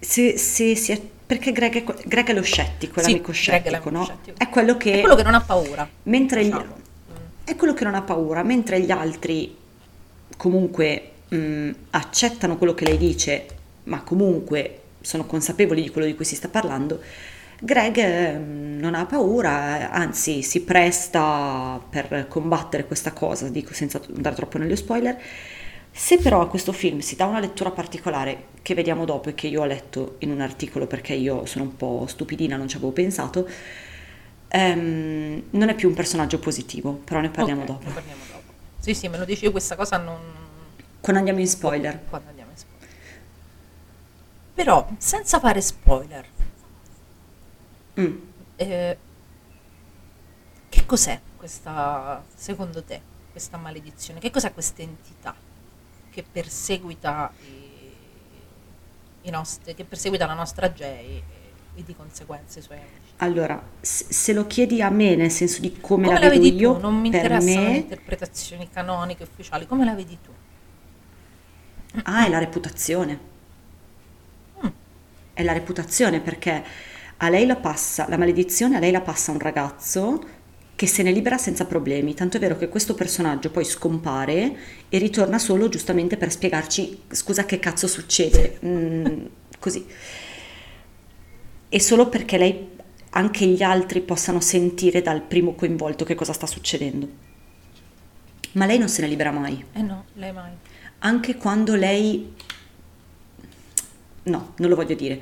se, 0.00 0.38
se, 0.38 0.74
si 0.74 0.92
è- 0.92 1.00
perché 1.26 1.52
Greg 1.52 1.74
è, 1.84 1.84
Greg 2.06 2.28
è 2.28 2.32
lo 2.32 2.42
scettico, 2.42 3.00
è 3.00 3.02
Sì, 3.02 3.10
l'amico 3.10 3.30
è 3.30 3.34
scettico, 3.34 3.70
l'amico 3.70 3.90
no? 3.90 4.04
scettico. 4.04 4.38
È 4.38 4.48
quello 4.48 4.76
che... 4.76 4.92
È 4.94 5.00
quello 5.00 5.14
che 5.16 5.22
non 5.22 5.34
ha 5.34 5.40
paura. 5.42 5.88
mentre 6.04 6.42
gli- 6.44 6.50
diciamo. 6.50 6.76
Mm. 6.78 6.82
È 7.44 7.56
quello 7.56 7.74
che 7.74 7.84
non 7.84 7.94
ha 7.94 8.02
paura, 8.02 8.42
mentre 8.42 8.80
gli 8.80 8.90
altri 8.90 9.54
comunque 10.36 11.10
mh, 11.28 11.70
accettano 11.90 12.56
quello 12.56 12.74
che 12.74 12.86
lei 12.86 12.98
dice, 12.98 13.46
ma 13.84 14.02
comunque 14.02 14.80
sono 15.00 15.26
consapevoli 15.26 15.82
di 15.82 15.90
quello 15.90 16.06
di 16.06 16.14
cui 16.14 16.24
si 16.24 16.34
sta 16.36 16.48
parlando. 16.48 17.00
Greg 17.60 17.96
eh, 17.98 18.32
non 18.36 18.94
ha 18.94 19.06
paura, 19.06 19.90
anzi 19.90 20.42
si 20.42 20.62
presta 20.62 21.80
per 21.88 22.26
combattere 22.28 22.86
questa 22.86 23.12
cosa, 23.12 23.48
dico 23.48 23.72
senza 23.74 24.00
andare 24.14 24.34
troppo 24.34 24.58
negli 24.58 24.74
spoiler, 24.76 25.16
Se 25.96 26.18
però 26.18 26.40
a 26.40 26.48
questo 26.48 26.72
film 26.72 26.98
si 26.98 27.14
dà 27.14 27.24
una 27.26 27.38
lettura 27.38 27.70
particolare 27.70 28.46
che 28.62 28.74
vediamo 28.74 29.04
dopo 29.04 29.28
e 29.28 29.34
che 29.34 29.46
io 29.46 29.62
ho 29.62 29.64
letto 29.64 30.16
in 30.18 30.32
un 30.32 30.40
articolo 30.40 30.88
perché 30.88 31.14
io 31.14 31.46
sono 31.46 31.64
un 31.64 31.76
po' 31.76 32.06
stupidina, 32.08 32.56
non 32.56 32.66
ci 32.66 32.76
avevo 32.76 32.90
pensato, 32.90 33.48
ehm, 34.58 35.42
non 35.50 35.68
è 35.68 35.74
più 35.74 35.88
un 35.88 35.94
personaggio 35.94 36.38
positivo, 36.38 36.92
però 36.92 37.20
ne 37.20 37.30
parliamo 37.30 37.62
Ok, 37.62 37.66
dopo. 37.66 37.84
ne 37.88 37.92
parliamo 37.92 38.22
dopo. 38.30 38.52
Sì, 38.78 38.94
sì, 38.94 39.08
me 39.08 39.18
lo 39.18 39.24
dici 39.24 39.44
io 39.44 39.50
questa 39.50 39.74
cosa 39.76 39.96
non... 39.98 40.20
Quando 41.00 41.18
andiamo 41.18 41.40
in 41.40 41.48
spoiler. 41.48 42.00
Quando 42.08 42.28
andiamo 42.28 42.50
in 42.50 42.56
spoiler. 42.56 42.88
Però, 44.54 44.88
senza 44.98 45.38
fare 45.40 45.60
spoiler, 45.60 46.32
Mm. 48.00 48.16
eh, 48.56 48.98
che 50.68 50.84
cos'è 50.84 51.20
questa, 51.36 52.24
secondo 52.34 52.82
te, 52.82 53.00
questa 53.30 53.56
maledizione? 53.56 54.18
Che 54.18 54.30
cos'è 54.30 54.52
questa 54.52 54.82
entità 54.82 55.32
che 56.10 56.24
perseguita 56.24 57.32
i, 57.42 57.92
i 59.22 59.30
nostri, 59.30 59.74
che 59.74 59.84
perseguita 59.84 60.26
la 60.26 60.34
nostra 60.34 60.70
Jay 60.70 61.18
e, 61.18 61.22
e 61.76 61.82
di 61.84 61.94
conseguenza 61.94 62.58
i 62.58 62.62
suoi 62.62 62.78
amici? 62.78 63.03
Allora, 63.18 63.62
se 63.80 64.32
lo 64.32 64.46
chiedi 64.46 64.82
a 64.82 64.90
me 64.90 65.14
nel 65.16 65.30
senso 65.30 65.60
di 65.60 65.78
come, 65.80 66.08
Come 66.08 66.18
la 66.18 66.18
la 66.18 66.28
vedi 66.28 66.54
io, 66.56 66.56
tu? 66.56 66.76
Non 66.76 66.94
mi 67.00 67.08
interessano 67.08 67.70
le 67.70 67.78
me, 67.78 67.78
interpretazioni 67.78 68.68
canoniche, 68.68 69.22
ufficiali, 69.24 69.66
come 69.66 69.84
la 69.84 69.94
vedi 69.94 70.20
tu? 70.20 70.32
ah, 72.04 72.26
è 72.26 72.28
la 72.28 72.38
reputazione. 72.38 73.18
Mm. 74.62 74.68
È 75.32 75.42
la 75.42 75.52
reputazione 75.52 76.20
perché 76.20 76.64
a 77.18 77.28
lei 77.28 77.46
la 77.46 77.56
passa, 77.56 78.06
la 78.08 78.16
maledizione 78.16 78.76
a 78.76 78.80
lei 78.80 78.90
la 78.92 79.00
passa 79.00 79.32
un 79.32 79.38
ragazzo 79.38 80.22
che 80.76 80.86
se 80.86 81.02
ne 81.02 81.12
libera 81.12 81.38
senza 81.38 81.66
problemi, 81.66 82.14
tanto 82.14 82.36
è 82.36 82.40
vero 82.40 82.56
che 82.56 82.68
questo 82.68 82.94
personaggio 82.94 83.50
poi 83.50 83.64
scompare 83.64 84.56
e 84.88 84.98
ritorna 84.98 85.38
solo 85.38 85.68
giustamente 85.68 86.16
per 86.16 86.30
spiegarci 86.32 87.02
scusa 87.10 87.44
che 87.46 87.58
cazzo 87.60 87.86
succede, 87.86 88.58
Mm, 88.64 89.26
così. 89.58 89.86
E 91.68 91.80
solo 91.80 92.08
perché 92.08 92.38
lei, 92.38 92.68
anche 93.16 93.46
gli 93.46 93.62
altri 93.62 94.00
possano 94.00 94.40
sentire 94.40 95.00
dal 95.00 95.22
primo 95.22 95.54
coinvolto 95.54 96.04
che 96.04 96.14
cosa 96.16 96.32
sta 96.32 96.46
succedendo. 96.46 97.08
Ma 98.52 98.66
lei 98.66 98.78
non 98.78 98.88
se 98.88 99.02
ne 99.02 99.08
libera 99.08 99.30
mai 99.30 99.64
Eh 99.72 99.82
no, 99.82 100.04
lei 100.14 100.32
mai. 100.32 100.50
anche 101.00 101.36
quando 101.36 101.74
lei... 101.74 102.32
No, 104.24 104.54
non 104.56 104.68
lo 104.68 104.74
voglio 104.74 104.94
dire. 104.94 105.20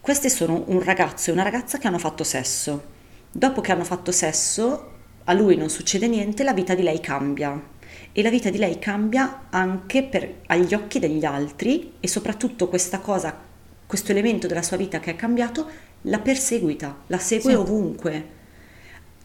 Questi 0.00 0.30
sono 0.30 0.64
un 0.68 0.82
ragazzo 0.82 1.30
e 1.30 1.32
una 1.32 1.42
ragazza 1.42 1.78
che 1.78 1.86
hanno 1.88 1.98
fatto 1.98 2.24
sesso. 2.24 2.94
Dopo 3.30 3.60
che 3.60 3.72
hanno 3.72 3.84
fatto 3.84 4.12
sesso, 4.12 4.92
a 5.24 5.32
lui 5.32 5.56
non 5.56 5.68
succede 5.68 6.06
niente, 6.06 6.42
la 6.44 6.54
vita 6.54 6.74
di 6.74 6.82
lei 6.82 7.00
cambia. 7.00 7.60
E 8.12 8.22
la 8.22 8.30
vita 8.30 8.48
di 8.48 8.58
lei 8.58 8.78
cambia 8.78 9.46
anche 9.50 10.04
per- 10.04 10.36
agli 10.46 10.72
occhi 10.74 10.98
degli 11.00 11.24
altri 11.24 11.94
e 12.00 12.08
soprattutto 12.08 12.68
questa 12.68 13.00
cosa, 13.00 13.36
questo 13.86 14.12
elemento 14.12 14.46
della 14.46 14.62
sua 14.62 14.76
vita 14.78 15.00
che 15.00 15.10
è 15.10 15.16
cambiato, 15.16 15.68
la 16.06 16.18
perseguita, 16.18 16.96
la 17.06 17.18
segue 17.18 17.52
Sì. 17.52 17.56
ovunque. 17.56 18.34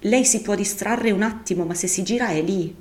Lei 0.02 0.26
si 0.26 0.42
può 0.42 0.56
distrarre 0.56 1.12
un 1.12 1.22
attimo, 1.22 1.64
ma 1.66 1.74
se 1.74 1.88
si 1.88 2.04
gira 2.04 2.30
è 2.30 2.42
lì. 2.42 2.76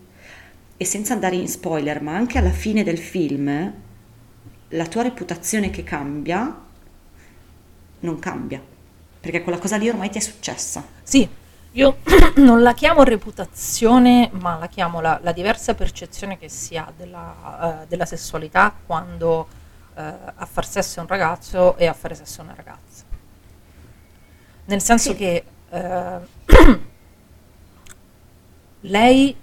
E 0.77 0.85
senza 0.85 1.13
andare 1.13 1.37
in 1.37 1.49
spoiler, 1.49 2.01
ma 2.03 2.15
anche 2.15 2.39
alla 2.39 2.51
fine 2.51 2.83
del 2.83 2.99
film, 2.99 3.73
la 4.69 4.87
tua 4.87 5.03
reputazione 5.03 5.69
che 5.71 5.85
cambia 5.85 6.59
non 8.01 8.19
cambia. 8.19 8.63
Perché 9.21 9.43
quella 9.43 9.59
cosa 9.59 9.77
lì 9.77 9.89
ormai 9.91 10.09
ti 10.09 10.17
è 10.17 10.23
successa. 10.23 10.83
Sì, 11.03 11.29
io 11.73 11.99
non 12.37 12.63
la 12.63 12.73
chiamo 12.73 13.03
reputazione, 13.03 14.31
ma 14.33 14.57
la 14.57 14.69
chiamo 14.69 15.03
la, 15.03 15.19
la 15.23 15.33
diversa 15.33 15.75
percezione 15.75 16.39
che 16.39 16.49
si 16.49 16.79
ha 16.79 16.91
della, 16.97 17.83
eh, 17.83 17.87
della 17.87 18.07
sessualità 18.07 18.75
quando 18.87 19.47
eh, 19.95 20.01
a 20.35 20.47
far 20.51 20.67
sesso 20.67 21.01
è 21.01 21.03
un 21.03 21.09
ragazzo 21.09 21.77
e 21.77 21.87
a 21.87 21.93
fare 21.93 22.15
sesso 22.15 22.41
è 22.41 22.45
una 22.45 22.55
ragazza. 22.55 23.10
Nel 24.67 24.81
senso 24.83 25.11
Sì. 25.11 25.17
che 25.17 25.45
eh, 25.71 26.19
lei 28.81 29.37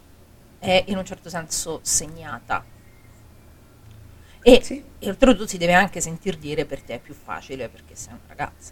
è 0.60 0.84
in 0.88 0.98
un 0.98 1.06
certo 1.06 1.30
senso 1.30 1.80
segnata. 1.84 2.64
E, 4.41 4.61
Sì. 4.64 4.84
e 4.99 5.10
oltretutto 5.10 5.48
si 5.48 5.57
deve 5.57 5.73
anche 5.73 5.99
sentir 5.99 6.38
dire 6.38 6.65
per 6.65 6.81
te 6.81 6.95
è 6.95 6.99
più 6.99 7.14
facile 7.14 7.68
perché 7.69 7.95
sei 7.95 8.14
una 8.14 8.22
ragazza. 8.27 8.72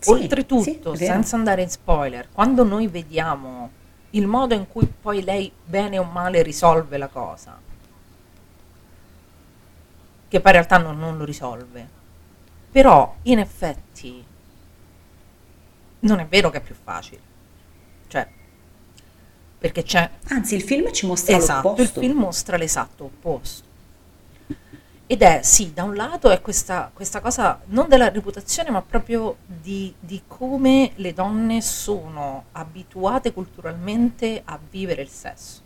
Sì, 0.00 0.10
Oltretutto, 0.10 0.94
senza 0.94 1.34
andare 1.36 1.62
in 1.62 1.70
spoiler, 1.70 2.28
quando 2.32 2.62
noi 2.64 2.86
vediamo 2.86 3.70
il 4.10 4.26
modo 4.26 4.54
in 4.54 4.68
cui 4.68 4.86
poi 4.86 5.22
lei, 5.24 5.50
bene 5.64 5.98
o 5.98 6.04
male, 6.04 6.42
risolve 6.42 6.96
la 6.98 7.08
cosa, 7.08 7.58
che 10.28 10.40
poi 10.40 10.50
in 10.52 10.56
realtà 10.56 10.78
non, 10.78 10.98
non 10.98 11.16
lo 11.18 11.24
risolve, 11.24 11.88
però 12.70 13.14
in 13.22 13.38
effetti 13.40 14.24
non 16.00 16.20
è 16.20 16.26
vero 16.26 16.50
che 16.50 16.58
è 16.58 16.62
più 16.62 16.74
facile. 16.74 17.20
Cioè, 18.08 18.26
perché 19.58 19.82
c'è 19.82 20.08
Anzi, 20.28 20.54
il 20.54 20.62
film 20.62 20.92
ci 20.92 21.06
mostra 21.06 21.36
Esatto, 21.36 21.68
il 21.68 21.74
l'opposto. 21.76 22.00
film 22.00 22.18
mostra 22.18 22.56
l'esatto 22.56 23.04
opposto. 23.04 23.66
Ed 25.10 25.22
è, 25.22 25.40
sì, 25.42 25.72
da 25.72 25.84
un 25.84 25.94
lato 25.94 26.28
è 26.30 26.40
questa, 26.42 26.90
questa 26.92 27.20
cosa 27.20 27.58
non 27.66 27.88
della 27.88 28.10
reputazione, 28.10 28.70
ma 28.70 28.82
proprio 28.82 29.38
di, 29.46 29.94
di 29.98 30.22
come 30.26 30.92
le 30.96 31.14
donne 31.14 31.62
sono 31.62 32.44
abituate 32.52 33.32
culturalmente 33.32 34.42
a 34.44 34.58
vivere 34.70 35.00
il 35.00 35.08
sesso. 35.08 35.62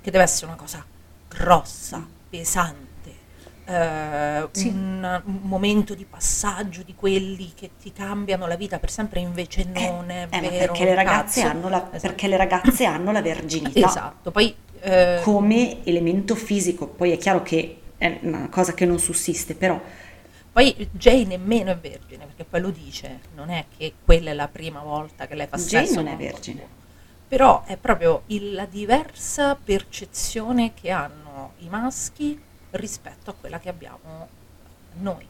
Che 0.00 0.10
deve 0.12 0.22
essere 0.24 0.46
una 0.46 0.54
cosa 0.56 0.84
grossa, 1.28 2.06
pesante, 2.30 2.91
eh, 3.64 4.48
Sì. 4.52 4.68
un, 4.68 5.22
un 5.24 5.38
momento 5.42 5.94
di 5.94 6.04
passaggio 6.04 6.82
di 6.82 6.94
quelli 6.94 7.52
che 7.54 7.70
ti 7.80 7.92
cambiano 7.92 8.46
la 8.46 8.56
vita 8.56 8.78
per 8.78 8.90
sempre, 8.90 9.20
invece 9.20 9.64
non 9.64 10.10
è 10.10 10.26
Eh, 10.30 10.40
vero. 10.40 10.72
perché, 10.72 10.84
le 10.84 10.94
ragazze 10.94 11.42
hanno 11.42 11.68
la, 11.68 11.78
Esatto. 11.78 11.98
perché 12.00 12.26
le 12.28 12.36
ragazze 12.36 12.84
hanno 12.84 13.12
la 13.12 13.22
verginità 13.22 13.86
Esatto, 13.86 14.30
poi 14.30 14.54
eh, 14.80 15.20
come 15.22 15.84
elemento 15.84 16.34
fisico. 16.34 16.86
Poi 16.88 17.12
è 17.12 17.18
chiaro 17.18 17.42
che 17.42 17.78
è 17.98 18.18
una 18.22 18.48
cosa 18.48 18.74
che 18.74 18.84
non 18.84 18.98
sussiste, 18.98 19.54
però 19.54 19.80
poi 20.52 20.88
Jay 20.90 21.24
nemmeno 21.24 21.70
è 21.70 21.76
vergine, 21.78 22.26
perché 22.26 22.44
poi 22.44 22.60
lo 22.60 22.70
dice, 22.70 23.20
non 23.36 23.48
è 23.48 23.64
che 23.76 23.94
quella 24.04 24.30
è 24.30 24.34
la 24.34 24.48
prima 24.48 24.80
volta 24.80 25.26
che 25.26 25.34
lei 25.34 25.46
fa 25.46 25.56
Jay 25.56 25.86
sesso 25.86 26.02
non 26.02 26.08
è 26.12 26.16
vergine. 26.16 26.56
qualcuno. 26.56 26.80
Però 27.28 27.62
è 27.64 27.78
proprio 27.78 28.24
il- 28.26 28.52
la 28.52 28.66
diversa 28.66 29.54
percezione 29.54 30.74
che 30.74 30.90
hanno 30.90 31.52
i 31.60 31.68
maschi 31.70 32.38
rispetto 32.72 33.30
a 33.30 33.34
quella 33.34 33.58
che 33.58 33.68
abbiamo 33.68 34.28
noi. 35.00 35.26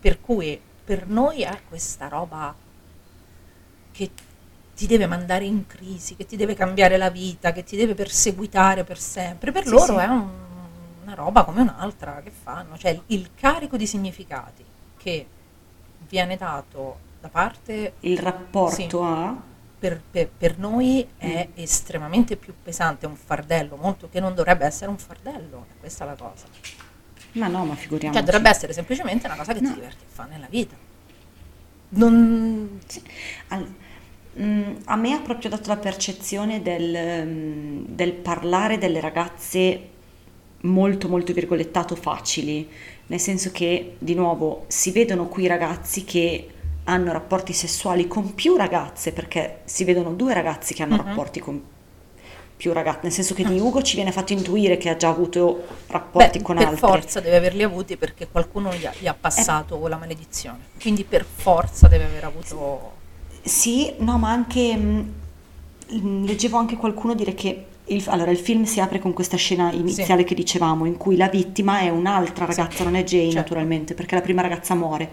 Per 0.00 0.20
cui 0.20 0.60
per 0.84 1.06
noi 1.06 1.42
è 1.42 1.60
questa 1.68 2.08
roba 2.08 2.54
che 3.92 4.10
ti 4.74 4.86
deve 4.86 5.06
mandare 5.06 5.44
in 5.44 5.66
crisi, 5.66 6.16
che 6.16 6.24
ti 6.26 6.36
deve 6.36 6.54
cambiare 6.54 6.96
la 6.96 7.10
vita, 7.10 7.52
che 7.52 7.64
ti 7.64 7.76
deve 7.76 7.94
perseguitare 7.94 8.82
per 8.84 8.98
sempre. 8.98 9.52
Per 9.52 9.64
Sì, 9.64 9.70
loro 9.70 9.98
sì. 9.98 10.04
è 10.04 10.06
un- 10.06 10.28
una 11.02 11.14
roba 11.14 11.44
come 11.44 11.60
un'altra 11.60 12.20
che 12.22 12.30
fanno, 12.30 12.78
cioè 12.78 12.98
il, 13.06 13.30
carico 13.34 13.76
di 13.76 13.86
significati 13.86 14.64
che 14.96 15.26
viene 16.08 16.36
dato 16.36 16.98
da 17.20 17.28
parte 17.28 17.94
il 18.00 18.18
rapporto 18.18 18.74
Sì. 18.74 18.88
a... 18.94 19.36
per, 19.80 20.00
per- 20.10 20.28
per 20.36 20.58
noi 20.58 21.06
è 21.16 21.48
estremamente 21.54 22.36
più 22.36 22.54
pesante, 22.62 23.06
è 23.06 23.08
un 23.08 23.16
fardello, 23.16 23.76
molto 23.76 24.08
che 24.10 24.20
non 24.20 24.34
dovrebbe 24.34 24.66
essere 24.66 24.90
un 24.90 24.98
fardello, 24.98 25.66
è 25.74 25.80
questa 25.80 26.04
la 26.04 26.14
cosa. 26.14 26.46
Ma 27.32 27.48
no, 27.48 27.64
ma 27.64 27.74
figuriamoci. 27.74 28.18
Cioè 28.18 28.22
dovrebbe 28.24 28.50
essere 28.50 28.72
semplicemente 28.72 29.26
una 29.26 29.36
cosa 29.36 29.52
che 29.54 29.60
No. 29.60 29.68
ti 29.70 29.74
diverti 29.74 30.04
a 30.04 30.12
fare 30.12 30.30
nella 30.30 30.48
vita. 30.50 30.76
Non... 31.92 32.78
Al- 33.48 33.74
mm, 34.40 34.74
a 34.84 34.96
me 34.96 35.12
ha 35.12 35.20
proprio 35.20 35.50
dato 35.50 35.68
la 35.68 35.76
percezione 35.76 36.62
del, 36.62 37.26
mm, 37.26 37.84
del 37.88 38.12
parlare 38.12 38.78
delle 38.78 39.00
ragazze 39.00 39.88
molto 40.62 41.08
molto 41.08 41.32
virgolettato 41.32 41.96
facili, 41.96 42.68
nel 43.06 43.18
senso 43.20 43.50
che 43.50 43.96
di 43.98 44.14
nuovo 44.14 44.64
si 44.68 44.90
vedono 44.92 45.26
qui 45.26 45.46
ragazzi 45.46 46.04
che 46.04 46.48
hanno 46.84 47.12
rapporti 47.12 47.52
sessuali 47.52 48.06
con 48.08 48.34
più 48.34 48.56
ragazze, 48.56 49.12
perché 49.12 49.60
si 49.64 49.84
vedono 49.84 50.12
due 50.12 50.34
ragazzi 50.34 50.74
che 50.74 50.82
hanno 50.82 50.96
Mhm. 50.96 51.04
rapporti 51.06 51.40
con 51.40 51.62
più 52.56 52.72
ragazze, 52.74 53.00
nel 53.04 53.12
senso 53.12 53.32
che 53.34 53.42
di 53.44 53.58
Ugo 53.58 53.80
ci 53.80 53.94
viene 53.96 54.12
fatto 54.12 54.34
intuire 54.34 54.76
che 54.76 54.90
ha 54.90 54.96
già 54.96 55.08
avuto 55.08 55.64
rapporti 55.86 56.38
Beh, 56.38 56.44
con 56.44 56.56
per 56.56 56.66
altri. 56.66 56.80
forza 56.80 57.20
deve 57.20 57.36
averli 57.36 57.62
avuti 57.62 57.96
perché 57.96 58.28
qualcuno 58.28 58.74
gli 58.74 58.84
ha, 58.84 58.92
gli 58.98 59.06
ha 59.06 59.14
passato 59.18 59.86
la 59.88 59.96
maledizione. 59.96 60.58
Quindi 60.78 61.04
per 61.04 61.24
forza 61.24 61.88
deve 61.88 62.04
aver 62.04 62.24
avuto... 62.24 62.92
Sì, 63.42 63.94
no, 63.98 64.18
ma 64.18 64.30
anche 64.30 64.76
mh, 64.76 65.12
mh, 65.88 66.24
leggevo 66.26 66.58
anche 66.58 66.76
qualcuno 66.76 67.14
dire 67.14 67.32
che 67.34 67.64
il, 67.86 68.04
allora, 68.08 68.30
il 68.30 68.36
film 68.38 68.64
si 68.64 68.78
apre 68.78 68.98
con 68.98 69.14
questa 69.14 69.38
scena 69.38 69.72
iniziale 69.72 70.24
che 70.24 70.34
dicevamo, 70.34 70.84
in 70.84 70.98
cui 70.98 71.16
la 71.16 71.28
vittima 71.28 71.80
è 71.80 71.88
un'altra 71.88 72.44
ragazza, 72.44 72.84
non 72.84 72.94
è 72.94 73.02
Jane 73.04 73.24
certo. 73.24 73.38
naturalmente, 73.38 73.94
perché 73.94 74.14
la 74.14 74.20
prima 74.20 74.42
ragazza 74.42 74.74
muore. 74.74 75.10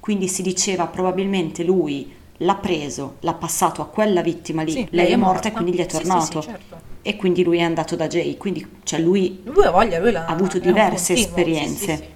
Quindi 0.00 0.28
si 0.28 0.42
diceva 0.42 0.86
probabilmente 0.86 1.62
lui 1.62 2.10
l'ha 2.38 2.54
preso, 2.56 3.16
l'ha 3.20 3.34
passato 3.34 3.82
a 3.82 3.86
quella 3.86 4.22
vittima 4.22 4.62
lì, 4.62 4.72
Sì, 4.72 4.86
lei, 4.90 5.12
è 5.12 5.16
morta, 5.16 5.48
e 5.48 5.52
quindi 5.52 5.72
gli 5.74 5.78
è 5.80 5.82
Sì, 5.88 5.96
sì, 5.96 6.02
tornato. 6.02 6.40
sì, 6.40 6.48
certo. 6.48 6.80
e 7.02 7.16
quindi 7.16 7.42
lui 7.44 7.58
è 7.58 7.62
andato 7.62 7.96
da 7.96 8.06
Jay, 8.08 8.36
quindi 8.38 8.66
cioè 8.82 8.98
lui 9.00 9.40
Lui 9.44 9.64
ha 9.64 9.70
voglia, 9.70 9.98
lui 9.98 10.14
ha 10.14 10.24
avuto 10.26 10.58
diverse 10.58 11.14
continuo, 11.14 11.38
esperienze. 11.38 12.08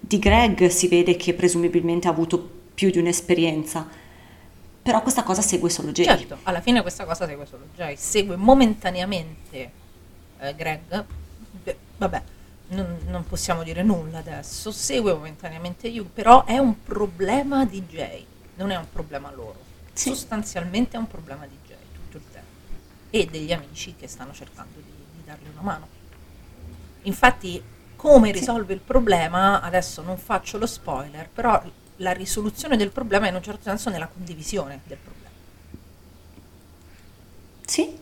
Di 0.00 0.18
Greg 0.18 0.66
si 0.68 0.88
vede 0.88 1.16
che 1.16 1.34
presumibilmente 1.34 2.08
ha 2.08 2.10
avuto 2.10 2.58
più 2.74 2.90
di 2.90 2.98
un'esperienza, 2.98 3.86
però 4.82 5.00
questa 5.02 5.22
cosa 5.22 5.40
segue 5.42 5.70
solo 5.70 5.92
Jay. 5.92 6.04
Certo, 6.04 6.38
alla 6.42 6.60
fine 6.60 6.82
questa 6.82 7.04
cosa 7.04 7.26
segue 7.26 7.46
solo 7.46 7.64
Jay, 7.76 7.96
segue 7.96 8.36
momentaneamente 8.36 9.70
eh, 10.40 10.54
Greg, 10.54 11.04
vabbè, 11.98 12.22
non, 12.70 12.98
non 13.06 13.24
possiamo 13.26 13.62
dire 13.62 13.82
nulla 13.82 14.18
adesso, 14.18 14.70
segue 14.72 15.12
momentaneamente 15.12 15.88
Hugh, 15.88 16.08
però 16.08 16.44
è 16.44 16.58
un 16.58 16.82
problema 16.82 17.64
di 17.64 17.82
Jay, 17.82 18.24
non 18.56 18.70
è 18.70 18.76
un 18.76 18.86
problema 18.90 19.30
loro, 19.32 19.58
Sì. 19.92 20.10
sostanzialmente 20.10 20.96
è 20.96 20.98
un 21.00 21.06
problema 21.08 21.46
di 21.46 21.56
Jay 21.66 21.76
tutto 21.92 22.16
il 22.16 22.24
tempo 22.30 22.48
e 23.10 23.26
degli 23.26 23.52
amici 23.52 23.94
che 23.96 24.06
stanno 24.08 24.32
cercando 24.32 24.78
di, 24.78 24.92
di 25.16 25.24
dargli 25.24 25.48
una 25.52 25.62
mano. 25.62 25.88
Infatti, 27.02 27.62
come 27.96 28.30
risolve 28.30 28.74
il 28.74 28.80
problema, 28.80 29.60
adesso 29.60 30.02
non 30.02 30.16
faccio 30.16 30.58
lo 30.58 30.66
spoiler, 30.66 31.28
però 31.28 31.62
la 31.96 32.12
risoluzione 32.12 32.76
del 32.76 32.90
problema 32.90 33.26
è 33.26 33.28
in 33.30 33.34
un 33.34 33.42
certo 33.42 33.62
senso 33.64 33.90
nella 33.90 34.06
condivisione 34.06 34.80
del 34.84 34.96
problema. 34.98 35.18
Sì, 37.66 37.96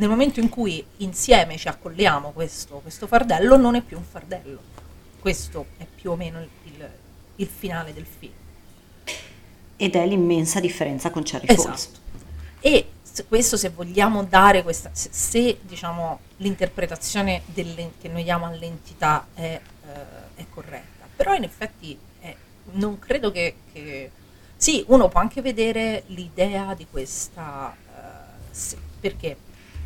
Nel 0.00 0.08
momento 0.08 0.40
in 0.40 0.48
cui 0.48 0.82
insieme 0.98 1.58
ci 1.58 1.68
accolliamo 1.68 2.30
questo, 2.30 2.76
questo 2.78 3.06
fardello, 3.06 3.58
non 3.58 3.74
è 3.74 3.82
più 3.82 3.98
un 3.98 4.02
fardello. 4.02 4.58
Questo 5.18 5.66
è 5.76 5.84
più 5.84 6.10
o 6.12 6.16
meno 6.16 6.40
il, 6.40 6.48
il- 6.64 6.90
il 7.36 7.46
finale 7.46 7.92
del 7.92 8.06
film. 8.06 8.32
ed 9.76 9.94
è 9.94 10.06
l'immensa 10.06 10.58
differenza 10.60 11.10
con 11.10 11.22
Cherry 11.22 11.46
Falls. 11.54 11.84
Esatto. 11.84 11.98
E 12.60 12.88
se- 13.02 13.24
questo 13.26 13.56
se 13.58 13.68
vogliamo 13.70 14.24
dare 14.24 14.62
questa, 14.62 14.90
se, 14.92 15.08
se, 15.12 15.58
diciamo 15.62 16.20
l'interpretazione 16.38 17.42
delle- 17.46 17.92
che 18.00 18.08
noi 18.08 18.22
diamo 18.22 18.44
all'entità 18.46 19.26
è, 19.34 19.42
eh, 19.42 19.60
è 20.34 20.44
corretta, 20.50 21.06
però 21.16 21.34
in 21.34 21.44
effetti 21.44 21.98
eh, 22.22 22.36
non 22.72 22.98
credo 22.98 23.30
che, 23.30 23.54
che- 23.72 24.10
sì, 24.56 24.82
uno 24.88 25.08
può 25.08 25.20
anche 25.20 25.40
vedere 25.42 26.02
l'idea 26.08 26.74
di 26.74 26.86
questa, 26.90 27.74
eh, 27.74 28.54
se- 28.54 28.78
perché 29.00 29.36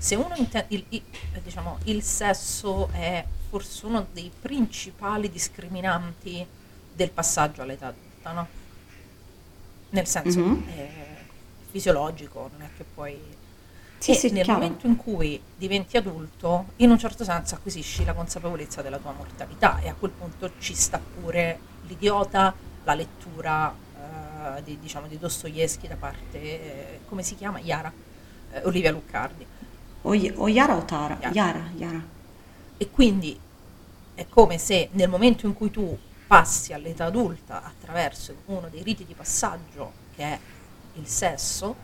se 0.05 0.16
uno 0.16 0.35
inte- 0.36 0.66
il, 0.68 0.85
il- 0.90 1.02
diciamo, 1.43 1.78
il 1.85 2.02
sesso 2.02 2.90
è 2.93 3.24
forse 3.48 3.86
uno 3.86 4.06
dei 4.12 4.31
principali 4.39 5.31
discriminanti 5.31 6.47
del 6.93 7.10
passaggio 7.10 7.62
all'età 7.62 7.86
adulta, 7.86 8.32
no? 8.32 8.47
Nel 9.90 10.06
senso 10.06 10.40
Mhm. 10.40 10.66
è 10.76 10.89
fisiologico, 11.70 12.51
non 12.52 12.60
è 12.62 12.68
che 12.76 12.85
poi... 12.85 13.18
Sì, 13.97 14.10
e 14.10 14.14
sì, 14.14 14.31
nel 14.32 14.44
chiaro. 14.44 14.60
momento 14.60 14.86
in 14.86 14.97
cui 14.97 15.40
diventi 15.56 15.97
adulto, 15.97 16.66
in 16.76 16.90
un 16.90 16.98
certo 16.98 17.24
senso 17.24 17.55
acquisisci 17.55 18.05
la 18.05 18.12
consapevolezza 18.12 18.82
della 18.82 18.98
tua 18.98 19.12
mortalità 19.12 19.78
e 19.81 19.89
a 19.89 19.94
quel 19.94 20.10
punto 20.10 20.51
ci 20.59 20.74
sta 20.74 21.01
pure 21.01 21.59
l'idiota, 21.86 22.55
la 22.85 22.93
lettura 22.94 23.74
eh, 24.59 24.62
di, 24.64 24.78
diciamo, 24.78 25.06
di 25.06 25.16
Dostoevsky 25.18 25.89
da 25.89 25.97
parte, 25.97 26.39
eh, 26.39 27.01
come 27.09 27.22
si 27.22 27.35
chiama? 27.36 27.59
Yara, 27.60 27.90
eh, 28.52 28.60
Olivia 28.64 28.90
Luccardi. 28.90 29.47
O, 30.06 30.10
o 30.10 30.48
Yara 30.48 30.76
o 30.76 30.85
Tara? 30.85 31.16
Yara. 31.20 31.32
Yara, 31.32 31.70
Yara. 31.76 32.02
E 32.76 32.90
quindi 32.90 33.39
è 34.14 34.26
come 34.28 34.59
se 34.59 34.89
nel 34.93 35.09
momento 35.09 35.47
in 35.47 35.55
cui 35.55 35.70
tu 35.70 35.97
passi 36.26 36.72
all'età 36.72 37.06
adulta 37.06 37.62
attraverso 37.64 38.35
uno 38.47 38.68
dei 38.68 38.82
riti 38.82 39.05
di 39.05 39.14
passaggio 39.14 39.93
che 40.14 40.22
è 40.22 40.39
il 40.94 41.06
sesso, 41.06 41.74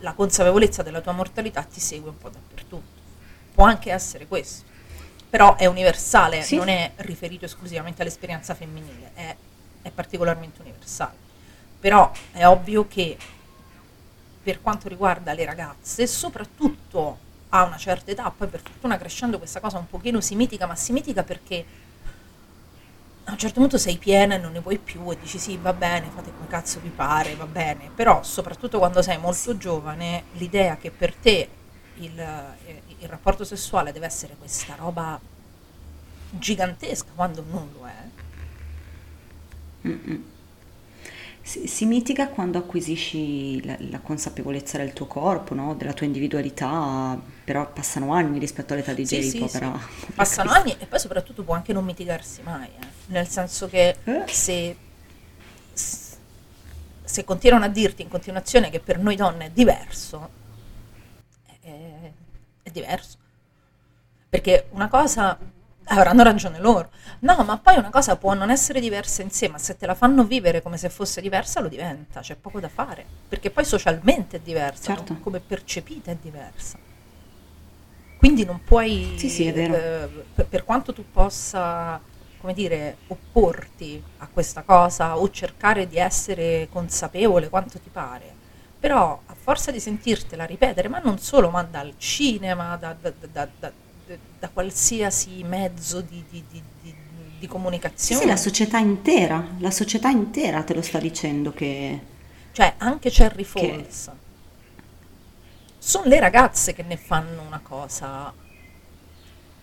la 0.00 0.12
consapevolezza 0.12 0.82
della 0.82 1.00
tua 1.00 1.12
mortalità 1.12 1.62
ti 1.62 1.80
segue 1.80 2.10
un 2.10 2.18
po' 2.18 2.28
dappertutto. 2.28 3.00
Può 3.54 3.64
anche 3.64 3.90
essere 3.90 4.26
questo, 4.26 4.64
però 5.30 5.56
è 5.56 5.66
universale, 5.66 6.42
Sì. 6.42 6.56
non 6.56 6.68
è 6.68 6.92
riferito 6.96 7.46
esclusivamente 7.46 8.02
all'esperienza 8.02 8.54
femminile, 8.54 9.12
è, 9.14 9.36
è 9.82 9.90
particolarmente 9.90 10.60
universale. 10.60 11.24
Però 11.80 12.10
è 12.32 12.46
ovvio 12.46 12.86
che 12.86 13.16
per 14.46 14.62
quanto 14.62 14.88
riguarda 14.88 15.32
le 15.32 15.44
ragazze, 15.44 16.06
soprattutto 16.06 17.18
a 17.48 17.64
una 17.64 17.76
certa 17.76 18.12
età, 18.12 18.30
poi 18.30 18.46
per 18.46 18.60
fortuna 18.60 18.96
crescendo 18.96 19.38
questa 19.38 19.58
cosa 19.58 19.78
un 19.78 19.88
pochino 19.88 20.20
si 20.20 20.36
mitiga, 20.36 20.68
ma 20.68 20.76
si 20.76 20.92
mitiga 20.92 21.24
perché 21.24 21.64
a 23.24 23.32
un 23.32 23.38
certo 23.38 23.58
punto 23.58 23.76
sei 23.76 23.96
piena 23.96 24.36
e 24.36 24.38
non 24.38 24.52
ne 24.52 24.60
puoi 24.60 24.78
più 24.78 25.10
e 25.10 25.18
dici 25.20 25.40
sì, 25.40 25.56
va 25.56 25.72
bene, 25.72 26.10
fate 26.14 26.32
come 26.32 26.46
cazzo 26.46 26.78
vi 26.78 26.90
pare, 26.90 27.34
va 27.34 27.46
bene, 27.46 27.90
però 27.92 28.22
soprattutto 28.22 28.78
quando 28.78 29.02
sei 29.02 29.18
molto 29.18 29.56
giovane, 29.56 30.26
l'idea 30.34 30.76
che 30.76 30.92
per 30.92 31.12
te 31.12 31.48
il, 31.96 32.16
eh, 32.16 32.82
il 33.00 33.08
rapporto 33.08 33.42
sessuale 33.42 33.90
deve 33.90 34.06
essere 34.06 34.36
questa 34.38 34.76
roba 34.76 35.18
gigantesca 36.30 37.10
quando 37.16 37.44
non 37.50 37.68
lo 37.76 37.88
è, 37.88 38.04
Si, 41.46 41.68
si 41.68 41.86
mitiga 41.86 42.26
quando 42.28 42.58
acquisisci 42.58 43.64
la, 43.64 43.76
la 43.78 44.00
consapevolezza 44.00 44.78
del 44.78 44.92
tuo 44.92 45.06
corpo, 45.06 45.54
no? 45.54 45.76
della 45.76 45.92
tua 45.92 46.04
individualità, 46.04 47.16
però 47.44 47.70
passano 47.72 48.12
anni 48.12 48.40
rispetto 48.40 48.72
all'età 48.72 48.92
di 48.92 49.06
Sì, 49.06 49.20
Jay, 49.20 49.30
sì, 49.30 49.38
povera. 49.38 49.78
sì. 49.78 50.12
Passano 50.12 50.50
anni 50.50 50.74
e 50.76 50.86
poi 50.86 50.98
soprattutto 50.98 51.44
può 51.44 51.54
anche 51.54 51.72
non 51.72 51.84
mitigarsi 51.84 52.42
mai, 52.42 52.66
eh. 52.66 52.86
nel 53.06 53.28
senso 53.28 53.68
che 53.68 53.94
Eh? 54.02 54.24
se, 54.26 54.76
se 57.04 57.24
continuano 57.24 57.64
a 57.64 57.68
dirti 57.68 58.02
in 58.02 58.08
continuazione 58.08 58.68
che 58.70 58.80
per 58.80 58.98
noi 58.98 59.14
donne 59.14 59.46
è 59.46 59.50
diverso, 59.50 60.28
è, 61.62 62.10
è 62.62 62.70
diverso. 62.70 63.16
Perché 64.28 64.66
una 64.70 64.88
cosa 64.88 65.38
avranno 65.88 66.22
ragione 66.22 66.58
loro. 66.58 66.90
No, 67.20 67.42
ma 67.44 67.58
poi 67.58 67.76
una 67.78 67.90
cosa 67.90 68.16
può 68.16 68.34
non 68.34 68.50
essere 68.50 68.80
diversa 68.80 69.22
in 69.22 69.30
sé, 69.30 69.48
ma 69.48 69.58
se 69.58 69.76
te 69.76 69.86
la 69.86 69.94
fanno 69.94 70.24
vivere 70.24 70.62
come 70.62 70.76
se 70.76 70.88
fosse 70.90 71.20
diversa, 71.20 71.60
lo 71.60 71.68
diventa, 71.68 72.20
c'è 72.20 72.36
poco 72.36 72.60
da 72.60 72.68
fare. 72.68 73.04
Perché 73.28 73.50
poi 73.50 73.64
socialmente 73.64 74.36
è 74.38 74.40
diversa, 74.40 74.94
Certo. 74.94 75.16
come 75.20 75.40
percepita 75.40 76.10
è 76.10 76.16
diversa. 76.20 76.78
Quindi 78.18 78.44
non 78.44 78.62
puoi, 78.64 79.14
Sì, 79.18 79.28
sì, 79.28 79.46
è 79.46 79.52
vero. 79.52 79.74
eh, 79.74 80.08
per, 80.34 80.46
per 80.46 80.64
quanto 80.64 80.92
tu 80.92 81.04
possa, 81.10 82.00
come 82.38 82.54
dire, 82.54 82.96
opporti 83.08 84.02
a 84.18 84.28
questa 84.32 84.62
cosa 84.62 85.18
o 85.18 85.30
cercare 85.30 85.86
di 85.86 85.98
essere 85.98 86.68
consapevole 86.70 87.48
quanto 87.48 87.78
ti 87.78 87.90
pare, 87.90 88.34
però 88.78 89.20
a 89.26 89.34
forza 89.34 89.70
di 89.70 89.80
sentirtela 89.80 90.44
ripetere, 90.44 90.88
ma 90.88 90.98
non 90.98 91.18
solo, 91.18 91.50
ma 91.50 91.62
dal 91.62 91.94
cinema, 91.98 92.76
da, 92.76 92.94
da- 92.98 93.12
da- 93.32 93.48
da- 93.58 93.72
da- 94.38 94.48
qualsiasi 94.50 95.42
mezzo 95.44 96.00
di, 96.00 96.24
di- 96.28 96.44
di- 96.48 96.64
di- 96.80 96.96
di 97.38 97.46
Sì, 97.94 98.14
comunicazione, 98.14 98.14
sì, 98.14 98.24
la 98.26 98.36
società 98.36 98.78
intera, 98.78 99.56
la 99.58 99.70
società 99.72 100.08
intera 100.08 100.62
te 100.62 100.72
lo 100.74 100.82
sta 100.82 100.98
dicendo 101.00 101.52
che... 101.52 102.00
cioè 102.50 102.74
anche 102.78 103.10
Cherry 103.10 103.44
Falls, 103.44 104.10
sono 105.78 106.04
le 106.06 106.20
ragazze 106.20 106.72
che 106.74 106.82
ne 106.82 106.96
fanno 106.98 107.40
una 107.42 107.60
cosa 107.60 108.34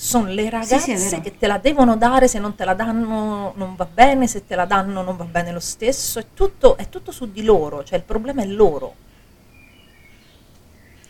Sono 0.04 0.28
le 0.28 0.44
Sì, 0.44 0.50
ragazze 0.50 0.98
sì, 0.98 1.10
vero. 1.10 1.22
che 1.22 1.38
te 1.38 1.48
la 1.48 1.58
devono 1.58 1.96
dare, 1.96 2.28
se 2.28 2.38
non 2.40 2.56
te 2.56 2.66
la 2.66 2.74
danno 2.74 3.54
non 3.56 3.76
va 3.76 3.86
bene, 3.86 4.28
se 4.28 4.46
te 4.46 4.56
la 4.56 4.66
danno 4.66 5.02
non 5.02 5.16
va 5.16 5.24
bene 5.26 5.52
lo 5.54 5.60
stesso, 5.62 6.20
è 6.20 6.26
tutto, 6.34 6.76
è 6.78 6.90
tutto 6.90 7.12
su 7.12 7.32
di 7.32 7.44
loro, 7.44 7.84
cioè 7.84 7.98
il 8.00 8.04
problema 8.04 8.42
è 8.42 8.46
loro. 8.46 8.96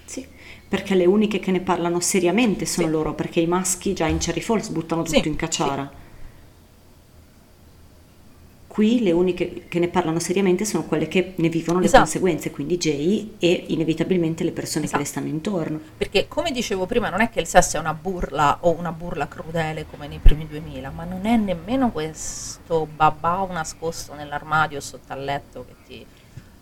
Sì, 0.06 0.28
perché 0.68 0.96
le 0.96 1.06
uniche 1.06 1.40
che 1.40 1.52
ne 1.52 1.62
parlano 1.62 2.00
seriamente 2.00 2.66
sono 2.66 2.88
Sì. 2.88 2.94
loro, 2.94 3.16
perché 3.16 3.40
i 3.40 3.48
maschi 3.48 3.94
già 3.94 4.08
in 4.08 4.18
Cherry 4.18 4.42
Falls 4.42 4.70
buttano 4.70 5.04
Sì, 5.06 5.16
tutto 5.16 5.28
in 5.28 5.36
cacciara. 5.36 5.92
Qui 8.74 9.04
le 9.04 9.12
uniche 9.12 9.66
che 9.68 9.78
ne 9.78 9.88
parlano 9.88 10.18
seriamente 10.18 10.66
sono 10.66 10.84
quelle 10.86 11.08
che 11.08 11.34
ne 11.36 11.48
vivono 11.48 11.78
le 11.78 11.86
Esatto. 11.86 12.06
conseguenze, 12.06 12.50
quindi 12.50 12.78
Jay 12.78 13.36
e 13.38 13.66
inevitabilmente 13.68 14.44
le 14.44 14.52
persone 14.52 14.88
che 14.88 14.96
le 14.96 15.04
Esatto. 15.04 15.20
stanno 15.20 15.32
intorno. 15.32 15.80
Perché 15.96 16.28
come 16.28 16.50
dicevo 16.50 16.88
prima, 16.88 17.10
non 17.10 17.22
è 17.22 17.30
che 17.30 17.40
il 17.40 17.46
sesso 17.46 17.78
è 17.78 17.80
una 17.80 17.94
burla 17.94 18.58
o 18.62 18.72
una 18.72 18.92
burla 18.92 19.28
crudele 19.28 19.86
come 19.86 20.08
nei 20.08 20.18
primi 20.18 20.48
2000, 20.48 20.90
ma 20.90 21.04
non 21.04 21.24
è 21.28 21.38
nemmeno 21.38 21.92
questo 21.92 22.88
babà 22.88 23.46
nascosto 23.52 24.16
nell'armadio 24.16 24.80
sotto 24.80 25.14
al 25.14 25.24
letto 25.24 25.64
che 25.68 25.76
ti... 25.86 26.06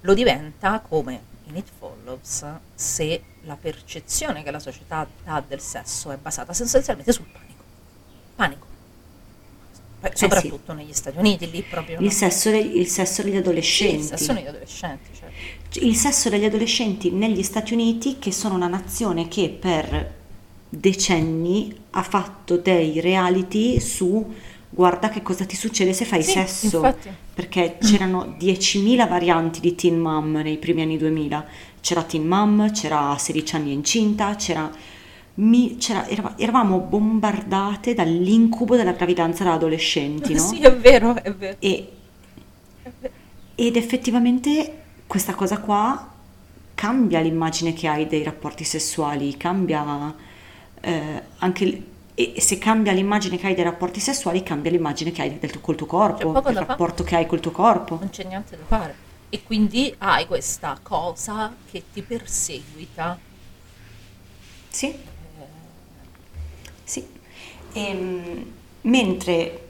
Lo 0.02 0.14
diventa 0.14 0.82
come 0.86 1.22
in 1.46 1.56
It 1.56 1.68
Follows 1.80 2.46
se 2.76 3.24
la 3.44 3.56
percezione 3.56 4.44
che 4.44 4.52
la 4.52 4.60
società 4.60 5.08
ha 5.24 5.42
del 5.48 5.62
sesso 5.62 6.12
è 6.12 6.18
basata 6.18 6.52
sostanzialmente 6.52 7.14
sul 7.14 7.28
panico. 7.32 7.64
Panico. 8.36 8.66
Poi, 10.02 10.10
Eh 10.10 10.14
sì. 10.16 10.24
soprattutto 10.24 10.74
negli 10.74 10.94
Stati 10.94 11.18
Uniti, 11.20 11.50
lì 11.52 11.62
proprio... 11.62 12.00
Il 12.00 12.12
sesso, 12.12 12.50
degli- 12.50 12.78
il 12.78 12.88
sesso 12.88 13.22
degli 13.22 13.36
adolescenti. 13.38 13.96
il 13.98 14.04
sesso 14.04 14.34
negli 14.34 14.48
adolescenti, 14.48 15.10
certo. 15.14 15.86
il 15.86 15.96
sesso 15.96 16.30
degli 16.30 16.46
adolescenti 16.46 17.12
negli 17.12 17.44
Stati 17.44 17.74
Uniti, 17.74 18.18
che 18.18 18.32
sono 18.32 18.56
una 18.56 18.68
nazione 18.68 19.28
che 19.28 19.50
per 19.50 20.14
decenni 20.68 21.76
ha 21.92 22.02
fatto 22.02 22.58
dei 22.58 23.00
reality 23.00 23.80
su 23.80 24.26
guarda 24.74 25.10
che 25.10 25.22
cosa 25.22 25.46
ti 25.46 25.56
succede 25.56 25.94
se 25.94 26.06
fai 26.06 26.24
Sì, 26.24 26.32
sesso. 26.32 26.78
infatti. 26.78 27.10
Perché 27.34 27.78
c'erano 27.80 28.36
10.000 28.40 29.08
varianti 29.08 29.60
di 29.60 29.76
Teen 29.76 30.00
Mom 30.00 30.32
nei 30.38 30.58
primi 30.58 30.82
anni 30.82 30.98
2000. 30.98 31.46
C'era 31.82 32.04
Teen 32.04 32.26
Mom, 32.26 32.72
c'era 32.72 33.16
16 33.18 33.56
anni 33.56 33.72
incinta, 33.74 34.36
c'era... 34.36 34.70
mi- 35.36 35.78
c'era- 35.78 36.08
erava- 36.08 36.36
eravamo 36.38 36.80
bombardate 36.80 37.94
dall'incubo 37.94 38.76
della 38.76 38.92
gravidanza 38.92 39.44
da 39.44 39.54
adolescenti, 39.54 40.34
no? 40.34 40.40
Sì, 40.48 40.62
è 40.62 40.76
vero, 40.76 41.16
è 41.22 41.34
vero. 41.34 41.56
E- 41.60 41.92
ed 43.56 43.76
effettivamente 43.76 44.80
questa 45.08 45.36
cosa 45.36 45.60
qua 45.60 46.10
cambia 46.74 47.20
l'immagine 47.20 47.74
che 47.74 47.88
hai 47.88 48.08
dei 48.08 48.24
rapporti 48.24 48.64
sessuali, 48.64 49.38
cambia 49.38 50.14
eh, 50.82 51.22
anche 51.40 51.84
e 52.14 52.36
se 52.40 52.58
cambia 52.58 52.92
l'immagine 52.92 53.38
che 53.38 53.48
hai 53.48 53.56
dei 53.56 53.64
rapporti 53.64 54.00
sessuali, 54.00 54.44
cambia 54.44 54.70
l'immagine 54.72 55.12
che 55.12 55.22
hai 55.22 55.40
del 55.40 55.50
tuo, 55.52 55.62
col 55.62 55.76
tuo 55.76 55.86
corpo, 55.86 56.32
poco 56.32 56.50
il 56.50 56.58
rapporto 56.58 57.04
che 57.04 57.16
hai 57.16 57.26
col 57.26 57.40
tuo 57.40 57.52
corpo. 57.52 57.98
non 58.00 58.10
c'è 58.10 58.24
niente 58.26 58.58
da 58.58 58.64
fare. 58.66 58.96
E 59.30 59.44
quindi 59.44 59.94
hai 60.00 60.26
questa 60.28 60.78
cosa 60.82 61.54
che 61.70 61.84
ti 61.94 62.02
perseguita. 62.02 63.18
Sì. 64.70 64.94
Ehm, 67.74 68.46
mentre 68.82 69.70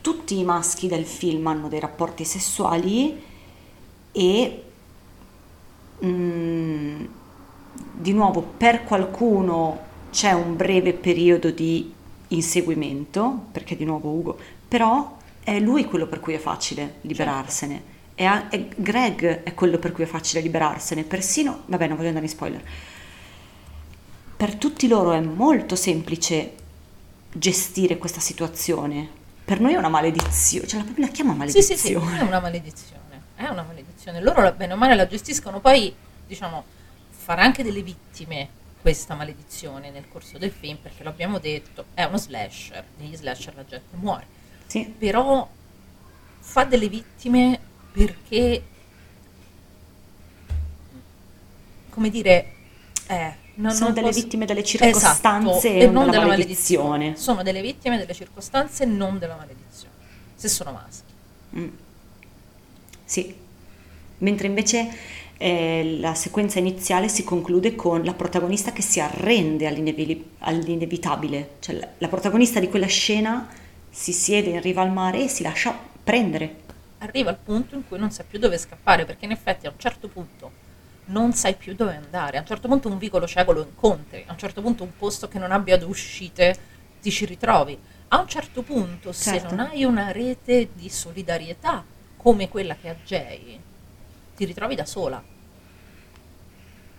tutti 0.00 0.38
i 0.38 0.44
maschi 0.44 0.88
del 0.88 1.04
film 1.04 1.46
hanno 1.46 1.68
dei 1.68 1.80
rapporti 1.80 2.24
sessuali 2.24 3.20
e 4.12 4.62
mm, 6.04 7.04
di 7.92 8.12
nuovo 8.12 8.42
per 8.42 8.84
qualcuno 8.84 9.86
c'è 10.10 10.32
un 10.32 10.56
breve 10.56 10.92
periodo 10.92 11.50
di 11.50 11.92
inseguimento, 12.28 13.46
perché 13.52 13.76
di 13.76 13.84
nuovo 13.84 14.10
Ugo, 14.10 14.38
però 14.66 15.16
è 15.42 15.58
lui 15.58 15.84
quello 15.84 16.06
per 16.06 16.20
cui 16.20 16.34
è 16.34 16.38
facile 16.38 16.96
liberarsene. 17.02 17.96
E 18.14 18.24
a- 18.24 18.46
e 18.50 18.68
Greg 18.76 19.42
è 19.44 19.54
quello 19.54 19.78
per 19.78 19.92
cui 19.92 20.04
è 20.04 20.06
facile 20.06 20.40
liberarsene, 20.42 21.04
persino, 21.04 21.62
vabbè 21.66 21.86
non 21.86 21.96
voglio 21.96 22.08
andare 22.08 22.26
in 22.26 22.32
spoiler, 22.32 22.62
per 24.36 24.54
tutti 24.56 24.88
loro 24.88 25.12
è 25.12 25.20
molto 25.20 25.76
semplice 25.76 26.52
gestire 27.32 27.98
questa 27.98 28.20
situazione. 28.20 29.08
Per 29.44 29.60
noi 29.60 29.74
è 29.74 29.76
una 29.76 29.88
maledizione, 29.88 30.66
cioè 30.66 30.82
la, 30.84 30.90
la 30.96 31.08
chiama 31.08 31.46
Sì, 31.48 31.62
sì, 31.62 31.76
sì, 31.76 31.92
maledizione. 31.94 32.18
è 32.18 32.22
una 32.22 32.40
maledizione. 32.40 32.96
È 33.34 33.48
una 33.48 33.62
maledizione. 33.62 34.20
Loro 34.20 34.42
la- 34.42 34.52
bene 34.52 34.72
o 34.72 34.76
male 34.76 34.94
la 34.94 35.06
gestiscono, 35.06 35.60
poi 35.60 35.94
diciamo 36.26 36.64
farà 37.10 37.42
anche 37.42 37.62
delle 37.62 37.82
vittime 37.82 38.48
questa 38.80 39.14
maledizione 39.14 39.90
nel 39.90 40.04
corso 40.08 40.38
del 40.38 40.50
film, 40.50 40.76
perché 40.78 41.02
l'abbiamo 41.02 41.38
detto, 41.38 41.86
è 41.94 42.04
uno 42.04 42.16
slasher, 42.16 42.84
negli 42.98 43.16
slasher 43.16 43.54
la 43.54 43.64
gente 43.64 43.96
muore. 43.96 44.26
Sì, 44.66 44.84
però 44.96 45.48
fa 46.40 46.64
delle 46.64 46.88
vittime 46.88 47.58
perché 47.92 48.62
come 51.90 52.10
dire 52.10 52.52
eh, 53.08 53.36
non- 53.58 53.72
sono 53.72 53.84
non 53.86 53.94
delle 53.94 54.06
posso- 54.08 54.20
vittime 54.22 54.44
delle 54.46 54.60
Esatto, 54.64 54.84
circostanze 54.84 55.68
e 55.74 55.78
e 55.82 55.84
non 55.84 55.92
non 55.94 56.04
della 56.06 56.10
della 56.18 56.26
maledizione. 56.26 56.88
maledizione 56.88 57.16
sono 57.16 57.42
delle 57.42 57.60
vittime 57.62 57.96
delle 57.98 58.14
circostanze 58.14 58.84
non 58.84 59.18
della 59.18 59.36
maledizione 59.36 59.94
se 60.34 60.48
sono 60.48 60.72
maschi 60.72 61.06
Mm. 61.58 61.68
Sì, 63.04 63.34
mentre 64.18 64.46
invece 64.48 64.88
eh, 65.38 65.96
la 66.00 66.14
sequenza 66.14 66.58
iniziale 66.58 67.08
si 67.08 67.24
conclude 67.24 67.74
con 67.74 68.02
la 68.04 68.12
protagonista 68.12 68.72
che 68.72 68.82
si 68.82 69.00
arrende 69.00 69.66
all'inevi- 69.66 70.30
all'inevitabile, 70.40 71.50
cioè 71.60 71.76
la, 71.76 71.88
la 71.98 72.08
protagonista 72.08 72.60
di 72.60 72.68
quella 72.68 72.86
scena 72.86 73.48
si 73.88 74.12
siede 74.12 74.50
in 74.50 74.60
riva 74.60 74.82
al 74.82 74.90
mare 74.92 75.22
e 75.24 75.28
si 75.28 75.42
lascia 75.42 75.74
prendere. 76.04 76.56
arriva 76.98 77.30
al 77.30 77.38
punto 77.38 77.76
in 77.76 77.86
cui 77.88 77.98
non 77.98 78.10
sai 78.10 78.24
più 78.28 78.38
dove 78.38 78.58
scappare 78.58 79.04
perché 79.06 79.24
in 79.24 79.30
effetti 79.30 79.66
a 79.66 79.70
un 79.70 79.78
certo 79.78 80.08
punto 80.08 80.50
non 81.08 81.32
sai 81.32 81.56
più 81.56 81.74
dove 81.74 81.94
andare 81.96 82.36
a 82.38 82.40
un 82.40 82.46
certo 82.46 82.68
punto 82.68 82.88
un 82.88 82.98
vicolo 82.98 83.26
cieco 83.26 83.52
lo 83.52 83.62
incontri 83.62 84.24
a 84.26 84.32
un 84.32 84.38
certo 84.38 84.62
punto 84.62 84.82
un 84.84 84.94
posto 84.96 85.28
che 85.28 85.38
non 85.38 85.52
abbia 85.52 85.76
due 85.78 85.88
uscite 85.90 86.56
ti 87.00 87.10
ci 87.10 87.24
ritrovi 87.26 87.78
a 88.08 88.20
un 88.20 88.28
certo 88.28 88.62
punto 88.62 89.12
se 89.12 89.40
Certo. 89.40 89.54
non 89.54 89.60
hai 89.60 89.84
una 89.84 90.10
rete 90.12 90.70
di 90.74 90.88
solidarietà 90.90 91.84
come 92.16 92.48
quella 92.48 92.76
che 92.76 92.88
ha 92.88 92.96
Jay 93.04 93.62
ti 94.34 94.44
ritrovi 94.44 94.74
da 94.74 94.84
sola 94.86 95.24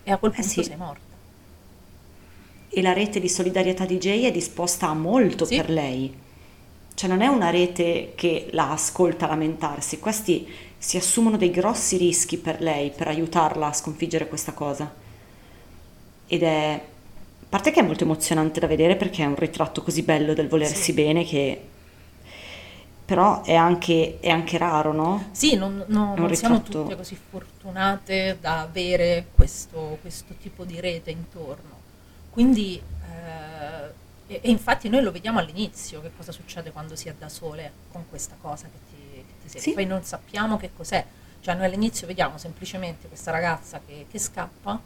e 0.02 0.10
a 0.12 0.18
quel 0.18 0.32
Eh 0.34 0.42
punto 0.42 0.42
sì. 0.42 0.62
sei 0.62 0.76
morta 0.76 1.16
e 2.68 2.82
la 2.82 2.92
rete 2.92 3.20
di 3.20 3.28
solidarietà 3.28 3.84
di 3.84 3.98
Jay 3.98 4.22
è 4.22 4.30
disposta 4.30 4.88
a 4.88 4.94
molto 4.94 5.44
Sì. 5.44 5.56
per 5.56 5.68
lei. 5.70 6.16
Cioè 6.94 7.08
non 7.08 7.20
è 7.22 7.26
una 7.26 7.50
rete 7.50 8.12
che 8.14 8.48
la 8.52 8.70
ascolta 8.72 9.26
lamentarsi, 9.26 9.98
questi 9.98 10.46
si 10.82 10.96
assumono 10.96 11.36
dei 11.36 11.50
grossi 11.50 11.98
rischi 11.98 12.38
per 12.38 12.62
lei, 12.62 12.90
per 12.90 13.06
aiutarla 13.08 13.66
a 13.66 13.72
sconfiggere 13.74 14.26
questa 14.28 14.52
cosa. 14.52 14.90
Ed 16.26 16.42
è, 16.42 16.82
a 16.82 17.46
parte 17.50 17.70
che 17.70 17.80
è 17.80 17.82
molto 17.82 18.04
emozionante 18.04 18.60
da 18.60 18.66
vedere 18.66 18.96
perché 18.96 19.22
è 19.22 19.26
un 19.26 19.36
ritratto 19.36 19.82
così 19.82 20.02
bello 20.02 20.32
del 20.32 20.48
volersi 20.48 20.82
Sì. 20.84 20.92
bene 20.94 21.24
che... 21.24 21.66
Però 23.04 23.42
è 23.42 23.54
anche, 23.54 24.20
è 24.20 24.30
anche 24.30 24.56
raro, 24.56 24.92
no? 24.92 25.28
Sì, 25.32 25.54
non, 25.56 25.84
no, 25.88 26.14
non 26.16 26.34
siamo 26.34 26.56
ritratto- 26.56 26.82
tutte 26.84 26.96
così 26.96 27.18
fortunate 27.28 28.38
da 28.40 28.60
avere 28.60 29.26
questo, 29.34 29.98
questo 30.00 30.32
tipo 30.40 30.64
di 30.64 30.80
rete 30.80 31.10
intorno. 31.10 31.78
Quindi, 32.30 32.80
eh, 32.80 34.32
e, 34.34 34.40
e 34.42 34.48
infatti 34.48 34.88
noi 34.88 35.02
lo 35.02 35.10
vediamo 35.10 35.40
all'inizio 35.40 36.00
che 36.00 36.10
cosa 36.16 36.32
succede 36.32 36.70
quando 36.70 36.96
si 36.96 37.08
è 37.08 37.14
da 37.18 37.28
sole 37.28 37.70
con 37.92 38.04
questa 38.08 38.36
cosa 38.40 38.66
che 38.66 38.78
ti, 39.40 39.46
che 39.46 39.52
ti 39.52 39.58
segue. 39.58 39.60
Sì. 39.60 39.72
Poi 39.74 39.86
non 39.86 40.02
sappiamo 40.04 40.56
che 40.56 40.70
cos'è. 40.76 41.04
Cioè 41.40 41.54
noi 41.54 41.64
all'inizio 41.64 42.06
vediamo 42.06 42.36
semplicemente 42.38 43.08
questa 43.08 43.30
ragazza 43.30 43.80
che, 43.86 44.06
che 44.10 44.18
scappa 44.18 44.78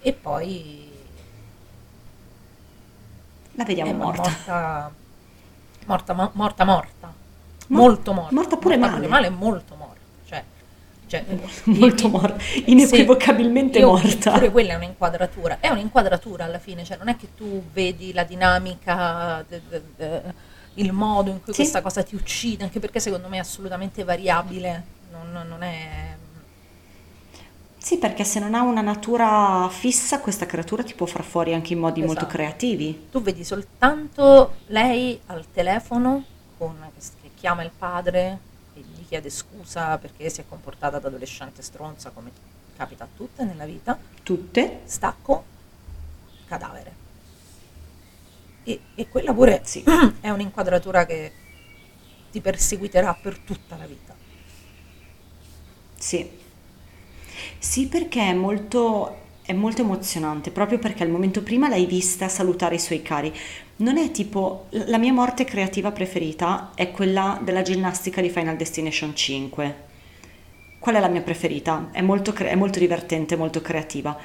e 0.00 0.12
poi 0.12 0.88
La 3.52 3.64
vediamo 3.64 3.92
morta. 3.92 4.22
morta, 4.22 4.92
morta, 5.86 6.12
mo- 6.12 6.30
morta, 6.34 6.64
morta. 6.64 7.14
Mor- 7.68 7.80
molto 7.82 8.12
morta. 8.12 8.34
morta 8.34 8.56
pure 8.56 8.76
male. 8.76 9.06
male, 9.08 9.28
molto 9.30 9.74
morta. 9.74 9.94
Cioè, 10.26 10.44
cioè, 11.06 11.24
Molto 11.64 12.06
morta, 12.08 12.36
inequivocabilmente 12.66 13.78
io- 13.78 13.88
morta. 13.92 14.32
Pure 14.32 14.50
quella 14.50 14.72
è 14.74 14.76
un'inquadratura, 14.76 15.58
è 15.60 15.68
un'inquadratura 15.70 16.44
alla 16.44 16.58
fine, 16.60 16.84
cioè 16.84 16.96
non 16.98 17.08
è 17.08 17.16
che 17.16 17.28
tu 17.34 17.64
vedi 17.72 18.12
la 18.12 18.22
dinamica, 18.24 19.44
de- 19.48 19.62
de- 19.68 19.82
de- 19.96 20.22
il 20.76 20.92
modo 20.92 21.30
in 21.30 21.42
cui 21.42 21.52
Sì. 21.52 21.60
questa 21.60 21.80
cosa 21.82 22.02
ti 22.02 22.14
uccide, 22.14 22.64
anche 22.64 22.80
perché 22.80 23.00
secondo 23.00 23.28
me 23.28 23.36
è 23.36 23.40
assolutamente 23.40 24.02
variabile, 24.04 24.84
non, 25.10 25.46
non 25.48 25.62
è... 25.62 26.16
Sì, 27.78 27.98
perché 27.98 28.24
se 28.24 28.40
non 28.40 28.54
ha 28.54 28.62
una 28.62 28.80
natura 28.80 29.68
fissa, 29.70 30.18
questa 30.20 30.44
creatura 30.44 30.82
ti 30.82 30.94
può 30.94 31.06
far 31.06 31.22
fuori 31.22 31.54
anche 31.54 31.72
in 31.72 31.78
modi 31.78 32.00
molto 32.00 32.22
Esatto. 32.22 32.32
creativi. 32.34 33.06
Tu 33.12 33.22
vedi 33.22 33.44
soltanto 33.44 34.56
lei 34.66 35.20
al 35.26 35.44
telefono 35.52 36.24
con, 36.58 36.74
che 37.22 37.30
chiama 37.36 37.62
il 37.62 37.70
padre 37.76 38.38
e 38.74 38.80
gli 38.80 39.06
chiede 39.06 39.30
scusa 39.30 39.98
perché 39.98 40.28
si 40.30 40.40
è 40.40 40.44
comportata 40.48 40.98
da 40.98 41.06
adolescente 41.06 41.62
stronza 41.62 42.10
come 42.10 42.30
capita 42.76 43.04
a 43.04 43.08
tutte 43.16 43.44
nella 43.44 43.64
vita, 43.64 43.96
Tutte. 44.24 44.80
stacco, 44.84 45.44
cadavere. 46.48 46.95
E, 48.68 48.80
e 48.94 49.08
quella 49.08 49.32
pure 49.32 49.60
Sì. 49.64 49.84
è 50.20 50.30
un'inquadratura 50.30 51.06
che 51.06 51.32
ti 52.30 52.40
perseguiterà 52.40 53.14
per 53.14 53.38
tutta 53.38 53.76
la 53.76 53.86
vita. 53.86 54.14
Sì. 55.98 56.28
Sì, 57.58 57.86
perché 57.88 58.20
è 58.22 58.32
molto, 58.34 59.16
è 59.42 59.52
molto 59.52 59.82
emozionante, 59.82 60.50
proprio 60.50 60.78
perché 60.78 61.02
al 61.02 61.10
momento 61.10 61.42
prima 61.42 61.68
l'hai 61.68 61.86
vista 61.86 62.28
salutare 62.28 62.76
i 62.76 62.78
suoi 62.78 63.02
cari. 63.02 63.32
Non 63.76 63.98
è 63.98 64.10
tipo, 64.10 64.66
la 64.70 64.98
mia 64.98 65.12
morte 65.12 65.44
creativa 65.44 65.90
preferita 65.92 66.72
è 66.74 66.90
quella 66.90 67.38
della 67.42 67.62
ginnastica 67.62 68.20
di 68.20 68.30
Final 68.30 68.56
Destination 68.56 69.14
5. 69.14 69.84
Qual 70.78 70.94
è 70.94 71.00
la 71.00 71.08
mia 71.08 71.22
preferita? 71.22 71.88
È 71.92 72.00
molto, 72.00 72.32
cre- 72.32 72.50
è 72.50 72.54
molto 72.54 72.78
divertente, 72.78 73.36
molto 73.36 73.60
creativa. 73.60 74.16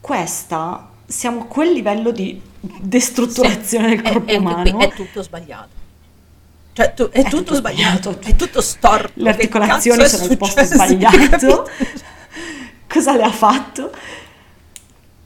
Questa, 0.00 0.90
siamo 1.06 1.42
a 1.42 1.44
quel 1.46 1.72
livello 1.72 2.10
di 2.10 2.40
destrutturazione 2.60 3.88
del 3.96 4.02
È- 4.02 4.12
corpo 4.12 4.30
è, 4.30 4.36
umano. 4.36 4.78
è 4.78 4.92
tutto 4.92 5.22
sbagliato. 5.22 5.82
Cioè, 6.72 6.92
tu- 6.94 7.08
è, 7.10 7.20
È 7.20 7.22
tutto, 7.24 7.36
tutto 7.36 7.54
sbagliato, 7.54 8.10
sbagliato. 8.12 8.28
è 8.28 8.36
tutto 8.36 8.60
storto. 8.60 9.12
Le 9.22 9.28
articolazioni 9.28 10.06
sono 10.08 10.24
al 10.24 10.36
posto 10.36 10.62
sbagliato. 10.64 11.68
Cosa 12.88 13.16
le 13.16 13.22
ha 13.22 13.30
fatto? 13.32 13.92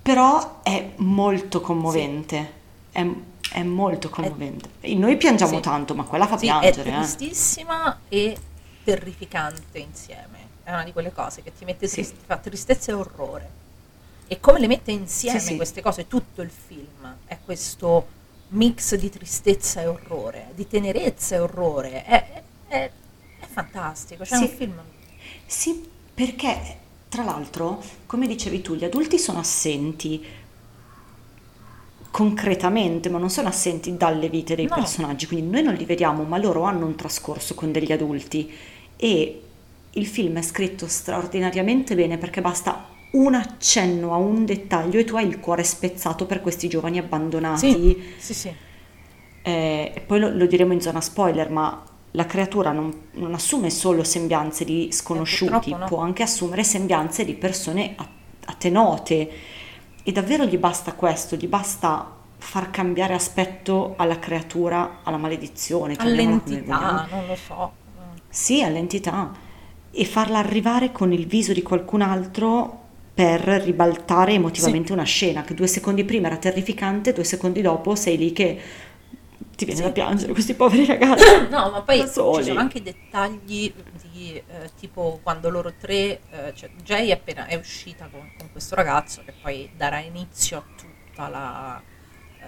Però 0.02 0.60
è 0.62 0.90
molto 0.96 1.60
commovente. 1.60 2.52
È, 2.90 3.06
è 3.52 3.62
molto 3.62 4.08
commovente. 4.10 4.68
E 4.80 4.94
Noi 4.94 5.16
piangiamo 5.16 5.56
Sì. 5.56 5.60
tanto, 5.60 5.94
ma 5.94 6.04
quella 6.04 6.26
fa 6.26 6.36
Sì, 6.36 6.46
piangere. 6.46 6.90
è 6.90 6.94
eh. 6.94 6.96
tristissima 6.98 7.98
e 8.08 8.36
terrificante 8.84 9.78
insieme. 9.78 10.36
È 10.64 10.70
una 10.70 10.84
di 10.84 10.92
quelle 10.92 11.12
cose 11.12 11.42
che 11.42 11.52
ti 11.56 11.64
mette 11.64 11.86
Sì. 11.86 11.94
trist- 11.96 12.14
fa 12.26 12.36
tristezza 12.36 12.90
e 12.92 12.94
orrore. 12.94 13.50
E 14.30 14.40
come 14.40 14.58
le 14.60 14.66
mette 14.66 14.90
insieme 14.92 15.40
Sì, 15.40 15.46
sì. 15.48 15.56
queste 15.56 15.80
cose 15.80 16.06
tutto 16.06 16.42
il 16.42 16.50
film 16.50 17.16
è 17.26 17.38
questo 17.44 18.06
mix 18.50 18.94
di 18.96 19.10
tristezza 19.10 19.80
e 19.80 19.86
orrore, 19.86 20.52
di 20.54 20.66
tenerezza 20.66 21.36
e 21.36 21.38
orrore. 21.38 22.04
È, 22.04 22.42
è- 22.68 22.90
è 23.40 23.46
fantastico. 23.46 24.24
Cioè, 24.24 24.38
è 24.38 24.42
Sì. 24.42 24.50
un 24.50 24.56
film. 24.56 24.80
Sì, 25.46 25.88
perché 26.14 26.76
tra 27.08 27.24
l'altro, 27.24 27.82
come 28.06 28.26
dicevi 28.26 28.60
tu, 28.60 28.74
gli 28.74 28.84
adulti 28.84 29.18
sono 29.18 29.38
assenti 29.38 30.22
concretamente, 32.10 33.08
ma 33.10 33.18
non 33.18 33.30
sono 33.30 33.48
assenti 33.48 33.96
dalle 33.96 34.28
vite 34.28 34.54
dei 34.54 34.66
No. 34.66 34.74
personaggi, 34.74 35.26
quindi 35.26 35.50
noi 35.50 35.62
non 35.62 35.74
li 35.74 35.84
vediamo, 35.84 36.24
ma 36.24 36.38
loro 36.38 36.62
hanno 36.62 36.86
un 36.86 36.96
trascorso 36.96 37.54
con 37.54 37.70
degli 37.70 37.92
adulti 37.92 38.50
e 38.96 39.42
il 39.92 40.06
film 40.06 40.38
è 40.38 40.42
scritto 40.42 40.86
straordinariamente 40.88 41.94
bene 41.94 42.18
perché 42.18 42.40
basta 42.40 42.86
un 43.10 43.34
accenno 43.34 44.12
a 44.12 44.16
un 44.16 44.44
dettaglio 44.44 44.98
e 44.98 45.04
tu 45.04 45.16
hai 45.16 45.26
il 45.26 45.40
cuore 45.40 45.64
spezzato 45.64 46.26
per 46.26 46.40
questi 46.40 46.68
giovani 46.68 46.98
abbandonati. 46.98 47.70
Sì, 47.70 48.02
sì, 48.18 48.34
sì. 48.34 48.52
Eh, 49.42 50.02
poi 50.06 50.20
lo, 50.20 50.28
lo 50.28 50.46
diremo 50.46 50.72
in 50.72 50.80
zona 50.80 51.00
spoiler, 51.00 51.50
ma 51.50 51.82
la 52.12 52.26
creatura 52.26 52.72
non, 52.72 53.08
non 53.12 53.34
assume 53.34 53.70
solo 53.70 54.04
sembianze 54.04 54.64
di 54.64 54.88
sconosciuti, 54.92 55.50
purtroppo 55.50 55.76
no. 55.76 55.86
può 55.86 55.98
anche 55.98 56.22
assumere 56.22 56.64
sembianze 56.64 57.24
di 57.24 57.34
persone 57.34 57.94
a, 57.96 58.06
a 58.46 58.52
te 58.52 58.70
note. 58.70 59.30
E 60.02 60.12
davvero 60.12 60.44
gli 60.44 60.58
basta 60.58 60.92
questo, 60.94 61.36
gli 61.36 61.46
basta 61.46 62.14
far 62.38 62.70
cambiare 62.70 63.14
aspetto 63.14 63.94
alla 63.96 64.18
creatura, 64.18 65.00
alla 65.02 65.16
maledizione. 65.16 65.94
All'entità, 65.98 67.06
non 67.10 67.26
lo 67.26 67.36
so. 67.36 67.72
Sì, 68.28 68.62
all'entità. 68.62 69.32
E 69.90 70.04
farla 70.04 70.38
arrivare 70.38 70.92
con 70.92 71.12
il 71.12 71.26
viso 71.26 71.52
di 71.52 71.62
qualcun 71.62 72.02
altro 72.02 72.77
per 73.18 73.40
ribaltare 73.40 74.34
emotivamente 74.34 74.92
una 74.92 75.02
scena 75.02 75.42
che 75.42 75.52
due 75.52 75.66
secondi 75.66 76.04
prima 76.04 76.28
era 76.28 76.36
terrificante, 76.36 77.12
due 77.12 77.24
secondi 77.24 77.60
dopo 77.60 77.96
sei 77.96 78.16
lì 78.16 78.32
che 78.32 78.60
ti 79.56 79.64
viene 79.64 79.80
Sì. 79.80 79.86
da 79.86 79.90
piangere 79.90 80.32
questi 80.32 80.54
poveri 80.54 80.86
ragazzi. 80.86 81.24
No, 81.50 81.68
ma 81.70 81.82
poi 81.82 81.98
ci 82.02 82.06
sono 82.12 82.60
anche 82.60 82.78
i 82.78 82.82
dettagli 82.82 83.74
di 84.12 84.34
eh, 84.34 84.70
tipo 84.78 85.18
quando 85.20 85.50
loro 85.50 85.72
tre, 85.76 86.20
eh, 86.30 86.52
cioè 86.54 86.70
Jay 86.84 87.08
è 87.08 87.12
appena 87.14 87.46
è 87.46 87.56
uscita 87.56 88.06
con, 88.08 88.20
con 88.38 88.52
questo 88.52 88.76
ragazzo 88.76 89.22
che 89.24 89.32
poi 89.42 89.68
darà 89.76 89.98
inizio 89.98 90.58
a 90.58 90.62
tutta 90.76 91.26
la, 91.28 91.82
eh, 92.38 92.44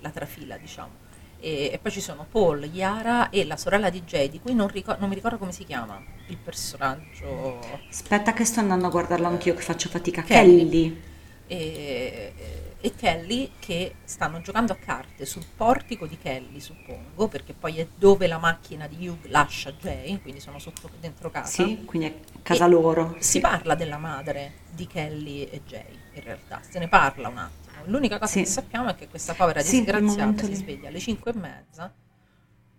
la 0.00 0.08
trafila, 0.08 0.56
diciamo. 0.56 1.08
E, 1.40 1.70
e 1.72 1.78
poi 1.78 1.90
ci 1.90 2.00
sono 2.00 2.26
Paul, 2.30 2.64
Yara 2.64 3.30
e 3.30 3.44
la 3.44 3.56
sorella 3.56 3.88
di 3.90 4.02
Jay, 4.02 4.28
di 4.28 4.40
cui 4.40 4.54
non, 4.54 4.68
ricor- 4.68 4.98
non 4.98 5.08
mi 5.08 5.14
ricordo 5.14 5.38
come 5.38 5.52
si 5.52 5.64
chiama 5.64 6.00
il 6.26 6.36
personaggio. 6.36 7.58
Aspetta 7.88 8.32
che 8.32 8.44
sto 8.44 8.60
andando 8.60 8.86
a 8.86 8.90
guardarlo 8.90 9.26
anch'io 9.26 9.54
che 9.54 9.62
faccio 9.62 9.88
fatica. 9.88 10.22
Kelly. 10.22 10.58
Kelly. 10.68 11.02
e, 11.46 12.32
e 12.80 12.94
Kelly 12.94 13.52
che 13.58 13.96
stanno 14.04 14.40
giocando 14.40 14.72
a 14.72 14.76
carte 14.76 15.26
sul 15.26 15.44
portico 15.56 16.06
di 16.06 16.16
Kelly, 16.18 16.60
suppongo, 16.60 17.28
perché 17.28 17.52
poi 17.54 17.78
è 17.78 17.86
dove 17.94 18.26
la 18.26 18.38
macchina 18.38 18.86
di 18.86 19.08
Hugh 19.08 19.26
lascia 19.28 19.72
Jay, 19.72 20.20
quindi 20.20 20.40
sono 20.40 20.58
sotto 20.58 20.88
dentro 21.00 21.30
casa. 21.30 21.64
Sì, 21.64 21.84
quindi 21.84 22.06
è 22.08 22.14
casa 22.42 22.66
E 22.66 22.68
loro. 22.68 23.16
Si 23.18 23.32
Sì. 23.32 23.40
parla 23.40 23.74
della 23.74 23.98
madre 23.98 24.52
di 24.70 24.86
Kelly 24.86 25.42
e 25.44 25.62
Jay, 25.66 25.98
in 26.14 26.22
realtà, 26.22 26.60
se 26.68 26.78
ne 26.78 26.88
parla 26.88 27.28
un 27.28 27.38
attimo. 27.38 27.59
L'unica 27.86 28.18
cosa 28.18 28.32
Sì. 28.32 28.40
che 28.40 28.46
sappiamo 28.46 28.88
è 28.90 28.94
che 28.94 29.08
questa 29.08 29.34
povera 29.34 29.60
Sì, 29.60 29.82
disgraziata 29.82 30.44
si 30.44 30.54
sveglia 30.54 30.88
alle 30.88 30.98
5 30.98 31.30
e 31.30 31.34
mezza 31.34 31.92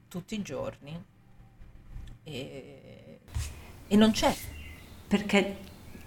tutti 0.08 0.36
i 0.36 0.42
giorni 0.42 1.02
e, 2.24 3.20
e 3.88 3.96
non 3.96 4.12
c'è. 4.12 4.34
Perché, 5.08 5.56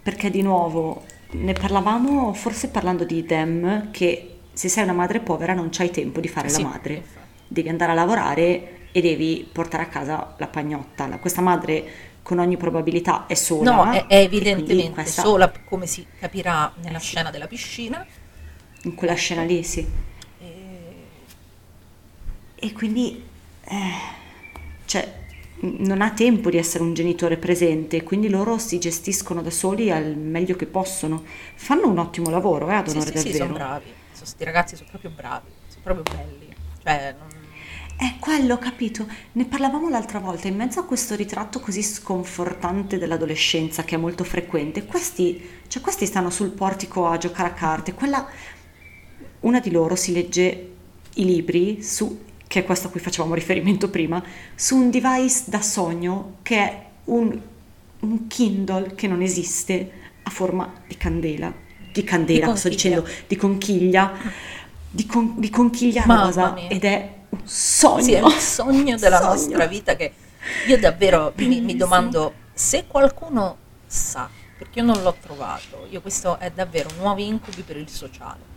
perché 0.02 0.30
di 0.30 0.42
nuovo 0.42 1.04
ne 1.32 1.52
parlavamo 1.52 2.32
forse 2.32 2.68
parlando 2.68 3.04
di 3.04 3.24
Dem 3.24 3.90
che 3.90 4.38
se 4.52 4.68
sei 4.68 4.84
una 4.84 4.92
madre 4.92 5.20
povera 5.20 5.52
non 5.52 5.68
c'hai 5.70 5.90
tempo 5.90 6.20
di 6.20 6.28
fare 6.28 6.48
Sì, 6.48 6.62
la 6.62 6.68
madre. 6.68 6.94
infatti. 6.94 7.22
Devi 7.48 7.68
andare 7.68 7.92
a 7.92 7.94
lavorare 7.94 8.88
e 8.92 9.00
devi 9.00 9.48
portare 9.50 9.82
a 9.82 9.86
casa 9.88 10.34
la 10.38 10.46
pagnotta. 10.46 11.08
Questa 11.18 11.40
madre 11.42 12.12
con 12.22 12.38
ogni 12.38 12.56
probabilità 12.56 13.26
è 13.26 13.34
sola. 13.34 13.70
No, 13.84 13.90
è, 13.92 14.06
è 14.06 14.16
evidentemente 14.20 14.92
questa- 14.92 15.22
sola, 15.22 15.52
come 15.64 15.86
si 15.86 16.06
capirà 16.18 16.72
nella 16.82 16.98
Eh 16.98 17.00
scena 17.00 17.30
della 17.30 17.46
piscina. 17.46 18.06
In 18.84 18.94
quella 18.94 19.14
scena 19.14 19.42
lì, 19.42 19.62
sì. 19.62 19.86
E- 20.38 21.10
E 22.56 22.72
quindi, 22.72 23.22
eh, 23.64 23.90
cioè, 24.84 25.22
non 25.60 26.00
ha 26.02 26.12
tempo 26.12 26.50
di 26.50 26.56
essere 26.58 26.82
un 26.84 26.94
genitore 26.94 27.36
presente, 27.36 28.02
quindi 28.02 28.28
loro 28.28 28.58
si 28.58 28.78
gestiscono 28.78 29.42
da 29.42 29.50
soli 29.50 29.90
al 29.90 30.16
meglio 30.16 30.56
che 30.56 30.66
possono. 30.66 31.24
Fanno 31.54 31.88
un 31.88 31.98
ottimo 31.98 32.30
lavoro, 32.30 32.68
eh, 32.70 32.74
ad 32.74 32.88
Sì, 32.88 32.96
onore 32.96 33.12
sì, 33.12 33.18
sì, 33.18 33.30
del 33.32 33.36
sono 33.38 33.52
vero. 33.52 33.64
bravi. 33.64 33.94
Questi 34.16 34.44
ragazzi 34.44 34.76
sono 34.76 34.88
proprio 34.90 35.10
bravi, 35.10 35.48
sono 35.68 35.82
proprio 35.82 36.04
belli. 36.04 36.48
Cioè, 36.82 37.14
non- 37.18 37.42
È 37.96 38.16
quello, 38.18 38.58
capito? 38.58 39.06
Ne 39.32 39.44
parlavamo 39.46 39.88
l'altra 39.88 40.18
volta, 40.18 40.48
in 40.48 40.56
mezzo 40.56 40.80
a 40.80 40.84
questo 40.84 41.14
ritratto 41.14 41.60
così 41.60 41.82
sconfortante 41.82 42.98
dell'adolescenza 42.98 43.84
che 43.84 43.94
è 43.94 43.98
molto 43.98 44.24
frequente, 44.24 44.84
questi, 44.84 45.40
cioè 45.68 45.80
questi 45.80 46.04
stanno 46.06 46.30
sul 46.30 46.50
portico 46.50 47.06
a 47.06 47.18
giocare 47.18 47.50
a 47.50 47.52
carte, 47.52 47.94
quella, 47.94 48.26
una 49.44 49.60
di 49.60 49.70
loro 49.70 49.94
si 49.96 50.12
legge 50.12 50.70
i 51.14 51.24
libri 51.24 51.82
su, 51.82 52.22
che 52.46 52.60
è 52.60 52.64
questo 52.64 52.88
a 52.88 52.90
cui 52.90 53.00
facevamo 53.00 53.34
riferimento 53.34 53.88
prima, 53.88 54.22
su 54.54 54.76
un 54.76 54.90
device 54.90 55.44
da 55.46 55.60
sogno 55.62 56.36
che 56.42 56.56
è 56.56 56.84
un, 57.04 57.38
un 58.00 58.26
Kindle 58.26 58.94
che 58.94 59.06
non 59.06 59.22
esiste 59.22 59.90
a 60.22 60.30
forma 60.30 60.72
di 60.86 60.96
candela, 60.96 61.52
di 61.92 62.02
candela, 62.04 62.50
Di 62.52 62.58
sto 62.58 62.68
dicendo, 62.68 63.06
di 63.26 63.36
conchiglia, 63.36 64.12
di, 64.90 65.06
con- 65.06 65.34
di 65.38 65.50
conchiglia 65.50 66.04
Mamma 66.06 66.24
rosa 66.24 66.52
mia. 66.52 66.68
ed 66.68 66.84
è 66.84 67.12
un 67.28 67.40
sogno. 67.44 68.02
Sì, 68.02 68.12
è 68.12 68.24
il 68.24 68.32
sogno 68.32 68.96
della 68.96 69.18
Sogno. 69.18 69.28
nostra 69.30 69.66
vita 69.66 69.94
che 69.96 70.12
io 70.66 70.78
davvero 70.78 71.32
mi, 71.36 71.60
mi 71.60 71.76
domando 71.76 72.32
se 72.54 72.86
qualcuno 72.86 73.56
sa, 73.86 74.28
perché 74.56 74.78
io 74.78 74.84
non 74.86 75.02
l'ho 75.02 75.14
trovato, 75.20 75.86
io 75.90 76.00
questo 76.00 76.38
è 76.38 76.50
davvero 76.50 76.88
nuovi 76.98 77.26
incubi 77.26 77.62
per 77.62 77.76
il 77.76 77.88
sociale. 77.88 78.52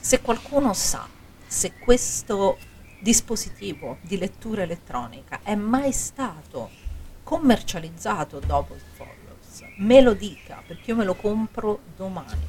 Se 0.00 0.20
qualcuno 0.20 0.72
sa 0.72 1.06
se 1.46 1.72
questo 1.78 2.58
dispositivo 3.00 3.98
di 4.02 4.18
lettura 4.18 4.62
elettronica 4.62 5.40
è 5.42 5.54
mai 5.54 5.92
stato 5.92 6.70
commercializzato 7.22 8.40
dopo 8.44 8.74
il 8.74 8.80
Follows, 8.94 9.62
me 9.78 10.00
lo 10.00 10.12
dica 10.14 10.62
perché 10.66 10.90
io 10.90 10.96
me 10.96 11.04
lo 11.04 11.14
compro 11.14 11.80
domani. 11.96 12.48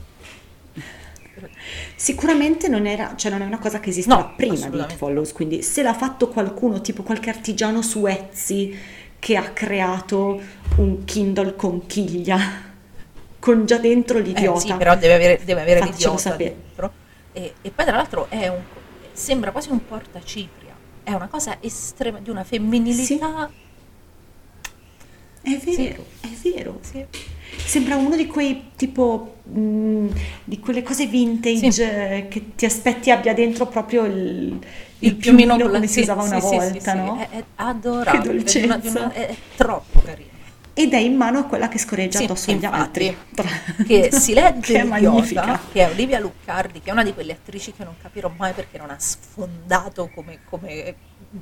Sicuramente 1.96 2.68
non 2.68 2.86
era, 2.86 3.16
cioè 3.16 3.32
non 3.32 3.42
è 3.42 3.46
una 3.46 3.60
cosa 3.60 3.80
che 3.80 3.90
esisteva 3.90 4.22
No, 4.22 4.34
prima 4.36 4.68
di 4.70 4.96
Follows, 4.96 5.32
quindi 5.32 5.62
se 5.64 5.82
l'ha 5.82 5.94
fatto 5.94 6.28
qualcuno, 6.30 6.82
tipo 6.82 7.04
qualche 7.04 7.30
artigiano 7.30 7.82
su 7.82 8.06
Etsy 8.06 8.78
che 9.18 9.36
ha 9.38 9.50
creato 9.52 10.40
un 10.78 11.04
Kindle 11.06 11.56
conchiglia 11.56 12.40
con 13.40 13.66
già 13.66 13.78
dentro 13.78 14.18
Eh, 14.18 14.22
l'idiota. 14.22 14.60
sì, 14.60 14.74
però 14.74 14.96
deve 14.96 15.14
avere, 15.16 15.42
deve 15.44 15.62
avere 15.62 15.82
l'idiota 15.84 16.18
sapere. 16.18 16.50
dentro. 16.50 16.94
E, 17.34 17.54
e 17.62 17.72
poi 17.72 17.86
tra 17.86 17.96
l'altro 17.96 18.30
è 18.30 18.48
un, 18.48 18.62
sembra 19.12 19.52
quasi 19.52 19.70
un 19.72 19.86
portacipria, 19.86 20.76
è 21.04 21.14
una 21.14 21.28
cosa 21.28 21.58
estrema, 21.62 22.20
di 22.20 22.30
una 22.30 22.44
femminilità. 22.44 23.50
È 25.44 25.58
vero, 25.58 26.06
Sì. 26.22 26.28
è 26.28 26.28
vero. 26.56 26.80
Sì. 26.82 27.06
Sembra 27.58 27.96
uno 27.96 28.16
di 28.16 28.28
quei 28.28 28.72
tipo 28.76 29.38
mh, 29.44 30.08
di 30.44 30.60
quelle 30.60 30.84
cose 30.84 31.08
vintage 31.08 31.72
Sì. 31.72 31.82
che 32.30 32.56
ti 32.56 32.66
aspetti 32.66 33.10
abbia 33.12 33.34
dentro 33.34 33.66
proprio 33.66 34.06
il, 34.06 34.60
Il 35.00 35.16
piumino 35.16 35.58
la- 35.58 35.66
come 35.70 35.88
si 35.88 35.94
sì, 35.94 36.00
usava 36.02 36.24
una 36.24 36.40
sì, 36.40 36.48
sì, 36.48 36.56
volta, 36.56 36.74
sì, 36.74 36.80
sì, 36.90 36.96
no? 36.96 37.18
È, 37.18 37.30
è 37.30 37.44
adorabile, 37.56 38.44
è 38.44 39.28
è 39.28 39.36
troppo 39.56 40.00
carino. 40.02 40.30
Ed 40.74 40.94
è 40.94 40.98
in 40.98 41.16
mano 41.16 41.40
a 41.40 41.44
quella 41.46 41.68
che 41.68 41.78
scorreggia 41.78 42.20
Sì, 42.20 42.24
addosso 42.26 42.52
agli 42.52 42.64
altri. 42.66 43.16
che 43.86 44.10
si 44.16 44.34
legge 44.34 44.74
Che 44.74 44.80
è 44.80 44.84
magnifica. 44.84 45.60
che 45.72 45.86
è 45.86 45.90
Olivia 45.90 46.20
Luccardi, 46.20 46.80
che 46.82 46.90
è 46.90 46.94
una 46.94 47.04
di 47.04 47.14
quelle 47.14 47.34
attrici 47.34 47.74
che 47.74 47.84
non 47.84 47.96
capirò 48.02 48.32
mai 48.38 48.54
perché 48.54 48.78
non 48.78 48.90
ha 48.90 48.98
sfondato 49.00 50.10
come, 50.14 50.40
come- 50.50 50.96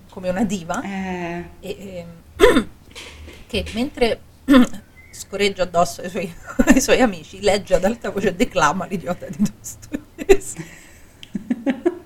come 0.09 0.29
una 0.29 0.43
diva. 0.43 0.81
Eh, 0.81 1.43
e, 1.59 2.05
ehm, 2.37 2.67
che 3.47 3.65
mentre 3.73 4.19
scorreggia 5.11 5.63
addosso 5.63 6.01
ai 6.01 6.09
suoi, 6.09 6.33
ai 6.65 6.81
suoi 6.81 6.99
amici, 7.01 7.39
legge 7.41 7.75
ad 7.75 7.83
alta 7.85 8.09
voce 8.09 8.29
e 8.29 8.35
declama 8.35 8.85
l'idiota 8.87 9.27
di 9.27 9.37
Dostoevsky. 9.37 10.65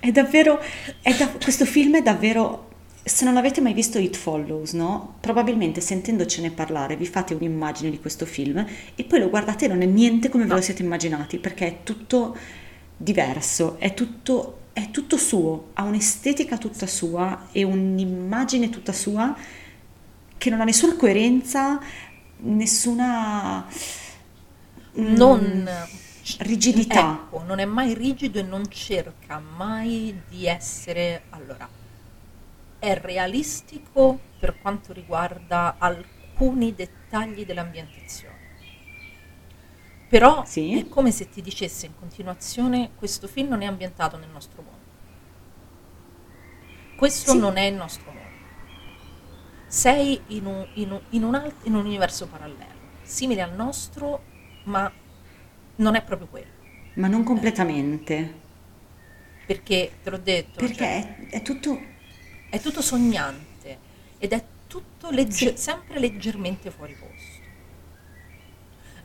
È 0.00 0.12
davvero, 0.12 0.60
è 1.02 1.12
da- 1.16 1.28
questo 1.28 1.64
film 1.64 1.96
è 1.96 2.02
davvero, 2.02 2.67
se 3.08 3.24
non 3.24 3.36
avete 3.36 3.60
mai 3.60 3.72
visto 3.72 3.98
It 3.98 4.16
Follows, 4.16 4.72
no? 4.72 5.16
Probabilmente 5.20 5.80
sentendocene 5.80 6.50
parlare 6.50 6.96
vi 6.96 7.06
fate 7.06 7.34
un'immagine 7.34 7.90
di 7.90 7.98
questo 7.98 8.26
film 8.26 8.64
e 8.94 9.04
poi 9.04 9.18
lo 9.20 9.30
guardate 9.30 9.64
e 9.64 9.68
non 9.68 9.82
è 9.82 9.86
niente 9.86 10.28
come 10.28 10.44
ve 10.44 10.54
lo 10.54 10.60
siete 10.60 10.82
immaginati, 10.82 11.38
perché 11.38 11.66
è 11.66 11.76
tutto 11.82 12.36
diverso, 12.96 13.76
è 13.78 13.94
tutto, 13.94 14.58
è 14.72 14.90
tutto 14.90 15.16
suo, 15.16 15.70
ha 15.74 15.82
un'estetica 15.84 16.58
tutta 16.58 16.86
sua 16.86 17.48
e 17.52 17.62
un'immagine 17.62 18.70
tutta 18.70 18.92
sua 18.92 19.34
che 20.36 20.50
non 20.50 20.60
ha 20.60 20.64
nessuna 20.64 20.96
coerenza, 20.96 21.80
nessuna... 22.38 23.66
mm, 25.00 25.14
Non 25.14 25.68
rigidità. 26.40 27.26
Ecco, 27.26 27.42
non 27.44 27.58
è 27.58 27.64
mai 27.64 27.94
rigido 27.94 28.38
e 28.38 28.42
non 28.42 28.68
cerca 28.70 29.40
mai 29.40 30.14
di 30.28 30.46
essere... 30.46 31.22
Allora, 31.30 31.68
è 32.78 32.96
realistico 32.98 34.18
per 34.38 34.58
quanto 34.60 34.92
riguarda 34.92 35.76
alcuni 35.78 36.74
dettagli 36.74 37.44
dell'ambientazione. 37.44 38.36
Però 40.08 40.44
Sì. 40.44 40.78
è 40.78 40.88
come 40.88 41.10
se 41.10 41.28
ti 41.28 41.42
dicesse 41.42 41.86
in 41.86 41.94
continuazione 41.98 42.90
questo 42.96 43.26
film 43.28 43.48
non 43.48 43.62
è 43.62 43.66
ambientato 43.66 44.16
nel 44.16 44.30
nostro 44.30 44.62
mondo. 44.62 44.76
Questo 46.96 47.32
Sì. 47.32 47.38
non 47.38 47.56
è 47.56 47.62
il 47.62 47.74
nostro 47.74 48.10
mondo. 48.12 48.26
Sei 49.66 50.20
in 50.28 50.46
un, 50.46 50.66
in 50.74 50.92
un- 50.92 51.02
in 51.10 51.22
un 51.24 51.34
alt- 51.34 51.66
in 51.66 51.74
un 51.74 51.84
universo 51.84 52.26
parallelo, 52.26 52.72
simile 53.02 53.42
al 53.42 53.54
nostro, 53.54 54.22
ma 54.64 54.90
non 55.76 55.94
è 55.94 56.02
proprio 56.02 56.26
quello. 56.28 56.52
Ma 56.94 57.06
non 57.06 57.22
completamente. 57.22 58.46
Perché, 59.46 59.92
te 60.02 60.10
l'ho 60.10 60.18
detto, 60.18 60.58
Perché 60.58 60.74
cioè, 60.74 61.26
è, 61.28 61.36
è 61.38 61.42
tutto... 61.42 61.96
è 62.48 62.60
tutto 62.60 62.80
sognante 62.82 63.78
ed 64.18 64.32
è 64.32 64.44
tutto 64.66 65.10
legge- 65.10 65.56
Sì. 65.56 65.62
sempre 65.62 65.98
leggermente 65.98 66.70
fuori 66.70 66.94
posto. 66.94 67.36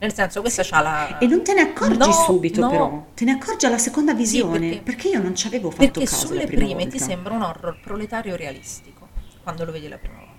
Nel 0.00 0.12
senso, 0.12 0.40
questa 0.40 0.62
c'ha 0.64 0.80
la... 0.82 1.18
E 1.18 1.26
non 1.26 1.42
te 1.42 1.54
ne 1.54 1.60
accorgi 1.62 1.96
No, 1.96 2.12
subito 2.12 2.60
no. 2.60 2.68
però, 2.68 3.06
te 3.14 3.24
ne 3.24 3.32
accorgi 3.32 3.64
alla 3.66 3.78
seconda 3.78 4.12
visione, 4.12 4.58
perché- 4.58 4.82
perché, 4.82 5.08
io 5.08 5.22
non 5.22 5.34
ci 5.34 5.46
avevo 5.46 5.70
fatto 5.70 5.78
Perché 5.84 6.04
caso 6.04 6.26
sulle 6.26 6.40
la 6.40 6.46
prima 6.46 6.64
prime 6.64 6.82
ti 6.84 6.98
volta. 6.98 7.04
sembra 7.04 7.34
un 7.34 7.42
horror 7.42 7.80
proletario 7.80 8.36
realistico, 8.36 9.08
quando 9.42 9.64
lo 9.64 9.72
vedi 9.72 9.88
la 9.88 9.96
prima 9.98 10.18
volta. 10.18 10.32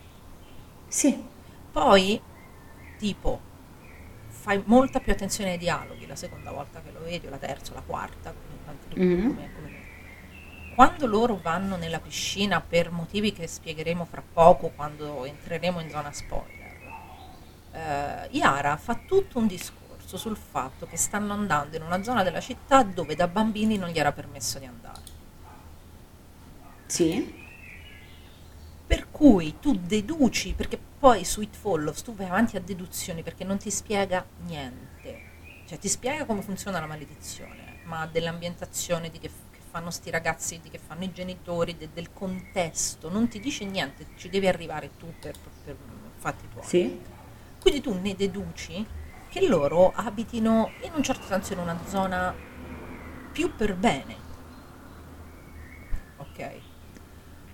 Sì, 0.88 1.34
Poi, 1.72 2.22
tipo, 2.98 3.42
fai 4.28 4.62
molta 4.66 5.00
più 5.02 5.12
attenzione 5.12 5.52
ai 5.52 5.58
dialoghi 5.58 6.06
la 6.08 6.16
seconda 6.16 6.52
volta 6.52 6.82
che 6.82 6.92
lo 6.92 7.00
vedi, 7.04 7.26
o 7.28 7.30
la 7.30 7.38
terza, 7.38 7.72
o 7.72 7.76
la 7.76 7.82
quarta, 7.86 8.34
come, 8.94 9.04
Mhm. 9.06 9.22
come- 9.36 9.50
come- 9.56 9.65
Quando 10.76 11.08
loro 11.08 11.40
vanno 11.42 11.78
nella 11.78 12.02
piscina 12.02 12.60
per 12.60 12.92
motivi 12.92 13.32
che 13.32 13.48
spiegheremo 13.48 14.04
fra 14.04 14.22
poco 14.22 14.70
quando 14.76 15.24
entreremo 15.24 15.80
in 15.80 15.90
zona 15.90 16.12
spoiler, 16.12 16.78
eh, 17.72 18.28
Yara 18.32 18.76
fa 18.76 18.96
tutto 18.96 19.40
un 19.40 19.48
discorso 19.48 20.18
sul 20.18 20.36
fatto 20.36 20.86
che 20.86 20.98
stanno 20.98 21.32
andando 21.32 21.78
in 21.78 21.82
una 21.84 22.04
zona 22.04 22.24
della 22.24 22.42
città 22.42 22.84
dove 22.84 23.16
da 23.16 23.30
bambini 23.30 23.78
non 23.78 23.90
gli 23.90 24.00
era 24.00 24.12
permesso 24.12 24.60
di 24.60 24.66
andare. 24.66 25.02
sì, 26.86 27.34
Per 28.88 29.10
cui 29.12 29.60
tu 29.60 29.74
deduci, 29.76 30.54
perché 30.54 30.78
poi 31.00 31.24
su 31.24 31.42
It 31.42 31.56
Follows 31.56 32.02
tu 32.04 32.14
vai 32.14 32.28
avanti 32.28 32.58
a 32.58 32.60
deduzioni 32.62 33.24
perché 33.24 33.44
non 33.46 33.58
ti 33.58 33.72
spiega 33.72 34.26
niente. 34.46 35.24
Cioè 35.66 35.80
ti 35.80 35.88
spiega 35.88 36.26
come 36.26 36.42
funziona 36.42 36.80
la 36.80 36.86
maledizione, 36.86 37.80
ma 37.86 38.06
dell'ambientazione, 38.06 39.10
di 39.10 39.20
che, 39.20 39.32
che 39.45 39.45
fanno 39.76 39.92
sti 39.92 40.10
ragazzi, 40.10 40.62
di 40.62 40.70
che 40.70 40.78
fanno 40.80 41.04
i 41.04 41.12
genitori, 41.12 41.76
de- 41.76 41.90
del 41.92 42.14
contesto, 42.14 43.10
non 43.10 43.28
ti 43.28 43.42
dice 43.42 43.66
niente, 43.66 44.08
ci 44.16 44.30
devi 44.30 44.48
arrivare 44.48 44.96
tu 44.96 45.14
per, 45.20 45.36
per, 45.64 45.76
fatti 46.16 46.48
tuoi. 46.48 46.64
sì, 46.64 47.02
Quindi 47.60 47.82
tu 47.82 47.94
ne 48.00 48.16
deduci 48.16 48.86
che 49.28 49.46
loro 49.48 49.92
abitino 49.92 50.72
in 50.84 50.94
un 50.96 51.04
certo 51.04 51.26
senso 51.26 51.52
in 51.54 51.60
una 51.60 51.78
zona 51.86 52.34
più 53.32 53.54
per 53.56 53.76
bene. 53.76 54.24
Ok? 56.18 56.62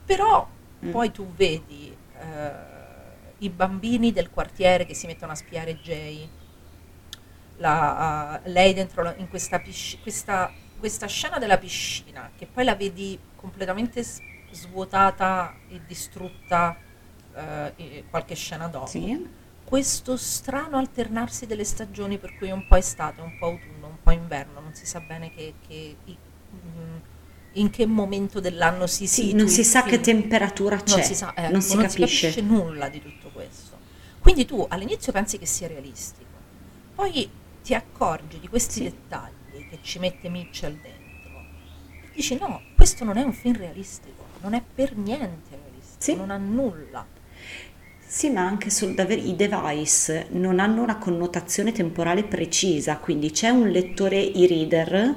Però 0.06 0.48
Mm. 0.84 0.89
poi 0.91 1.11
tu 1.11 1.31
vedi 1.34 1.95
eh, 2.14 3.34
i 3.39 3.49
bambini 3.49 4.11
del 4.11 4.30
quartiere 4.30 4.85
che 4.85 4.93
si 4.93 5.07
mettono 5.07 5.31
a 5.31 5.35
spiare 5.35 5.80
Jay, 5.80 6.31
la- 7.57 8.41
lei 8.45 8.73
dentro 8.73 9.03
la- 9.03 9.15
in 9.18 9.27
questa, 9.27 9.60
pisci- 9.60 9.99
questa, 9.99 10.61
questa 10.82 11.08
scena 11.08 11.38
della 11.40 11.58
piscina, 11.58 12.32
che 12.38 12.48
poi 12.48 12.66
la 12.66 12.76
vedi 12.76 13.18
completamente 13.38 14.03
svuotata 14.52 15.56
e 15.70 15.80
distrutta 15.88 16.76
eh, 17.34 18.03
qualche 18.10 18.36
scena 18.36 18.68
dopo 18.68 18.88
sì, 18.88 19.26
questo 19.64 20.18
strano 20.18 20.78
alternarsi 20.78 21.45
delle 21.45 21.64
stagioni 21.64 22.18
per 22.18 22.36
cui 22.36 22.52
un 22.52 22.66
po' 22.68 22.76
estate, 22.76 23.22
un 23.22 23.38
po' 23.38 23.45
autunno, 23.45 23.88
un 23.88 24.02
po' 24.03 24.12
inverno, 24.12 24.60
non 24.60 24.74
si 24.74 24.86
sa 24.86 24.99
bene 24.99 25.32
che, 25.34 25.53
che- 25.66 25.95
mm, 26.08 26.98
in 27.53 27.70
che 27.70 27.86
momento 27.86 28.40
dell'anno 28.40 28.88
si 28.88 29.08
sì, 29.08 29.34
non 29.34 29.48
si 29.48 29.64
sa 29.64 29.84
che 29.84 29.99
temperatura 30.02 30.78
c'è, 30.82 30.95
non 30.95 31.03
si, 31.03 31.16
sa, 31.16 31.34
ecco, 31.36 31.52
non 31.52 31.62
si 31.62 31.76
non 31.76 31.86
capisce. 31.86 32.28
capisce 32.28 32.41
nulla 32.41 32.90
di 32.90 33.02
tutto 33.02 33.30
questo. 33.30 33.78
Quindi 34.20 34.45
tu 34.45 34.66
all'inizio 34.70 35.12
pensi 35.12 35.38
che 35.38 35.45
sia 35.45 35.68
realistico, 35.68 36.30
poi 36.95 37.30
ti 37.62 37.74
accorgi 37.74 38.40
di 38.40 38.48
questi 38.48 38.80
Sì. 38.80 38.84
dettagli 38.84 39.40
che 39.72 39.80
ci 39.81 39.99
mette 39.99 40.27
Mitchell 40.27 40.73
dentro 40.81 40.99
e 42.03 42.10
dici 42.14 42.38
no, 42.38 42.61
questo 42.76 43.06
non 43.06 43.15
è 43.18 43.23
un 43.23 43.31
film 43.34 43.56
realistico, 43.56 44.26
non 44.41 44.53
è 44.53 44.61
per 44.61 44.95
niente 44.98 45.49
realistico, 45.52 45.95
Sì. 46.03 46.15
non 46.15 46.30
ha 46.30 46.38
nulla. 46.38 47.06
Sì, 48.06 48.30
ma 48.30 48.41
anche 48.41 48.69
sul 48.69 48.93
davvero 48.93 49.22
i 49.22 49.35
device 49.38 50.27
non 50.31 50.60
hanno 50.60 50.81
una 50.81 50.98
connotazione 50.98 51.72
temporale 51.72 52.26
precisa, 52.26 52.98
quindi 52.98 53.31
c'è 53.31 53.48
un 53.49 53.69
lettore 53.69 54.34
e-reader, 54.34 55.15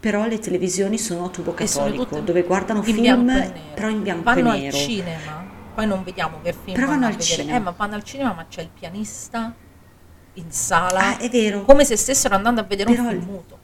però 0.00 0.26
le 0.26 0.40
televisioni 0.40 0.98
sono 0.98 1.26
a 1.26 1.28
tubo 1.28 1.54
tutte 1.54 2.24
dove 2.24 2.42
guardano 2.42 2.82
film 2.82 3.30
però 3.74 3.88
in 3.88 4.02
bianco 4.02 4.24
vanno 4.24 4.52
e 4.54 4.58
nero. 4.62 4.76
al 4.76 4.82
cinema 4.82 5.52
poi 5.74 5.86
non 5.86 6.02
vediamo 6.04 6.40
che 6.42 6.52
film 6.52 6.74
Però 6.74 6.86
vanno 6.88 7.00
vanno 7.00 7.06
al 7.06 7.12
vedere 7.18 7.36
cinema. 7.40 7.56
eh 7.56 7.60
ma 7.60 7.70
vanno 7.70 7.94
al 7.94 8.02
cinema 8.04 8.32
ma 8.34 8.46
c'è 8.46 8.60
il 8.62 8.68
pianista 8.78 9.54
in 10.34 10.50
sala 10.50 11.00
Ah, 11.00 11.18
è 11.18 11.28
vero. 11.30 11.62
come 11.64 11.84
se 11.84 11.96
stessero 11.96 12.34
andando 12.34 12.60
a 12.60 12.64
vedere 12.64 12.90
Però 12.90 13.02
un 13.08 13.14
il- 13.14 13.20
film 13.22 13.32
muto 13.32 13.58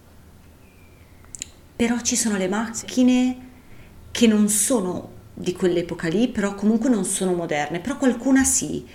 Però 1.81 1.99
ci 2.03 2.15
sono 2.15 2.37
le 2.37 2.47
macchine 2.47 3.39
che 4.11 4.27
non 4.27 4.51
sono 4.51 5.13
di 5.33 5.55
quell'epoca 5.55 6.09
lì, 6.09 6.29
però 6.29 6.55
comunque 6.55 6.91
non 6.91 7.07
sono 7.07 7.33
moderne, 7.33 7.81
però 7.81 7.97
qualcuna 7.97 8.45
sì. 8.45 8.87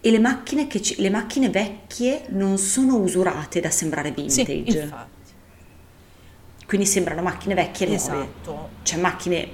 E 0.00 0.10
le 0.10 0.18
macchine, 0.18 0.66
che 0.66 0.82
ci- 0.82 1.00
le 1.00 1.08
macchine 1.08 1.50
vecchie 1.50 2.24
non 2.30 2.58
sono 2.58 2.96
usurate 2.96 3.60
da 3.60 3.70
sembrare 3.70 4.12
sì 4.26 4.42
vintage. 4.42 4.80
infatti 4.82 5.32
Quindi 6.66 6.84
sembrano 6.88 7.22
macchine 7.22 7.54
vecchie 7.54 7.86
nuove. 7.86 8.00
esatto 8.02 8.70
Cioè 8.82 8.98
macchine... 8.98 9.48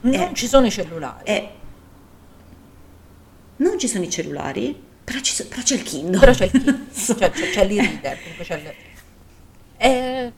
non 0.00 0.14
Eh. 0.14 0.30
ci 0.34 0.48
sono 0.48 0.66
i 0.66 0.72
cellulari 0.72 1.22
eh, 1.26 1.48
non 3.58 3.78
ci 3.78 3.86
sono 3.86 4.02
i 4.02 4.10
cellulari, 4.10 4.76
però, 5.04 5.20
ci 5.20 5.32
so- 5.32 5.46
però 5.46 5.62
c'è 5.62 5.74
il 5.76 5.82
Kindle. 5.84 6.18
però 6.18 6.32
c'è 6.32 6.44
il 6.46 6.50
Kindle, 6.50 6.86
cioè, 6.92 7.30
c'è, 7.30 7.50
c'è 7.50 7.66
l'e-reader 7.68 8.18
comunque 8.20 8.44
c'è 8.44 8.56
il- 8.56 8.74
è, 9.76 10.32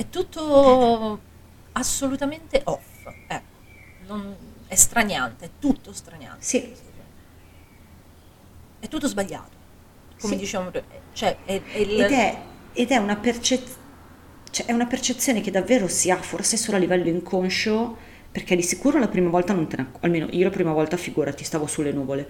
è 0.00 0.08
tutto 0.08 1.20
assolutamente 1.72 2.60
off 2.64 3.06
ecco 3.26 3.56
non- 4.06 4.36
è 4.66 4.74
straniante 4.74 5.44
è 5.46 5.50
tutto 5.58 5.92
straniante 5.92 6.44
Sì, 6.44 6.74
è 8.78 8.88
tutto 8.88 9.06
sbagliato 9.08 9.54
come 10.18 10.34
Sì. 10.34 10.38
diciamo 10.38 10.70
cioè 11.12 11.36
è, 11.44 11.60
è 11.72 11.78
il- 11.78 12.00
ed 12.00 12.10
è, 12.10 12.42
ed 12.72 12.90
è 12.90 12.96
una 12.96 13.16
percezione... 13.16 13.84
Cioè, 14.50 14.66
è 14.66 14.72
una 14.72 14.86
percezione 14.86 15.40
che 15.42 15.50
davvero 15.50 15.86
si 15.88 16.10
ha 16.10 16.16
forse 16.16 16.56
solo 16.56 16.76
a 16.78 16.80
livello 16.80 17.08
inconscio, 17.08 17.96
perché 18.32 18.56
di 18.56 18.62
sicuro 18.62 18.98
la 18.98 19.08
prima 19.08 19.28
volta 19.28 19.52
non 19.52 19.66
te 19.68 19.76
ne 19.76 19.86
almeno 20.00 20.28
io 20.30 20.44
la 20.44 20.50
prima 20.50 20.72
volta 20.72 20.96
figurati, 20.96 21.44
stavo 21.44 21.66
sulle 21.66 21.92
nuvole. 21.92 22.28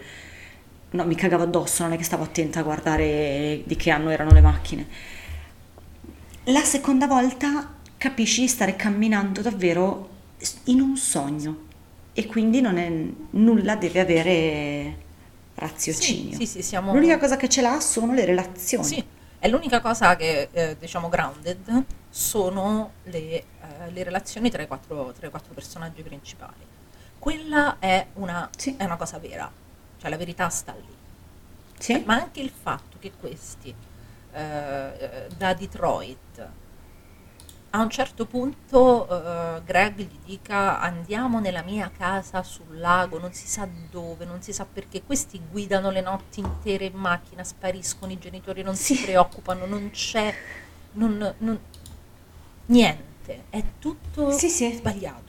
No, 0.91 1.05
mi 1.05 1.15
cagavo 1.15 1.43
addosso, 1.45 1.83
non 1.83 1.93
è 1.93 1.97
che 1.97 2.05
stavo 2.05 2.25
attenta 2.25 2.61
a 2.61 2.63
guardare 2.63 3.63
di 3.65 3.77
che 3.77 3.91
anno 3.91 4.11
erano 4.11 4.33
le 4.33 4.41
macchine. 4.41 4.87
La 6.49 6.63
seconda 6.63 7.07
volta 7.07 7.75
capisci 7.97 8.43
di 8.43 8.49
stare 8.49 8.77
camminando 8.77 9.43
davvero 9.43 10.09
in 10.65 10.81
un 10.81 10.97
sogno 10.97 11.65
e 12.13 12.27
quindi 12.27 12.61
non 12.61 12.79
è 12.79 12.89
nulla 13.31 13.75
deve 13.77 14.01
avere 14.01 14.97
raziocinio. 15.55 16.37
sì, 16.37 16.47
sì, 16.47 16.63
siamo 16.63 16.93
L'unica 16.93 17.19
cosa 17.19 17.37
che 17.37 17.49
ce 17.49 17.63
l'ha 17.63 17.81
sono 17.81 18.13
le 18.13 18.25
relazioni. 18.25 18.85
Sì, 18.85 19.05
è 19.39 19.49
l'unica 19.49 19.81
cosa 19.81 20.15
che 20.15 20.49
eh, 20.53 20.77
diciamo 20.79 21.09
grounded 21.09 21.85
sono 22.11 22.93
le, 23.05 23.19
eh, 23.19 23.45
le 23.91 24.03
relazioni 24.05 24.49
tra 24.51 24.63
i, 24.63 24.67
quattro, 24.69 25.13
tra 25.19 25.27
i 25.27 25.31
quattro 25.31 25.53
personaggi 25.53 26.03
principali. 26.03 26.65
Quella 27.19 27.79
è 27.81 28.07
una, 28.15 28.49
Sì. 28.57 28.77
è 28.77 28.85
una 28.85 28.97
cosa 28.97 29.19
vera, 29.19 29.51
cioè 30.01 30.11
la 30.11 30.17
verità 30.17 30.49
sta 30.49 30.73
lì. 30.75 30.95
Sì. 31.79 32.03
Ma 32.07 32.15
anche 32.15 32.41
il 32.41 32.51
fatto 32.51 32.99
che 33.01 33.13
questi 33.19 33.75
eh, 34.37 35.27
da 35.37 35.55
Detroit 35.55 36.49
a 37.71 37.83
un 37.83 37.91
certo 37.91 38.25
punto 38.27 39.07
eh, 39.07 39.63
Greg 39.65 39.99
gli 39.99 40.19
dica 40.25 40.81
andiamo 40.81 41.41
nella 41.41 41.63
mia 41.63 41.91
casa 41.95 42.43
sul 42.43 42.79
lago, 42.79 43.19
non 43.19 43.33
si 43.35 43.47
sa 43.47 43.69
dove, 43.91 44.25
non 44.25 44.41
si 44.41 44.53
sa 44.55 44.65
perché, 44.65 45.03
questi 45.03 45.39
guidano 45.51 45.91
le 45.91 46.01
notti 46.01 46.41
intere 46.41 46.87
in 46.87 46.95
macchina, 46.95 47.45
spariscono 47.45 48.13
i 48.13 48.19
genitori, 48.19 48.63
non 48.63 48.77
si 48.77 48.95
Sì. 48.95 49.05
preoccupano, 49.05 49.67
non 49.67 49.91
c'è 49.91 50.35
non- 50.93 51.35
non- 51.39 51.61
niente, 52.67 53.45
è 53.51 53.63
tutto 53.79 54.31
Sì, 54.31 54.49
sì. 54.49 54.73
sbagliato. 54.73 55.25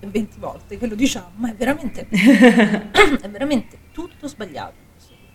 E 0.00 0.06
20 0.08 0.38
volte 0.40 0.78
che 0.78 0.86
lo 0.88 0.96
diciamo, 0.96 1.30
ma 1.36 1.50
è 1.50 1.54
veramente, 1.54 2.08
è 2.10 3.28
veramente 3.30 3.78
tutto 3.92 4.26
sbagliato. 4.26 4.74
in 4.78 4.86
questo 4.92 5.14
film. 5.14 5.30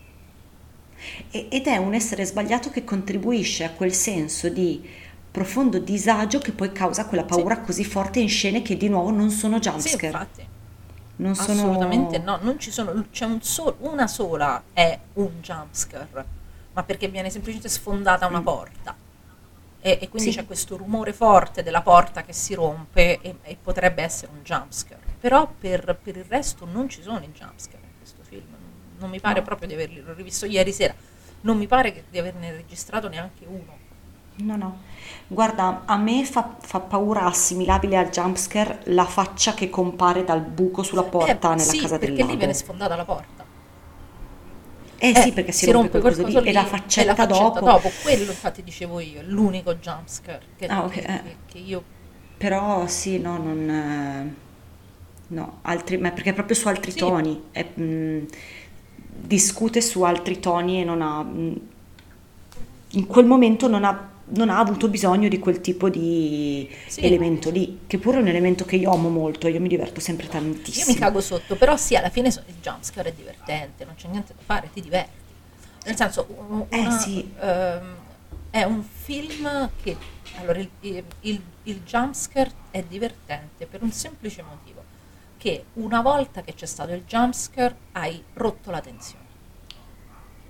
E- 0.90 0.91
ed 1.30 1.66
è 1.66 1.76
un 1.76 1.94
essere 1.94 2.24
sbagliato 2.24 2.70
che 2.70 2.84
contribuisce 2.84 3.64
a 3.64 3.70
quel 3.70 3.92
senso 3.92 4.48
di 4.48 4.88
profondo 5.30 5.78
disagio 5.78 6.38
che 6.38 6.52
poi 6.52 6.72
causa 6.72 7.06
quella 7.06 7.24
paura 7.24 7.60
così 7.60 7.84
forte 7.84 8.20
in 8.20 8.28
scene 8.28 8.60
che 8.62 8.76
di 8.76 8.88
nuovo 8.88 9.10
non 9.10 9.30
sono 9.30 9.56
Sì, 9.56 9.68
jumpscare. 9.70 10.06
infatti. 10.06 10.46
non 11.16 11.34
sono 11.34 11.62
Assolutamente 11.62 12.18
no, 12.18 12.38
non 12.42 12.58
ci 12.58 12.70
sono, 12.70 13.06
c'è 13.10 13.24
un 13.24 13.40
sol- 13.42 13.76
una 13.80 14.06
sola 14.06 14.62
è 14.72 14.98
un 15.14 15.30
jumpscare, 15.40 16.24
ma 16.72 16.82
perché 16.82 17.08
viene 17.08 17.30
semplicemente 17.30 17.68
sfondata 17.70 18.26
una 18.26 18.42
porta. 18.42 18.94
E, 19.84 19.98
e 20.00 20.08
quindi 20.08 20.28
Mm. 20.28 20.32
Sì. 20.32 20.38
c'è 20.38 20.46
questo 20.46 20.76
rumore 20.76 21.12
forte 21.12 21.62
della 21.62 21.82
porta 21.82 22.22
che 22.22 22.32
si 22.32 22.54
rompe 22.54 23.20
e, 23.20 23.36
e 23.42 23.56
potrebbe 23.60 24.02
essere 24.02 24.30
un 24.32 24.42
jumpscare. 24.42 25.00
Però 25.20 25.50
per, 25.58 25.98
per 26.02 26.16
il 26.16 26.24
resto 26.28 26.66
non 26.70 26.88
ci 26.88 27.02
sono 27.02 27.18
i 27.18 27.30
jumpscare 27.32 27.82
in 27.84 27.96
questo 27.98 28.22
film. 28.22 28.44
Non 29.02 29.10
mi 29.10 29.20
pare 29.20 29.40
No. 29.40 29.42
proprio 29.42 29.66
di 29.68 29.74
averli, 29.74 30.00
l'ho 30.00 30.14
rivisto 30.14 30.46
ieri 30.46 30.72
sera, 30.72 30.94
non 31.40 31.58
mi 31.58 31.66
pare 31.66 32.04
di 32.08 32.18
averne 32.18 32.52
registrato 32.52 33.08
neanche 33.08 33.44
uno. 33.46 33.76
No, 34.34 34.56
no. 34.56 34.78
Guarda, 35.28 35.82
a 35.86 35.96
me 35.98 36.24
fa, 36.24 36.56
fa 36.60 36.80
paura 36.80 37.24
assimilabile 37.24 37.96
al 37.98 38.08
jumpscare 38.10 38.80
la 38.86 39.04
faccia 39.04 39.54
che 39.54 39.68
compare 39.70 40.24
dal 40.24 40.40
buco 40.42 40.82
sulla 40.82 41.04
porta 41.04 41.52
Eh, 41.52 41.56
nella 41.56 41.64
sì, 41.70 41.78
casa 41.78 41.98
del 41.98 42.08
perché 42.08 42.22
lì 42.22 42.26
lago. 42.28 42.38
viene 42.38 42.54
sfondata 42.54 42.96
la 42.96 43.04
porta. 43.04 43.44
Eh 44.98 45.14
sì, 45.16 45.32
perché 45.32 45.50
si, 45.50 45.70
rompe, 45.70 46.00
quel 46.00 46.14
coso 46.20 46.40
lì, 46.40 46.48
e 46.48 46.52
la 46.52 46.64
faccetta, 46.64 47.24
dopo. 47.60 47.90
Quello 48.02 48.30
infatti 48.30 48.62
dicevo 48.62 49.00
io, 49.00 49.20
è 49.20 49.24
l'unico 49.24 49.74
jumpscare 49.74 50.46
che, 50.56 50.66
Ah, 50.66 50.84
ok, 50.84 50.90
che- 50.92 51.00
eh. 51.00 51.36
che- 51.46 51.58
io... 51.58 51.82
Però 52.38 52.86
sì, 52.86 53.18
no, 53.18 53.36
non... 53.36 53.68
eh, 53.68 54.50
No, 55.28 55.60
altri, 55.62 55.96
ma 55.96 56.10
perché 56.10 56.32
proprio 56.34 56.54
su 56.54 56.68
altri 56.68 56.90
Sì. 56.90 56.98
toni. 56.98 57.44
è, 57.52 57.64
mh, 57.74 58.26
discute 59.14 59.80
su 59.80 60.02
altri 60.02 60.40
toni 60.40 60.80
e 60.80 60.84
non 60.84 61.02
ha... 61.02 61.22
mh, 61.22 61.60
in 62.94 63.06
quel 63.06 63.24
momento 63.24 63.68
non 63.68 63.84
ha, 63.84 64.10
non 64.26 64.50
ha 64.50 64.58
avuto 64.58 64.88
bisogno 64.88 65.28
di 65.28 65.38
quel 65.38 65.60
tipo 65.60 65.88
di 65.88 66.68
Sì. 66.86 67.00
elemento 67.04 67.50
lì, 67.50 67.80
che 67.86 67.98
pure 67.98 68.18
è 68.18 68.20
un 68.20 68.28
elemento 68.28 68.64
che 68.64 68.76
io 68.76 68.92
amo 68.92 69.08
molto, 69.08 69.48
io 69.48 69.60
mi 69.60 69.68
diverto 69.68 70.00
sempre 70.00 70.26
Io 70.26 70.32
tantissimo. 70.32 70.92
mi 70.92 70.98
cago 70.98 71.20
sotto, 71.20 71.56
però 71.56 71.76
sì, 71.76 71.96
alla 71.96 72.10
fine 72.10 72.28
il 72.28 72.54
jumpscare 72.60 73.10
è 73.10 73.12
divertente, 73.14 73.84
non 73.84 73.94
c'è 73.96 74.08
niente 74.08 74.34
da 74.36 74.42
fare, 74.44 74.68
ti 74.72 74.80
diverti. 74.82 75.20
Nel 75.84 75.96
senso, 75.96 76.26
Eh, 76.68 76.78
una- 76.78 76.90
sì. 76.98 77.32
ehm, 77.40 77.94
è 78.50 78.62
un 78.64 78.82
film 78.82 79.70
che... 79.82 79.96
Allora, 80.36 80.58
il, 80.60 80.68
il, 80.80 81.04
il, 81.22 81.40
il 81.64 81.80
jumpscare 81.84 82.50
è 82.70 82.82
divertente 82.82 83.66
per 83.66 83.82
un 83.82 83.92
semplice 83.92 84.42
motivo, 84.42 84.81
che 85.42 85.70
una 85.74 86.00
volta 86.02 86.42
che 86.42 86.54
c'è 86.54 86.66
stato 86.66 86.92
il 86.92 87.04
jumpscare 87.04 87.76
hai 87.92 88.24
rotto 88.34 88.70
la 88.70 88.80
tensione. 88.80 89.20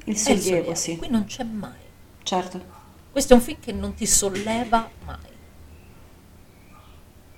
Il 0.06 0.16
sollievo, 0.16 0.74
sì, 0.76 0.96
Qui 0.96 1.08
non 1.08 1.24
c'è 1.26 1.44
mai. 1.44 1.90
certo, 2.24 2.60
Questo 3.10 3.34
è 3.34 3.36
un 3.36 3.42
film 3.42 3.60
che 3.60 3.72
non 3.72 3.94
ti 3.94 4.06
solleva 4.06 4.92
mai. 4.98 5.38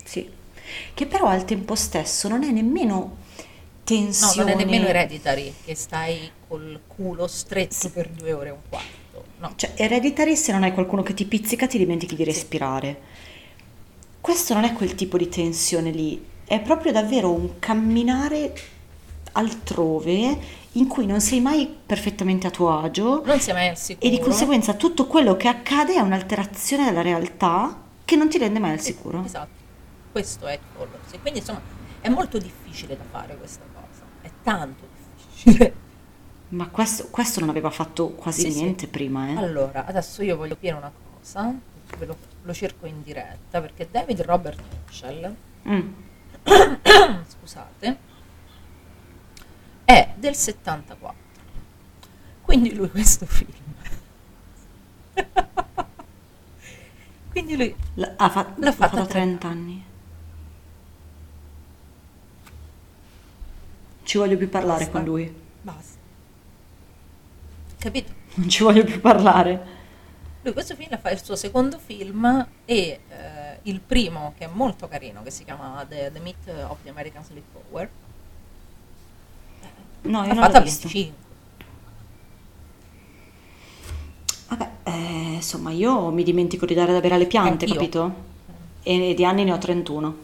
sì. 0.04 0.30
Che 0.94 1.06
però 1.06 1.26
al 1.26 1.44
tempo 1.44 1.74
stesso 1.74 2.28
non 2.28 2.42
è 2.42 2.50
nemmeno 2.50 3.18
No, 4.16 4.32
tensione. 4.32 4.34
non 4.34 4.48
è 4.50 4.54
nemmeno 4.54 4.86
Hereditary, 4.88 5.58
che 5.60 5.74
stai 5.76 6.32
col 6.48 6.84
culo 6.86 7.26
stretto 7.28 7.90
per 7.90 8.10
due 8.10 8.32
ore 8.32 8.48
e 8.48 8.52
un 8.52 8.62
quarto. 8.68 9.28
No, 9.36 9.56
Cioè, 9.56 9.72
Hereditary 9.76 10.36
se 10.36 10.52
non 10.52 10.62
hai 10.64 10.72
qualcuno 10.72 11.02
che 11.02 11.14
ti 11.14 11.26
pizzica 11.26 11.66
ti 11.66 11.78
dimentichi 11.78 12.14
di 12.16 12.24
respirare. 12.24 13.00
Questo 14.20 14.54
non 14.54 14.64
è 14.64 14.72
quel 14.72 14.94
tipo 14.94 15.16
di 15.18 15.28
tensione 15.28 15.90
lì, 15.90 16.20
è 16.44 16.60
proprio 16.60 16.92
davvero 16.92 17.30
un 17.32 17.58
camminare 17.58 18.52
altrove 19.32 20.38
in 20.72 20.86
cui 20.88 21.06
non 21.06 21.20
sei 21.20 21.40
mai 21.40 21.66
perfettamente 21.86 22.46
a 22.46 22.50
tuo 22.50 22.78
agio 22.80 23.22
non 23.24 23.40
sei 23.40 23.54
mai 23.54 23.68
al 23.68 23.76
sicuro. 23.78 24.06
e 24.06 24.10
di 24.10 24.18
conseguenza 24.20 24.74
tutto 24.74 25.06
quello 25.06 25.36
che 25.36 25.48
accade 25.48 25.94
è 25.94 26.00
un'alterazione 26.00 26.84
della 26.84 27.02
realtà 27.02 27.82
che 28.04 28.16
non 28.16 28.28
ti 28.28 28.38
rende 28.38 28.58
mai 28.58 28.72
al 28.72 28.80
Sì, 28.80 28.92
sicuro. 28.92 29.24
Esatto, 29.24 29.48
questo 30.12 30.46
è. 30.46 30.58
E 31.10 31.20
quindi 31.20 31.38
insomma 31.40 31.60
è 32.00 32.08
molto 32.08 32.38
difficile 32.38 32.96
da 32.96 33.04
fare 33.10 33.36
questa 33.36 33.64
cosa, 33.72 34.02
è 34.20 34.30
tanto 34.42 34.84
difficile. 34.94 35.74
Ma 36.50 36.68
questo, 36.68 37.08
questo 37.10 37.40
non 37.40 37.48
aveva 37.48 37.70
fatto 37.70 38.10
quasi 38.10 38.42
Sì, 38.42 38.52
sì. 38.52 38.60
niente 38.62 38.86
prima, 38.86 39.28
eh? 39.30 39.36
Allora, 39.36 39.86
adesso 39.86 40.22
io 40.22 40.36
voglio 40.36 40.56
dire 40.60 40.74
una 40.76 40.92
cosa, 41.18 41.52
ve 41.98 42.06
lo, 42.06 42.16
lo 42.42 42.52
cerco 42.52 42.86
in 42.86 43.02
diretta, 43.02 43.60
perché 43.60 43.88
David 43.90 44.20
Robert 44.22 44.60
Mitchell, 44.70 45.34
Mm. 45.66 45.92
scusate, 47.26 47.98
è 49.84 50.12
del 50.16 50.34
74. 50.34 51.22
Quindi 52.42 52.74
lui 52.74 52.90
questo 52.90 53.26
film. 53.26 53.52
Quindi 57.30 57.56
lui 57.56 57.74
L- 57.94 58.14
ha, 58.16 58.28
fa- 58.28 58.52
L'ha 58.56 58.72
fatto 58.72 59.00
a 59.00 59.06
30 59.06 59.48
anni. 59.48 59.84
Ci 64.02 64.18
voglio 64.18 64.36
più 64.36 64.48
parlare 64.50 64.84
Basta. 64.84 64.92
con 64.92 65.04
lui. 65.04 65.34
basta. 65.62 65.98
Capito? 67.78 68.12
Non 68.34 68.48
ci 68.48 68.62
voglio 68.62 68.84
più 68.84 69.00
parlare. 69.00 69.72
Lui 70.42 70.52
questo 70.52 70.74
film 70.74 70.98
fa 70.98 71.10
il 71.10 71.22
suo 71.22 71.36
secondo 71.36 71.78
film 71.78 72.46
e 72.66 73.00
eh, 73.08 73.43
il 73.64 73.80
primo, 73.80 74.34
che 74.36 74.44
è 74.44 74.48
molto 74.52 74.88
carino, 74.88 75.22
che 75.22 75.30
si 75.30 75.44
chiama 75.44 75.84
The, 75.88 76.10
The 76.12 76.20
Myth 76.20 76.48
of 76.68 76.78
the 76.82 76.90
American 76.90 77.24
Sleepover, 77.24 77.90
No, 80.04 80.20
io 80.22 80.26
l'ha 80.28 80.34
non 80.34 80.42
fatta 80.44 80.58
l'ho 80.58 80.64
visto. 80.64 80.88
25. 80.88 81.22
Vabbè, 84.48 84.70
eh, 84.84 85.32
insomma, 85.34 85.70
io 85.70 86.10
mi 86.10 86.22
dimentico 86.22 86.66
di 86.66 86.74
dare 86.74 86.92
da 86.92 87.00
bere 87.00 87.14
alle 87.14 87.26
piante, 87.26 87.64
Anch'io. 87.64 87.74
capito? 87.74 88.14
E 88.82 89.14
di 89.14 89.24
anni 89.24 89.44
ne 89.44 89.52
ho 89.52 89.58
31. 89.58 90.16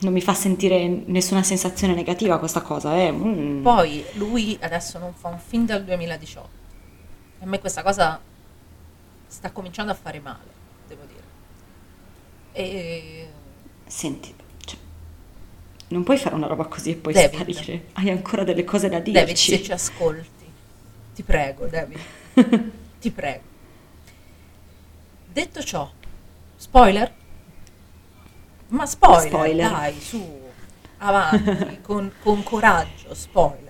Non 0.00 0.12
mi 0.12 0.20
fa 0.20 0.32
sentire 0.34 0.86
nessuna 0.86 1.42
sensazione 1.42 1.92
negativa 1.94 2.38
questa 2.38 2.62
cosa, 2.62 2.96
eh. 2.96 3.10
mm. 3.10 3.62
Poi 3.62 4.04
lui 4.14 4.56
adesso 4.60 4.98
non 5.00 5.12
fa 5.14 5.28
un 5.28 5.38
film 5.40 5.66
dal 5.66 5.82
2018. 5.84 6.48
E 7.40 7.44
a 7.44 7.46
me 7.48 7.58
questa 7.58 7.82
cosa 7.82 8.20
sta 9.26 9.50
cominciando 9.50 9.90
a 9.90 9.96
fare 9.96 10.20
male. 10.20 10.56
E 12.60 13.28
Senti, 13.86 14.34
cioè, 14.64 14.76
non 15.88 16.02
puoi 16.02 16.18
fare 16.18 16.34
una 16.34 16.48
roba 16.48 16.64
così 16.66 16.90
e 16.90 16.96
poi 16.96 17.12
David. 17.12 17.52
sparire. 17.52 17.84
Hai 17.92 18.10
ancora 18.10 18.42
delle 18.42 18.64
cose 18.64 18.88
da 18.88 18.98
David, 18.98 19.24
dirci. 19.26 19.50
se 19.52 19.62
ci 19.62 19.72
ascolti, 19.72 20.44
ti 21.14 21.22
prego, 21.22 21.66
David, 21.66 21.98
ti 23.00 23.10
prego. 23.12 23.42
Detto 25.32 25.62
ciò, 25.62 25.88
spoiler? 26.56 27.14
Ma 28.68 28.84
spoiler, 28.86 29.28
Spoiler. 29.28 29.70
dai, 29.70 30.00
su, 30.00 30.40
avanti, 30.98 31.80
con, 31.86 32.12
con 32.20 32.42
coraggio, 32.42 33.14
spoiler. 33.14 33.67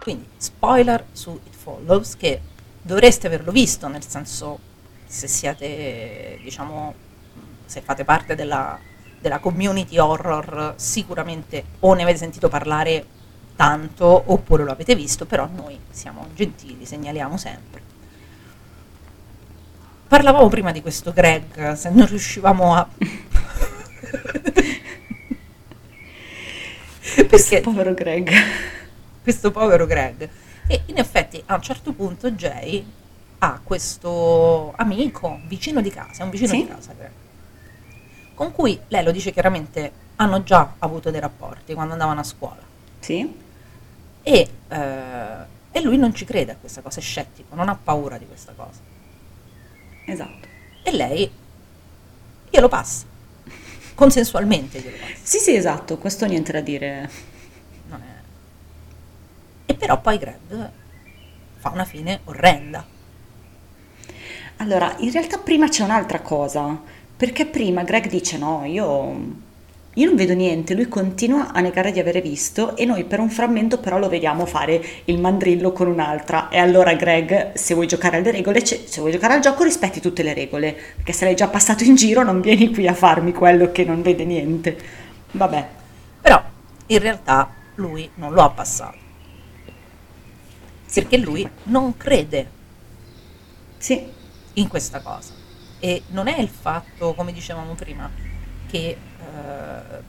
Quindi, 0.00 0.26
spoiler 0.38 1.04
su 1.12 1.38
It 1.44 1.54
Follows, 1.54 2.16
che 2.16 2.40
dovreste 2.80 3.26
averlo 3.26 3.52
visto, 3.52 3.86
nel 3.86 4.04
senso, 4.06 4.58
se 5.06 5.28
siete, 5.28 6.38
diciamo, 6.42 6.94
se 7.66 7.82
fate 7.82 8.04
parte 8.04 8.34
della, 8.34 8.78
della 9.20 9.38
community 9.38 9.98
horror, 9.98 10.72
sicuramente 10.76 11.64
o 11.80 11.92
ne 11.92 12.02
avete 12.02 12.18
sentito 12.18 12.48
parlare 12.48 13.04
tanto 13.54 14.22
oppure 14.26 14.64
lo 14.64 14.72
avete 14.72 14.94
visto, 14.94 15.26
però 15.26 15.46
noi 15.46 15.78
siamo 15.90 16.28
gentili, 16.34 16.86
segnaliamo 16.86 17.36
sempre. 17.36 17.82
Parlavamo 20.08 20.48
prima 20.48 20.72
di 20.72 20.80
questo 20.80 21.12
Greg, 21.12 21.74
se 21.74 21.90
non 21.90 22.06
riuscivamo 22.06 22.74
a... 22.74 22.88
Perché 27.28 27.60
Povero 27.60 27.92
Greg. 27.92 28.32
Questo 29.30 29.52
povero 29.52 29.86
Greg. 29.86 30.28
E 30.66 30.82
in 30.86 30.98
effetti 30.98 31.40
a 31.46 31.54
un 31.54 31.62
certo 31.62 31.92
punto 31.92 32.30
Jay 32.32 32.84
ha 33.38 33.60
questo 33.62 34.72
amico 34.76 35.40
vicino 35.46 35.80
di 35.80 35.90
casa, 35.90 36.22
è 36.22 36.24
un 36.24 36.30
vicino 36.30 36.50
Sì. 36.50 36.56
di 36.62 36.68
casa 36.68 36.92
Greg, 36.96 37.10
con 38.34 38.52
cui 38.52 38.78
lei 38.88 39.02
lo 39.04 39.10
dice 39.12 39.32
chiaramente 39.32 39.92
hanno 40.16 40.42
già 40.42 40.74
avuto 40.78 41.10
dei 41.10 41.20
rapporti 41.20 41.72
quando 41.74 41.92
andavano 41.94 42.20
a 42.20 42.24
scuola 42.24 42.60
Sì? 42.98 43.34
e, 44.22 44.48
eh, 44.68 44.78
e 45.72 45.80
lui 45.80 45.96
non 45.96 46.12
ci 46.14 46.24
crede 46.26 46.52
a 46.52 46.56
questa 46.56 46.82
cosa, 46.82 46.98
è 46.98 47.02
scettico, 47.02 47.54
non 47.54 47.68
ha 47.68 47.78
paura 47.82 48.18
di 48.18 48.26
questa 48.26 48.52
cosa. 48.54 48.80
Esatto. 50.06 50.48
E 50.82 50.90
lei 50.92 51.30
glielo 52.50 52.68
passa, 52.68 53.06
consensualmente 53.94 54.80
glielo 54.80 54.96
passa. 54.98 55.14
Sì, 55.22 55.38
sì, 55.38 55.54
esatto, 55.54 55.96
questo 55.98 56.26
niente 56.26 56.52
da 56.52 56.60
dire. 56.60 57.28
E 59.70 59.74
però 59.74 60.00
poi 60.00 60.18
Greg 60.18 60.70
fa 61.58 61.70
una 61.72 61.84
fine 61.84 62.22
orrenda. 62.24 62.84
Allora, 64.56 64.96
in 64.98 65.12
realtà 65.12 65.38
prima 65.38 65.68
c'è 65.68 65.84
un'altra 65.84 66.18
cosa, 66.22 66.76
perché 67.16 67.46
prima 67.46 67.84
Greg 67.84 68.08
dice 68.08 68.36
no, 68.36 68.64
io, 68.64 69.16
io 69.94 70.06
non 70.06 70.16
vedo 70.16 70.32
niente, 70.34 70.74
lui 70.74 70.88
continua 70.88 71.52
a 71.52 71.60
negare 71.60 71.92
di 71.92 72.00
avere 72.00 72.20
visto 72.20 72.74
e 72.74 72.84
noi 72.84 73.04
per 73.04 73.20
un 73.20 73.30
frammento 73.30 73.78
però 73.78 74.00
lo 74.00 74.08
vediamo 74.08 74.44
fare 74.44 74.84
il 75.04 75.20
mandrillo 75.20 75.70
con 75.70 75.86
un'altra. 75.86 76.48
E 76.48 76.58
allora 76.58 76.92
Greg, 76.94 77.52
se 77.52 77.74
vuoi 77.74 77.86
giocare 77.86 78.16
alle 78.16 78.32
regole, 78.32 78.64
se 78.64 78.98
vuoi 78.98 79.12
giocare 79.12 79.34
al 79.34 79.40
gioco 79.40 79.62
rispetti 79.62 80.00
tutte 80.00 80.24
le 80.24 80.34
regole, 80.34 80.76
perché 80.96 81.12
se 81.12 81.26
l'hai 81.26 81.36
già 81.36 81.46
passato 81.46 81.84
in 81.84 81.94
giro 81.94 82.24
non 82.24 82.40
vieni 82.40 82.72
qui 82.72 82.88
a 82.88 82.94
farmi 82.94 83.30
quello 83.30 83.70
che 83.70 83.84
non 83.84 84.02
vede 84.02 84.24
niente. 84.24 84.76
Vabbè. 85.30 85.68
Però 86.22 86.42
in 86.86 86.98
realtà 86.98 87.48
lui 87.76 88.10
non 88.16 88.32
lo 88.32 88.42
ha 88.42 88.50
passato. 88.50 88.99
Perché 90.92 91.16
lui 91.18 91.48
non 91.64 91.96
crede 91.96 92.58
Sì, 93.78 94.06
in 94.54 94.68
questa 94.68 95.00
cosa. 95.00 95.32
E 95.78 96.02
non 96.08 96.28
è 96.28 96.38
il 96.38 96.48
fatto, 96.48 97.14
come 97.14 97.32
dicevamo 97.32 97.74
prima, 97.74 98.10
che, 98.68 98.96
eh, 98.98 100.02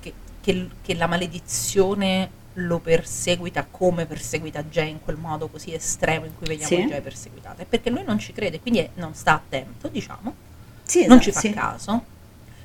che- 0.00 0.12
che- 0.40 0.68
che 0.80 0.94
la 0.94 1.06
maledizione 1.06 2.40
lo 2.56 2.78
perseguita 2.78 3.66
come 3.70 4.04
perseguita 4.06 4.62
Jay 4.64 4.90
in 4.90 5.00
quel 5.02 5.16
modo 5.16 5.48
così 5.48 5.72
estremo 5.72 6.26
in 6.26 6.34
cui 6.36 6.46
vediamo 6.46 6.74
Sì. 6.74 6.84
Jay 6.86 7.00
perseguitata. 7.00 7.62
È 7.62 7.66
perché 7.66 7.90
lui 7.90 8.04
non 8.04 8.18
ci 8.18 8.32
crede, 8.32 8.60
quindi 8.60 8.88
non 8.94 9.14
sta 9.14 9.34
attento, 9.34 9.88
diciamo, 9.88 10.34
sì, 10.82 11.06
non 11.06 11.18
esatto, 11.18 11.22
ci 11.22 11.32
fa 11.32 11.40
sì. 11.40 11.50
caso 11.50 12.04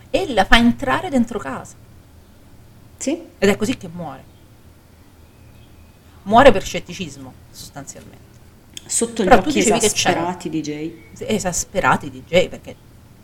e 0.10 0.34
la 0.34 0.46
fa 0.46 0.58
entrare 0.58 1.10
dentro 1.10 1.40
casa. 1.40 1.76
Sì, 2.98 3.22
Ed 3.38 3.50
è 3.50 3.56
così 3.56 3.78
che 3.78 3.88
muore. 3.92 4.36
Muore 6.28 6.52
per 6.52 6.64
scetticismo, 6.64 7.34
sostanzialmente. 7.52 8.26
sotto 8.86 9.24
Però 9.24 9.38
gli 9.38 9.42
tu 9.44 9.50
occhi 9.50 9.60
esasperati 9.60 10.50
Jay. 10.62 11.04
esasperati 11.18 12.24
Jay 12.28 12.48
perché 12.50 12.76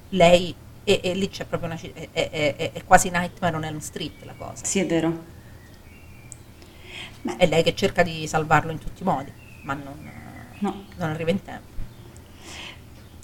lei 0.09 0.53
e, 0.83 0.99
e 1.03 1.13
lì 1.13 1.29
c'è 1.29 1.45
proprio 1.45 1.69
una 1.69 1.79
è, 1.79 2.09
è- 2.11 2.55
è- 2.57 2.71
è 2.73 2.83
quasi 2.83 3.09
Nightmare 3.09 3.55
on 3.55 3.63
Elm 3.63 3.79
Street 3.79 4.23
la 4.23 4.33
cosa 4.37 4.65
Sì, 4.65 4.79
è 4.79 4.85
vero. 4.85 5.23
è 7.37 7.47
lei 7.47 7.63
che 7.63 7.73
cerca 7.75 8.03
di 8.03 8.27
salvarlo 8.27 8.71
in 8.71 8.79
tutti 8.79 9.01
i 9.03 9.05
modi 9.05 9.31
ma 9.63 9.73
non, 9.73 10.11
No. 10.59 10.83
non 10.97 11.09
arriva 11.09 11.31
in 11.31 11.41
tempo 11.41 11.71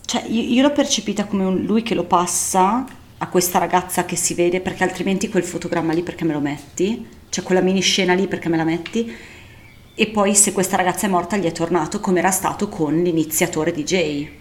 Cioè, 0.06 0.23
io, 0.27 0.41
io 0.41 0.61
l'ho 0.61 0.72
percepita 0.72 1.26
come 1.26 1.43
un- 1.43 1.64
lui 1.64 1.84
che 1.84 1.93
lo 1.95 2.03
passa 2.06 2.85
a 3.18 3.27
questa 3.27 3.60
ragazza 3.60 4.06
che 4.06 4.15
si 4.15 4.34
vede, 4.34 4.61
perché 4.61 4.84
altrimenti 4.84 5.27
quel 5.30 5.43
fotogramma 5.43 5.91
lì 5.93 6.01
perché 6.03 6.23
me 6.23 6.31
lo 6.34 6.39
metti? 6.39 7.06
Cioè, 7.30 7.43
quella 7.43 7.60
mini 7.61 7.81
scena 7.81 8.14
lì 8.14 8.27
perché 8.27 8.47
me 8.49 8.56
la 8.57 8.64
metti? 8.64 9.14
E 10.01 10.07
poi 10.07 10.34
se 10.34 10.53
questa 10.53 10.77
ragazza 10.77 11.07
è 11.07 11.09
morta 11.09 11.35
gli 11.35 11.45
è 11.45 11.51
tornato 11.51 11.99
come 11.99 12.19
era 12.19 12.31
stato 12.31 12.69
con 12.69 12.95
l'iniziatore 13.01 13.73
Jay. 13.84 14.38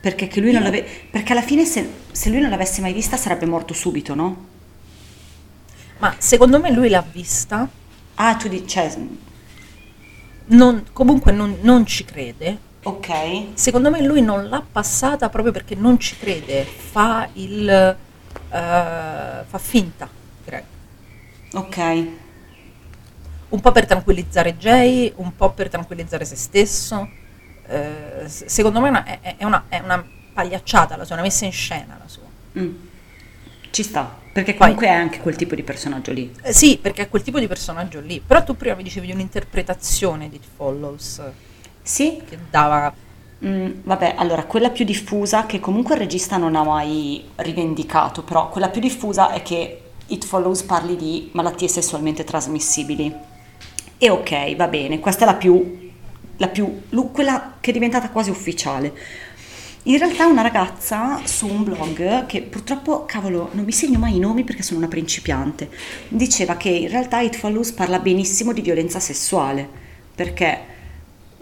Perché, 0.00 0.28
che 0.28 0.40
lui 0.40 0.52
non 0.52 0.62
l'ave- 0.62 0.86
perché 1.10 1.32
alla 1.32 1.42
fine 1.42 1.64
se, 1.64 1.88
se 2.12 2.30
lui 2.30 2.40
non 2.40 2.50
l'avesse 2.50 2.80
mai 2.80 2.92
vista 2.92 3.16
sarebbe 3.16 3.44
morto 3.46 3.74
subito, 3.74 4.14
no? 4.14 4.46
ma 5.98 6.14
secondo 6.18 6.60
me 6.60 6.70
lui 6.70 6.88
l'ha 6.88 7.02
vista 7.12 7.68
Ah, 8.14 8.36
tu 8.36 8.46
dici, 8.46 8.66
cioè, 8.68 8.96
non- 10.46 10.84
comunque 10.92 11.32
non, 11.32 11.58
non 11.62 11.84
ci 11.86 12.04
crede 12.04 12.56
ok, 12.84 13.48
secondo 13.54 13.90
me 13.90 14.00
lui 14.02 14.22
non 14.22 14.48
l'ha 14.48 14.62
passata 14.70 15.28
proprio 15.28 15.52
perché 15.52 15.74
non 15.74 15.98
ci 15.98 16.16
crede 16.16 16.64
fa 16.64 17.28
il 17.34 17.68
eh, 17.68 17.96
fa 18.50 19.58
finta 19.58 20.08
Greg 20.44 20.64
ok. 21.52 22.08
Un 23.50 23.60
po' 23.60 23.72
per 23.72 23.86
tranquillizzare 23.86 24.56
Jay, 24.56 25.12
un 25.16 25.34
po' 25.34 25.50
per 25.50 25.68
tranquillizzare 25.68 26.24
se 26.24 26.36
stesso. 26.36 27.08
Eh, 27.66 28.24
secondo 28.26 28.80
me 28.80 28.86
è 28.86 28.90
una, 28.90 29.04
è, 29.20 29.44
una, 29.44 29.64
è 29.68 29.78
una 29.80 30.04
pagliacciata 30.32 30.96
la 30.96 31.04
sua, 31.04 31.14
una 31.14 31.24
messa 31.24 31.44
in 31.44 31.52
scena 31.52 31.98
la 31.98 32.08
sua. 32.08 32.22
Mm. 32.58 32.74
Ci 33.70 33.82
sta, 33.82 34.16
perché 34.32 34.52
Poi- 34.52 34.58
comunque 34.60 34.86
è 34.86 34.90
anche 34.90 35.20
quel 35.20 35.36
tipo 35.36 35.54
di 35.54 35.62
personaggio 35.62 36.12
lì. 36.12 36.34
Eh, 36.42 36.52
sì, 36.52 36.78
perché 36.78 37.02
è 37.02 37.08
quel 37.08 37.22
tipo 37.22 37.38
di 37.38 37.46
personaggio 37.46 38.00
lì. 38.00 38.20
Però 38.24 38.42
tu 38.42 38.56
prima 38.56 38.74
mi 38.74 38.82
dicevi 38.82 39.06
di 39.06 39.12
un'interpretazione 39.12 40.28
di 40.28 40.36
It 40.36 40.44
Follows 40.56 41.22
Sì, 41.82 42.22
che 42.28 42.38
dava... 42.50 42.92
Mm, 43.44 43.82
vabbè, 43.84 44.14
allora 44.16 44.44
quella 44.44 44.70
più 44.70 44.84
diffusa, 44.84 45.46
che 45.46 45.60
comunque 45.60 45.94
il 45.94 46.00
regista 46.00 46.36
non 46.38 46.56
ha 46.56 46.64
mai 46.64 47.24
rivendicato, 47.36 48.22
però 48.22 48.48
quella 48.48 48.68
più 48.68 48.80
diffusa 48.80 49.30
è 49.32 49.42
che 49.42 49.82
It 50.06 50.24
Follows 50.24 50.62
parli 50.62 50.96
di 50.96 51.28
malattie 51.32 51.68
sessualmente 51.68 52.24
trasmissibili. 52.24 53.14
E 54.00 54.10
ok, 54.10 54.54
va 54.54 54.68
bene, 54.68 55.00
questa 55.00 55.24
è 55.24 55.26
la 55.26 55.34
più, 55.34 55.90
la 56.36 56.46
più, 56.46 56.82
quella 57.10 57.54
che 57.58 57.70
è 57.70 57.72
diventata 57.72 58.10
quasi 58.10 58.30
ufficiale. 58.30 58.92
In 59.84 59.98
realtà 59.98 60.26
una 60.26 60.42
ragazza 60.42 61.20
su 61.24 61.48
un 61.48 61.64
blog, 61.64 62.26
che 62.26 62.42
purtroppo, 62.42 63.04
cavolo, 63.06 63.48
non 63.52 63.64
mi 63.64 63.72
segno 63.72 63.98
mai 63.98 64.14
i 64.14 64.20
nomi 64.20 64.44
perché 64.44 64.62
sono 64.62 64.78
una 64.78 64.86
principiante, 64.86 65.68
diceva 66.08 66.56
che 66.56 66.68
in 66.68 66.88
realtà 66.88 67.20
It 67.20 67.34
Follows 67.36 67.72
parla 67.72 67.98
benissimo 67.98 68.52
di 68.52 68.60
violenza 68.60 69.00
sessuale, 69.00 69.68
perché 70.14 70.60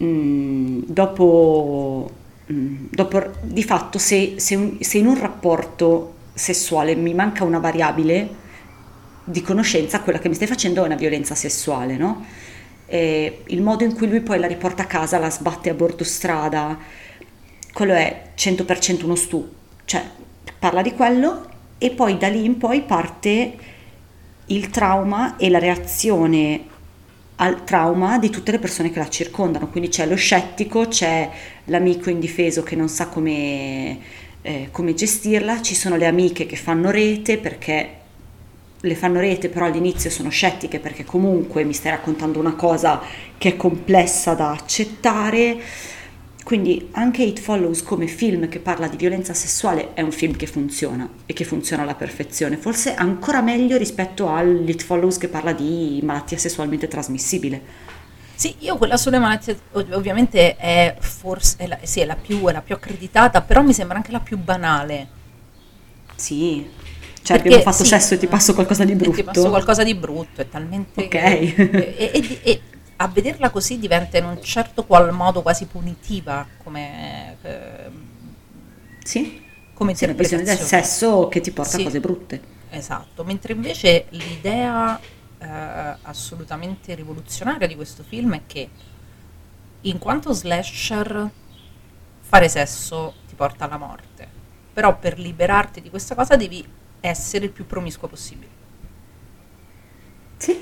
mm, 0.01 0.83
dopo, 0.87 2.11
mm, 2.51 2.87
dopo, 2.89 3.23
di 3.43 3.63
fatto 3.65 3.99
se, 3.99 4.35
se 4.39 4.79
se 4.81 4.97
in 4.97 5.07
un 5.07 5.19
rapporto 5.21 6.15
sessuale 6.33 6.95
mi 6.95 7.13
manca 7.13 7.45
una 7.45 7.59
variabile 7.59 8.45
di 9.29 9.43
conoscenza, 9.43 10.01
quella 10.01 10.21
che 10.21 10.29
mi 10.29 10.35
stai 10.35 10.47
facendo 10.47 10.83
è 10.83 10.87
una 10.87 10.95
violenza 10.95 11.35
sessuale, 11.35 11.97
no? 11.97 12.25
E 12.87 13.43
il 13.47 13.61
modo 13.61 13.83
in 13.83 13.95
cui 13.95 14.09
lui 14.09 14.21
poi 14.21 14.39
la 14.39 14.47
riporta 14.47 14.85
a 14.85 14.87
casa, 14.87 15.19
la 15.19 15.31
sbatte 15.31 15.69
a 15.69 15.75
bordo 15.75 16.05
strada, 16.05 16.79
quello 17.73 17.93
è 17.93 18.31
100% 18.37 19.05
uno 19.05 19.17
stu, 19.17 19.53
cioè 19.85 20.03
parla 20.59 20.81
di 20.81 20.93
quello 20.93 21.49
e 21.79 21.91
poi 21.91 22.17
da 22.17 22.29
lì 22.29 22.45
in 22.45 22.57
poi 22.57 22.83
parte 22.83 23.55
il 24.47 24.71
trauma 24.71 25.37
e 25.37 25.51
la 25.51 25.59
reazione 25.59 26.75
al 27.37 27.65
trauma 27.65 28.19
di 28.19 28.31
tutte 28.31 28.53
le 28.53 28.61
persone 28.61 28.91
che 28.91 29.01
la 29.01 29.09
circondano, 29.09 29.69
quindi 29.69 29.91
c'è 29.91 30.07
lo 30.07 30.15
scettico, 30.15 30.87
c'è 30.87 31.29
l'amico 31.65 32.11
indifeso 32.11 32.63
che 32.63 32.77
non 32.77 32.89
sa 32.89 33.09
come, 33.09 33.99
eh, 34.41 34.69
come 34.71 34.95
gestirla, 34.95 35.61
ci 35.61 35.75
sono 35.75 35.97
le 35.97 36.07
amiche 36.07 36.47
che 36.47 36.57
fanno 36.57 36.91
rete 36.91 37.39
perché 37.39 38.05
le 38.81 38.95
fanno 38.95 39.21
rete 39.21 39.49
però 39.49 39.67
all'inizio 39.67 40.11
sono 40.11 40.29
scettiche 40.29 40.79
perché 40.79 41.05
comunque 41.05 41.65
mi 41.65 41.73
stai 41.73 41.93
raccontando 41.93 42.39
una 42.39 42.55
cosa 42.55 43.01
che 43.39 43.51
è 43.51 43.57
complessa 43.57 44.35
da 44.35 44.51
accettare. 44.51 45.61
Quindi 46.45 46.91
anche 46.93 47.25
It 47.25 47.41
Follows 47.41 47.83
come 47.83 48.07
film 48.07 48.49
che 48.49 48.61
parla 48.61 48.87
di 48.87 48.97
violenza 48.97 49.35
sessuale 49.35 49.95
è 49.95 50.03
un 50.03 50.13
film 50.13 50.37
che 50.37 50.47
funziona 50.47 51.09
e 51.27 51.33
che 51.33 51.43
funziona 51.43 51.83
alla 51.83 51.97
perfezione, 51.97 52.57
forse 52.57 52.95
ancora 52.95 53.43
meglio 53.43 53.77
rispetto 53.77 54.29
al 54.29 54.63
It 54.65 54.85
Follows 54.85 55.19
che 55.19 55.27
parla 55.27 55.53
di 55.53 55.99
malattia 56.05 56.39
sessualmente 56.39 56.87
trasmissibile. 56.87 57.61
Sì, 58.37 58.55
io 58.61 58.77
quella 58.77 58.97
sulle 58.97 59.19
malattie 59.19 59.59
ov- 59.73 59.93
ovviamente 59.95 60.55
è 60.57 60.95
forse 61.01 61.57
è 61.57 61.67
la, 61.67 61.79
sì, 61.83 62.01
è 62.01 62.05
la 62.05 62.15
più, 62.15 62.47
è 62.47 62.53
la 62.53 62.61
più 62.61 62.77
accreditata, 62.77 63.41
però 63.41 63.63
mi 63.63 63.73
sembra 63.73 63.97
anche 63.97 64.13
la 64.13 64.21
più 64.21 64.39
banale. 64.39 65.09
Sì, 66.15 66.69
cioè 67.27 67.39
Perché 67.39 67.55
abbiamo 67.55 67.73
fatto 67.73 67.83
sì, 67.83 67.91
sesso 67.91 68.15
e 68.15 68.19
ti 68.19 68.29
passo 68.29 68.55
qualcosa 68.55 68.85
di 68.85 68.93
e 68.93 68.95
brutto. 68.95 69.17
Ti 69.17 69.25
passo 69.25 69.49
qualcosa 69.49 69.83
di 69.83 69.95
brutto, 69.97 70.41
è 70.43 70.49
talmente... 70.49 71.03
Ok. 71.05 71.15
E, 71.19 71.95
e- 71.97 72.11
e- 72.15 72.41
e 72.43 72.61
a 72.99 73.09
vederla 73.09 73.51
così 73.51 73.79
diventa 73.81 74.17
in 74.19 74.25
un 74.27 74.41
certo 74.41 74.85
qual 74.85 75.13
modo 75.13 75.43
quasi 75.43 75.67
punitiva 75.67 76.47
come, 76.63 77.37
eh, 77.43 77.91
Sì, 79.03 79.43
come 79.75 79.95
sì, 79.97 80.07
la 80.07 80.13
visione 80.13 80.45
del 80.45 80.57
sesso 80.59 81.27
che 81.29 81.41
ti 81.41 81.51
porta 81.51 81.77
Sì. 81.77 81.81
a 81.81 81.85
cose 81.85 82.01
brutte. 82.01 82.41
Esatto, 82.71 83.25
mentre 83.25 83.53
invece 83.55 84.07
l'idea 84.11 84.99
eh, 85.39 85.97
assolutamente 86.03 86.95
rivoluzionaria 86.95 87.67
di 87.67 87.75
questo 87.75 88.05
film 88.05 88.35
è 88.37 88.43
che 88.47 88.71
in 89.83 89.99
quanto 89.99 90.33
slasher 90.33 91.31
fare 92.21 92.49
sesso 92.49 93.15
ti 93.29 93.35
porta 93.35 93.65
alla 93.65 93.79
morte, 93.79 94.29
però 94.73 94.97
per 94.99 95.19
liberarti 95.19 95.81
di 95.81 95.91
questa 95.91 96.15
cosa 96.15 96.37
devi 96.37 96.65
essere 97.07 97.45
il 97.47 97.53
più 97.53 97.67
promiscuo 97.67 98.09
possibile. 98.09 98.55
Sì, 100.39 100.57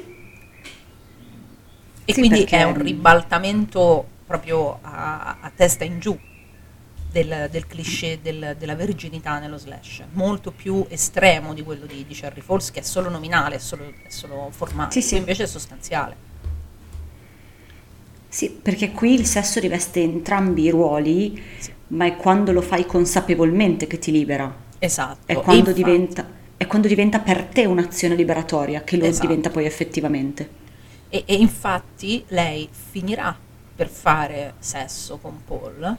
E 2.06 2.12
Sì, 2.12 2.18
quindi 2.18 2.44
è 2.44 2.62
un 2.62 2.74
ribaltamento 2.74 4.18
proprio 4.26 4.78
a, 4.82 5.38
a 5.40 5.50
testa 5.54 5.84
in 5.84 5.98
giù 6.00 6.18
del, 7.10 7.48
del 7.50 7.66
cliché 7.66 8.20
del- 8.20 8.56
della 8.58 8.74
virginità 8.74 9.38
nello 9.38 9.56
slash, 9.58 10.04
molto 10.12 10.52
più 10.52 10.84
estremo 10.88 11.54
di 11.54 11.62
quello 11.62 11.86
di, 11.86 12.04
di 12.06 12.14
Cherry 12.14 12.40
Falls, 12.42 12.70
che 12.70 12.80
è 12.80 12.82
solo 12.82 13.08
nominale, 13.08 13.56
è 13.56 13.58
solo, 13.58 13.96
è 14.02 14.08
solo 14.10 14.50
formale, 14.50 14.92
Sì, 14.92 15.02
sì. 15.02 15.16
invece 15.16 15.44
è 15.44 15.46
sostanziale. 15.46 16.16
Sì, 18.28 18.50
perché 18.60 18.92
qui 18.92 19.14
il 19.14 19.24
sesso 19.24 19.60
riveste 19.60 20.02
entrambi 20.02 20.64
i 20.64 20.70
ruoli, 20.70 21.40
ma 21.88 22.04
è 22.04 22.16
quando 22.16 22.52
lo 22.52 22.60
fai 22.60 22.84
consapevolmente 22.84 23.86
che 23.86 23.98
ti 23.98 24.10
libera. 24.10 24.63
Esatto. 24.84 25.26
È 25.26 25.40
quando, 25.40 25.70
infatti- 25.70 25.82
diventa, 25.82 26.26
è 26.56 26.66
quando 26.66 26.88
diventa 26.88 27.18
per 27.18 27.44
te 27.46 27.64
un'azione 27.64 28.14
liberatoria 28.14 28.82
che 28.84 28.96
lo 28.98 29.04
Esatto. 29.06 29.26
diventa 29.26 29.50
poi 29.50 29.64
effettivamente. 29.64 30.48
E, 31.08 31.22
e 31.26 31.34
infatti 31.36 32.24
lei 32.28 32.68
finirà 32.70 33.36
per 33.76 33.88
fare 33.88 34.54
sesso 34.58 35.18
con 35.18 35.42
Paul 35.44 35.96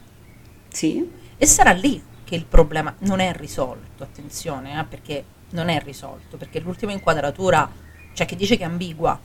Sì, 0.68 1.10
e 1.36 1.46
sarà 1.46 1.72
lì 1.72 2.02
che 2.24 2.34
il 2.34 2.44
problema 2.44 2.94
non 3.00 3.20
è 3.20 3.32
risolto, 3.34 4.02
attenzione, 4.02 4.78
eh, 4.78 4.84
perché 4.84 5.24
non 5.50 5.68
è 5.68 5.80
risolto, 5.82 6.36
perché 6.36 6.60
l'ultima 6.60 6.92
inquadratura, 6.92 7.70
cioè 8.12 8.26
che 8.26 8.36
dice 8.36 8.56
che 8.56 8.62
è 8.62 8.66
ambigua, 8.66 9.18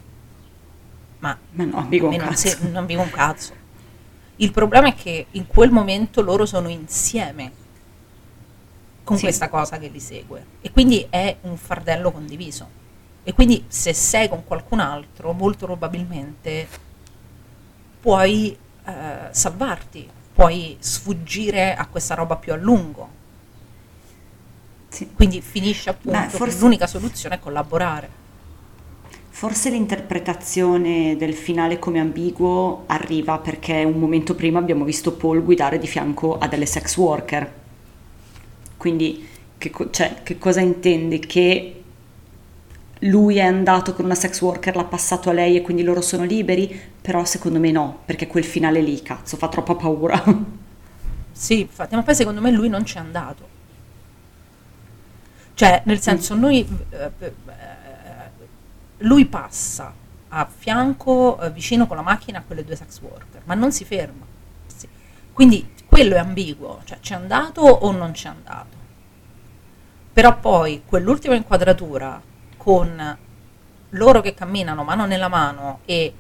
ma 1.20 1.38
Ma 1.52 1.64
no, 1.66 1.78
ambiguo 1.78 2.08
a 2.08 2.12
me 2.12 2.18
un 2.18 2.24
non, 2.24 2.36
se- 2.36 2.58
non 2.62 2.76
ambigua 2.76 3.04
un 3.04 3.10
cazzo. 3.12 3.54
Il 4.38 4.52
problema 4.52 4.88
è 4.88 4.96
che 4.96 5.28
in 5.32 5.48
quel 5.48 5.72
momento 5.72 6.22
loro 6.22 6.46
sono 6.46 6.68
insieme 6.68 7.52
con 9.12 9.18
Sì. 9.20 9.26
questa 9.26 9.50
cosa 9.50 9.78
che 9.78 9.90
li 9.90 10.00
segue 10.00 10.46
e 10.62 10.72
quindi 10.72 11.06
è 11.10 11.36
un 11.42 11.58
fardello 11.58 12.12
condiviso. 12.14 12.80
E 13.24 13.34
quindi 13.34 13.66
se 13.68 13.92
sei 13.94 14.30
con 14.30 14.46
qualcun 14.46 14.80
altro, 14.80 15.34
molto 15.34 15.66
probabilmente 15.66 16.66
puoi 18.00 18.58
eh, 18.86 18.94
salvarti, 19.32 20.10
puoi 20.34 20.78
sfuggire 20.80 21.76
a 21.76 21.88
questa 21.88 22.16
roba 22.16 22.38
più 22.38 22.54
a 22.54 22.56
lungo. 22.56 23.10
Sì. 24.88 25.10
Quindi 25.14 25.42
finisce 25.42 25.90
appunto 25.90 26.18
Beh, 26.18 26.30
forse- 26.30 26.60
l'unica 26.60 26.88
soluzione 26.88 27.36
è 27.36 27.40
collaborare. 27.40 28.20
Forse 29.30 29.70
l'interpretazione 29.72 31.18
del 31.18 31.34
finale 31.34 31.80
come 31.80 32.00
ambiguo 32.00 32.84
arriva 32.88 33.40
perché 33.40 33.84
un 33.84 34.00
momento 34.00 34.36
prima 34.36 34.60
abbiamo 34.60 34.86
visto 34.86 35.12
Paul 35.14 35.44
guidare 35.44 35.78
di 35.80 35.88
fianco 35.88 36.38
a 36.38 36.48
delle 36.48 36.66
sex 36.66 36.96
worker. 36.96 37.60
Quindi 38.82 39.28
che, 39.60 39.72
cioè, 39.92 40.24
che 40.24 40.40
cosa 40.40 40.60
intendi? 40.60 41.20
Che 41.20 41.84
lui 43.02 43.38
è 43.38 43.44
andato 43.44 43.94
con 43.94 44.06
una 44.06 44.16
sex 44.16 44.42
worker, 44.42 44.76
l'ha 44.76 44.86
passato 44.86 45.30
a 45.30 45.34
lei 45.34 45.56
e 45.56 45.62
quindi 45.62 45.84
loro 45.84 46.02
sono 46.02 46.24
liberi? 46.24 46.82
Però 47.00 47.24
secondo 47.24 47.60
me 47.60 47.70
no, 47.70 48.02
perché 48.06 48.26
quel 48.26 48.44
finale 48.44 48.82
lì, 48.82 49.00
cazzo, 49.04 49.38
fa 49.38 49.50
troppa 49.50 49.76
paura. 49.76 50.24
Sì, 51.34 51.62
infatti, 51.62 51.96
ma 51.96 52.04
poi 52.04 52.14
secondo 52.14 52.42
me 52.42 52.52
lui 52.52 52.70
non 52.70 52.84
c'è 52.84 53.00
andato. 53.00 53.48
Cioè, 55.54 55.82
nel 55.86 56.00
senso, 56.00 56.36
noi, 56.36 56.68
eh, 56.90 57.12
eh, 57.20 57.32
lui 59.00 59.26
passa 59.26 59.94
a 60.28 60.46
fianco, 60.46 61.40
eh, 61.40 61.50
vicino 61.50 61.88
con 61.88 61.96
la 61.96 62.04
macchina 62.04 62.40
a 62.40 62.44
quelle 62.46 62.64
due 62.64 62.76
sex 62.76 63.00
worker, 63.02 63.42
ma 63.46 63.56
non 63.56 63.72
si 63.72 63.86
ferma. 63.86 64.26
Sì. 64.68 64.88
Quindi 65.34 65.68
quello 65.88 66.16
è 66.16 66.20
ambiguo, 66.20 66.82
cioè 66.86 67.00
c'è 67.00 67.16
andato 67.16 67.62
o 67.62 67.92
non 67.92 68.12
c'è 68.12 68.30
andato. 68.30 68.71
Però 70.14 70.40
poi 70.40 70.84
quell'ultima 70.86 71.36
inquadratura 71.36 72.22
con 72.58 73.18
loro 73.90 74.22
che 74.22 74.34
camminano 74.34 74.84
mano 74.84 75.06
nella 75.06 75.28
mano 75.28 75.80
e 75.86 76.14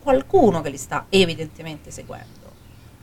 qualcuno 0.00 0.60
che 0.60 0.70
li 0.70 0.76
sta 0.76 1.06
evidentemente 1.08 1.90
seguendo, 1.90 2.52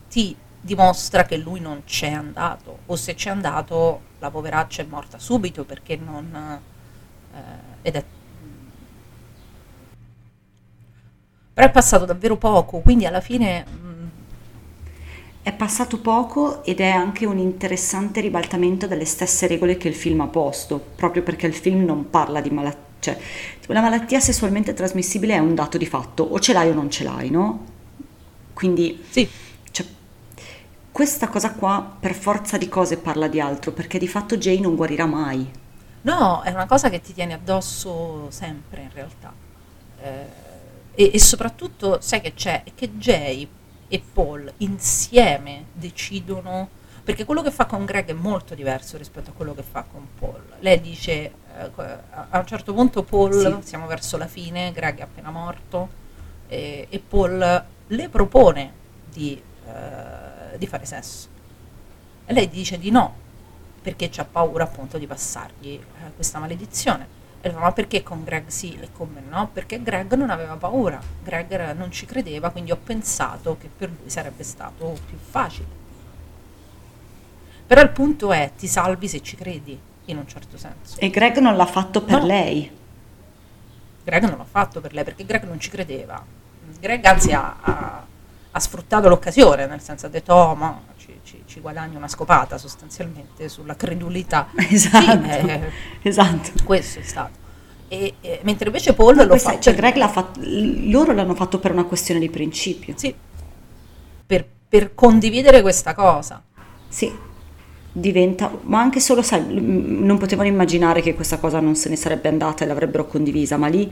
ti 0.10 0.36
dimostra 0.60 1.24
che 1.24 1.38
lui 1.38 1.60
non 1.60 1.84
c'è 1.86 2.11
andato. 2.11 2.80
O 2.88 2.95
se 2.95 3.15
c'è 3.15 3.30
andato 3.30 4.11
la 4.20 4.30
poveraccia 4.30 4.82
è 4.82 4.86
morta 4.86 5.20
subito 5.20 5.65
perché 5.65 5.98
non 5.98 6.61
eh, 7.34 7.40
ed 7.82 7.95
è 7.95 8.03
però 11.53 11.68
è 11.68 11.72
passato 11.72 12.06
davvero 12.06 12.38
poco 12.38 12.80
quindi 12.80 13.06
alla 13.06 13.22
fine 13.22 13.65
È 15.44 15.52
passato 15.52 15.99
poco 15.99 16.64
ed 16.64 16.80
è 16.80 16.88
anche 16.90 17.26
un 17.26 17.38
interessante 17.38 18.22
ribaltamento 18.22 18.88
delle 18.88 19.03
stesse 19.03 19.45
regole 19.45 19.76
che 19.76 19.90
il 19.90 19.94
film 19.94 20.22
ha 20.22 20.28
posto, 20.28 20.80
proprio 20.95 21.22
perché 21.22 21.48
il 21.48 21.53
film 21.53 21.84
non 21.84 22.10
parla 22.10 22.40
di 22.40 22.49
malattia, 22.49 22.82
cioè 22.99 23.18
una 23.68 23.82
malattia 23.82 24.22
sessualmente 24.22 24.74
trasmissibile 24.74 25.34
è 25.36 25.40
un 25.40 25.53
dato 25.53 25.78
di 25.78 25.86
fatto, 25.86 26.24
o 26.24 26.40
ce 26.40 26.53
l'hai 26.53 26.70
o 26.70 26.74
non 26.74 26.90
ce 26.90 27.03
l'hai, 27.03 27.30
no? 27.30 27.65
Quindi 28.53 29.03
sì 29.10 29.30
cioè, 29.72 29.86
questa 30.91 31.28
cosa 31.28 31.52
qua 31.52 31.98
per 31.99 32.14
forza 32.14 32.57
di 32.57 32.70
cose 32.70 32.98
parla 32.98 33.28
di 33.28 33.41
altro, 33.41 33.74
perché 33.74 33.98
di 33.99 34.07
fatto 34.07 34.38
Jay 34.38 34.61
non 34.61 34.76
guarirà 34.76 35.06
mai. 35.06 35.52
no 36.02 36.41
è 36.41 36.52
una 36.52 36.65
cosa 36.65 36.90
che 36.90 37.02
ti 37.02 37.14
tieni 37.14 37.34
addosso 37.34 38.30
sempre 38.30 38.82
in 38.84 38.90
realtà 38.94 39.34
Eh, 40.02 40.26
e, 40.95 41.11
e 41.14 41.20
soprattutto 41.20 41.99
sai 42.02 42.22
che 42.22 42.34
c'è 42.34 42.64
che 42.76 42.91
Jay 42.98 43.48
e 43.94 44.02
Paul 44.11 44.52
insieme 44.57 45.65
decidono 45.72 46.68
perché 47.03 47.26
quello 47.26 47.44
che 47.44 47.52
fa 47.52 47.68
con 47.68 47.86
Greg 47.86 48.10
è 48.10 48.14
molto 48.14 48.56
diverso 48.56 48.98
rispetto 48.98 49.30
a 49.30 49.34
quello 49.34 49.53
che 49.53 49.61
fa 49.61 49.84
con 49.84 50.07
Paul. 50.18 50.41
Lei 50.61 50.82
dice, 50.82 51.11
eh, 51.11 51.72
a 51.76 52.40
un 52.40 52.45
certo 52.48 52.74
punto 52.74 53.03
Paul, 53.03 53.60
Sì. 53.61 53.68
siamo 53.68 53.86
verso 53.86 54.18
la 54.18 54.26
fine, 54.26 54.72
Greg 54.72 54.98
è 54.98 55.02
appena 55.03 55.30
morto, 55.30 55.90
e, 56.48 56.88
e 56.90 56.99
Paul 57.07 57.65
le 57.86 58.10
propone 58.10 58.74
di, 59.11 59.40
eh, 59.68 60.57
di 60.57 60.65
fare 60.65 60.86
sesso. 60.86 61.28
E 62.26 62.34
lei 62.34 62.49
dice 62.49 62.80
di 62.80 62.90
no, 62.90 63.14
perché 63.80 64.10
c'ha 64.10 64.26
paura 64.26 64.64
appunto 64.64 64.98
di 64.98 65.06
passargli 65.06 65.74
eh, 65.74 66.15
questa 66.15 66.40
maledizione. 66.40 67.22
Ma 67.52 67.74
perché 67.74 68.03
con 68.03 68.24
Greg 68.24 68.48
sì 68.48 68.78
e 68.80 68.88
con 68.94 69.10
me 69.14 69.22
no? 69.28 69.49
Perché 69.52 69.82
Greg 69.84 70.14
non 70.14 70.30
aveva 70.30 70.56
paura, 70.56 71.02
Greg 71.24 71.52
era- 71.52 71.74
non 71.74 71.91
ci 71.91 72.06
credeva, 72.06 72.49
quindi 72.52 72.72
ho 72.72 72.78
pensato 72.82 73.57
che 73.60 73.70
per 73.76 73.90
lui 73.90 74.10
sarebbe 74.10 74.44
stato 74.44 74.98
più 75.06 75.18
facile. 75.18 75.68
Però 77.68 77.82
il 77.82 77.90
punto 77.90 78.32
è, 78.32 78.52
ti 78.57 78.68
salvi 78.68 79.07
se 79.10 79.22
ci 79.22 79.36
credi, 79.36 79.78
in 80.06 80.18
un 80.18 80.28
certo 80.28 80.57
senso. 80.57 80.99
E 80.99 81.10
Greg 81.10 81.38
non 81.40 81.56
l'ha 81.57 81.65
fatto 81.65 82.02
per 82.02 82.20
No. 82.22 82.26
lei. 82.26 82.72
Greg 84.03 84.24
non 84.28 84.38
l'ha 84.38 84.45
fatto 84.49 84.80
per 84.82 84.94
lei 84.94 85.03
perché 85.03 85.26
Greg 85.26 85.44
non 85.44 85.60
ci 85.60 85.70
credeva. 85.70 86.24
Greg 86.80 87.03
anzi 87.06 87.32
ha, 87.34 87.56
ha- 87.60 88.06
ha 88.52 88.60
sfruttato 88.60 89.10
l'occasione, 89.10 89.65
nel 89.65 89.82
senso 89.82 90.06
ha 90.06 90.10
detto, 90.10 90.34
oh 90.34 90.56
ma 90.56 90.80
ci, 91.54 91.60
guadagni 91.60 91.96
una 91.96 92.08
scopata 92.08 92.58
sostanzialmente 92.58 93.48
sulla 93.50 93.76
credulità. 93.76 94.50
Esatto, 94.56 95.30
Sì, 95.30 95.48
eh, 95.48 95.72
esatto. 96.02 96.52
questo 96.64 97.00
è 97.00 97.04
stato. 97.04 97.40
E, 97.88 98.16
e- 98.22 98.40
mentre 98.44 98.68
invece 98.68 98.94
Paul 98.94 99.16
Ma 99.16 99.24
lo 99.24 99.38
fa 99.38 99.60
cioè, 99.60 99.76
Greg 99.76 99.96
l'ha 99.96 100.08
fatto, 100.10 100.40
loro 100.44 101.14
l'hanno 101.14 101.36
fatto 101.36 101.60
per 101.60 101.72
una 101.72 101.86
questione 101.86 102.20
di 102.20 102.30
principio. 102.30 102.94
sì, 102.98 103.14
per, 104.26 104.46
per 104.68 104.94
condividere 104.96 105.62
questa 105.62 105.94
cosa. 105.94 106.44
Sì, 106.88 107.12
diventa, 107.92 108.52
ma 108.64 108.80
anche 108.80 109.00
solo, 109.00 109.22
sai, 109.22 109.44
non 109.48 110.18
potevano 110.18 110.48
immaginare 110.48 111.02
che 111.02 111.14
questa 111.16 111.38
cosa 111.40 111.60
non 111.60 111.76
se 111.76 111.90
ne 111.90 111.96
sarebbe 111.96 112.28
andata 112.30 112.64
e 112.64 112.68
l'avrebbero 112.68 113.08
condivisa, 113.08 113.58
ma 113.58 113.68
lì 113.68 113.92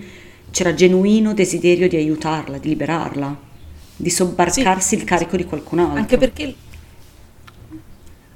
c'era 0.51 0.73
genuino 0.73 1.33
desiderio 1.33 1.87
di 1.87 1.95
aiutarla, 1.95 2.57
di 2.57 2.69
liberarla, 2.69 3.37
di 3.95 4.09
sobbarcarsi 4.09 4.95
il 4.95 5.03
carico 5.03 5.35
di 5.37 5.45
qualcun 5.45 5.79
altro. 5.79 5.97
Anche 5.99 6.17
perché, 6.17 6.55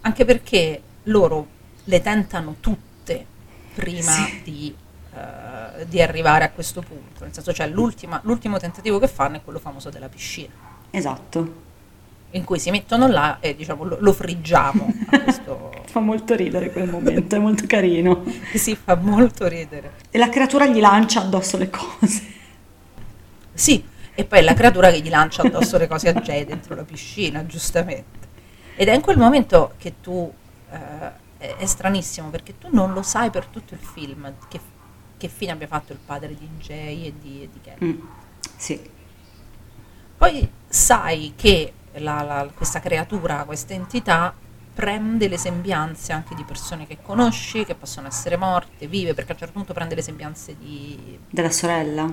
anche 0.05 0.23
perché 0.23 0.81
loro 1.03 1.47
le 1.85 2.01
tentano 2.01 2.57
tutte 2.59 3.25
prima 3.73 4.11
Sì. 4.11 4.41
di, 4.43 4.75
eh, 5.15 5.85
di 5.87 5.99
arrivare 6.01 6.43
a 6.45 6.51
questo 6.51 6.81
punto. 6.81 7.23
Nel 7.23 7.33
senso, 7.33 7.51
cioè, 7.51 7.67
l'ultimo 7.67 8.57
tentativo 8.59 8.99
che 8.99 9.07
fanno 9.07 9.37
è 9.37 9.41
quello 9.43 9.59
famoso 9.59 9.89
della 9.89 10.07
piscina, 10.07 10.53
Esatto. 10.91 11.63
in 12.31 12.43
cui 12.43 12.59
si 12.59 12.69
mettono 12.69 13.07
là 13.07 13.37
e 13.39 13.55
diciamo 13.55 13.83
lo, 13.83 13.97
lo 13.99 14.13
friggiamo. 14.13 14.93
questo 15.23 15.71
Fa 15.87 15.99
molto 16.01 16.35
ridere 16.35 16.71
quel 16.71 16.89
momento, 16.89 17.35
è 17.35 17.39
molto 17.39 17.63
carino. 17.65 18.23
si 18.53 18.75
fa 18.75 18.95
molto 18.95 19.47
ridere. 19.47 19.93
E 20.11 20.17
la 20.19 20.29
creatura 20.29 20.67
gli 20.67 20.79
lancia 20.79 21.21
addosso 21.21 21.57
le 21.57 21.69
cose. 21.69 22.33
Sì, 23.53 23.83
e 24.13 24.23
poi 24.25 24.39
è 24.39 24.41
la 24.43 24.53
creatura 24.53 24.91
che 24.91 24.99
gli 25.01 25.09
lancia 25.09 25.41
addosso 25.41 25.77
le 25.77 25.87
cose 25.87 26.09
a 26.09 26.13
Jay 26.13 26.45
dentro 26.45 26.75
la 26.75 26.83
piscina, 26.83 27.45
giustamente. 27.45 28.24
Ed 28.75 28.87
è 28.87 28.93
in 28.93 29.01
quel 29.01 29.17
momento 29.17 29.73
che 29.77 29.95
tu, 30.01 30.31
eh, 30.71 31.11
è, 31.37 31.65
stranissimo, 31.65 32.29
perché 32.29 32.57
tu 32.57 32.67
non 32.71 32.93
lo 32.93 33.01
sai 33.01 33.29
per 33.29 33.45
tutto 33.45 33.73
il 33.73 33.79
film 33.79 34.33
che, 34.49 34.59
che 35.17 35.27
fine 35.27 35.51
abbia 35.51 35.67
fatto 35.67 35.93
il 35.93 35.99
padre 36.03 36.35
di 36.35 36.47
Jay 36.59 37.05
e 37.05 37.13
di, 37.19 37.43
e 37.43 37.49
di 37.51 37.61
Ken. 37.61 37.75
Mm, 37.83 37.99
Sì, 38.57 38.79
Poi 40.17 40.49
sai 40.67 41.33
che 41.35 41.73
la- 41.95 42.21
la- 42.23 42.49
questa 42.53 42.79
creatura, 42.79 43.43
questa 43.43 43.73
entità, 43.73 44.33
prende 44.73 45.27
le 45.29 45.37
sembianze 45.37 46.11
anche 46.11 46.35
di 46.35 46.43
persone 46.43 46.85
che 46.87 46.97
conosci, 47.01 47.63
che 47.65 47.75
possono 47.75 48.07
essere 48.07 48.35
morte, 48.37 48.87
vive, 48.87 49.13
perché 49.13 49.31
a 49.31 49.33
un 49.33 49.39
certo 49.39 49.53
punto 49.53 49.73
prende 49.73 49.95
le 49.95 50.01
sembianze 50.01 50.55
di... 50.57 51.17
della 51.29 51.49
sorella. 51.51 52.11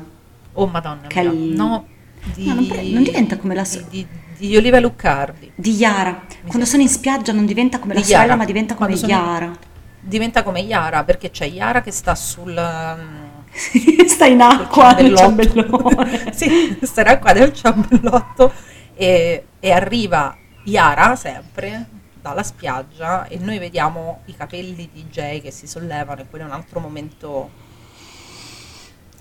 Oh 0.55 0.67
madonna 0.67 1.07
mia, 1.13 1.23
il- 1.23 1.53
no, 1.55 1.87
di, 2.35 2.47
No, 2.47 2.55
non 2.55 2.67
pre- 2.67 2.83
non 2.83 3.03
diventa 3.03 3.37
come 3.39 3.55
la 3.55 3.63
di, 3.63 3.69
so- 3.69 3.87
di, 3.89 4.07
di 4.37 4.57
Oliva 4.57 4.79
Luccardi. 4.81 5.51
Di 5.55 5.73
Yara. 5.75 6.23
Quando 6.47 6.65
sa- 6.65 6.73
sono 6.73 6.83
in 6.83 6.89
spiaggia 6.89 7.33
non 7.33 7.47
diventa 7.47 7.79
come 7.79 7.95
la 7.95 8.01
Di 8.01 8.07
Yara. 8.07 8.23
sorella, 8.23 8.37
ma 8.37 8.45
diventa 8.45 8.75
come 8.75 8.89
Quando 8.97 9.07
sono- 9.07 9.19
Yara. 9.27 9.53
Diventa 10.01 10.43
come 10.43 10.61
Yara, 10.61 11.05
perché 11.05 11.31
c'è 11.31 11.47
Yara 11.47 11.81
che 11.81 11.91
sta 11.93 12.15
sul... 12.15 12.53
Sta 14.07 14.27
in 14.27 14.41
acqua 14.41 14.93
nel 14.93 15.15
ciambellotto. 15.17 15.89
ciambellone. 15.91 16.33
sì, 16.35 16.79
starà 16.83 17.19
qua 17.19 17.33
nel 17.33 17.53
ciambellotto 17.53 18.53
e, 18.95 19.45
e 19.61 19.71
arriva 19.73 20.37
Yara 20.65 21.15
sempre 21.17 21.87
dalla 22.21 22.43
spiaggia 22.43 23.27
e 23.27 23.37
noi 23.39 23.59
vediamo 23.59 24.21
i 24.27 24.35
capelli 24.37 24.89
di 24.93 25.05
Jay 25.11 25.41
che 25.43 25.51
si 25.51 25.67
sollevano 25.67 26.23
e 26.23 26.27
quello 26.31 26.45
è 26.45 26.47
un 26.49 26.55
altro 26.55 26.81
momento 26.81 27.51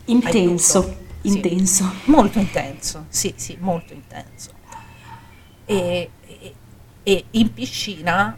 Intenso, 0.06 0.80
Aiuto. 0.80 0.98
Sì. 1.22 1.28
intenso. 1.36 1.92
molto 2.06 2.40
intenso, 2.40 3.06
sì, 3.10 3.34
sì, 3.38 3.58
molto 3.60 3.94
intenso. 3.94 4.52
E, 5.76 6.12
e- 6.22 6.56
e 7.04 7.26
in 7.32 7.54
piscina 7.54 8.38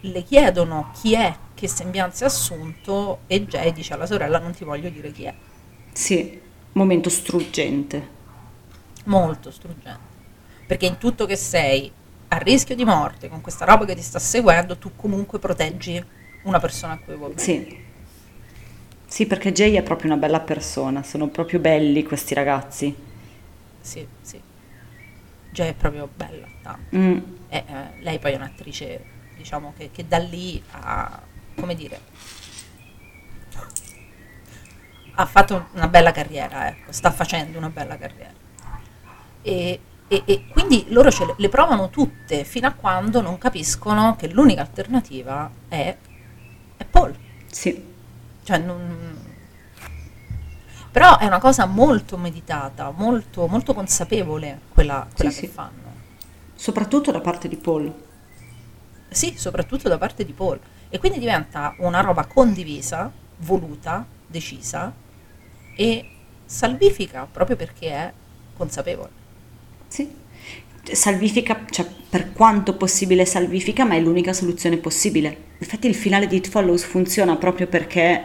le 0.00 0.22
chiedono 0.22 0.90
chi 0.92 1.14
è, 1.14 1.36
che 1.54 1.68
sembianze 1.68 2.24
ha 2.24 2.28
assunto 2.28 3.22
e 3.26 3.46
Jay 3.46 3.72
dice 3.72 3.94
alla 3.94 4.06
sorella 4.06 4.38
non 4.38 4.52
ti 4.52 4.64
voglio 4.64 4.90
dire 4.90 5.12
chi 5.12 5.24
è. 5.24 5.34
Sì, 5.92 6.40
momento 6.72 7.10
struggente. 7.10 8.14
Molto 9.04 9.50
struggente. 9.50 10.14
Perché 10.66 10.86
in 10.86 10.98
tutto 10.98 11.26
che 11.26 11.36
sei 11.36 11.90
a 12.28 12.36
rischio 12.38 12.74
di 12.74 12.84
morte 12.84 13.28
con 13.28 13.40
questa 13.40 13.64
roba 13.64 13.84
che 13.84 13.94
ti 13.94 14.02
sta 14.02 14.18
seguendo, 14.18 14.78
tu 14.78 14.92
comunque 14.96 15.38
proteggi 15.38 16.04
una 16.42 16.58
persona 16.58 16.94
a 16.94 16.98
cui 16.98 17.14
vuoi 17.16 17.32
bene. 17.34 17.40
Sì. 17.40 17.84
Sì, 19.06 19.26
perché 19.26 19.52
Jay 19.52 19.74
è 19.74 19.82
proprio 19.82 20.10
una 20.12 20.20
bella 20.20 20.40
persona, 20.40 21.02
sono 21.02 21.28
proprio 21.28 21.58
belli 21.60 22.02
questi 22.02 22.34
ragazzi. 22.34 22.94
Sì, 23.80 24.06
sì. 24.20 24.40
Jay 25.56 25.70
è 25.70 25.74
proprio 25.74 26.06
bella, 26.14 26.46
tanto. 26.60 26.94
Mm, 26.94 27.18
E, 27.48 27.64
eh, 27.66 28.02
lei 28.02 28.18
poi 28.18 28.32
è 28.32 28.36
un'attrice, 28.36 29.02
diciamo, 29.36 29.72
che, 29.74 29.90
che 29.90 30.06
da 30.06 30.18
lì 30.18 30.62
ha, 30.72 31.18
come 31.54 31.74
dire, 31.74 31.98
ha 35.14 35.24
fatto 35.24 35.68
una 35.72 35.88
bella 35.88 36.12
carriera, 36.12 36.68
ecco, 36.68 36.92
sta 36.92 37.10
facendo 37.10 37.56
una 37.56 37.70
bella 37.70 37.96
carriera. 37.96 38.34
E, 39.40 39.80
e- 40.08 40.22
e 40.26 40.46
quindi 40.48 40.84
loro 40.88 41.10
ce 41.10 41.24
le, 41.24 41.34
le 41.38 41.48
provano 41.48 41.88
tutte 41.88 42.44
fino 42.44 42.66
a 42.68 42.72
quando 42.72 43.22
non 43.22 43.38
capiscono 43.38 44.14
che 44.16 44.28
l'unica 44.28 44.60
alternativa 44.60 45.50
è, 45.68 45.96
è 46.76 46.84
Paul. 46.84 47.16
sì, 47.50 47.82
Cioè, 48.42 48.58
non- 48.58 49.25
Però 50.96 51.18
è 51.18 51.26
una 51.26 51.38
cosa 51.40 51.66
molto 51.66 52.16
meditata, 52.16 52.90
molto, 52.90 53.46
molto 53.48 53.74
consapevole 53.74 54.60
quella, 54.72 55.06
quella 55.14 55.30
Sì, 55.30 55.40
che 55.40 55.46
sì. 55.46 55.52
fanno. 55.52 55.84
soprattutto 56.54 57.10
da 57.10 57.20
parte 57.20 57.48
di 57.48 57.56
Paul. 57.56 57.92
Sì, 59.10 59.34
soprattutto 59.36 59.90
da 59.90 59.98
parte 59.98 60.24
di 60.24 60.32
Paul. 60.32 60.58
E 60.88 60.98
quindi 60.98 61.18
diventa 61.18 61.74
una 61.80 62.00
roba 62.00 62.24
condivisa, 62.24 63.12
voluta, 63.40 64.06
decisa 64.26 64.90
e 65.76 66.10
salvifica 66.46 67.28
proprio 67.30 67.56
perché 67.56 67.90
è 67.90 68.12
consapevole. 68.56 69.10
Sì. 69.88 70.10
Salvifica, 70.82 71.66
cioè 71.68 71.86
per 72.08 72.32
quanto 72.32 72.74
possibile 72.74 73.26
salvifica, 73.26 73.84
ma 73.84 73.96
è 73.96 74.00
l'unica 74.00 74.32
soluzione 74.32 74.78
possibile. 74.78 75.36
Infatti 75.58 75.88
il 75.88 75.94
finale 75.94 76.26
di 76.26 76.36
It 76.36 76.48
Follows 76.48 76.84
funziona 76.84 77.36
proprio 77.36 77.66
perché 77.66 78.24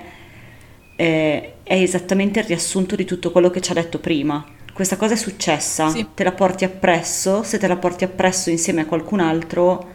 eh, 0.95 1.55
è 1.71 1.81
esattamente 1.81 2.39
il 2.41 2.45
riassunto 2.47 2.97
di 2.97 3.05
tutto 3.05 3.31
quello 3.31 3.49
che 3.49 3.61
ci 3.61 3.71
ha 3.71 3.73
detto 3.73 3.97
prima. 3.97 4.43
Questa 4.73 4.97
cosa 4.97 5.13
è 5.13 5.17
successa, 5.17 5.89
Sì. 5.89 6.05
te 6.13 6.25
la 6.25 6.33
porti 6.33 6.65
appresso, 6.65 7.43
se 7.43 7.57
te 7.57 7.65
la 7.67 7.77
porti 7.77 8.03
appresso 8.03 8.49
insieme 8.49 8.81
a 8.81 8.85
qualcun 8.85 9.21
altro 9.21 9.87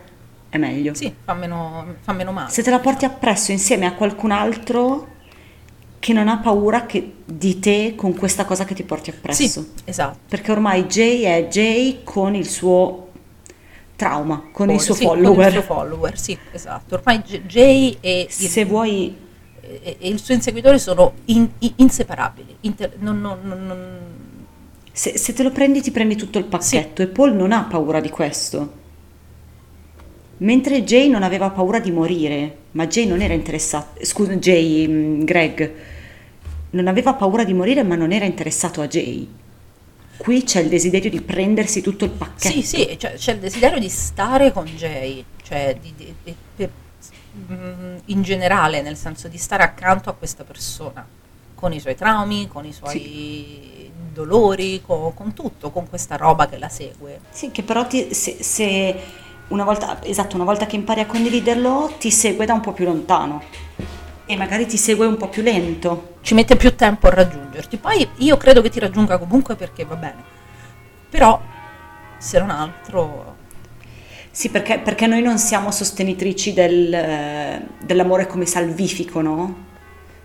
è 0.48 0.56
meglio. 0.56 0.94
Sì, 0.94 1.12
fa 1.22 1.34
meno, 1.34 1.96
fa 2.00 2.14
meno 2.14 2.32
male. 2.32 2.50
Se 2.50 2.62
te 2.62 2.70
la 2.70 2.78
porti 2.78 3.04
appresso 3.04 3.52
insieme 3.52 3.84
a 3.84 3.92
qualcun 3.92 4.30
altro 4.30 5.06
che 5.98 6.14
non 6.14 6.28
ha 6.28 6.38
paura 6.38 6.86
che- 6.86 7.12
di 7.26 7.58
te 7.58 7.92
con 7.94 8.14
questa 8.14 8.46
cosa 8.46 8.64
che 8.64 8.72
ti 8.74 8.82
porti 8.82 9.10
appresso. 9.10 9.46
Sì, 9.46 9.66
esatto. 9.84 10.18
Perché 10.28 10.52
ormai 10.52 10.84
Jay 10.84 11.22
è 11.22 11.46
Jay 11.48 12.00
con 12.04 12.34
il 12.34 12.48
suo 12.48 13.08
trauma, 13.96 14.48
con 14.50 14.70
il 14.70 14.76
Paul, 14.76 14.84
suo 14.84 14.94
sì, 14.94 15.04
con 15.04 15.16
follower. 15.16 15.46
il 15.48 15.52
suo 15.52 15.62
follower, 15.62 16.18
sì, 16.18 16.38
esatto. 16.52 16.94
Ormai 16.94 17.18
Jay 17.46 17.96
e 18.00 18.20
il, 18.28 18.30
Se 18.30 18.64
vuoi, 18.64 19.24
e- 19.82 19.96
e 19.98 20.08
il 20.08 20.20
suo 20.20 20.34
inseguitore 20.34 20.78
sono 20.78 21.12
in- 21.26 21.48
i- 21.60 21.72
inseparabili. 21.76 22.56
Inter- 22.62 22.96
non- 22.98 23.20
non- 23.20 23.40
non- 23.66 23.98
se, 24.92 25.18
se 25.18 25.32
te 25.32 25.42
lo 25.42 25.50
prendi 25.50 25.80
ti 25.82 25.90
prendi 25.90 26.16
tutto 26.16 26.38
il 26.38 26.44
pacchetto 26.44 27.02
e 27.02 27.06
Paul 27.08 27.34
non 27.34 27.52
ha 27.52 27.64
paura 27.64 28.00
di 28.00 28.08
questo. 28.10 28.84
Mentre 30.38 30.82
Jay 30.84 31.08
non 31.08 31.22
aveva 31.22 31.50
paura 31.50 31.80
di 31.80 31.90
morire, 31.90 32.56
ma 32.72 32.86
Jay 32.86 33.06
non 33.06 33.22
era 33.22 33.32
interessato, 33.32 34.04
scusa 34.04 34.34
Jay, 34.36 34.86
mm, 34.86 35.24
Greg, 35.24 35.72
non 36.70 36.88
aveva 36.88 37.14
paura 37.14 37.42
di 37.44 37.54
morire 37.54 37.82
ma 37.82 37.94
non 37.94 38.12
era 38.12 38.26
interessato 38.26 38.82
a 38.82 38.86
Jay. 38.86 39.26
Qui 40.18 40.42
c'è 40.44 40.60
il 40.60 40.68
desiderio 40.68 41.08
di 41.10 41.20
prendersi 41.22 41.80
tutto 41.80 42.04
il 42.04 42.10
pacchetto. 42.10 42.54
Sì, 42.54 42.62
sì, 42.62 42.96
cioè, 42.98 43.14
c'è 43.14 43.32
il 43.32 43.38
desiderio 43.38 43.78
di 43.78 43.88
stare 43.88 44.52
con 44.52 44.64
Jay, 44.64 45.24
cioè 45.42 45.76
di- 45.80 45.92
di- 45.96 46.14
di- 46.22 46.34
per- 47.46 47.56
mm, 47.56 47.96
in 48.06 48.22
generale, 48.22 48.82
nel 48.82 48.96
senso 48.96 49.28
di 49.28 49.38
stare 49.38 49.62
accanto 49.62 50.10
a 50.10 50.14
questa 50.14 50.44
persona, 50.44 51.06
con 51.54 51.72
i 51.72 51.80
suoi 51.80 51.94
traumi, 51.96 52.48
con 52.48 52.64
i 52.64 52.72
suoi 52.72 53.90
dolori, 54.12 54.82
co- 54.84 55.12
con, 55.14 55.32
tutto, 55.34 55.70
con 55.70 55.88
questa 55.88 56.16
roba 56.16 56.46
che 56.46 56.58
la 56.58 56.68
segue. 56.68 57.20
Sì, 57.30 57.50
che 57.50 57.62
però 57.62 57.86
ti- 57.86 58.12
se, 58.14 58.42
se 58.42 58.94
una 59.48 59.64
volta, 59.64 60.02
esatto, 60.04 60.36
una 60.36 60.44
volta 60.44 60.66
che 60.66 60.76
impari 60.76 61.00
a 61.00 61.06
condividerlo, 61.06 61.94
ti 61.98 62.10
segue 62.10 62.46
da 62.46 62.54
un 62.54 62.60
po' 62.60 62.72
più 62.72 62.84
lontano 62.84 63.42
e 64.26 64.36
magari 64.36 64.66
ti 64.66 64.76
segue 64.76 65.06
un 65.06 65.16
po' 65.16 65.28
più 65.28 65.42
lento. 65.42 66.14
Ci 66.22 66.34
mette 66.34 66.56
più 66.56 66.74
tempo 66.74 67.06
a 67.06 67.10
raggiungerti. 67.10 67.76
Poi 67.76 68.08
io 68.16 68.36
credo 68.36 68.60
che 68.60 68.70
ti 68.70 68.80
raggiunga 68.80 69.18
comunque 69.18 69.54
perché 69.54 69.84
va 69.84 69.94
bene. 69.94 70.24
Però, 71.08 71.40
se 72.18 72.38
non 72.38 72.50
altro, 72.50 73.36
Sì, 74.36 74.50
perché, 74.50 74.78
perché 74.80 75.06
noi 75.06 75.22
non 75.22 75.38
siamo 75.38 75.70
sostenitrici 75.70 76.52
del, 76.52 76.92
eh, 76.92 77.66
dell'amore 77.82 78.26
come 78.26 78.44
salvifico, 78.44 79.22
no? 79.22 79.64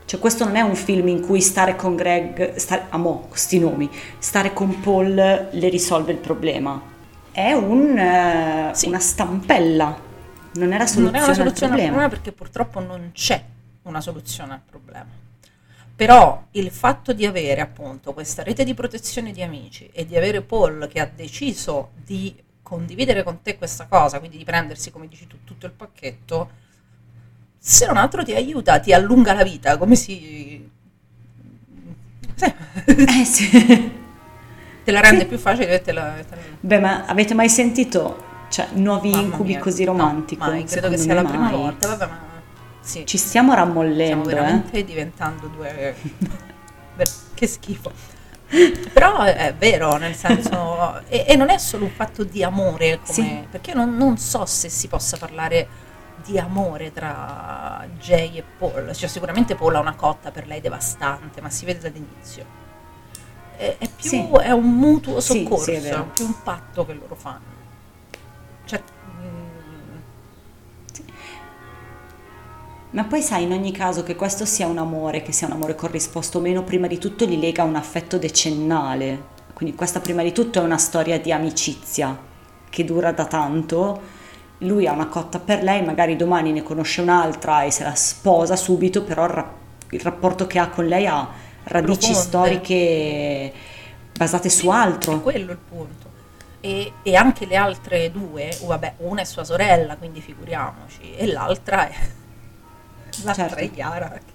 Cioè 0.03 0.19
questo 0.19 0.43
non 0.43 0.57
è 0.57 0.61
un 0.61 0.75
film 0.75 1.07
in 1.07 1.21
cui 1.21 1.39
stare 1.39 1.77
con 1.77 1.95
Greg, 1.95 2.55
stare, 2.55 2.87
amo 2.89 3.27
questi 3.29 3.57
nomi, 3.57 3.89
stare 4.19 4.51
con 4.51 4.81
Paul 4.81 5.13
le 5.13 5.69
risolve 5.69 6.11
il 6.11 6.17
problema. 6.17 6.81
È 7.31 7.53
un, 7.53 7.97
eh, 7.97 8.71
Sì. 8.73 8.87
una 8.89 8.99
stampella, 8.99 9.97
non 10.55 10.73
è 10.73 10.77
la 10.77 10.85
soluzione, 10.87 11.11
non 11.11 11.15
è 11.15 11.23
una 11.23 11.33
soluzione 11.33 11.73
al 11.73 11.79
al 11.79 11.85
problema. 11.85 11.87
problema 11.87 12.09
perché 12.09 12.31
purtroppo 12.33 12.79
non 12.81 13.11
c'è 13.13 13.41
una 13.83 14.01
soluzione 14.01 14.51
al 14.51 14.61
problema. 14.69 15.07
Però 15.95 16.47
il 16.51 16.69
fatto 16.71 17.13
di 17.13 17.25
avere 17.25 17.61
appunto 17.61 18.11
questa 18.11 18.43
rete 18.43 18.65
di 18.65 18.73
protezione 18.73 19.31
di 19.31 19.41
amici 19.41 19.89
e 19.93 20.05
di 20.05 20.17
avere 20.17 20.41
Paul 20.41 20.89
che 20.91 20.99
ha 20.99 21.09
deciso 21.13 21.91
di 22.03 22.35
condividere 22.71 23.23
con 23.23 23.41
te 23.41 23.57
questa 23.57 23.85
cosa, 23.87 24.19
quindi 24.19 24.37
di 24.37 24.45
prendersi, 24.45 24.91
come 24.91 25.07
dici 25.09 25.27
tu, 25.27 25.37
tutto 25.43 25.65
il 25.65 25.73
pacchetto, 25.73 26.49
se 27.57 27.85
non 27.85 27.97
altro 27.97 28.23
ti 28.23 28.33
aiuta, 28.33 28.79
ti 28.79 28.93
allunga 28.93 29.33
la 29.33 29.43
vita, 29.43 29.77
come 29.77 29.95
si... 29.95 30.69
Sì. 32.35 32.53
Eh 32.85 33.25
sì. 33.25 33.49
te 34.83 34.91
la 34.91 35.01
rende 35.01 35.21
Sì. 35.21 35.27
più 35.27 35.37
facile 35.37 35.69
e 35.69 35.81
te 35.81 35.91
la... 35.91 36.13
te 36.27 36.35
la- 36.35 36.41
Beh, 36.59 36.79
ma 36.79 37.05
avete 37.05 37.33
mai 37.33 37.49
sentito 37.49 38.29
cioè, 38.49 38.69
nuovi 38.73 39.09
Mamma 39.09 39.21
incubi 39.27 39.49
mia. 39.51 39.59
così 39.59 39.83
No, 39.83 39.91
romantico? 39.91 40.43
mai, 40.45 40.63
credo 40.65 40.89
che 40.89 40.97
sia 40.97 41.13
la 41.13 41.23
prima 41.23 41.49
mai. 41.49 41.51
volta, 41.51 41.87
vabbè, 41.87 42.05
ma... 42.07 42.19
Sì. 42.79 43.05
Ci 43.05 43.17
stiamo 43.17 43.53
Stiamo 43.53 43.53
rammollendo, 43.53 44.29
eh? 44.29 44.33
veramente 44.33 44.83
diventando 44.83 45.47
due... 45.47 45.95
Che 47.33 47.47
schifo. 47.47 47.91
Però 48.91 49.19
è, 49.21 49.53
vero, 49.57 49.95
nel 49.97 50.13
senso... 50.15 51.01
e, 51.07 51.25
e 51.27 51.35
non 51.35 51.49
è 51.49 51.57
solo 51.57 51.85
un 51.85 51.91
fatto 51.91 52.23
di 52.23 52.43
amore, 52.43 52.99
come, 52.99 53.13
Sì. 53.13 53.47
perché 53.49 53.73
non, 53.73 53.95
non 53.95 54.17
so 54.17 54.45
se 54.45 54.67
si 54.69 54.87
possa 54.87 55.17
parlare 55.17 55.67
di 56.25 56.37
amore 56.37 56.91
tra 56.91 57.85
Jay 57.99 58.37
e 58.37 58.43
Paul. 58.43 58.93
Cioè, 58.93 59.07
sicuramente 59.09 59.55
Paul 59.55 59.75
ha 59.75 59.79
una 59.79 59.95
cotta 59.95 60.31
per 60.31 60.47
lei 60.47 60.59
devastante, 60.61 61.41
ma 61.41 61.49
si 61.49 61.65
vede 61.65 61.79
dall'inizio. 61.79 62.45
È, 63.55 63.75
è 63.77 63.87
più 63.95 64.09
Sì. 64.09 64.27
è 64.41 64.51
un 64.51 64.69
mutuo 64.75 65.19
Sì, 65.19 65.31
sì, 65.33 65.43
soccorso, 65.43 65.71
è 65.71 66.03
più 66.13 66.25
un 66.25 66.43
patto 66.43 66.85
che 66.85 66.93
loro 66.93 67.15
fanno. 67.15 67.59
Cioè, 68.65 68.81
Ma 72.91 73.05
poi 73.05 73.21
sai 73.21 73.43
in 73.43 73.53
ogni 73.53 73.71
caso 73.71 74.03
che 74.03 74.15
questo 74.15 74.43
sia 74.45 74.67
un 74.67 74.77
amore, 74.77 75.21
che 75.21 75.31
sia 75.31 75.47
un 75.47 75.53
amore 75.53 75.75
corrisposto 75.75 76.39
o 76.39 76.41
meno, 76.41 76.63
prima 76.63 76.87
di 76.87 76.97
tutto 76.97 77.25
li 77.25 77.39
lega 77.39 77.63
un 77.63 77.75
affetto 77.75 78.17
decennale. 78.17 79.29
Quindi 79.53 79.75
questa 79.75 80.01
prima 80.01 80.23
di 80.23 80.33
tutto 80.33 80.59
è 80.59 80.63
una 80.63 80.77
storia 80.77 81.19
di 81.19 81.31
amicizia 81.31 82.17
che 82.69 82.83
dura 82.83 83.11
da 83.13 83.25
tanto. 83.25 84.19
Lui 84.59 84.87
ha 84.87 84.91
una 84.91 85.07
cotta 85.07 85.39
per 85.39 85.63
lei, 85.63 85.83
magari 85.83 86.15
domani 86.17 86.51
ne 86.51 86.63
conosce 86.63 87.01
un'altra 87.01 87.63
e 87.63 87.71
se 87.71 87.83
la 87.83 87.95
sposa 87.95 88.55
subito, 88.57 89.03
però 89.03 89.23
il, 89.23 89.29
rap- 89.29 89.53
il 89.91 89.99
rapporto 90.01 90.45
che 90.45 90.59
ha 90.59 90.67
con 90.67 90.85
lei 90.85 91.07
ha 91.07 91.29
radici 91.63 92.11
Profonde. 92.11 92.19
storiche 92.27 93.53
basate 94.17 94.49
su 94.49 94.67
È 94.67 94.73
altro. 94.73 95.21
quello 95.21 95.51
il 95.51 95.57
punto. 95.57 96.09
E, 96.59 96.91
e 97.01 97.15
anche 97.15 97.45
le 97.45 97.55
altre 97.55 98.11
due, 98.11 98.55
oh, 98.61 98.67
vabbè, 98.67 98.95
una 98.97 99.21
è 99.21 99.23
sua 99.23 99.43
sorella, 99.43 99.95
quindi 99.95 100.21
figuriamoci, 100.21 101.15
e 101.15 101.25
l'altra 101.25 101.87
è 101.89 101.93
l'altra 103.23 103.47
Certo. 103.47 103.55
è 103.63 103.71
Chiara. 103.71 104.19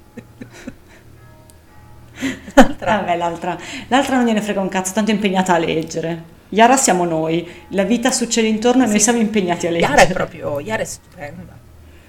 l'altra 2.54 2.96
Vabbè, 2.96 3.16
l'altra, 3.16 3.58
l'altra 3.88 4.16
non 4.16 4.26
gliene 4.26 4.40
frega 4.40 4.60
un 4.60 4.68
cazzo, 4.68 4.92
tanto 4.92 5.10
è 5.10 5.14
impegnata 5.14 5.54
a 5.54 5.58
leggere. 5.58 6.34
Yara 6.50 6.76
siamo 6.76 7.04
noi, 7.04 7.46
la 7.70 7.82
vita 7.82 8.10
succede 8.12 8.46
intorno 8.46 8.84
e 8.84 8.86
noi 8.86 8.96
Sì. 8.98 9.02
siamo 9.04 9.18
impegnati 9.18 9.66
a 9.66 9.70
leggere. 9.70 9.92
Chiara 9.94 10.08
è 10.08 10.12
proprio, 10.12 10.56
Chiara 10.56 10.82
è 10.82 10.86
stupenda. 10.86 11.54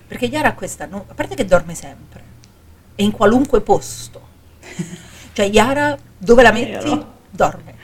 Perché 0.08 0.30
ha 0.38 0.54
questa, 0.54 0.86
no- 0.86 1.06
a 1.08 1.14
parte 1.14 1.36
che 1.36 1.46
dorme 1.46 1.76
sempre, 1.76 2.22
e 2.96 3.04
in 3.04 3.12
qualunque 3.12 3.62
posto. 3.62 4.26
Cioè 5.34 5.50
Chiara, 5.50 5.98
dove 6.18 6.42
la 6.42 6.52
metti, 6.52 6.86
Vero. 6.90 7.14
dorme. 7.30 7.76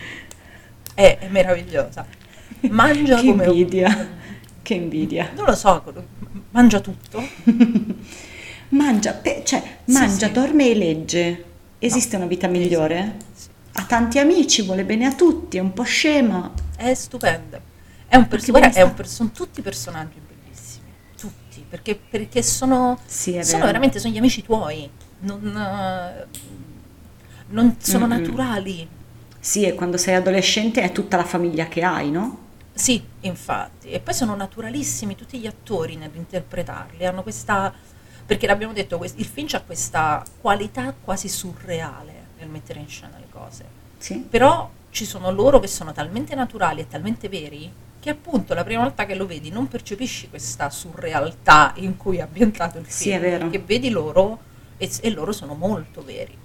È, 0.94 1.18
è 1.20 1.28
meravigliosa. 1.28 2.06
Mangia 2.70 3.16
Che 3.20 3.26
come 3.28 3.44
un- 3.46 3.50
invidia, 3.50 4.08
che 4.62 4.74
invidia. 4.74 5.30
Non 5.36 5.46
lo 5.46 5.56
so, 5.56 5.84
mangia 6.52 6.80
tutto. 6.80 7.22
Mangia, 8.74 9.14
pe- 9.14 9.44
cioè, 9.46 9.80
mangia, 9.86 10.28
sì. 10.28 10.32
dorme 10.32 10.70
e 10.70 10.76
legge. 10.76 11.44
Esiste 11.80 12.16
una 12.16 12.26
vita 12.26 12.48
migliore? 12.48 13.18
Ha 13.74 13.84
tanti 13.86 14.20
amici, 14.20 14.64
vuole 14.64 14.84
bene 14.86 15.06
a 15.06 15.14
tutti, 15.14 15.58
è 15.58 15.60
un 15.60 15.74
po' 15.74 15.84
scema. 15.84 16.52
È 16.76 16.94
stupenda. 16.94 17.60
È 18.08 18.16
un 18.16 18.28
perso- 18.28 18.46
Che 18.46 18.52
guarda, 18.52 18.68
bene 18.70 18.80
è 18.80 18.84
un 18.84 18.90
sta- 18.90 18.98
per- 19.02 19.08
sono 19.12 19.32
tutti 19.32 19.62
personaggi 19.62 20.20
bellissimi. 20.20 20.88
Tutti. 21.18 21.64
Perché, 21.68 21.96
perché 21.96 22.42
sono, 22.42 22.98
Sì, 23.06 23.40
sono 23.44 23.66
veramente 23.66 24.00
sono 24.00 24.14
gli 24.14 24.18
amici 24.18 24.44
tuoi. 24.44 24.90
Non, 25.20 25.40
non 27.50 27.76
sono 27.80 28.08
Mm-mm. 28.08 28.18
naturali. 28.20 28.88
Sì, 29.40 29.66
e 29.66 29.74
quando 29.74 29.98
sei 29.98 30.16
adolescente 30.16 30.82
è 30.82 30.92
tutta 30.92 31.18
la 31.18 31.26
famiglia 31.26 31.68
che 31.68 31.84
hai, 31.84 32.10
no? 32.12 32.40
Sì, 32.74 33.04
infatti. 33.22 33.90
E 33.90 34.00
poi 34.00 34.14
sono 34.14 34.36
naturalissimi 34.36 35.16
tutti 35.16 35.38
gli 35.38 35.46
attori 35.48 35.96
nell'interpretarli. 35.96 37.06
Hanno 37.06 37.22
questa. 37.24 37.74
Perché 38.26 38.48
l'abbiamo 38.48 38.74
detto, 38.74 39.02
il 39.16 39.26
film 39.26 39.48
ha 39.52 39.62
questa 39.62 40.24
qualità 40.42 40.94
quasi 41.00 41.28
surreale 41.28 42.14
nel 42.40 42.48
mettere 42.48 42.80
in 42.80 42.88
scena 42.88 43.18
le 43.18 43.28
cose. 43.30 43.66
Sì. 43.98 44.16
Però 44.30 44.70
ci 44.90 45.06
sono 45.06 45.32
loro 45.32 45.60
che 45.60 45.68
sono 45.68 45.92
talmente 45.92 46.36
naturali 46.36 46.82
e 46.82 46.88
talmente 46.88 47.28
veri 47.30 47.72
che 48.00 48.10
appunto 48.10 48.54
la 48.54 48.64
prima 48.64 48.82
volta 48.84 49.06
che 49.06 49.16
lo 49.16 49.26
vedi 49.26 49.50
non 49.50 49.68
percepisci 49.68 50.30
questa 50.30 50.70
surrealtà 50.70 51.74
in 51.78 51.96
cui 51.98 52.18
è 52.18 52.22
ambientato 52.22 52.78
il 52.78 52.86
film. 52.86 52.96
Sì, 52.98 53.10
è 53.12 53.20
vero. 53.20 53.50
Che 53.50 53.60
vedi 53.60 53.90
loro 53.90 54.40
e, 54.78 54.90
e 55.02 55.10
loro 55.10 55.32
sono 55.32 55.54
molto 55.54 56.04
veri. 56.04 56.38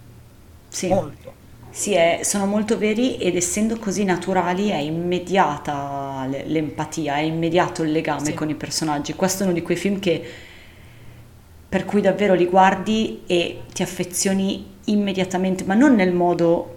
Sì. 0.69 0.89
Molto. 0.89 1.35
Sì, 1.71 1.93
è- 1.95 2.21
sono 2.23 2.47
molto 2.47 2.79
veri 2.79 3.19
ed 3.19 3.37
essendo 3.37 3.77
così 3.79 4.05
naturali 4.05 4.69
è 4.69 4.77
immediata 4.77 6.27
l'empatia, 6.27 7.17
è 7.17 7.21
immediato 7.21 7.83
il 7.83 7.93
legame 7.93 8.25
Sì. 8.27 8.35
con 8.35 8.49
i 8.49 8.55
personaggi. 8.55 9.15
Questo 9.15 9.43
è 9.43 9.47
uno 9.47 9.55
di 9.55 9.63
quei 9.63 9.77
film 9.77 9.99
che 9.99 10.33
per 11.69 11.85
cui 11.85 12.01
davvero 12.01 12.35
li 12.35 12.47
guardi 12.47 13.23
e 13.27 13.62
ti 13.73 13.82
affezioni 13.82 14.77
immediatamente, 14.86 15.65
ma 15.65 15.74
non 15.74 15.95
nel 15.95 16.12
modo 16.12 16.77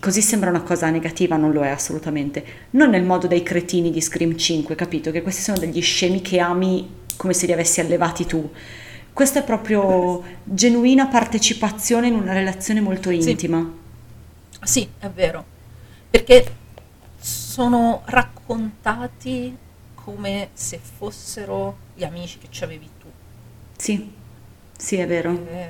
così 0.00 0.22
sembra 0.22 0.50
una 0.50 0.62
cosa 0.62 0.90
negativa, 0.90 1.36
non 1.36 1.52
lo 1.52 1.62
è 1.62 1.68
assolutamente. 1.68 2.44
Non 2.70 2.90
nel 2.90 3.04
modo 3.04 3.26
dei 3.26 3.42
cretini 3.42 3.90
di 3.90 4.00
Scream 4.00 4.36
5, 4.36 4.74
capito? 4.74 5.10
Che 5.10 5.22
questi 5.22 5.42
sono 5.42 5.58
degli 5.58 5.80
scemi 5.82 6.20
che 6.20 6.38
ami 6.38 6.96
come 7.16 7.32
se 7.32 7.46
li 7.46 7.52
avessi 7.52 7.80
allevati 7.80 8.24
tu. 8.26 8.50
Questa 9.12 9.40
è 9.40 9.44
proprio 9.44 10.22
genuina 10.44 11.06
partecipazione 11.06 12.06
in 12.06 12.14
una 12.14 12.32
relazione 12.32 12.80
molto 12.80 13.10
Sì. 13.10 13.30
intima. 13.30 13.68
Sì, 14.62 14.88
è 14.98 15.08
vero. 15.08 15.44
Perché 16.10 16.46
sono 17.20 18.02
raccontati 18.06 19.56
come 19.94 20.50
se 20.52 20.78
fossero 20.80 21.76
gli 21.94 22.04
amici 22.04 22.38
che 22.38 22.46
ci 22.50 22.62
avevi. 22.62 22.88
Sì, 23.78 24.12
sì, 24.76 24.96
è 24.96 25.06
vero. 25.06 25.32
Eh, 25.50 25.68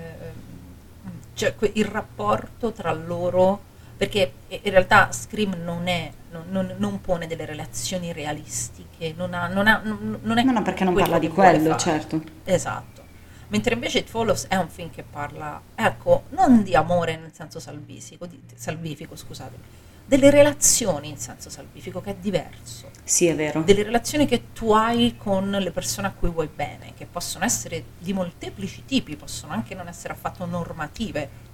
cioè 1.34 1.54
que- 1.54 1.70
il 1.74 1.84
rapporto 1.84 2.72
tra 2.72 2.92
loro, 2.92 3.60
perché 3.96 4.32
in 4.48 4.70
realtà 4.70 5.12
Scream 5.12 5.54
non, 5.62 5.86
è, 5.86 6.10
non, 6.30 6.74
non- 6.78 7.00
pone 7.00 7.26
delle 7.26 7.44
relazioni 7.44 8.12
realistiche, 8.12 9.12
non, 9.16 9.34
ha, 9.34 9.46
non, 9.48 9.66
ha, 9.68 9.82
è 9.82 10.42
No, 10.42 10.52
no, 10.52 10.62
perché 10.62 10.84
non 10.84 10.94
parla 10.94 11.18
di 11.18 11.28
quello, 11.28 11.76
certo. 11.76 12.22
Esatto. 12.44 13.02
Mentre 13.48 13.74
invece 13.74 13.98
It 13.98 14.08
Follows 14.08 14.46
è 14.48 14.56
un 14.56 14.68
film 14.68 14.90
che 14.90 15.02
parla, 15.02 15.60
ecco, 15.74 16.24
non 16.30 16.62
di 16.62 16.74
amore 16.74 17.16
nel 17.16 17.32
senso 17.32 17.60
salvifico, 17.60 18.26
di- 18.26 18.40
salvifico 18.54 19.16
scusatemi, 19.16 19.62
delle 20.08 20.30
relazioni 20.30 21.10
in 21.10 21.18
senso 21.18 21.50
salvifico, 21.50 22.00
che 22.00 22.12
è 22.12 22.14
diverso. 22.18 22.90
Sì, 23.04 23.26
è 23.26 23.34
vero. 23.34 23.60
Delle 23.62 23.82
relazioni 23.82 24.26
che 24.26 24.52
tu 24.54 24.72
hai 24.72 25.16
con 25.18 25.50
le 25.50 25.70
persone 25.70 26.06
a 26.06 26.12
cui 26.18 26.30
vuoi 26.30 26.48
bene, 26.52 26.94
che 26.96 27.06
possono 27.06 27.44
essere 27.44 27.84
di 27.98 28.14
molteplici 28.14 28.84
tipi, 28.86 29.16
possono 29.16 29.52
anche 29.52 29.74
non 29.74 29.86
essere 29.86 30.14
affatto 30.14 30.46
normative. 30.46 31.46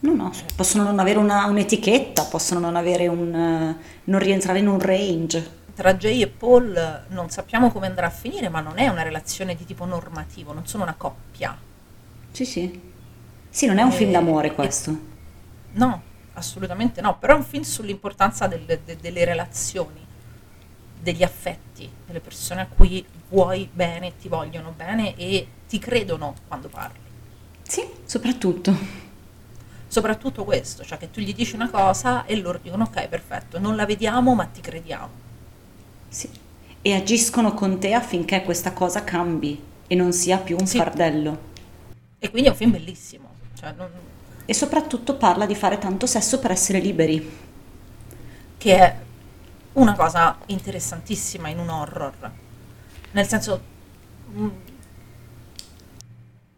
No, 0.00 0.14
no, 0.14 0.32
possono 0.56 0.82
non 0.82 0.98
avere 0.98 1.18
una- 1.18 1.46
un'etichetta, 1.46 2.24
possono 2.24 2.58
non 2.58 2.74
avere 2.74 3.06
un... 3.06 3.32
eh, 3.32 3.76
non 4.04 4.18
rientrare 4.18 4.58
in 4.58 4.66
un 4.66 4.80
range. 4.80 5.60
Tra 5.74 5.94
Jay 5.94 6.22
e 6.22 6.26
Paul 6.28 7.04
non 7.08 7.30
sappiamo 7.30 7.70
come 7.70 7.86
andrà 7.86 8.06
a 8.06 8.10
finire, 8.10 8.48
ma 8.48 8.60
non 8.60 8.78
è 8.78 8.88
una 8.88 9.02
relazione 9.02 9.54
di 9.54 9.64
tipo 9.64 9.84
normativo, 9.84 10.52
non 10.52 10.66
sono 10.66 10.82
una 10.82 10.94
coppia. 10.96 11.56
Sì, 12.32 12.44
sì. 12.44 12.80
Sì, 13.48 13.66
non 13.66 13.78
è 13.78 13.82
un 13.82 13.92
film 13.92 14.10
Eh, 14.10 14.12
d'amore 14.12 14.48
e- 14.48 14.52
questo. 14.54 14.96
No, 15.74 16.02
assolutamente 16.34 17.00
no, 17.00 17.16
però 17.18 17.34
è 17.34 17.36
un 17.36 17.44
film 17.44 17.62
sull'importanza 17.62 18.46
del- 18.46 18.64
de- 18.84 18.96
delle 19.00 19.24
relazioni, 19.24 20.00
degli 21.00 21.22
affetti, 21.22 21.90
delle 22.06 22.20
persone 22.20 22.60
a 22.62 22.66
cui 22.66 23.04
vuoi 23.28 23.68
bene, 23.72 24.16
ti 24.16 24.28
vogliono 24.28 24.72
bene 24.76 25.14
e 25.16 25.46
ti 25.68 25.78
credono 25.78 26.34
quando 26.48 26.68
parli. 26.68 26.98
Sì, 27.62 27.86
soprattutto. 28.04 29.00
Soprattutto 29.86 30.44
questo, 30.44 30.84
cioè 30.84 30.96
che 30.98 31.10
tu 31.10 31.20
gli 31.20 31.34
dici 31.34 31.54
una 31.54 31.68
cosa 31.68 32.24
e 32.24 32.36
loro 32.36 32.58
dicono 32.62 32.84
ok, 32.84 33.08
perfetto, 33.08 33.58
non 33.58 33.76
la 33.76 33.84
vediamo 33.84 34.34
ma 34.34 34.46
ti 34.46 34.60
crediamo. 34.62 35.08
Sì. 36.08 36.30
E 36.80 36.94
agiscono 36.94 37.52
con 37.54 37.78
te 37.78 37.92
affinché 37.92 38.42
questa 38.42 38.72
cosa 38.72 39.04
cambi 39.04 39.62
e 39.86 39.94
non 39.94 40.12
sia 40.12 40.38
più 40.38 40.56
un 40.58 40.66
Sì. 40.66 40.78
fardello. 40.78 41.50
E 42.18 42.30
quindi 42.30 42.48
è 42.48 42.52
un 42.52 42.56
film 42.56 42.70
bellissimo. 42.70 43.30
Cioè, 43.58 43.72
non- 43.76 43.90
E 44.44 44.54
soprattutto 44.54 45.16
parla 45.16 45.46
di 45.46 45.54
fare 45.54 45.78
tanto 45.78 46.06
sesso 46.06 46.38
per 46.38 46.50
essere 46.50 46.78
liberi. 46.80 47.40
che 48.58 48.76
è 48.78 48.96
una 49.74 49.94
cosa 49.94 50.38
interessantissima 50.46 51.48
in 51.48 51.58
un 51.58 51.68
horror. 51.68 52.32
Nel 53.12 53.26
senso, 53.26 53.62
mm, 54.30 54.48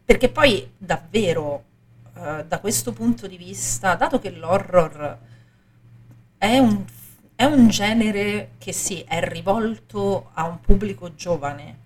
perché 0.05 0.29
poi 0.29 0.71
davvero 0.77 1.63
eh, 2.15 2.45
da 2.47 2.59
questo 2.59 2.93
punto 2.93 3.27
di 3.27 3.37
vista, 3.37 3.95
dato 3.95 4.19
che 4.19 4.29
l'horror 4.29 5.17
è 6.37 6.57
un, 6.59 6.85
è 7.35 7.43
un 7.45 7.67
genere 7.69 8.51
che 8.57 8.71
sì, 8.71 9.01
è 9.07 9.19
rivolto 9.27 10.29
a 10.33 10.43
un 10.45 10.59
pubblico 10.61 11.15
giovane, 11.15 11.77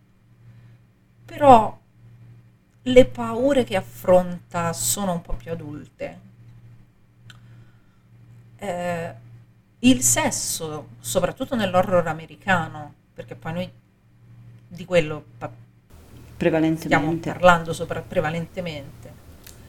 però 1.25 1.78
le 2.83 3.05
paure 3.05 3.63
che 3.63 3.75
affronta 3.75 4.73
sono 4.73 5.13
un 5.13 5.21
po' 5.21 5.33
più 5.33 5.51
adulte. 5.51 6.19
Eh, 8.57 9.13
il 9.79 10.01
sesso, 10.01 10.89
soprattutto 10.99 11.55
nell'horror 11.55 12.07
americano, 12.07 12.93
perché 13.13 13.35
poi 13.35 13.53
noi 13.53 13.71
di 14.67 14.85
quello 14.85 15.23
pa- 15.37 15.51
stiamo 16.77 17.17
parlando 17.17 17.73
sopra- 17.73 18.01
prevalentemente, 18.01 19.17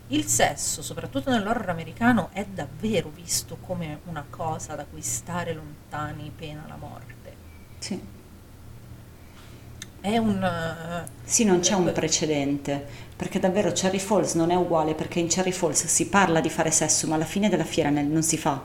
il 0.09 0.24
sesso, 0.24 0.82
soprattutto 0.82 1.31
nell'horror 1.31 1.69
americano, 1.69 2.31
è 2.32 2.45
davvero 2.45 3.11
visto 3.11 3.57
come 3.61 4.01
una 4.07 4.24
cosa 4.28 4.74
da 4.74 4.85
cui 4.85 5.03
stare 5.03 5.53
lontani 5.53 6.32
pena 6.35 6.65
la 6.66 6.77
morte. 6.77 7.37
Sì. 7.78 8.01
È 10.01 10.16
un... 10.16 10.43
eh, 10.43 11.09
Sì, 11.24 11.44
non 11.44 11.60
c'è 11.60 11.74
un 11.74 11.90
precedente, 11.93 12.85
perché 13.16 13.39
davvero 13.39 13.70
Cherry 13.72 13.98
Falls 13.98 14.35
non 14.35 14.51
è 14.51 14.55
uguale, 14.55 14.94
perché 14.94 15.18
in 15.20 15.28
Cherry 15.28 15.52
Falls 15.52 15.85
si 15.86 16.06
parla 16.09 16.40
di 16.40 16.48
fare 16.51 16.70
sesso, 16.70 17.06
ma 17.06 17.16
alla 17.16 17.24
fine 17.24 17.48
della 17.48 17.64
fiera 17.64 17.90
non 17.90 18.22
si 18.22 18.39
fa. 18.39 18.62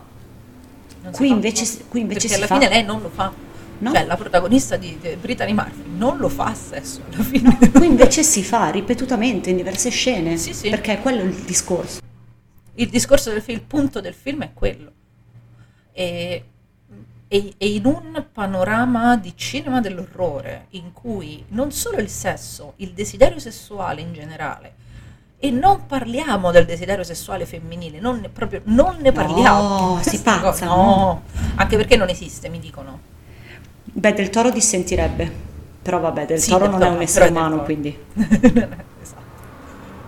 non 1.01 1.13
si 1.13 1.17
Qui 1.19 1.27
fa, 1.27 1.33
invece- 1.35 1.77
qui 1.89 1.99
invece 2.01 2.19
perché 2.19 2.27
si 2.27 2.33
alla 2.35 2.47
fa. 2.47 2.55
fine 2.59 2.69
lei 2.69 2.83
non 2.83 3.01
lo 3.01 3.09
fa. 3.09 3.31
No? 3.77 3.91
Cioè, 3.91 4.05
la 4.05 4.15
protagonista 4.15 4.77
di, 4.77 4.97
di 5.01 5.17
Brittany 5.17 5.51
Murphy 5.51 5.83
non 5.97 6.17
lo 6.17 6.29
fa 6.29 6.53
sesso 6.53 7.01
alla 7.11 7.21
fine. 7.23 7.57
Qui 7.71 7.85
invece 7.85 8.23
si 8.23 8.41
fa 8.41 8.69
ripetutamente 8.69 9.49
in 9.49 9.57
diverse 9.57 9.89
scene, 9.89 10.37
Sì, 10.37 10.53
sì. 10.53 10.69
perché 10.69 10.93
è 10.93 11.01
quello 11.01 11.21
il 11.23 11.33
discorso. 11.43 11.99
il 12.75 12.87
discorso 12.89 13.31
del 13.31 13.41
film, 13.41 13.57
il 13.57 13.63
punto 13.65 13.99
del 13.99 14.13
film 14.13 14.43
è 14.43 14.51
quello. 14.53 14.91
E, 15.91 16.43
e- 17.27 17.53
e 17.57 17.67
in 17.73 17.85
un 17.85 18.25
panorama 18.31 19.17
di 19.17 19.33
cinema 19.35 19.81
dell'orrore 19.81 20.67
in 20.71 20.93
cui 20.93 21.43
non 21.49 21.71
solo 21.71 21.97
il 21.97 22.09
sesso, 22.09 22.73
il 22.77 22.91
desiderio 22.91 23.39
sessuale 23.39 24.01
in 24.01 24.13
generale, 24.13 24.73
e 25.37 25.51
non 25.51 25.85
parliamo 25.85 26.51
del 26.51 26.65
desiderio 26.65 27.03
sessuale 27.03 27.45
femminile, 27.45 27.99
non 27.99 28.19
ne, 28.19 28.29
proprio, 28.29 28.61
non 28.65 28.97
ne 28.97 29.09
No, 29.09 29.11
parliamo. 29.11 29.97
si 30.01 30.09
Questa 30.09 30.39
pazza, 30.39 30.65
no, 30.65 31.23
anche 31.55 31.77
perché 31.77 31.95
non 31.97 32.09
esiste, 32.09 32.49
mi 32.49 32.59
dicono. 32.59 32.99
Beh, 33.83 34.13
Del 34.13 34.29
Toro 34.29 34.49
dissentirebbe, 34.51 35.31
però 35.81 35.99
vabbè, 35.99 36.25
Del 36.25 36.39
Sì, 36.39 36.49
Toro 36.51 36.63
Del 36.63 36.71
non 36.71 36.79
Toro, 36.79 36.91
è 36.93 36.95
un 36.95 37.01
essere 37.01 37.29
umano, 37.29 37.63
quindi... 37.63 37.97
esatto. 39.01 39.23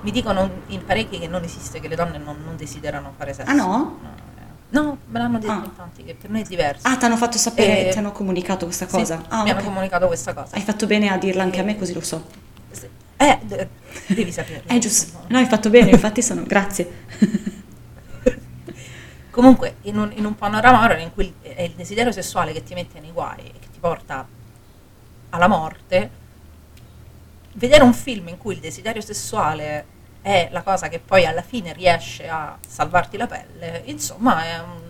Mi 0.02 0.12
dicono 0.12 0.50
in 0.68 0.84
parecchi 0.86 1.20
che 1.20 1.28
non 1.28 1.44
esiste, 1.44 1.80
che 1.80 1.88
le 1.88 1.96
donne 1.96 2.18
non, 2.18 2.38
non 2.44 2.56
desiderano 2.56 3.14
fare 3.18 3.34
sesso. 3.34 3.50
Ah, 3.50 3.54
no? 3.54 4.00
eh. 4.04 4.27
No, 4.70 4.98
me 5.08 5.20
l'hanno 5.20 5.40
detto 5.40 5.52
Ah. 5.52 5.64
in 5.64 5.76
tanti, 5.76 6.04
che 6.04 6.14
per 6.16 6.30
noi 6.30 6.42
è 6.42 6.46
diverso. 6.46 6.88
Ah, 6.88 6.98
ti 6.98 7.06
hanno 7.06 7.16
fatto 7.18 7.38
sapere, 7.38 7.88
Eh, 7.88 7.92
ti 7.92 7.98
hanno 7.98 8.12
comunicato 8.12 8.66
questa 8.66 8.86
Sì, 8.88 8.92
cosa? 8.98 9.24
ah, 9.30 9.44
mi 9.44 9.50
hanno 9.52 9.60
ok. 9.60 9.66
comunicato 9.66 10.08
questa 10.08 10.34
cosa. 10.34 10.56
Hai 10.56 10.62
fatto 10.62 10.86
bene 10.88 11.10
a 11.10 11.18
dirla 11.18 11.44
anche 11.44 11.60
a 11.60 11.64
me, 11.64 11.78
così 11.78 11.94
lo 11.94 12.02
so. 12.02 12.26
Sì. 12.72 12.88
Eh, 13.18 13.40
d- 13.44 13.68
devi 14.08 14.32
saperlo. 14.32 14.70
È 14.70 14.78
giusto. 14.78 15.24
No, 15.28 15.38
hai 15.38 15.46
fatto 15.46 15.70
bene, 15.70 15.92
infatti 15.92 16.22
sono... 16.22 16.44
Grazie. 16.44 17.06
Comunque, 19.32 19.76
in 19.84 19.98
un, 20.00 20.12
in 20.16 20.26
un 20.26 20.36
panorama 20.36 20.98
in 20.98 21.14
cui 21.14 21.32
è 21.42 21.62
il 21.62 21.74
desiderio 21.74 22.12
sessuale 22.12 22.52
che 22.54 22.64
ti 22.64 22.74
mette 22.74 23.00
nei 23.00 23.12
guai 23.12 23.40
e 23.40 23.52
che 23.60 23.68
ti 23.72 23.80
porta 23.80 24.28
alla 25.30 25.48
morte, 25.48 26.10
vedere 27.54 27.84
un 27.84 27.94
film 27.94 28.30
in 28.30 28.38
cui 28.38 28.56
il 28.56 28.60
desiderio 28.60 29.02
sessuale 29.02 29.86
è 30.32 30.50
la 30.52 30.62
cosa 30.64 30.90
che 30.90 31.00
poi 31.00 31.26
alla 31.26 31.42
fine 31.42 31.74
riesce 31.74 32.28
a 32.28 32.58
salvarti 32.68 33.18
la 33.18 33.28
pelle, 33.28 33.82
insomma 33.86 34.44
è 34.46 34.60
un, 34.60 34.82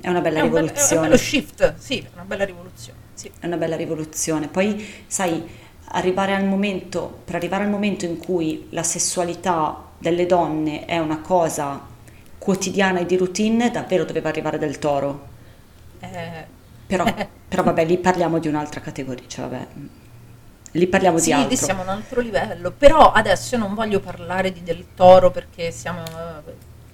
È 0.00 0.08
una 0.08 0.20
bella 0.20 0.38
è 0.38 0.42
un 0.42 0.50
bel- 0.50 0.72
è 0.72 0.72
rivoluzione. 0.72 0.94
un 0.94 1.00
bello 1.08 1.16
shift, 1.16 1.74
sì, 1.76 1.98
è 2.00 2.08
una 2.14 2.24
bella 2.24 2.44
rivoluzione. 2.44 2.98
Sì. 3.12 3.30
È 3.38 3.46
una 3.46 3.56
bella 3.56 3.76
rivoluzione. 3.76 4.48
Poi, 4.48 5.04
sai, 5.06 5.44
arrivare 5.90 6.34
al 6.34 6.44
momento, 6.44 7.20
per 7.24 7.34
arrivare 7.36 7.64
al 7.64 7.70
momento 7.70 8.04
in 8.04 8.18
cui 8.18 8.68
la 8.70 8.82
sessualità 8.82 9.84
delle 9.98 10.26
donne 10.26 10.84
è 10.84 10.98
una 10.98 11.20
cosa 11.20 11.80
quotidiana 12.38 13.00
e 13.00 13.06
di 13.06 13.16
routine, 13.16 13.70
davvero 13.70 14.04
doveva 14.04 14.28
arrivare 14.28 14.58
del 14.58 14.78
toro. 14.78 15.28
Eh, 16.00 16.46
Però, 16.86 17.04
però 17.48 17.62
vabbè, 17.64 17.84
lì 17.84 17.98
parliamo 17.98 18.38
di 18.38 18.48
un'altra 18.48 18.80
categoria, 18.80 19.26
cioè 19.28 19.48
vabbè, 19.48 19.66
lì 20.76 20.86
parliamo 20.86 21.18
sì, 21.18 21.26
di 21.26 21.32
altro. 21.32 21.56
siamo 21.56 21.80
a 21.80 21.84
un 21.84 21.90
altro 21.90 22.20
livello, 22.20 22.70
però 22.70 23.12
adesso 23.12 23.54
io 23.56 23.60
non 23.62 23.74
voglio 23.74 24.00
parlare 24.00 24.52
di 24.52 24.62
Del 24.62 24.86
Toro 24.94 25.30
perché 25.30 25.70
siamo... 25.70 26.02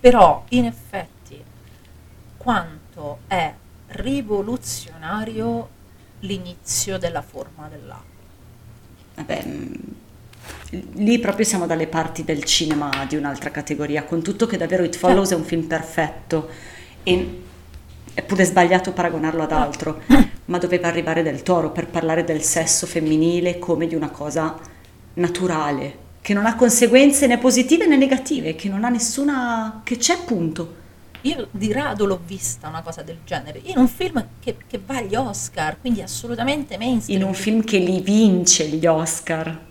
però 0.00 0.44
in 0.50 0.66
effetti 0.66 1.42
quanto 2.36 3.20
è 3.26 3.52
rivoluzionario 3.88 5.68
l'inizio 6.20 6.98
della 6.98 7.22
forma 7.22 7.68
dell'acqua. 7.68 8.10
Vabbè, 9.16 9.42
mm, 9.46 9.74
lì 10.94 11.18
proprio 11.18 11.44
siamo 11.44 11.66
dalle 11.66 11.86
parti 11.86 12.24
del 12.24 12.44
cinema 12.44 12.90
di 13.08 13.16
un'altra 13.16 13.50
categoria, 13.50 14.04
con 14.04 14.22
tutto 14.22 14.46
che 14.46 14.56
davvero 14.56 14.84
It 14.84 14.96
Follows 14.96 15.30
è 15.30 15.34
un 15.34 15.44
film 15.44 15.64
perfetto 15.64 16.48
e 17.02 17.42
è 18.14 18.22
pure 18.22 18.44
sbagliato 18.44 18.92
paragonarlo 18.92 19.42
ad 19.42 19.52
altro, 19.52 20.02
ma 20.46 20.58
doveva 20.58 20.88
arrivare 20.88 21.22
del 21.22 21.42
toro 21.42 21.70
per 21.70 21.86
parlare 21.88 22.24
del 22.24 22.42
sesso 22.42 22.86
femminile 22.86 23.58
come 23.58 23.86
di 23.86 23.94
una 23.94 24.10
cosa 24.10 24.58
naturale, 25.14 25.98
che 26.20 26.34
non 26.34 26.46
ha 26.46 26.54
conseguenze 26.54 27.26
né 27.26 27.38
positive 27.38 27.86
né 27.86 27.96
negative, 27.96 28.54
che 28.54 28.68
non 28.68 28.84
ha 28.84 28.88
nessuna... 28.88 29.80
che 29.84 29.96
c'è 29.96 30.18
punto. 30.24 30.80
Io 31.22 31.48
di 31.52 31.72
rado 31.72 32.04
l'ho 32.04 32.20
vista 32.24 32.68
una 32.68 32.82
cosa 32.82 33.02
del 33.02 33.18
genere, 33.24 33.60
in 33.64 33.78
un 33.78 33.88
film 33.88 34.24
che, 34.40 34.56
che 34.66 34.80
va 34.84 34.96
agli 34.96 35.14
Oscar, 35.14 35.80
quindi 35.80 36.02
assolutamente 36.02 36.76
mainstream. 36.76 37.20
In 37.20 37.26
un 37.26 37.34
film 37.34 37.64
che 37.64 37.78
li 37.78 38.00
vince 38.00 38.66
gli 38.66 38.86
Oscar. 38.86 39.70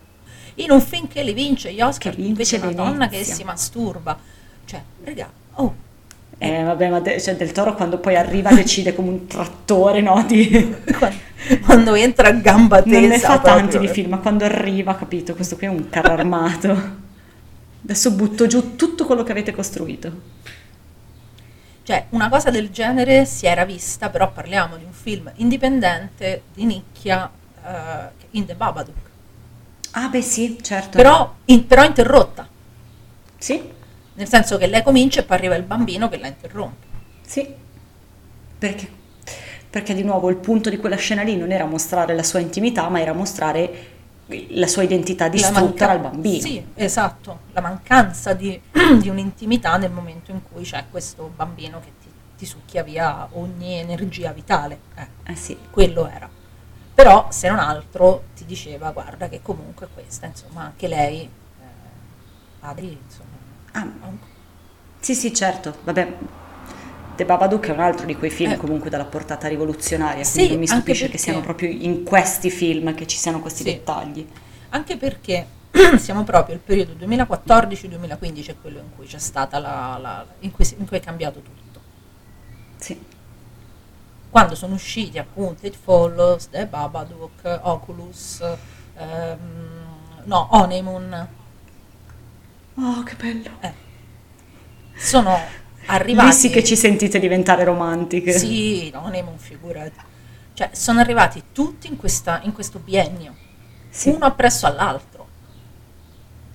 in 0.55 0.71
un 0.71 0.81
film 0.81 1.07
che 1.07 1.23
li 1.23 1.33
vince 1.33 1.73
gli 1.73 1.81
Oscar, 1.81 2.15
Che 2.15 2.21
invece 2.21 2.57
vince 2.57 2.73
una 2.73 2.89
donna 2.89 3.07
che 3.07 3.23
si 3.23 3.43
masturba. 3.43 4.17
Cioè, 4.63 4.81
raga, 5.03 5.31
oh, 5.55 5.75
Eh 6.43 6.63
vabbè, 6.63 6.89
ma 6.89 6.99
de- 6.99 7.21
cioè, 7.21 7.35
del 7.35 7.51
toro 7.51 7.75
quando 7.75 7.99
poi 7.99 8.15
arriva 8.15 8.49
decide 8.55 8.95
come 8.95 9.09
un 9.09 9.27
trattore, 9.27 10.01
no? 10.01 10.23
Di... 10.27 10.49
quando, 11.63 11.93
entra 11.93 12.29
a 12.29 12.31
gamba 12.31 12.81
tesa. 12.81 12.99
Non 12.99 13.09
ne 13.09 13.19
fa 13.19 13.39
proprio. 13.39 13.53
tanti 13.53 13.77
di 13.77 13.87
film, 13.87 14.09
ma 14.09 14.17
quando 14.17 14.43
arriva, 14.43 14.95
capito, 14.95 15.35
questo 15.35 15.55
qui 15.55 15.67
è 15.67 15.69
un 15.69 15.87
carro 15.89 16.13
armato. 16.13 16.99
Adesso 17.83 18.11
butto 18.13 18.47
giù 18.47 18.75
tutto 18.75 19.05
quello 19.05 19.21
che 19.21 19.31
avete 19.31 19.51
costruito. 19.53 20.11
Cioè, 21.83 22.05
una 22.09 22.27
cosa 22.29 22.49
del 22.49 22.71
genere 22.71 23.25
si 23.25 23.45
era 23.45 23.63
vista, 23.63 24.09
però 24.09 24.31
parliamo 24.31 24.77
di 24.77 24.83
un 24.83 24.93
film 24.93 25.31
indipendente, 25.35 26.41
di 26.55 26.65
nicchia, 26.65 27.29
eh, 27.63 28.09
in 28.31 28.45
The 28.47 28.55
Babadook. 28.55 29.09
Ah 29.91 30.07
beh 30.07 30.21
sì, 30.23 30.57
certo. 30.59 30.97
Però, 30.97 31.35
in- 31.45 31.67
però 31.67 31.83
interrotta, 31.83 32.47
Sì, 33.37 33.61
nel 34.13 34.27
senso 34.27 34.57
che 34.57 34.67
lei 34.67 34.83
comincia 34.83 35.21
e 35.21 35.23
poi 35.23 35.37
arriva 35.37 35.55
il 35.55 35.63
bambino 35.63 36.09
che 36.09 36.17
la 36.17 36.27
interrompe. 36.27 36.85
sì. 37.25 37.59
Perché? 38.57 38.87
Perché 39.71 39.93
di 39.95 40.03
nuovo 40.03 40.29
il 40.29 40.35
punto 40.35 40.69
di 40.69 40.77
quella 40.77 40.97
scena 40.97 41.23
lì 41.23 41.35
non 41.35 41.51
era 41.51 41.65
mostrare 41.65 42.13
la 42.13 42.21
sua 42.23 42.39
intimità, 42.39 42.87
ma 42.89 42.99
era 43.01 43.13
mostrare 43.13 43.87
la 44.49 44.67
sua 44.67 44.83
identità 44.83 45.27
distrutta 45.29 45.61
manca- 45.61 45.87
dal 45.87 45.99
bambino. 45.99 46.39
Sì, 46.41 46.63
esatto, 46.75 47.39
la 47.53 47.61
mancanza 47.61 48.33
di, 48.33 48.59
di 49.01 49.09
un'intimità 49.09 49.77
nel 49.77 49.91
momento 49.91 50.29
in 50.31 50.41
cui 50.43 50.63
c'è 50.63 50.83
questo 50.91 51.31
bambino 51.35 51.79
che 51.79 51.91
ti, 52.01 52.09
ti 52.37 52.45
succhia 52.45 52.83
via 52.83 53.27
ogni 53.31 53.79
energia 53.79 54.31
vitale. 54.31 54.77
Eh, 54.95 55.07
Eh 55.31 55.35
sì. 55.35 55.57
quello 55.71 56.07
era. 56.07 56.29
Però, 56.93 57.27
se 57.31 57.47
non 57.49 57.57
altro, 57.57 58.25
ti 58.35 58.45
diceva, 58.45 58.91
guarda 58.91 59.27
che 59.27 59.41
comunque 59.41 59.87
questa, 59.91 60.27
insomma, 60.27 60.63
anche 60.65 60.87
lei 60.87 61.21
eh, 61.21 61.29
ha 62.59 62.73
dei, 62.73 62.95
insomma, 63.03 63.30
Ah, 63.73 63.87
Sì, 64.99 65.15
sì, 65.15 65.33
certo. 65.33 65.75
Vabbè, 65.83 66.13
The 67.15 67.25
Babadook 67.25 67.67
è 67.67 67.71
un 67.71 67.79
altro 67.79 68.05
di 68.05 68.15
quei 68.15 68.29
film 68.29 68.51
Eh. 68.53 68.57
comunque 68.57 68.89
dalla 68.89 69.05
portata 69.05 69.47
rivoluzionaria, 69.47 70.23
Sì, 70.23 70.39
quindi 70.39 70.57
mi 70.57 70.67
stupisce 70.67 71.05
che 71.05 71.11
perché- 71.11 71.23
siano 71.23 71.41
proprio 71.41 71.69
in 71.69 72.03
questi 72.03 72.49
film 72.49 72.93
che 72.93 73.07
ci 73.07 73.17
siano 73.17 73.39
questi 73.41 73.63
Sì. 73.63 73.71
dettagli. 73.71 74.27
Anche 74.69 74.97
perché 74.97 75.45
siamo 75.97 76.23
proprio 76.23 76.55
il 76.55 76.61
periodo 76.61 76.93
2014-2015 76.93 78.47
è 78.49 78.55
quello 78.61 78.79
in 78.79 78.89
cui 78.95 79.05
c'è 79.05 79.17
stata 79.19 79.57
la, 79.59 79.97
la- 80.01 80.25
in, 80.39 80.51
cui, 80.51 80.65
in 80.77 80.85
cui 80.87 80.97
è 80.97 81.01
cambiato 81.01 81.41
tutto. 81.41 81.79
Sì. 82.77 82.99
Quando 84.29 84.55
sono 84.55 84.75
usciti 84.75 85.17
appunto 85.17 85.65
It 85.65 85.75
Follows, 85.81 86.49
The 86.49 86.65
Babadook, 86.65 87.59
Oculus, 87.63 88.41
ehm, 88.95 89.37
no, 90.23 90.47
Honeymoon, 90.51 91.27
Oh, 92.75 93.03
che 93.03 93.15
bello. 93.15 93.49
sono 94.95 95.37
arrivati... 95.87 96.27
Lì 96.27 96.33
sì 96.33 96.49
che 96.49 96.63
ci 96.63 96.75
sentite 96.75 97.19
diventare 97.19 97.63
romantiche. 97.63 98.31
Sì, 98.31 98.89
no, 98.91 99.03
Honeymoon, 99.03 99.37
figurati. 99.37 99.99
Cioè, 100.53 100.69
sono 100.73 100.99
arrivati 100.99 101.43
tutti 101.51 101.87
in, 101.87 101.97
questa- 101.97 102.41
in 102.43 102.53
questo 102.53 102.79
biennio, 102.79 103.35
Sì, 103.89 104.09
uno 104.09 104.25
appresso 104.25 104.67
all'altro. 104.67 105.27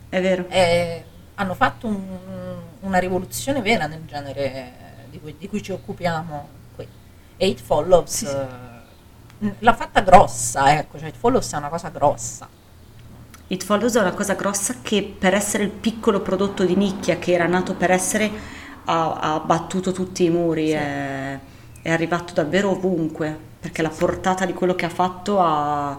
è 0.08 0.20
vero. 0.20 0.46
E 0.48 1.04
hanno 1.34 1.54
fatto 1.54 1.86
un- 1.86 2.18
una 2.80 2.98
rivoluzione 2.98 3.60
vera 3.60 3.86
nel 3.86 4.04
genere 4.06 5.04
di 5.10 5.18
cui, 5.20 5.34
di 5.38 5.48
cui 5.48 5.62
ci 5.62 5.72
occupiamo 5.72 6.48
qui. 6.76 6.86
E 7.36 7.46
It 7.48 7.60
Follows 7.60 8.10
Sì, 8.10 8.26
sì. 8.26 8.32
eh, 8.34 9.54
l'ha 9.58 9.74
fatta 9.74 10.00
grossa, 10.00 10.78
ecco, 10.78 10.98
cioè 10.98 11.08
It 11.08 11.16
Follows 11.16 11.52
è 11.52 11.56
una 11.56 11.68
cosa 11.68 11.88
grossa. 11.88 12.48
It 13.48 13.62
Follows 13.62 13.94
è 13.94 14.00
una 14.00 14.12
cosa 14.12 14.34
grossa 14.34 14.76
che 14.82 15.14
per 15.16 15.32
essere 15.34 15.62
il 15.62 15.70
piccolo 15.70 16.20
prodotto 16.20 16.64
di 16.64 16.74
nicchia 16.74 17.16
che 17.18 17.32
era 17.32 17.46
nato 17.46 17.74
per 17.74 17.92
essere 17.92 18.28
ha, 18.84 19.12
ha 19.14 19.38
battuto 19.40 19.92
tutti 19.92 20.24
i 20.24 20.30
muri, 20.30 20.66
Sì. 20.68 20.72
è, 20.72 21.38
è 21.82 21.90
arrivato 21.90 22.32
davvero 22.34 22.70
ovunque, 22.70 23.36
perché 23.60 23.82
la 23.82 23.88
portata 23.88 24.44
di 24.46 24.52
quello 24.52 24.74
che 24.74 24.84
ha 24.86 24.90
fatto 24.90 25.40
ha, 25.40 25.90
ha 25.90 25.98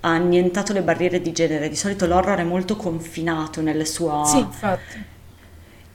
annientato 0.00 0.72
le 0.72 0.82
barriere 0.82 1.20
di 1.20 1.30
genere. 1.32 1.68
Di 1.68 1.76
solito 1.76 2.06
l'horror 2.06 2.38
è 2.38 2.44
molto 2.44 2.76
confinato 2.76 3.60
nelle 3.60 3.84
sue... 3.84 4.24
Sì, 4.26 4.38
infatti. 4.38 5.04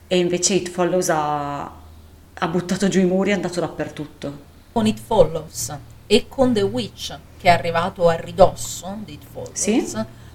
E 0.08 0.18
invece 0.18 0.54
It 0.54 0.70
Follows 0.70 1.10
ha, 1.10 1.64
ha 2.34 2.48
buttato 2.48 2.88
giù 2.88 3.00
i 3.00 3.06
muri 3.06 3.30
e 3.30 3.34
è 3.34 3.36
andato 3.36 3.60
dappertutto. 3.60 4.52
Con 4.72 4.86
It 4.88 5.00
Follows 5.00 5.76
e 6.08 6.26
con 6.30 6.54
The 6.54 6.62
Witch, 6.62 7.18
che 7.40 7.48
è 7.48 7.52
arrivato 7.52 8.08
a 8.08 8.16
ridosso 8.16 8.98
di 9.04 9.14
It 9.14 9.24
Follows, 9.30 9.60
Sì. 9.60 9.86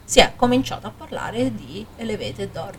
Si 0.08 0.20
è 0.20 0.32
cominciato 0.36 0.86
a 0.86 0.90
parlare 0.96 1.54
di 1.54 1.84
Elevated 1.96 2.56
Horror. 2.56 2.76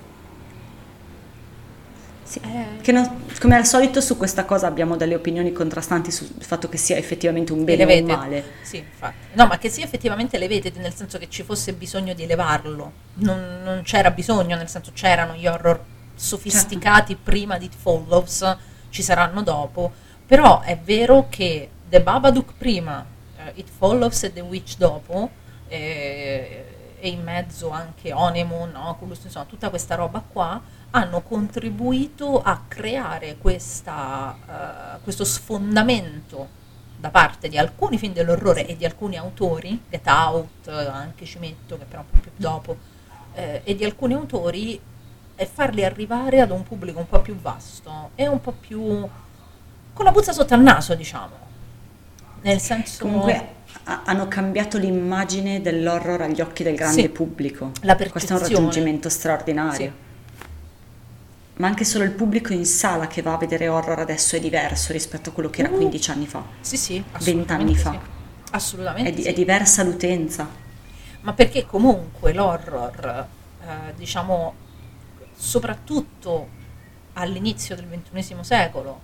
Sì. 2.24 2.40
Eh, 2.44 2.82
Che 2.82 2.92
non- 2.92 3.26
come 3.40 3.56
al 3.56 3.68
solito 3.68 4.02
su 4.02 4.18
questa 4.18 4.46
cosa 4.46 4.66
abbiamo 4.66 4.96
delle 4.96 5.14
opinioni 5.14 5.52
contrastanti 5.52 6.10
sul 6.10 6.28
fatto 6.40 6.68
che 6.70 6.78
sia 6.78 6.96
effettivamente 6.96 7.54
un 7.54 7.64
bene 7.64 7.84
o 7.84 7.86
un 7.86 7.92
Elevated. 7.92 8.18
male. 8.18 8.44
Sì, 8.64 8.78
infatti. 8.78 9.16
No, 9.34 9.46
ma 9.46 9.60
che 9.60 9.70
sia 9.70 9.84
effettivamente 9.84 10.38
elevated, 10.38 10.76
nel 10.78 10.94
senso 10.96 11.20
che 11.20 11.30
ci 11.30 11.44
fosse 11.44 11.74
bisogno 11.74 12.14
di 12.16 12.24
elevarlo. 12.24 12.92
Non, 13.16 13.62
non 13.64 13.82
c'era 13.84 14.10
bisogno, 14.10 14.56
nel 14.56 14.68
senso 14.70 14.92
c'erano 14.94 15.34
gli 15.36 15.46
horror 15.46 15.80
sofisticati 16.16 17.14
Certo. 17.14 17.22
prima 17.30 17.60
di 17.60 17.66
It 17.66 17.76
Follows, 17.80 18.58
ci 18.90 19.04
saranno 19.04 19.44
dopo. 19.44 19.92
Però 20.26 20.62
è 20.62 20.78
vero 20.84 21.28
che 21.30 21.70
The 21.88 22.02
Babadook 22.02 22.54
prima, 22.58 23.06
eh, 23.38 23.52
It 23.56 23.68
Follows 23.76 24.24
e 24.24 24.34
The 24.34 24.42
Witch 24.42 24.78
dopo, 24.78 25.30
eh, 25.68 26.66
e 27.00 27.10
in 27.10 27.24
mezzo 27.24 27.70
anche 27.70 28.14
Honeymoon, 28.14 28.76
Oculus, 28.76 29.24
insomma 29.24 29.46
tutta 29.46 29.70
questa 29.70 29.96
roba 29.96 30.22
qua, 30.26 30.62
hanno 30.92 31.22
contribuito 31.22 32.42
a 32.42 32.62
creare 32.68 33.38
questa, 33.38 34.96
eh, 34.98 35.00
questo 35.04 35.24
sfondamento 35.24 36.58
da 36.98 37.10
parte 37.10 37.48
di 37.48 37.58
alcuni 37.58 37.98
film 37.98 38.14
dell'orrore 38.14 38.68
e 38.68 38.76
di 38.76 38.86
alcuni 38.86 39.18
autori, 39.18 39.84
Get 39.90 40.06
Out, 40.08 40.68
anche 40.68 41.26
ci 41.26 41.40
metto, 41.40 41.78
che 41.78 41.86
però 41.86 42.04
più 42.04 42.32
dopo, 42.36 42.78
eh, 43.34 43.62
e 43.64 43.76
di 43.76 43.86
alcuni 43.86 44.14
autori, 44.14 44.80
e 45.36 45.46
farli 45.46 45.86
arrivare 45.86 46.42
ad 46.42 46.52
un 46.52 46.64
pubblico 46.64 47.00
un 47.00 47.08
po' 47.08 47.22
più 47.22 47.36
vasto 47.36 48.10
e 48.16 48.28
un 48.28 48.42
po' 48.42 48.52
più 48.52 49.08
con 49.94 50.06
la 50.06 50.12
puzza 50.12 50.34
sotto 50.34 50.54
al 50.54 50.62
naso, 50.62 50.96
diciamo. 50.96 51.48
Nel 52.42 52.60
senso 52.60 53.04
Comunque 53.04 53.56
hanno 53.84 54.28
cambiato 54.28 54.78
l'immagine 54.78 55.62
dell'horror 55.62 56.22
agli 56.22 56.42
occhi 56.42 56.64
del 56.64 56.76
grande 56.76 57.02
Sì. 57.02 57.10
pubblico. 57.10 57.72
La 57.82 57.96
Questo 57.96 58.34
è 58.34 58.36
un 58.36 58.42
raggiungimento 58.42 59.10
straordinario. 59.10 59.74
Sì. 59.78 59.92
Ma 61.58 61.68
anche 61.68 61.84
solo 61.84 62.04
il 62.06 62.12
pubblico 62.12 62.54
in 62.54 62.66
sala 62.66 63.08
che 63.08 63.22
va 63.22 63.34
a 63.34 63.38
vedere 63.38 63.68
horror 63.68 64.00
adesso 64.00 64.36
è 64.36 64.40
diverso 64.40 64.94
rispetto 64.94 65.32
a 65.32 65.34
quello 65.34 65.50
che 65.50 65.62
era 65.62 65.70
Uh. 65.70 65.76
15 65.76 66.12
anni 66.12 66.26
fa. 66.28 66.42
Sì, 66.62 66.78
sì, 66.78 67.04
Vent'anni 67.22 67.74
assolutamente 67.74 67.80
fa. 67.82 67.92
sì. 67.92 68.00
Assolutamente 68.52 69.10
È, 69.10 69.14
di- 69.14 69.24
è 69.24 69.34
diversa 69.34 69.84
l'utenza. 69.84 70.48
ma 71.22 71.34
perché 71.34 71.66
comunque 71.66 72.32
l'horror, 72.34 73.28
eh, 73.62 73.94
diciamo, 73.98 74.54
soprattutto 75.36 76.48
all'inizio 77.14 77.76
del 77.76 77.86
XXI 77.90 78.36
secolo, 78.42 79.00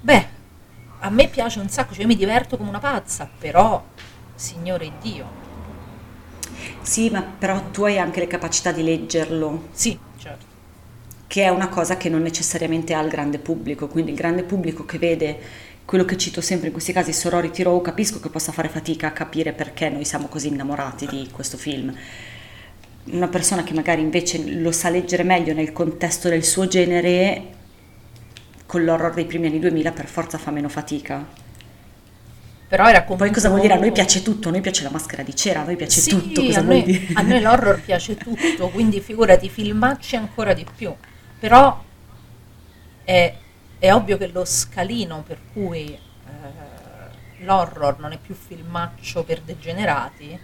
beh, 0.00 0.26
a 1.00 1.10
me 1.10 1.28
piace 1.28 1.58
un 1.60 1.68
sacco, 1.68 1.92
cioè 1.92 2.02
io 2.02 2.08
mi 2.08 2.16
diverto 2.16 2.56
come 2.56 2.68
una 2.68 2.78
pazza, 2.78 3.28
però, 3.38 3.82
signore 4.34 4.92
Dio, 5.00 5.38
Sì, 6.82 7.08
ma 7.10 7.22
però 7.22 7.70
tu 7.70 7.84
hai 7.84 7.98
anche 7.98 8.20
le 8.20 8.26
capacità 8.26 8.70
di 8.72 8.82
leggerlo, 8.82 9.68
sì, 9.72 9.98
certo. 10.18 10.44
che 11.26 11.44
è 11.44 11.48
una 11.48 11.68
cosa 11.68 11.96
che 11.96 12.08
non 12.08 12.22
necessariamente 12.22 12.92
ha 12.94 13.00
il 13.00 13.08
grande 13.08 13.38
pubblico, 13.38 13.88
quindi 13.88 14.10
il 14.10 14.16
grande 14.16 14.42
pubblico 14.44 14.84
che 14.84 14.98
vede 14.98 15.38
quello 15.84 16.04
che 16.04 16.16
cito 16.16 16.40
sempre 16.40 16.66
in 16.68 16.72
questi 16.72 16.92
casi, 16.92 17.12
Sorority 17.12 17.62
Row, 17.62 17.80
capisco 17.80 18.20
che 18.20 18.28
possa 18.28 18.52
fare 18.52 18.68
fatica 18.68 19.08
a 19.08 19.12
capire 19.12 19.52
perché 19.52 19.88
noi 19.88 20.04
siamo 20.04 20.28
così 20.28 20.48
innamorati 20.48 21.06
di 21.06 21.28
questo 21.32 21.56
film. 21.56 21.92
Una 23.12 23.28
persona 23.28 23.64
che 23.64 23.72
magari 23.74 24.00
invece 24.00 24.38
lo 24.60 24.70
sa 24.70 24.88
leggere 24.90 25.22
meglio 25.24 25.52
nel 25.52 25.72
contesto 25.72 26.28
del 26.28 26.44
suo 26.44 26.68
genere, 26.68 27.58
con 28.70 28.84
l'horror 28.84 29.12
dei 29.12 29.24
primi 29.24 29.48
anni 29.48 29.58
2000 29.58 29.90
per 29.90 30.06
forza 30.06 30.38
fa 30.38 30.52
meno 30.52 30.68
fatica. 30.68 31.26
Però 32.68 32.86
era 32.86 33.02
comunque... 33.02 33.26
Poi 33.26 33.34
cosa 33.34 33.48
vuol 33.48 33.62
dire? 33.62 33.72
A 33.74 33.78
noi 33.78 33.90
piace 33.90 34.22
tutto, 34.22 34.46
a 34.46 34.52
noi 34.52 34.60
piace 34.60 34.84
la 34.84 34.90
maschera 34.90 35.24
di 35.24 35.34
cera, 35.34 35.62
a 35.62 35.64
noi 35.64 35.74
piace 35.74 36.00
Sì, 36.00 36.10
tutto, 36.10 36.40
cosa 36.40 36.60
a 36.60 36.62
vuol 36.62 36.74
noi, 36.76 36.84
dire? 36.84 37.06
a 37.14 37.22
noi 37.22 37.40
l'horror 37.40 37.80
piace 37.80 38.16
tutto, 38.16 38.68
quindi 38.68 39.00
figurati, 39.00 39.48
filmacci 39.48 40.14
ancora 40.14 40.52
di 40.52 40.64
più. 40.76 40.94
Però 41.40 41.82
è, 43.02 43.34
è 43.76 43.92
ovvio 43.92 44.16
che 44.16 44.28
lo 44.28 44.44
scalino 44.44 45.24
per 45.26 45.38
cui 45.52 45.86
eh, 45.88 47.44
l'horror 47.44 47.98
non 47.98 48.12
è 48.12 48.18
più 48.18 48.36
filmaccio 48.36 49.24
per 49.24 49.40
degenerati 49.40 50.38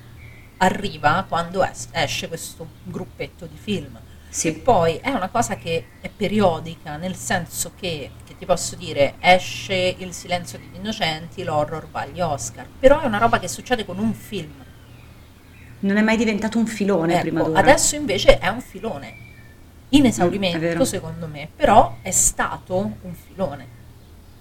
arriva 0.56 1.24
quando 1.28 1.62
es- 1.62 1.90
esce 1.92 2.26
questo 2.26 2.66
gruppetto 2.82 3.46
di 3.46 3.56
film. 3.56 3.96
Sì. 4.28 4.48
E 4.48 4.54
poi 4.54 4.96
è 4.98 5.10
una 5.10 5.28
cosa 5.30 5.56
che 5.56 5.92
è 6.00 6.08
periodica, 6.10 6.96
nel 6.96 7.16
senso 7.16 7.72
che, 7.74 8.16
che 8.24 8.36
ti 8.36 8.44
posso 8.46 8.76
dire, 8.76 9.16
esce 9.20 9.74
Il 9.98 10.12
silenzio 10.12 10.58
degli 10.58 10.76
innocenti, 10.76 11.42
l'horror 11.42 11.88
va 11.90 12.00
agli 12.02 12.20
Oscar, 12.20 12.68
però 12.78 13.00
è 13.00 13.06
una 13.06 13.18
roba 13.18 13.38
che 13.38 13.48
succede 13.48 13.84
con 13.84 13.98
un 13.98 14.12
film. 14.14 14.64
Non 15.80 15.96
è 15.96 16.02
mai 16.02 16.16
diventato 16.16 16.58
un 16.58 16.66
filone 16.66 17.18
Ecco, 17.20 17.20
prima 17.20 17.42
d'ora. 17.42 17.58
adesso 17.60 17.96
invece 17.96 18.38
è 18.38 18.48
un 18.48 18.60
filone, 18.60 19.16
in 19.90 20.02
Mm, 20.02 20.06
esaurimento 20.06 20.58
vero. 20.58 20.84
secondo 20.84 21.26
me, 21.28 21.48
però 21.54 21.98
è 22.02 22.10
stato 22.10 22.96
un 23.02 23.14
filone, 23.14 23.68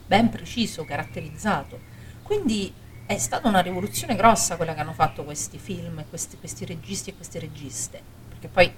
ben 0.05 0.29
preciso, 0.29 0.85
caratterizzato. 0.85 1.79
Quindi 2.21 2.73
è 3.05 3.17
stata 3.17 3.47
una 3.47 3.59
rivoluzione 3.59 4.15
grossa 4.15 4.55
quella 4.55 4.73
che 4.73 4.79
hanno 4.81 4.93
fatto 4.93 5.23
questi 5.23 5.59
film, 5.59 6.05
questi, 6.09 6.37
questi 6.37 6.65
registi 6.65 7.11
e 7.11 7.15
queste 7.15 7.39
registe, 7.39 8.01
perché 8.29 8.47
poi 8.47 8.73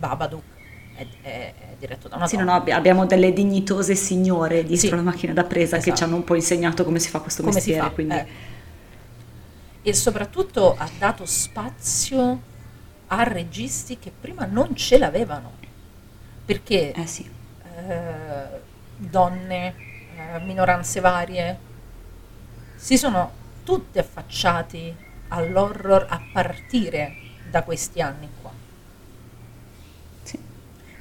Babadook 0.00 0.42
è, 0.94 1.06
è- 1.22 1.28
è 1.28 1.76
diretto 1.78 2.08
da 2.08 2.16
una 2.16 2.26
Sì, 2.26 2.36
no, 2.36 2.40
donna. 2.44 2.54
no, 2.56 2.60
abbi- 2.60 2.72
abbiamo 2.72 3.06
delle 3.06 3.32
dignitose 3.32 3.94
signore 3.94 4.64
dietro 4.64 4.88
Sì. 4.88 4.94
la 4.96 5.02
macchina 5.02 5.32
da 5.34 5.44
presa 5.44 5.76
che 5.76 5.82
Esatto. 5.82 5.96
ci 5.96 6.02
hanno 6.04 6.16
un 6.16 6.24
po' 6.24 6.34
insegnato 6.34 6.84
come 6.84 6.98
si 6.98 7.08
fa 7.10 7.20
questo 7.20 7.42
come 7.42 7.54
mestiere. 7.54 7.80
fa. 7.82 7.90
quindi... 7.90 8.14
ecco. 8.14 8.28
E 9.82 9.94
soprattutto 9.94 10.74
ha 10.76 10.88
dato 10.98 11.24
spazio 11.26 12.40
a 13.08 13.22
registi 13.22 13.98
che 13.98 14.10
prima 14.18 14.44
non 14.44 14.74
ce 14.76 14.98
l'avevano, 14.98 15.52
perché 16.44 16.92
Eh 16.92 17.06
sì. 17.06 17.28
eh, 17.88 18.60
donne, 18.96 19.74
eh, 20.34 20.38
minoranze 20.40 21.00
varie, 21.00 21.58
si 22.76 22.96
sono 22.98 23.30
tutte 23.64 24.00
affacciati 24.00 24.94
all'horror 25.28 26.06
a 26.08 26.20
partire 26.32 27.14
da 27.50 27.62
questi 27.62 28.00
anni. 28.02 28.28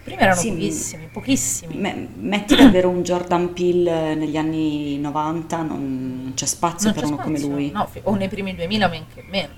Prima 0.09 0.21
erano 0.23 0.39
Sì, 0.41 0.49
pochissimi, 0.51 1.07
pochissimi. 1.11 1.75
Me- 1.77 2.07
metti 2.15 2.55
davvero 2.55 2.89
un 2.89 3.03
Jordan 3.03 3.53
Peele 3.53 4.15
negli 4.15 4.37
anni 4.37 4.97
90, 4.97 5.61
non, 5.61 6.31
c'è 6.35 6.45
spazio 6.47 6.85
Non 6.87 6.93
per 6.93 7.03
c'è 7.03 7.09
uno 7.13 7.21
come 7.21 7.37
spazio, 7.37 7.55
lui. 7.55 7.71
no, 7.71 7.89
o 8.03 8.15
nei 8.15 8.27
primi 8.27 8.55
2000 8.55 8.87
men 8.87 9.05
che 9.13 9.23
meno. 9.29 9.53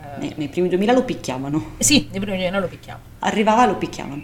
Eh, 0.00 0.18
Nei, 0.18 0.32
nei 0.36 0.48
primi 0.48 0.68
2000 0.68 0.92
lo 0.92 1.02
picchiavano, 1.04 1.76
sì, 1.78 2.08
nei 2.10 2.20
primi 2.20 2.36
2000 2.36 2.58
lo 2.60 2.68
picchiamo. 2.68 3.00
arrivava 3.20 3.64
lo 3.66 3.76
picchiavano. 3.76 4.22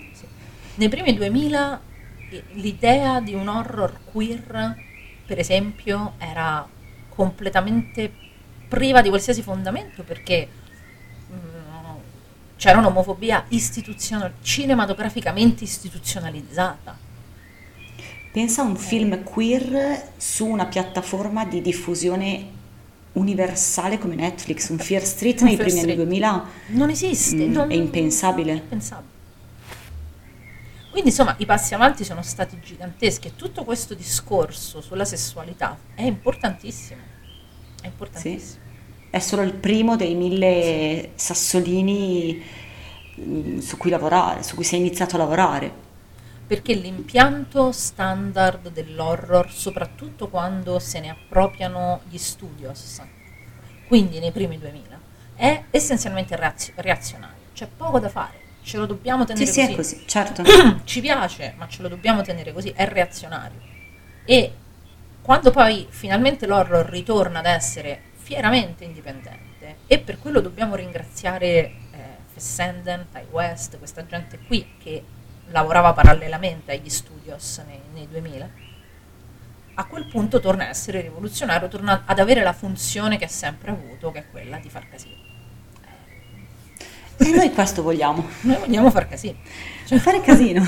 Nei 0.75 0.89
primi 0.89 1.15
2000 1.15 1.81
i- 2.31 2.43
l'idea 2.61 3.21
di 3.21 3.35
un 3.35 3.49
horror 3.49 4.01
queer, 4.05 4.77
per 5.27 5.39
esempio, 5.39 6.15
era 6.19 6.67
completamente 7.09 8.13
priva 8.69 9.01
di 9.03 9.09
qualsiasi 9.09 9.43
fondamento 9.43 10.03
perché 10.05 10.49
c'era 12.61 12.77
un'omofobia 12.79 13.47
istituzional- 13.49 14.35
cinematograficamente 14.43 15.65
istituzionalizzata. 15.65 16.95
Pensa 18.31 18.61
a 18.61 18.67
un 18.67 18.77
film 18.77 19.23
queer 19.23 20.11
su 20.19 20.45
una 20.45 20.67
piattaforma 20.67 21.47
di 21.47 21.63
diffusione 21.63 22.59
universale 23.13 23.97
come 23.97 24.15
Netflix, 24.15 24.69
un 24.69 24.79
Fear 24.79 25.03
Street 25.03 25.41
Un 25.41 25.47
nei 25.47 25.57
Fear 25.57 25.69
primi 25.69 25.81
anni 25.81 25.93
Street. 25.93 26.09
2000 26.09 26.45
Non 26.67 26.91
esiste, 26.91 27.47
mm, 27.47 27.51
non- 27.51 27.71
è 27.71 27.75
impensabile. 27.75 28.53
impensabile. 28.53 29.09
Quindi 30.91 31.09
insomma 31.09 31.35
i 31.39 31.47
passi 31.47 31.73
avanti 31.73 32.05
sono 32.05 32.21
stati 32.21 32.59
giganteschi 32.63 33.29
e 33.29 33.37
tutto 33.37 33.65
questo 33.65 33.95
discorso 33.95 34.83
sulla 34.83 35.07
sessualità 35.07 35.79
è 35.95 36.03
importantissimo. 36.03 37.01
È 37.81 37.87
importantissimo. 37.87 38.60
È 39.11 39.19
solo 39.19 39.43
il 39.43 39.55
primo 39.55 39.97
dei 39.97 40.15
mille 40.15 41.13
sassolini 41.17 42.43
mm, 43.21 43.59
su 43.59 43.77
cui 43.77 43.91
lavorare, 43.91 44.43
su 44.43 44.55
cui 44.55 44.65
si 44.65 44.77
è 44.77 44.79
iniziato 44.79 45.17
a 45.17 45.19
lavorare. 45.19 45.89
perché 46.47 46.75
l'impianto 46.75 47.71
standard 47.73 48.71
dell'horror, 48.71 49.53
soprattutto 49.53 50.29
quando 50.29 50.79
se 50.81 50.99
ne 51.01 51.09
appropriano 51.11 52.03
gli 52.09 52.19
studios, 52.19 53.01
quindi 53.85 54.19
nei 54.19 54.33
primi 54.33 54.59
2000, 54.59 55.01
è 55.35 55.69
essenzialmente 55.71 56.35
reazio- 56.37 56.73
reazionario. 56.77 57.51
C'è 57.53 57.69
poco 57.69 58.01
da 58.01 58.09
fare, 58.09 58.55
ce 58.63 58.79
lo 58.79 58.87
dobbiamo 58.87 59.25
Sì, 59.33 59.45
tenere 59.45 59.47
sì, 59.47 59.61
così. 59.61 59.63
è 59.63 59.71
così, 59.71 60.03
certo. 60.07 60.43
Ci 60.85 61.01
piace, 61.01 61.55
ma 61.57 61.69
ce 61.69 61.83
lo 61.83 61.89
dobbiamo 61.89 62.23
tenere 62.23 62.53
così, 62.53 62.71
è 62.71 62.87
reazionario. 62.89 63.63
E 64.25 64.63
quando 65.21 65.51
poi 65.51 65.87
finalmente 65.91 66.47
l'horror 66.47 66.87
ritorna 66.89 67.41
ad 67.41 67.47
essere 67.47 68.10
fieramente 68.31 68.85
indipendente, 68.85 69.79
e 69.89 69.99
per 69.99 70.21
quello 70.21 70.41
dobbiamo 70.41 70.77
ringraziare 70.77 71.49
eh, 71.49 71.73
Fessenden, 72.33 73.09
Ty 73.11 73.25
West, 73.33 73.77
questa 73.79 74.07
gente 74.07 74.39
qui 74.47 74.75
che 74.79 75.03
lavorava 75.49 75.93
parallelamente 75.93 76.71
agli 76.71 76.89
studios 76.89 77.61
nei, 77.67 77.81
nei 77.93 78.07
2000, 78.07 78.51
a 79.75 79.85
quel 79.85 80.05
punto 80.07 80.39
torna 80.39 80.63
a 80.67 80.69
essere 80.69 81.01
rivoluzionario, 81.01 81.67
torna 81.67 82.05
ad 82.07 82.21
avere 82.21 82.45
la 82.45 82.53
funzione 82.53 83.19
che 83.19 83.25
ha 83.25 83.29
sempre 83.29 83.73
avuto, 83.73 84.13
che 84.13 84.21
è 84.21 84.31
quella 84.31 84.59
di 84.59 84.71
far 84.71 84.89
casino. 84.89 85.17
E 87.17 87.31
noi 87.33 87.53
questo 87.53 87.83
vogliamo, 87.83 88.29
Noi 88.43 88.59
vogliamo 88.59 88.93
far 88.93 89.09
casino. 89.09 89.39
cioè 89.87 89.99
fare 89.99 90.21
casino. 90.21 90.65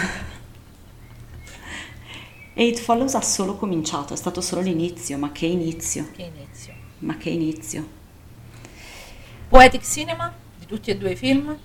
E 2.55 2.65
It 2.67 2.81
Follows 2.81 3.15
ha 3.15 3.23
solo 3.23 3.55
cominciato, 3.55 4.15
è 4.15 4.17
stato 4.17 4.41
solo 4.41 4.63
l'inizio, 4.63 5.17
ma 5.17 5.31
che 5.31 5.47
inizio, 5.47 6.11
Che 6.11 6.23
inizio. 6.23 6.81
Ma 7.03 7.17
che 7.17 7.31
inizio. 7.31 8.01
Poetic 9.49 9.83
Cinema 9.83 10.33
di 10.59 10.67
tutti 10.67 10.91
e 10.91 10.97
due 10.97 11.13
i 11.13 11.17
film. 11.17 11.57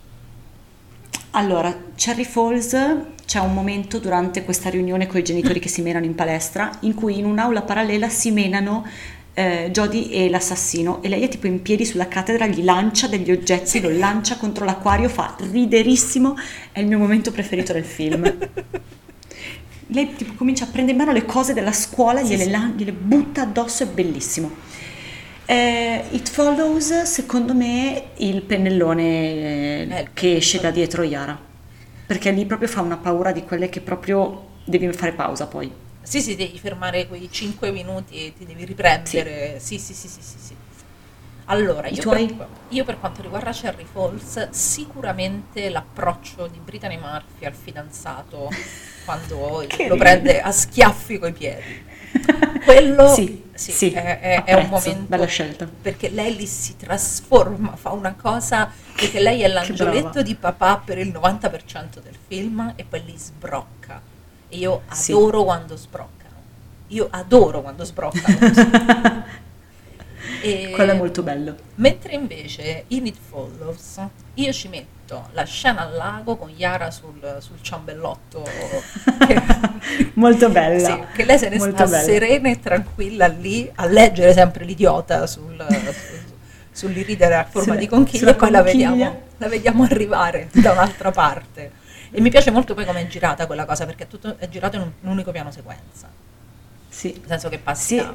Allora, 1.32 1.76
Cherry 1.96 2.24
Falls 2.24 2.76
c'è 3.26 3.40
un 3.40 3.54
momento 3.54 4.00
durante 4.00 4.44
questa 4.44 4.70
riunione 4.70 5.08
con 5.08 5.20
i 5.20 5.24
genitori 5.24 5.60
che 5.60 5.68
si 5.70 5.82
menano 5.82 6.06
in 6.06 6.16
palestra 6.16 6.72
in 6.82 6.94
cui 6.94 7.18
in 7.20 7.26
un'aula 7.26 7.62
parallela 7.62 8.10
si 8.10 8.32
menano 8.32 8.86
eh, 9.34 9.70
Jodie 9.72 10.10
e 10.10 10.30
l'assassino 10.30 11.02
e 11.04 11.10
lei 11.10 11.22
è 11.22 11.28
tipo 11.28 11.46
in 11.46 11.62
piedi 11.62 11.86
sulla 11.86 12.08
cattedra, 12.08 12.48
gli 12.48 12.64
lancia 12.64 13.08
degli 13.08 13.30
oggetti, 13.32 13.80
lo 13.82 13.90
lancia 13.90 14.38
contro 14.38 14.66
l'acquario, 14.66 15.10
fa 15.10 15.36
riderissimo, 15.52 16.36
è 16.72 16.80
il 16.80 16.88
mio 16.88 16.98
momento 16.98 17.32
preferito 17.32 17.72
del 17.72 17.86
film. 17.86 18.36
Lei 19.90 20.16
tipo 20.16 20.34
comincia 20.34 20.64
a 20.66 20.68
prendere 20.68 20.98
in 20.98 21.06
mano 21.06 21.12
le 21.18 21.26
cose 21.26 21.54
della 21.54 21.72
scuola, 21.72 22.22
Sì, 22.22 22.32
gliele, 22.32 22.44
sì. 22.44 22.50
lan- 22.50 22.74
gliele 22.76 22.92
butta 22.94 23.44
addosso, 23.44 23.84
è 23.84 23.88
bellissimo. 23.88 24.66
Eh, 25.50 26.04
It 26.12 26.30
Follows, 26.30 27.04
secondo 27.04 27.54
me, 27.54 28.10
il 28.18 28.42
pennellone 28.42 29.04
eh, 29.04 29.88
Eh, 29.90 30.08
che 30.14 30.36
esce 30.38 30.60
da 30.60 30.72
dietro 30.72 31.04
Yara. 31.04 31.40
Perché 32.06 32.32
lì 32.32 32.46
proprio 32.46 32.68
fa 32.68 32.82
una 32.82 32.98
paura 32.98 33.32
di 33.32 33.44
quelle 33.44 33.70
che 33.70 33.82
proprio 33.82 34.56
devi 34.66 34.92
fare 34.92 35.14
pausa 35.14 35.48
poi. 35.48 35.72
Sì, 36.02 36.22
sì, 36.22 36.36
devi 36.36 36.58
fermare 36.60 37.08
quei 37.08 37.30
5 37.32 37.72
minuti 37.72 38.26
e 38.26 38.34
ti 38.38 38.46
devi 38.46 38.66
riprendere. 38.66 39.60
Sì, 39.60 39.78
sì, 39.80 39.94
sì, 39.94 40.08
sì, 40.08 40.22
sì. 40.22 40.38
sì. 40.40 40.56
Allora, 41.50 41.88
io 41.88 42.04
per, 42.10 42.48
io 42.70 42.84
per 42.84 43.00
quanto 43.00 43.22
riguarda 43.22 43.52
Cherry 43.52 43.86
Falls, 43.90 44.50
sicuramente 44.50 45.70
l'approccio 45.70 46.48
di 46.48 46.60
Brittany 46.60 46.98
Murphy 46.98 47.46
al 47.46 47.54
fidanzato 47.54 48.50
quando 49.06 49.66
lo 49.88 49.96
prende 49.96 50.42
a 50.42 50.52
schiaffi 50.52 51.20
coi 51.20 51.32
piedi. 51.32 51.86
quello 52.66 53.08
Sì, 53.08 53.44
sì, 53.58 53.92
è, 53.92 54.20
è- 54.20 54.44
è 54.44 54.54
un 54.54 54.68
momento 54.70 55.04
bella 55.08 55.26
scelta. 55.26 55.68
perché 55.82 56.10
lei 56.10 56.36
lì 56.36 56.46
si 56.46 56.76
trasforma, 56.78 57.76
fa 57.76 57.92
una 57.92 58.14
cosa 58.16 58.72
perché 58.96 59.20
lei 59.20 59.42
è 59.42 59.48
l'angioletto 59.48 60.22
di 60.22 60.36
papà 60.36 60.82
per 60.84 60.98
il 60.98 61.10
90% 61.10 62.00
del 62.02 62.16
film 62.28 62.74
e 62.76 62.84
poi 62.84 63.04
lì 63.06 63.14
sbrocca. 63.18 64.02
E 64.50 64.58
io 64.58 64.82
Sì. 64.92 65.12
adoro 65.12 65.44
quando 65.44 65.76
sbroccano. 65.76 66.16
Io 66.88 67.08
adoro 67.12 67.62
quando 67.62 67.84
sbroccano. 67.84 68.38
E- 70.42 70.72
Quello 70.74 70.92
è 70.92 70.96
molto 70.96 71.24
bello. 71.24 71.56
Mentre 71.76 72.14
invece 72.14 72.84
in 72.88 73.06
It 73.06 73.18
Follows 73.30 74.00
io 74.36 74.52
ci 74.54 74.68
metto 74.68 75.30
la 75.32 75.44
scena 75.46 75.82
al 75.88 75.94
lago 75.96 76.36
con 76.36 76.50
Yara 76.50 76.92
sul, 76.92 77.38
sul 77.40 77.58
ciambellotto 77.62 78.44
che, 79.26 79.42
Molto 80.16 80.50
bella. 80.50 80.88
sì, 80.90 81.04
che 81.16 81.24
lei 81.26 81.38
se 81.40 81.50
ne 81.50 81.58
Molto 81.58 81.76
sta 81.76 81.86
bella. 81.86 82.04
serena 82.04 82.50
e 82.50 82.60
tranquilla 82.60 83.28
lì 83.28 83.70
a 83.76 83.86
leggere 83.86 84.34
sempre 84.34 84.66
l'idiota 84.66 85.26
sul, 85.28 85.66
su- 85.70 86.34
sull'irridere 86.72 87.36
a 87.36 87.44
forma 87.46 87.64
Sulla- 87.70 87.76
di 87.80 87.88
conchiglia 87.88 88.32
e 88.32 88.36
poi 88.36 88.52
la 88.52 88.62
vediamo, 88.62 89.22
la 89.38 89.48
vediamo 89.48 89.84
arrivare 89.84 90.50
da 90.52 90.72
un'altra 90.74 91.12
parte. 91.12 91.72
E 92.12 92.22
mi 92.22 92.30
piace 92.30 92.52
molto 92.52 92.74
poi 92.74 92.86
come 92.86 93.02
è 93.02 93.08
girata 93.08 93.46
quella 93.48 93.66
cosa 93.66 93.86
perché 93.86 94.04
è, 94.04 94.08
tutto, 94.08 94.36
è 94.38 94.48
girato 94.50 94.76
in 94.76 94.82
un, 94.84 94.92
un 95.02 95.10
unico 95.12 95.32
piano 95.32 95.52
sequenza, 95.52 96.10
Sì. 96.90 97.12
nel 97.20 97.28
senso 97.28 97.50
che 97.50 97.58
passi 97.60 97.98
Sì. 97.98 98.06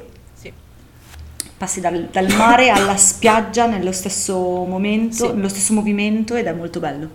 Passi 1.63 1.79
dal, 1.79 2.09
dal 2.11 2.29
mare 2.33 2.71
alla 2.71 2.97
spiaggia 2.97 3.67
nello 3.67 3.93
stesso 3.93 4.35
momento, 4.65 5.27
Sì. 5.27 5.33
nello 5.33 5.47
stesso 5.47 5.71
movimento 5.71 6.35
ed 6.35 6.45
è 6.45 6.51
molto 6.51 6.81
bello. 6.81 7.09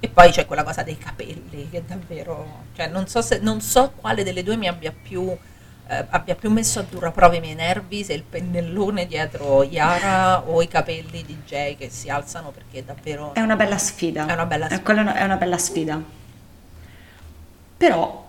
E 0.00 0.08
poi 0.08 0.32
c'è 0.32 0.44
quella 0.44 0.64
cosa 0.64 0.82
dei 0.82 0.98
capelli 0.98 1.68
che 1.70 1.84
davvero, 1.86 2.64
cioè 2.74 2.88
non 2.88 3.06
so, 3.06 3.22
se, 3.22 3.38
non 3.40 3.60
so 3.60 3.92
quale 3.94 4.24
delle 4.24 4.42
due 4.42 4.56
mi 4.56 4.66
abbia 4.66 4.92
più, 4.92 5.28
eh, 5.88 6.04
abbia 6.08 6.34
più 6.34 6.50
messo 6.50 6.80
a 6.80 6.84
dura 6.90 7.12
prova 7.12 7.36
i 7.36 7.40
miei 7.40 7.54
nervi, 7.54 8.02
se 8.02 8.12
il 8.12 8.24
pennellone 8.24 9.06
dietro 9.06 9.62
Yara 9.62 10.42
o 10.48 10.60
i 10.60 10.66
capelli 10.66 11.22
di 11.24 11.36
Jay 11.46 11.76
che 11.76 11.90
si 11.90 12.10
alzano 12.10 12.50
perché 12.50 12.84
davvero... 12.84 13.34
È 13.34 13.40
una 13.40 13.54
bella 13.54 13.78
sfida. 13.78 14.26
È 14.26 14.32
una 14.32 14.46
bella 14.46 14.66
sfida. 14.66 14.82
quella 14.82 15.14
è 15.14 15.22
una 15.22 15.36
bella 15.36 15.58
sfida. 15.58 16.02
Però 17.76 18.28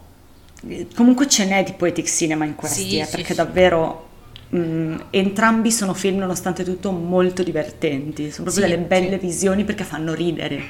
eh, 0.67 0.87
comunque 0.95 1.27
ce 1.27 1.45
n'è 1.45 1.63
di 1.63 1.73
poetic 1.73 2.05
cinema 2.05 2.45
in 2.45 2.53
questi, 2.53 2.89
Sì, 2.89 2.99
eh, 2.99 3.05
sì, 3.05 3.11
perché 3.11 3.31
sì. 3.31 3.35
davvero 3.35 4.08
mh, 4.49 4.95
entrambi 5.11 5.71
sono 5.71 5.93
film 5.93 6.17
nonostante 6.19 6.63
tutto 6.63 6.91
molto 6.91 7.43
divertenti, 7.43 8.31
sono 8.31 8.43
proprio 8.49 8.65
Sì, 8.65 8.69
delle 8.71 8.77
belle 8.85 9.19
sì. 9.19 9.25
visioni 9.25 9.63
perché 9.63 9.83
fanno 9.83 10.13
ridere. 10.13 10.61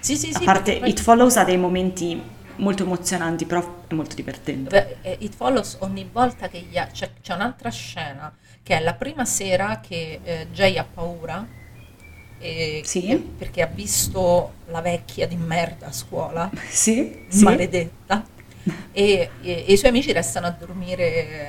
Sì, 0.00 0.16
sì, 0.16 0.30
A 0.32 0.38
sì, 0.38 0.44
parte 0.44 0.62
perché 0.72 0.80
poi- 0.80 0.90
It 0.90 1.00
Follows 1.00 1.36
ha 1.36 1.44
dei 1.44 1.56
momenti 1.56 2.20
molto 2.56 2.84
emozionanti, 2.84 3.44
però 3.44 3.84
è 3.86 3.94
molto 3.94 4.14
divertente. 4.14 4.70
Beh, 4.70 5.08
eh, 5.10 5.16
It 5.20 5.34
Follows 5.34 5.76
ogni 5.80 6.08
volta 6.10 6.48
che 6.48 6.66
Ya- 6.70 6.86
c'è, 6.86 7.10
c'è 7.22 7.34
un'altra 7.34 7.70
scena 7.70 8.32
che 8.62 8.76
è 8.78 8.80
la 8.82 8.94
prima 8.94 9.24
sera 9.24 9.80
che 9.80 10.20
eh, 10.22 10.46
Jay 10.52 10.76
ha 10.78 10.84
paura 10.84 11.46
e- 12.38 12.82
Sì. 12.84 13.16
perché 13.36 13.62
ha 13.62 13.66
visto 13.66 14.52
la 14.66 14.80
vecchia 14.80 15.26
di 15.26 15.36
merda 15.36 15.86
a 15.86 15.92
scuola 15.92 16.50
Sì, 16.68 17.24
sì. 17.28 17.44
maledetta 17.44 18.24
e, 18.92 19.30
e- 19.42 19.64
e 19.66 19.72
i 19.72 19.76
suoi 19.76 19.90
amici 19.90 20.12
restano 20.12 20.46
a 20.46 20.50
dormire 20.50 21.02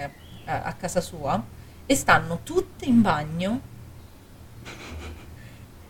eh, 0.06 0.10
a, 0.46 0.64
a 0.64 0.74
casa 0.74 1.02
sua 1.02 1.42
e 1.88 1.96
stanno 1.96 2.42
tutte 2.44 2.86
in 2.86 3.02
bagno 3.02 3.62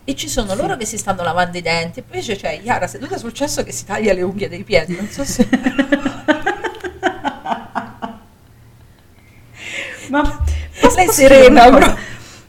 e 0.05 0.15
ci 0.15 0.29
sono 0.29 0.55
loro 0.55 0.77
che 0.77 0.85
si 0.85 0.97
stanno 0.97 1.21
lavando 1.23 1.57
i 1.57 1.61
denti 1.61 1.99
e 1.99 2.03
poi 2.03 2.21
c'è, 2.21 2.37
c'è 2.37 2.61
Yara 2.63 2.87
seduta 2.87 3.17
sul 3.17 3.33
cesso 3.33 3.63
che 3.63 3.73
si 3.73 3.83
taglia 3.83 4.13
le 4.13 4.21
unghie 4.21 4.47
dei 4.47 4.63
piedi 4.63 4.95
non 4.95 5.09
so 5.09 5.25
se 5.25 5.45
Ma 10.09 10.43
Lei 10.95 11.07
serena, 11.09 11.69
cosa? 11.69 11.97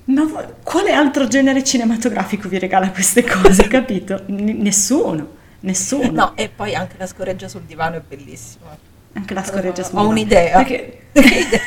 Ma 0.05 0.25
quale 0.63 0.93
altro 0.93 1.27
genere 1.29 1.63
cinematografico 1.65 2.49
vi 2.49 2.59
regala 2.59 2.91
queste 2.91 3.25
cose, 3.25 3.67
capito? 3.69 4.23
N- 4.29 4.59
nessuno, 4.63 5.29
nessuno. 5.61 6.11
no 6.13 6.33
e 6.37 6.49
poi 6.49 6.75
anche 6.75 6.95
la 6.97 7.07
scorreggia 7.07 7.49
sul 7.49 7.63
divano 7.63 7.97
è 7.97 8.01
bellissima 8.07 8.75
Anche 9.15 9.35
la 9.35 9.43
scorreggia 9.45 9.83
sul 9.83 9.97
ho 9.99 10.01
divano. 10.03 10.09
un'idea 10.09 10.57
Perché... 10.63 11.09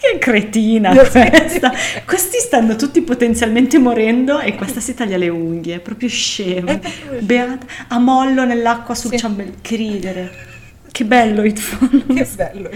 Che 0.00 0.18
cretina 0.18 0.94
questa. 0.94 1.72
Questi 2.04 2.38
stanno 2.38 2.76
tutti 2.76 3.00
potenzialmente 3.02 3.78
morendo 3.78 4.38
e 4.40 4.54
questa 4.54 4.80
si 4.80 4.94
taglia 4.94 5.16
le 5.16 5.28
unghie, 5.28 5.76
è 5.76 5.80
proprio 5.80 6.08
scema. 6.08 6.78
Beata, 7.20 7.66
a 7.88 7.98
mollo 7.98 8.44
nell'acqua 8.44 8.94
sul 8.94 9.10
Sì. 9.10 9.18
ciambello. 9.18 9.52
Che 9.60 9.76
ridere. 9.76 10.30
Che 10.90 11.04
bello 11.04 11.42
It 11.44 11.58
Follows. 11.58 12.04
che 12.06 12.28
bello 12.36 12.70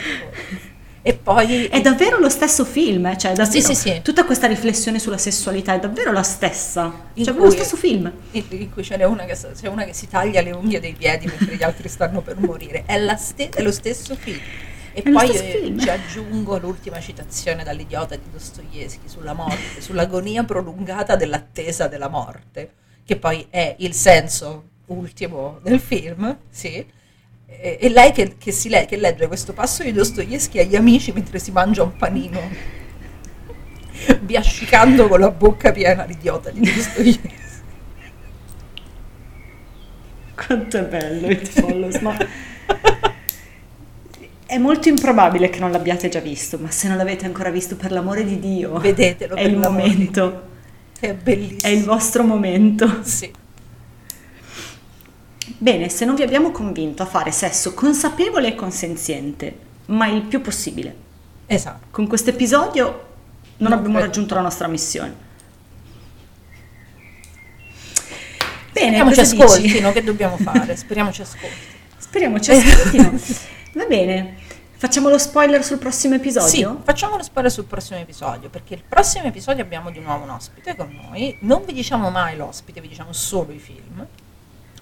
e 1.01 1.15
poi 1.15 1.67
È 1.67 1.81
davvero 1.81 2.19
lo 2.19 2.29
stesso 2.29 2.65
film, 2.67 3.07
eh, 3.07 3.17
cioè 3.17 3.33
davvero, 3.33 3.51
Sì, 3.61 3.75
sì, 3.75 3.75
sì. 3.75 4.01
tutta 4.03 4.25
questa 4.25 4.47
riflessione 4.47 4.99
sulla 4.99 5.17
sessualità 5.17 5.73
è 5.75 5.79
davvero 5.79 6.13
la 6.13 6.23
stessa, 6.25 6.83
In 7.15 7.25
cioè 7.25 7.33
proprio 7.33 7.45
lo 7.45 7.49
cui- 7.51 7.57
stesso 7.59 7.77
film. 7.77 8.13
in 8.33 8.71
cui 8.73 8.83
ce 8.83 8.97
n'è 8.97 9.05
una 9.05 9.25
che, 9.25 9.35
c'è 9.59 9.69
una 9.69 9.85
che 9.85 9.95
si 9.95 10.07
taglia 10.09 10.43
le 10.43 10.51
unghie 10.51 10.81
dei 10.81 10.95
piedi 10.99 11.25
mentre 11.27 11.55
gli 11.57 11.63
altri 11.63 11.89
stanno 11.89 12.21
per 12.21 12.37
morire. 12.39 12.83
È, 12.85 12.99
la 12.99 13.17
ste- 13.17 13.49
è 13.49 13.63
lo 13.63 13.73
stesso 13.73 14.17
film. 14.19 14.39
E 14.93 15.03
È 15.03 15.11
poi 15.11 15.31
eh, 15.31 15.75
ci 15.79 15.89
aggiungo 15.89 16.59
l'ultima 16.59 17.01
citazione 17.01 17.63
dall'idiota 17.65 18.17
di 18.17 18.31
Dostoevsky 18.31 19.09
sulla 19.09 19.33
morte, 19.33 19.81
sull'agonia 19.81 20.45
prolungata 20.45 21.17
dell'attesa 21.17 21.87
della 21.89 22.09
morte, 22.09 22.73
che 23.05 23.17
poi 23.17 23.47
è 23.51 23.77
il 23.79 23.93
senso 23.95 24.65
ultimo 24.87 25.59
del 25.63 25.81
film, 25.81 26.37
sì. 26.51 26.85
E, 27.47 27.79
e 27.81 27.89
lei 27.89 28.13
che, 28.13 28.37
che 28.37 28.53
si 28.53 28.69
le- 28.69 28.87
che 28.87 28.97
legge 28.97 29.27
questo 29.27 29.53
passo 29.53 29.83
di 29.83 29.93
Dostoevsky 29.93 30.59
agli 30.61 30.77
amici 30.77 31.13
mentre 31.13 31.39
si 31.39 31.51
mangia 31.51 31.83
un 31.83 31.97
panino, 31.97 32.41
biascicando 34.21 35.09
con 35.09 35.21
la 35.21 35.31
bocca 35.31 35.73
piena 35.73 36.05
l'idiota 36.05 36.51
di 36.51 36.61
Dostoevsky. 36.61 37.31
Quanto 40.35 40.79
è 40.79 40.85
bello 40.85 41.29
It 41.31 41.49
Follows, 41.49 41.97
ma 42.01 42.17
è 44.49 44.57
molto 44.57 44.89
improbabile 44.89 45.51
che 45.51 45.61
non 45.61 45.71
l'abbiate 45.71 46.09
già 46.09 46.21
visto, 46.21 46.57
ma 46.59 46.71
se 46.71 46.89
non 46.89 46.97
l'avete 46.97 47.27
ancora 47.27 47.51
visto, 47.51 47.77
per 47.77 47.93
l'amore 47.93 48.25
di 48.25 48.39
Dio, 48.39 48.79
Vedetelo 48.79 49.35
è 49.37 49.43
il 49.43 49.59
momento, 49.59 50.43
È 50.99 51.13
bellissimo. 51.13 51.61
è 51.63 51.69
il 51.69 51.85
vostro 51.85 52.25
momento. 52.25 53.01
Sì. 53.03 53.31
Bene, 55.59 55.91
se 55.91 56.05
non 56.07 56.15
vi 56.15 56.23
abbiamo 56.23 56.51
convinto 56.51 57.03
a 57.03 57.07
fare 57.07 57.31
sesso 57.31 57.75
consapevole 57.75 58.49
e 58.49 58.55
consenziente, 58.55 59.59
ma 59.87 60.07
il 60.07 60.23
più 60.23 60.41
possibile, 60.41 60.95
Esatto. 61.47 61.87
con 61.91 62.07
questo 62.07 62.31
episodio 62.31 62.85
non 63.59 63.69
Non 63.69 63.73
abbiamo 63.73 63.97
credo. 63.97 64.07
raggiunto 64.07 64.35
la 64.35 64.41
nostra 64.41 64.67
missione. 64.69 65.27
Bene, 68.73 68.97
Speriamo 68.97 69.13
ci 69.13 69.21
dici? 69.21 69.43
ascoltino, 69.43 69.93
che 69.93 70.05
dobbiamo 70.05 70.37
fare? 70.39 70.75
Speriamo 70.77 71.13
ci 71.13 71.21
ascoltino. 71.23 71.53
Speriamo 71.99 72.41
ci 72.41 72.51
ascoltino. 72.53 73.21
Va 73.79 73.85
bene, 73.87 74.35
facciamo 74.77 75.09
lo 75.09 75.19
spoiler 75.19 75.63
sul 75.63 75.79
prossimo 75.79 76.15
Sì, 76.15 76.19
episodio? 76.21 76.81
facciamo 76.83 77.17
lo 77.17 77.23
spoiler 77.23 77.49
sul 77.49 77.67
prossimo 77.67 78.01
episodio, 78.01 78.49
perché 78.49 78.75
il 78.75 78.83
prossimo 78.83 79.27
episodio 79.27 79.63
abbiamo 79.63 79.93
di 79.93 80.01
nuovo 80.01 80.25
un 80.25 80.31
ospite 80.31 80.75
con 80.75 80.91
noi. 81.01 81.39
Non 81.43 81.63
vi 81.65 81.73
diciamo 81.73 82.11
mai 82.11 82.37
l'ospite, 82.37 82.81
vi 82.81 82.89
diciamo 82.89 83.13
solo 83.13 83.53
i 83.53 83.59
film. 83.61 84.05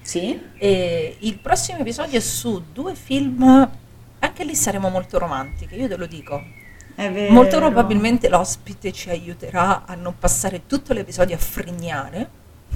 Sì? 0.00 0.40
E 0.56 1.16
il 1.18 1.36
prossimo 1.36 1.78
episodio 1.80 2.16
è 2.16 2.22
su 2.22 2.64
due 2.72 2.94
film, 2.94 3.70
anche 4.18 4.44
lì 4.44 4.54
saremo 4.54 4.88
molto 4.88 5.18
romantiche, 5.18 5.74
io 5.74 5.88
te 5.88 5.96
lo 5.96 6.06
dico. 6.06 6.42
È 6.94 7.10
vero. 7.10 7.34
Molto 7.34 7.58
probabilmente 7.58 8.30
l'ospite 8.30 8.92
ci 8.92 9.10
aiuterà 9.10 9.84
a 9.84 9.94
non 9.94 10.16
passare 10.18 10.62
tutto 10.66 10.94
l'episodio 10.94 11.36
a 11.36 11.38
frignare, 11.38 12.30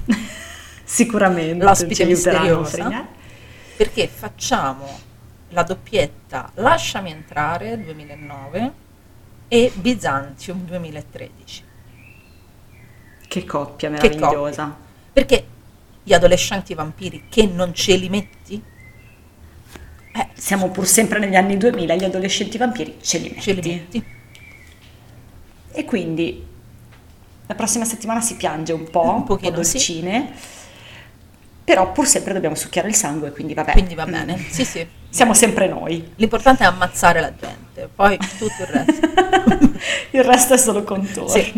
Sicuramente 0.84 1.64
L'ospite 1.64 1.94
ci 1.94 2.02
aiuteranno 2.02 2.60
a 2.60 2.64
fregnare. 2.64 3.06
perché 3.78 4.06
facciamo 4.06 5.08
la 5.50 5.62
doppietta 5.62 6.50
Lasciami 6.54 7.10
entrare 7.10 7.82
2009 7.82 8.72
e 9.48 9.72
Byzantium 9.74 10.64
2013. 10.64 11.64
Che 13.26 13.44
coppia 13.44 13.90
Che 13.90 14.08
meravigliosa. 14.08 14.76
Perché 15.12 15.44
gli 16.02 16.12
adolescenti 16.12 16.74
vampiri 16.74 17.24
che 17.28 17.46
non 17.46 17.74
ce 17.74 17.96
li 17.96 18.08
metti? 18.08 18.62
Eh, 20.12 20.28
Siamo 20.34 20.70
pur 20.70 20.86
sempre 20.86 21.18
negli 21.18 21.36
anni 21.36 21.56
2000, 21.56 21.94
gli 21.94 22.04
adolescenti 22.04 22.58
vampiri 22.58 22.98
ce 23.00 23.18
li 23.18 23.28
metti. 23.28 23.40
ce 23.40 23.52
li 23.52 23.68
metti. 23.70 24.04
E 25.72 25.84
quindi 25.84 26.46
la 27.46 27.54
prossima 27.54 27.84
settimana 27.84 28.20
si 28.20 28.36
piange 28.36 28.72
un 28.72 28.88
po', 28.90 29.02
Un 29.02 29.14
un 29.14 29.24
po' 29.24 29.36
pochino, 29.36 29.62
sì. 29.62 29.78
Però 31.70 31.92
pur 31.92 32.04
sempre 32.04 32.32
dobbiamo 32.32 32.56
succhiare 32.56 32.88
il 32.88 32.96
sangue, 32.96 33.30
quindi 33.30 33.54
vabbè. 33.54 33.70
Quindi 33.72 33.94
va 33.94 34.04
Mm. 34.04 34.10
bene. 34.10 34.44
Sì, 34.50 34.64
sì. 34.64 34.84
Siamo 35.08 35.34
sempre 35.34 35.68
noi. 35.68 36.14
L'importante 36.16 36.64
è 36.64 36.66
ammazzare 36.66 37.20
la 37.20 37.32
gente, 37.32 37.88
poi 37.94 38.18
tutto 38.18 38.62
il 38.62 38.66
resto. 38.66 39.08
il 40.10 40.24
resto 40.24 40.54
è 40.54 40.56
solo 40.56 40.82
contorno. 40.82 41.28
Sì. 41.28 41.52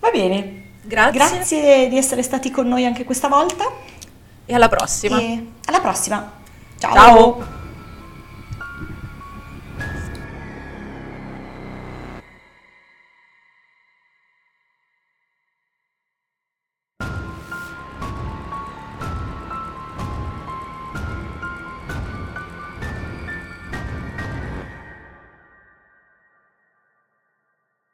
Va 0.00 0.10
bene. 0.10 0.62
Grazie. 0.82 1.18
Grazie 1.20 1.88
di 1.88 1.96
essere 1.96 2.22
stati 2.24 2.50
con 2.50 2.66
noi 2.66 2.84
anche 2.84 3.04
questa 3.04 3.28
volta 3.28 3.64
E 4.44 4.54
alla 4.54 4.68
prossima. 4.68 5.20
e 5.20 5.46
alla 5.66 5.80
prossima. 5.80 6.32
Ciao. 6.80 7.58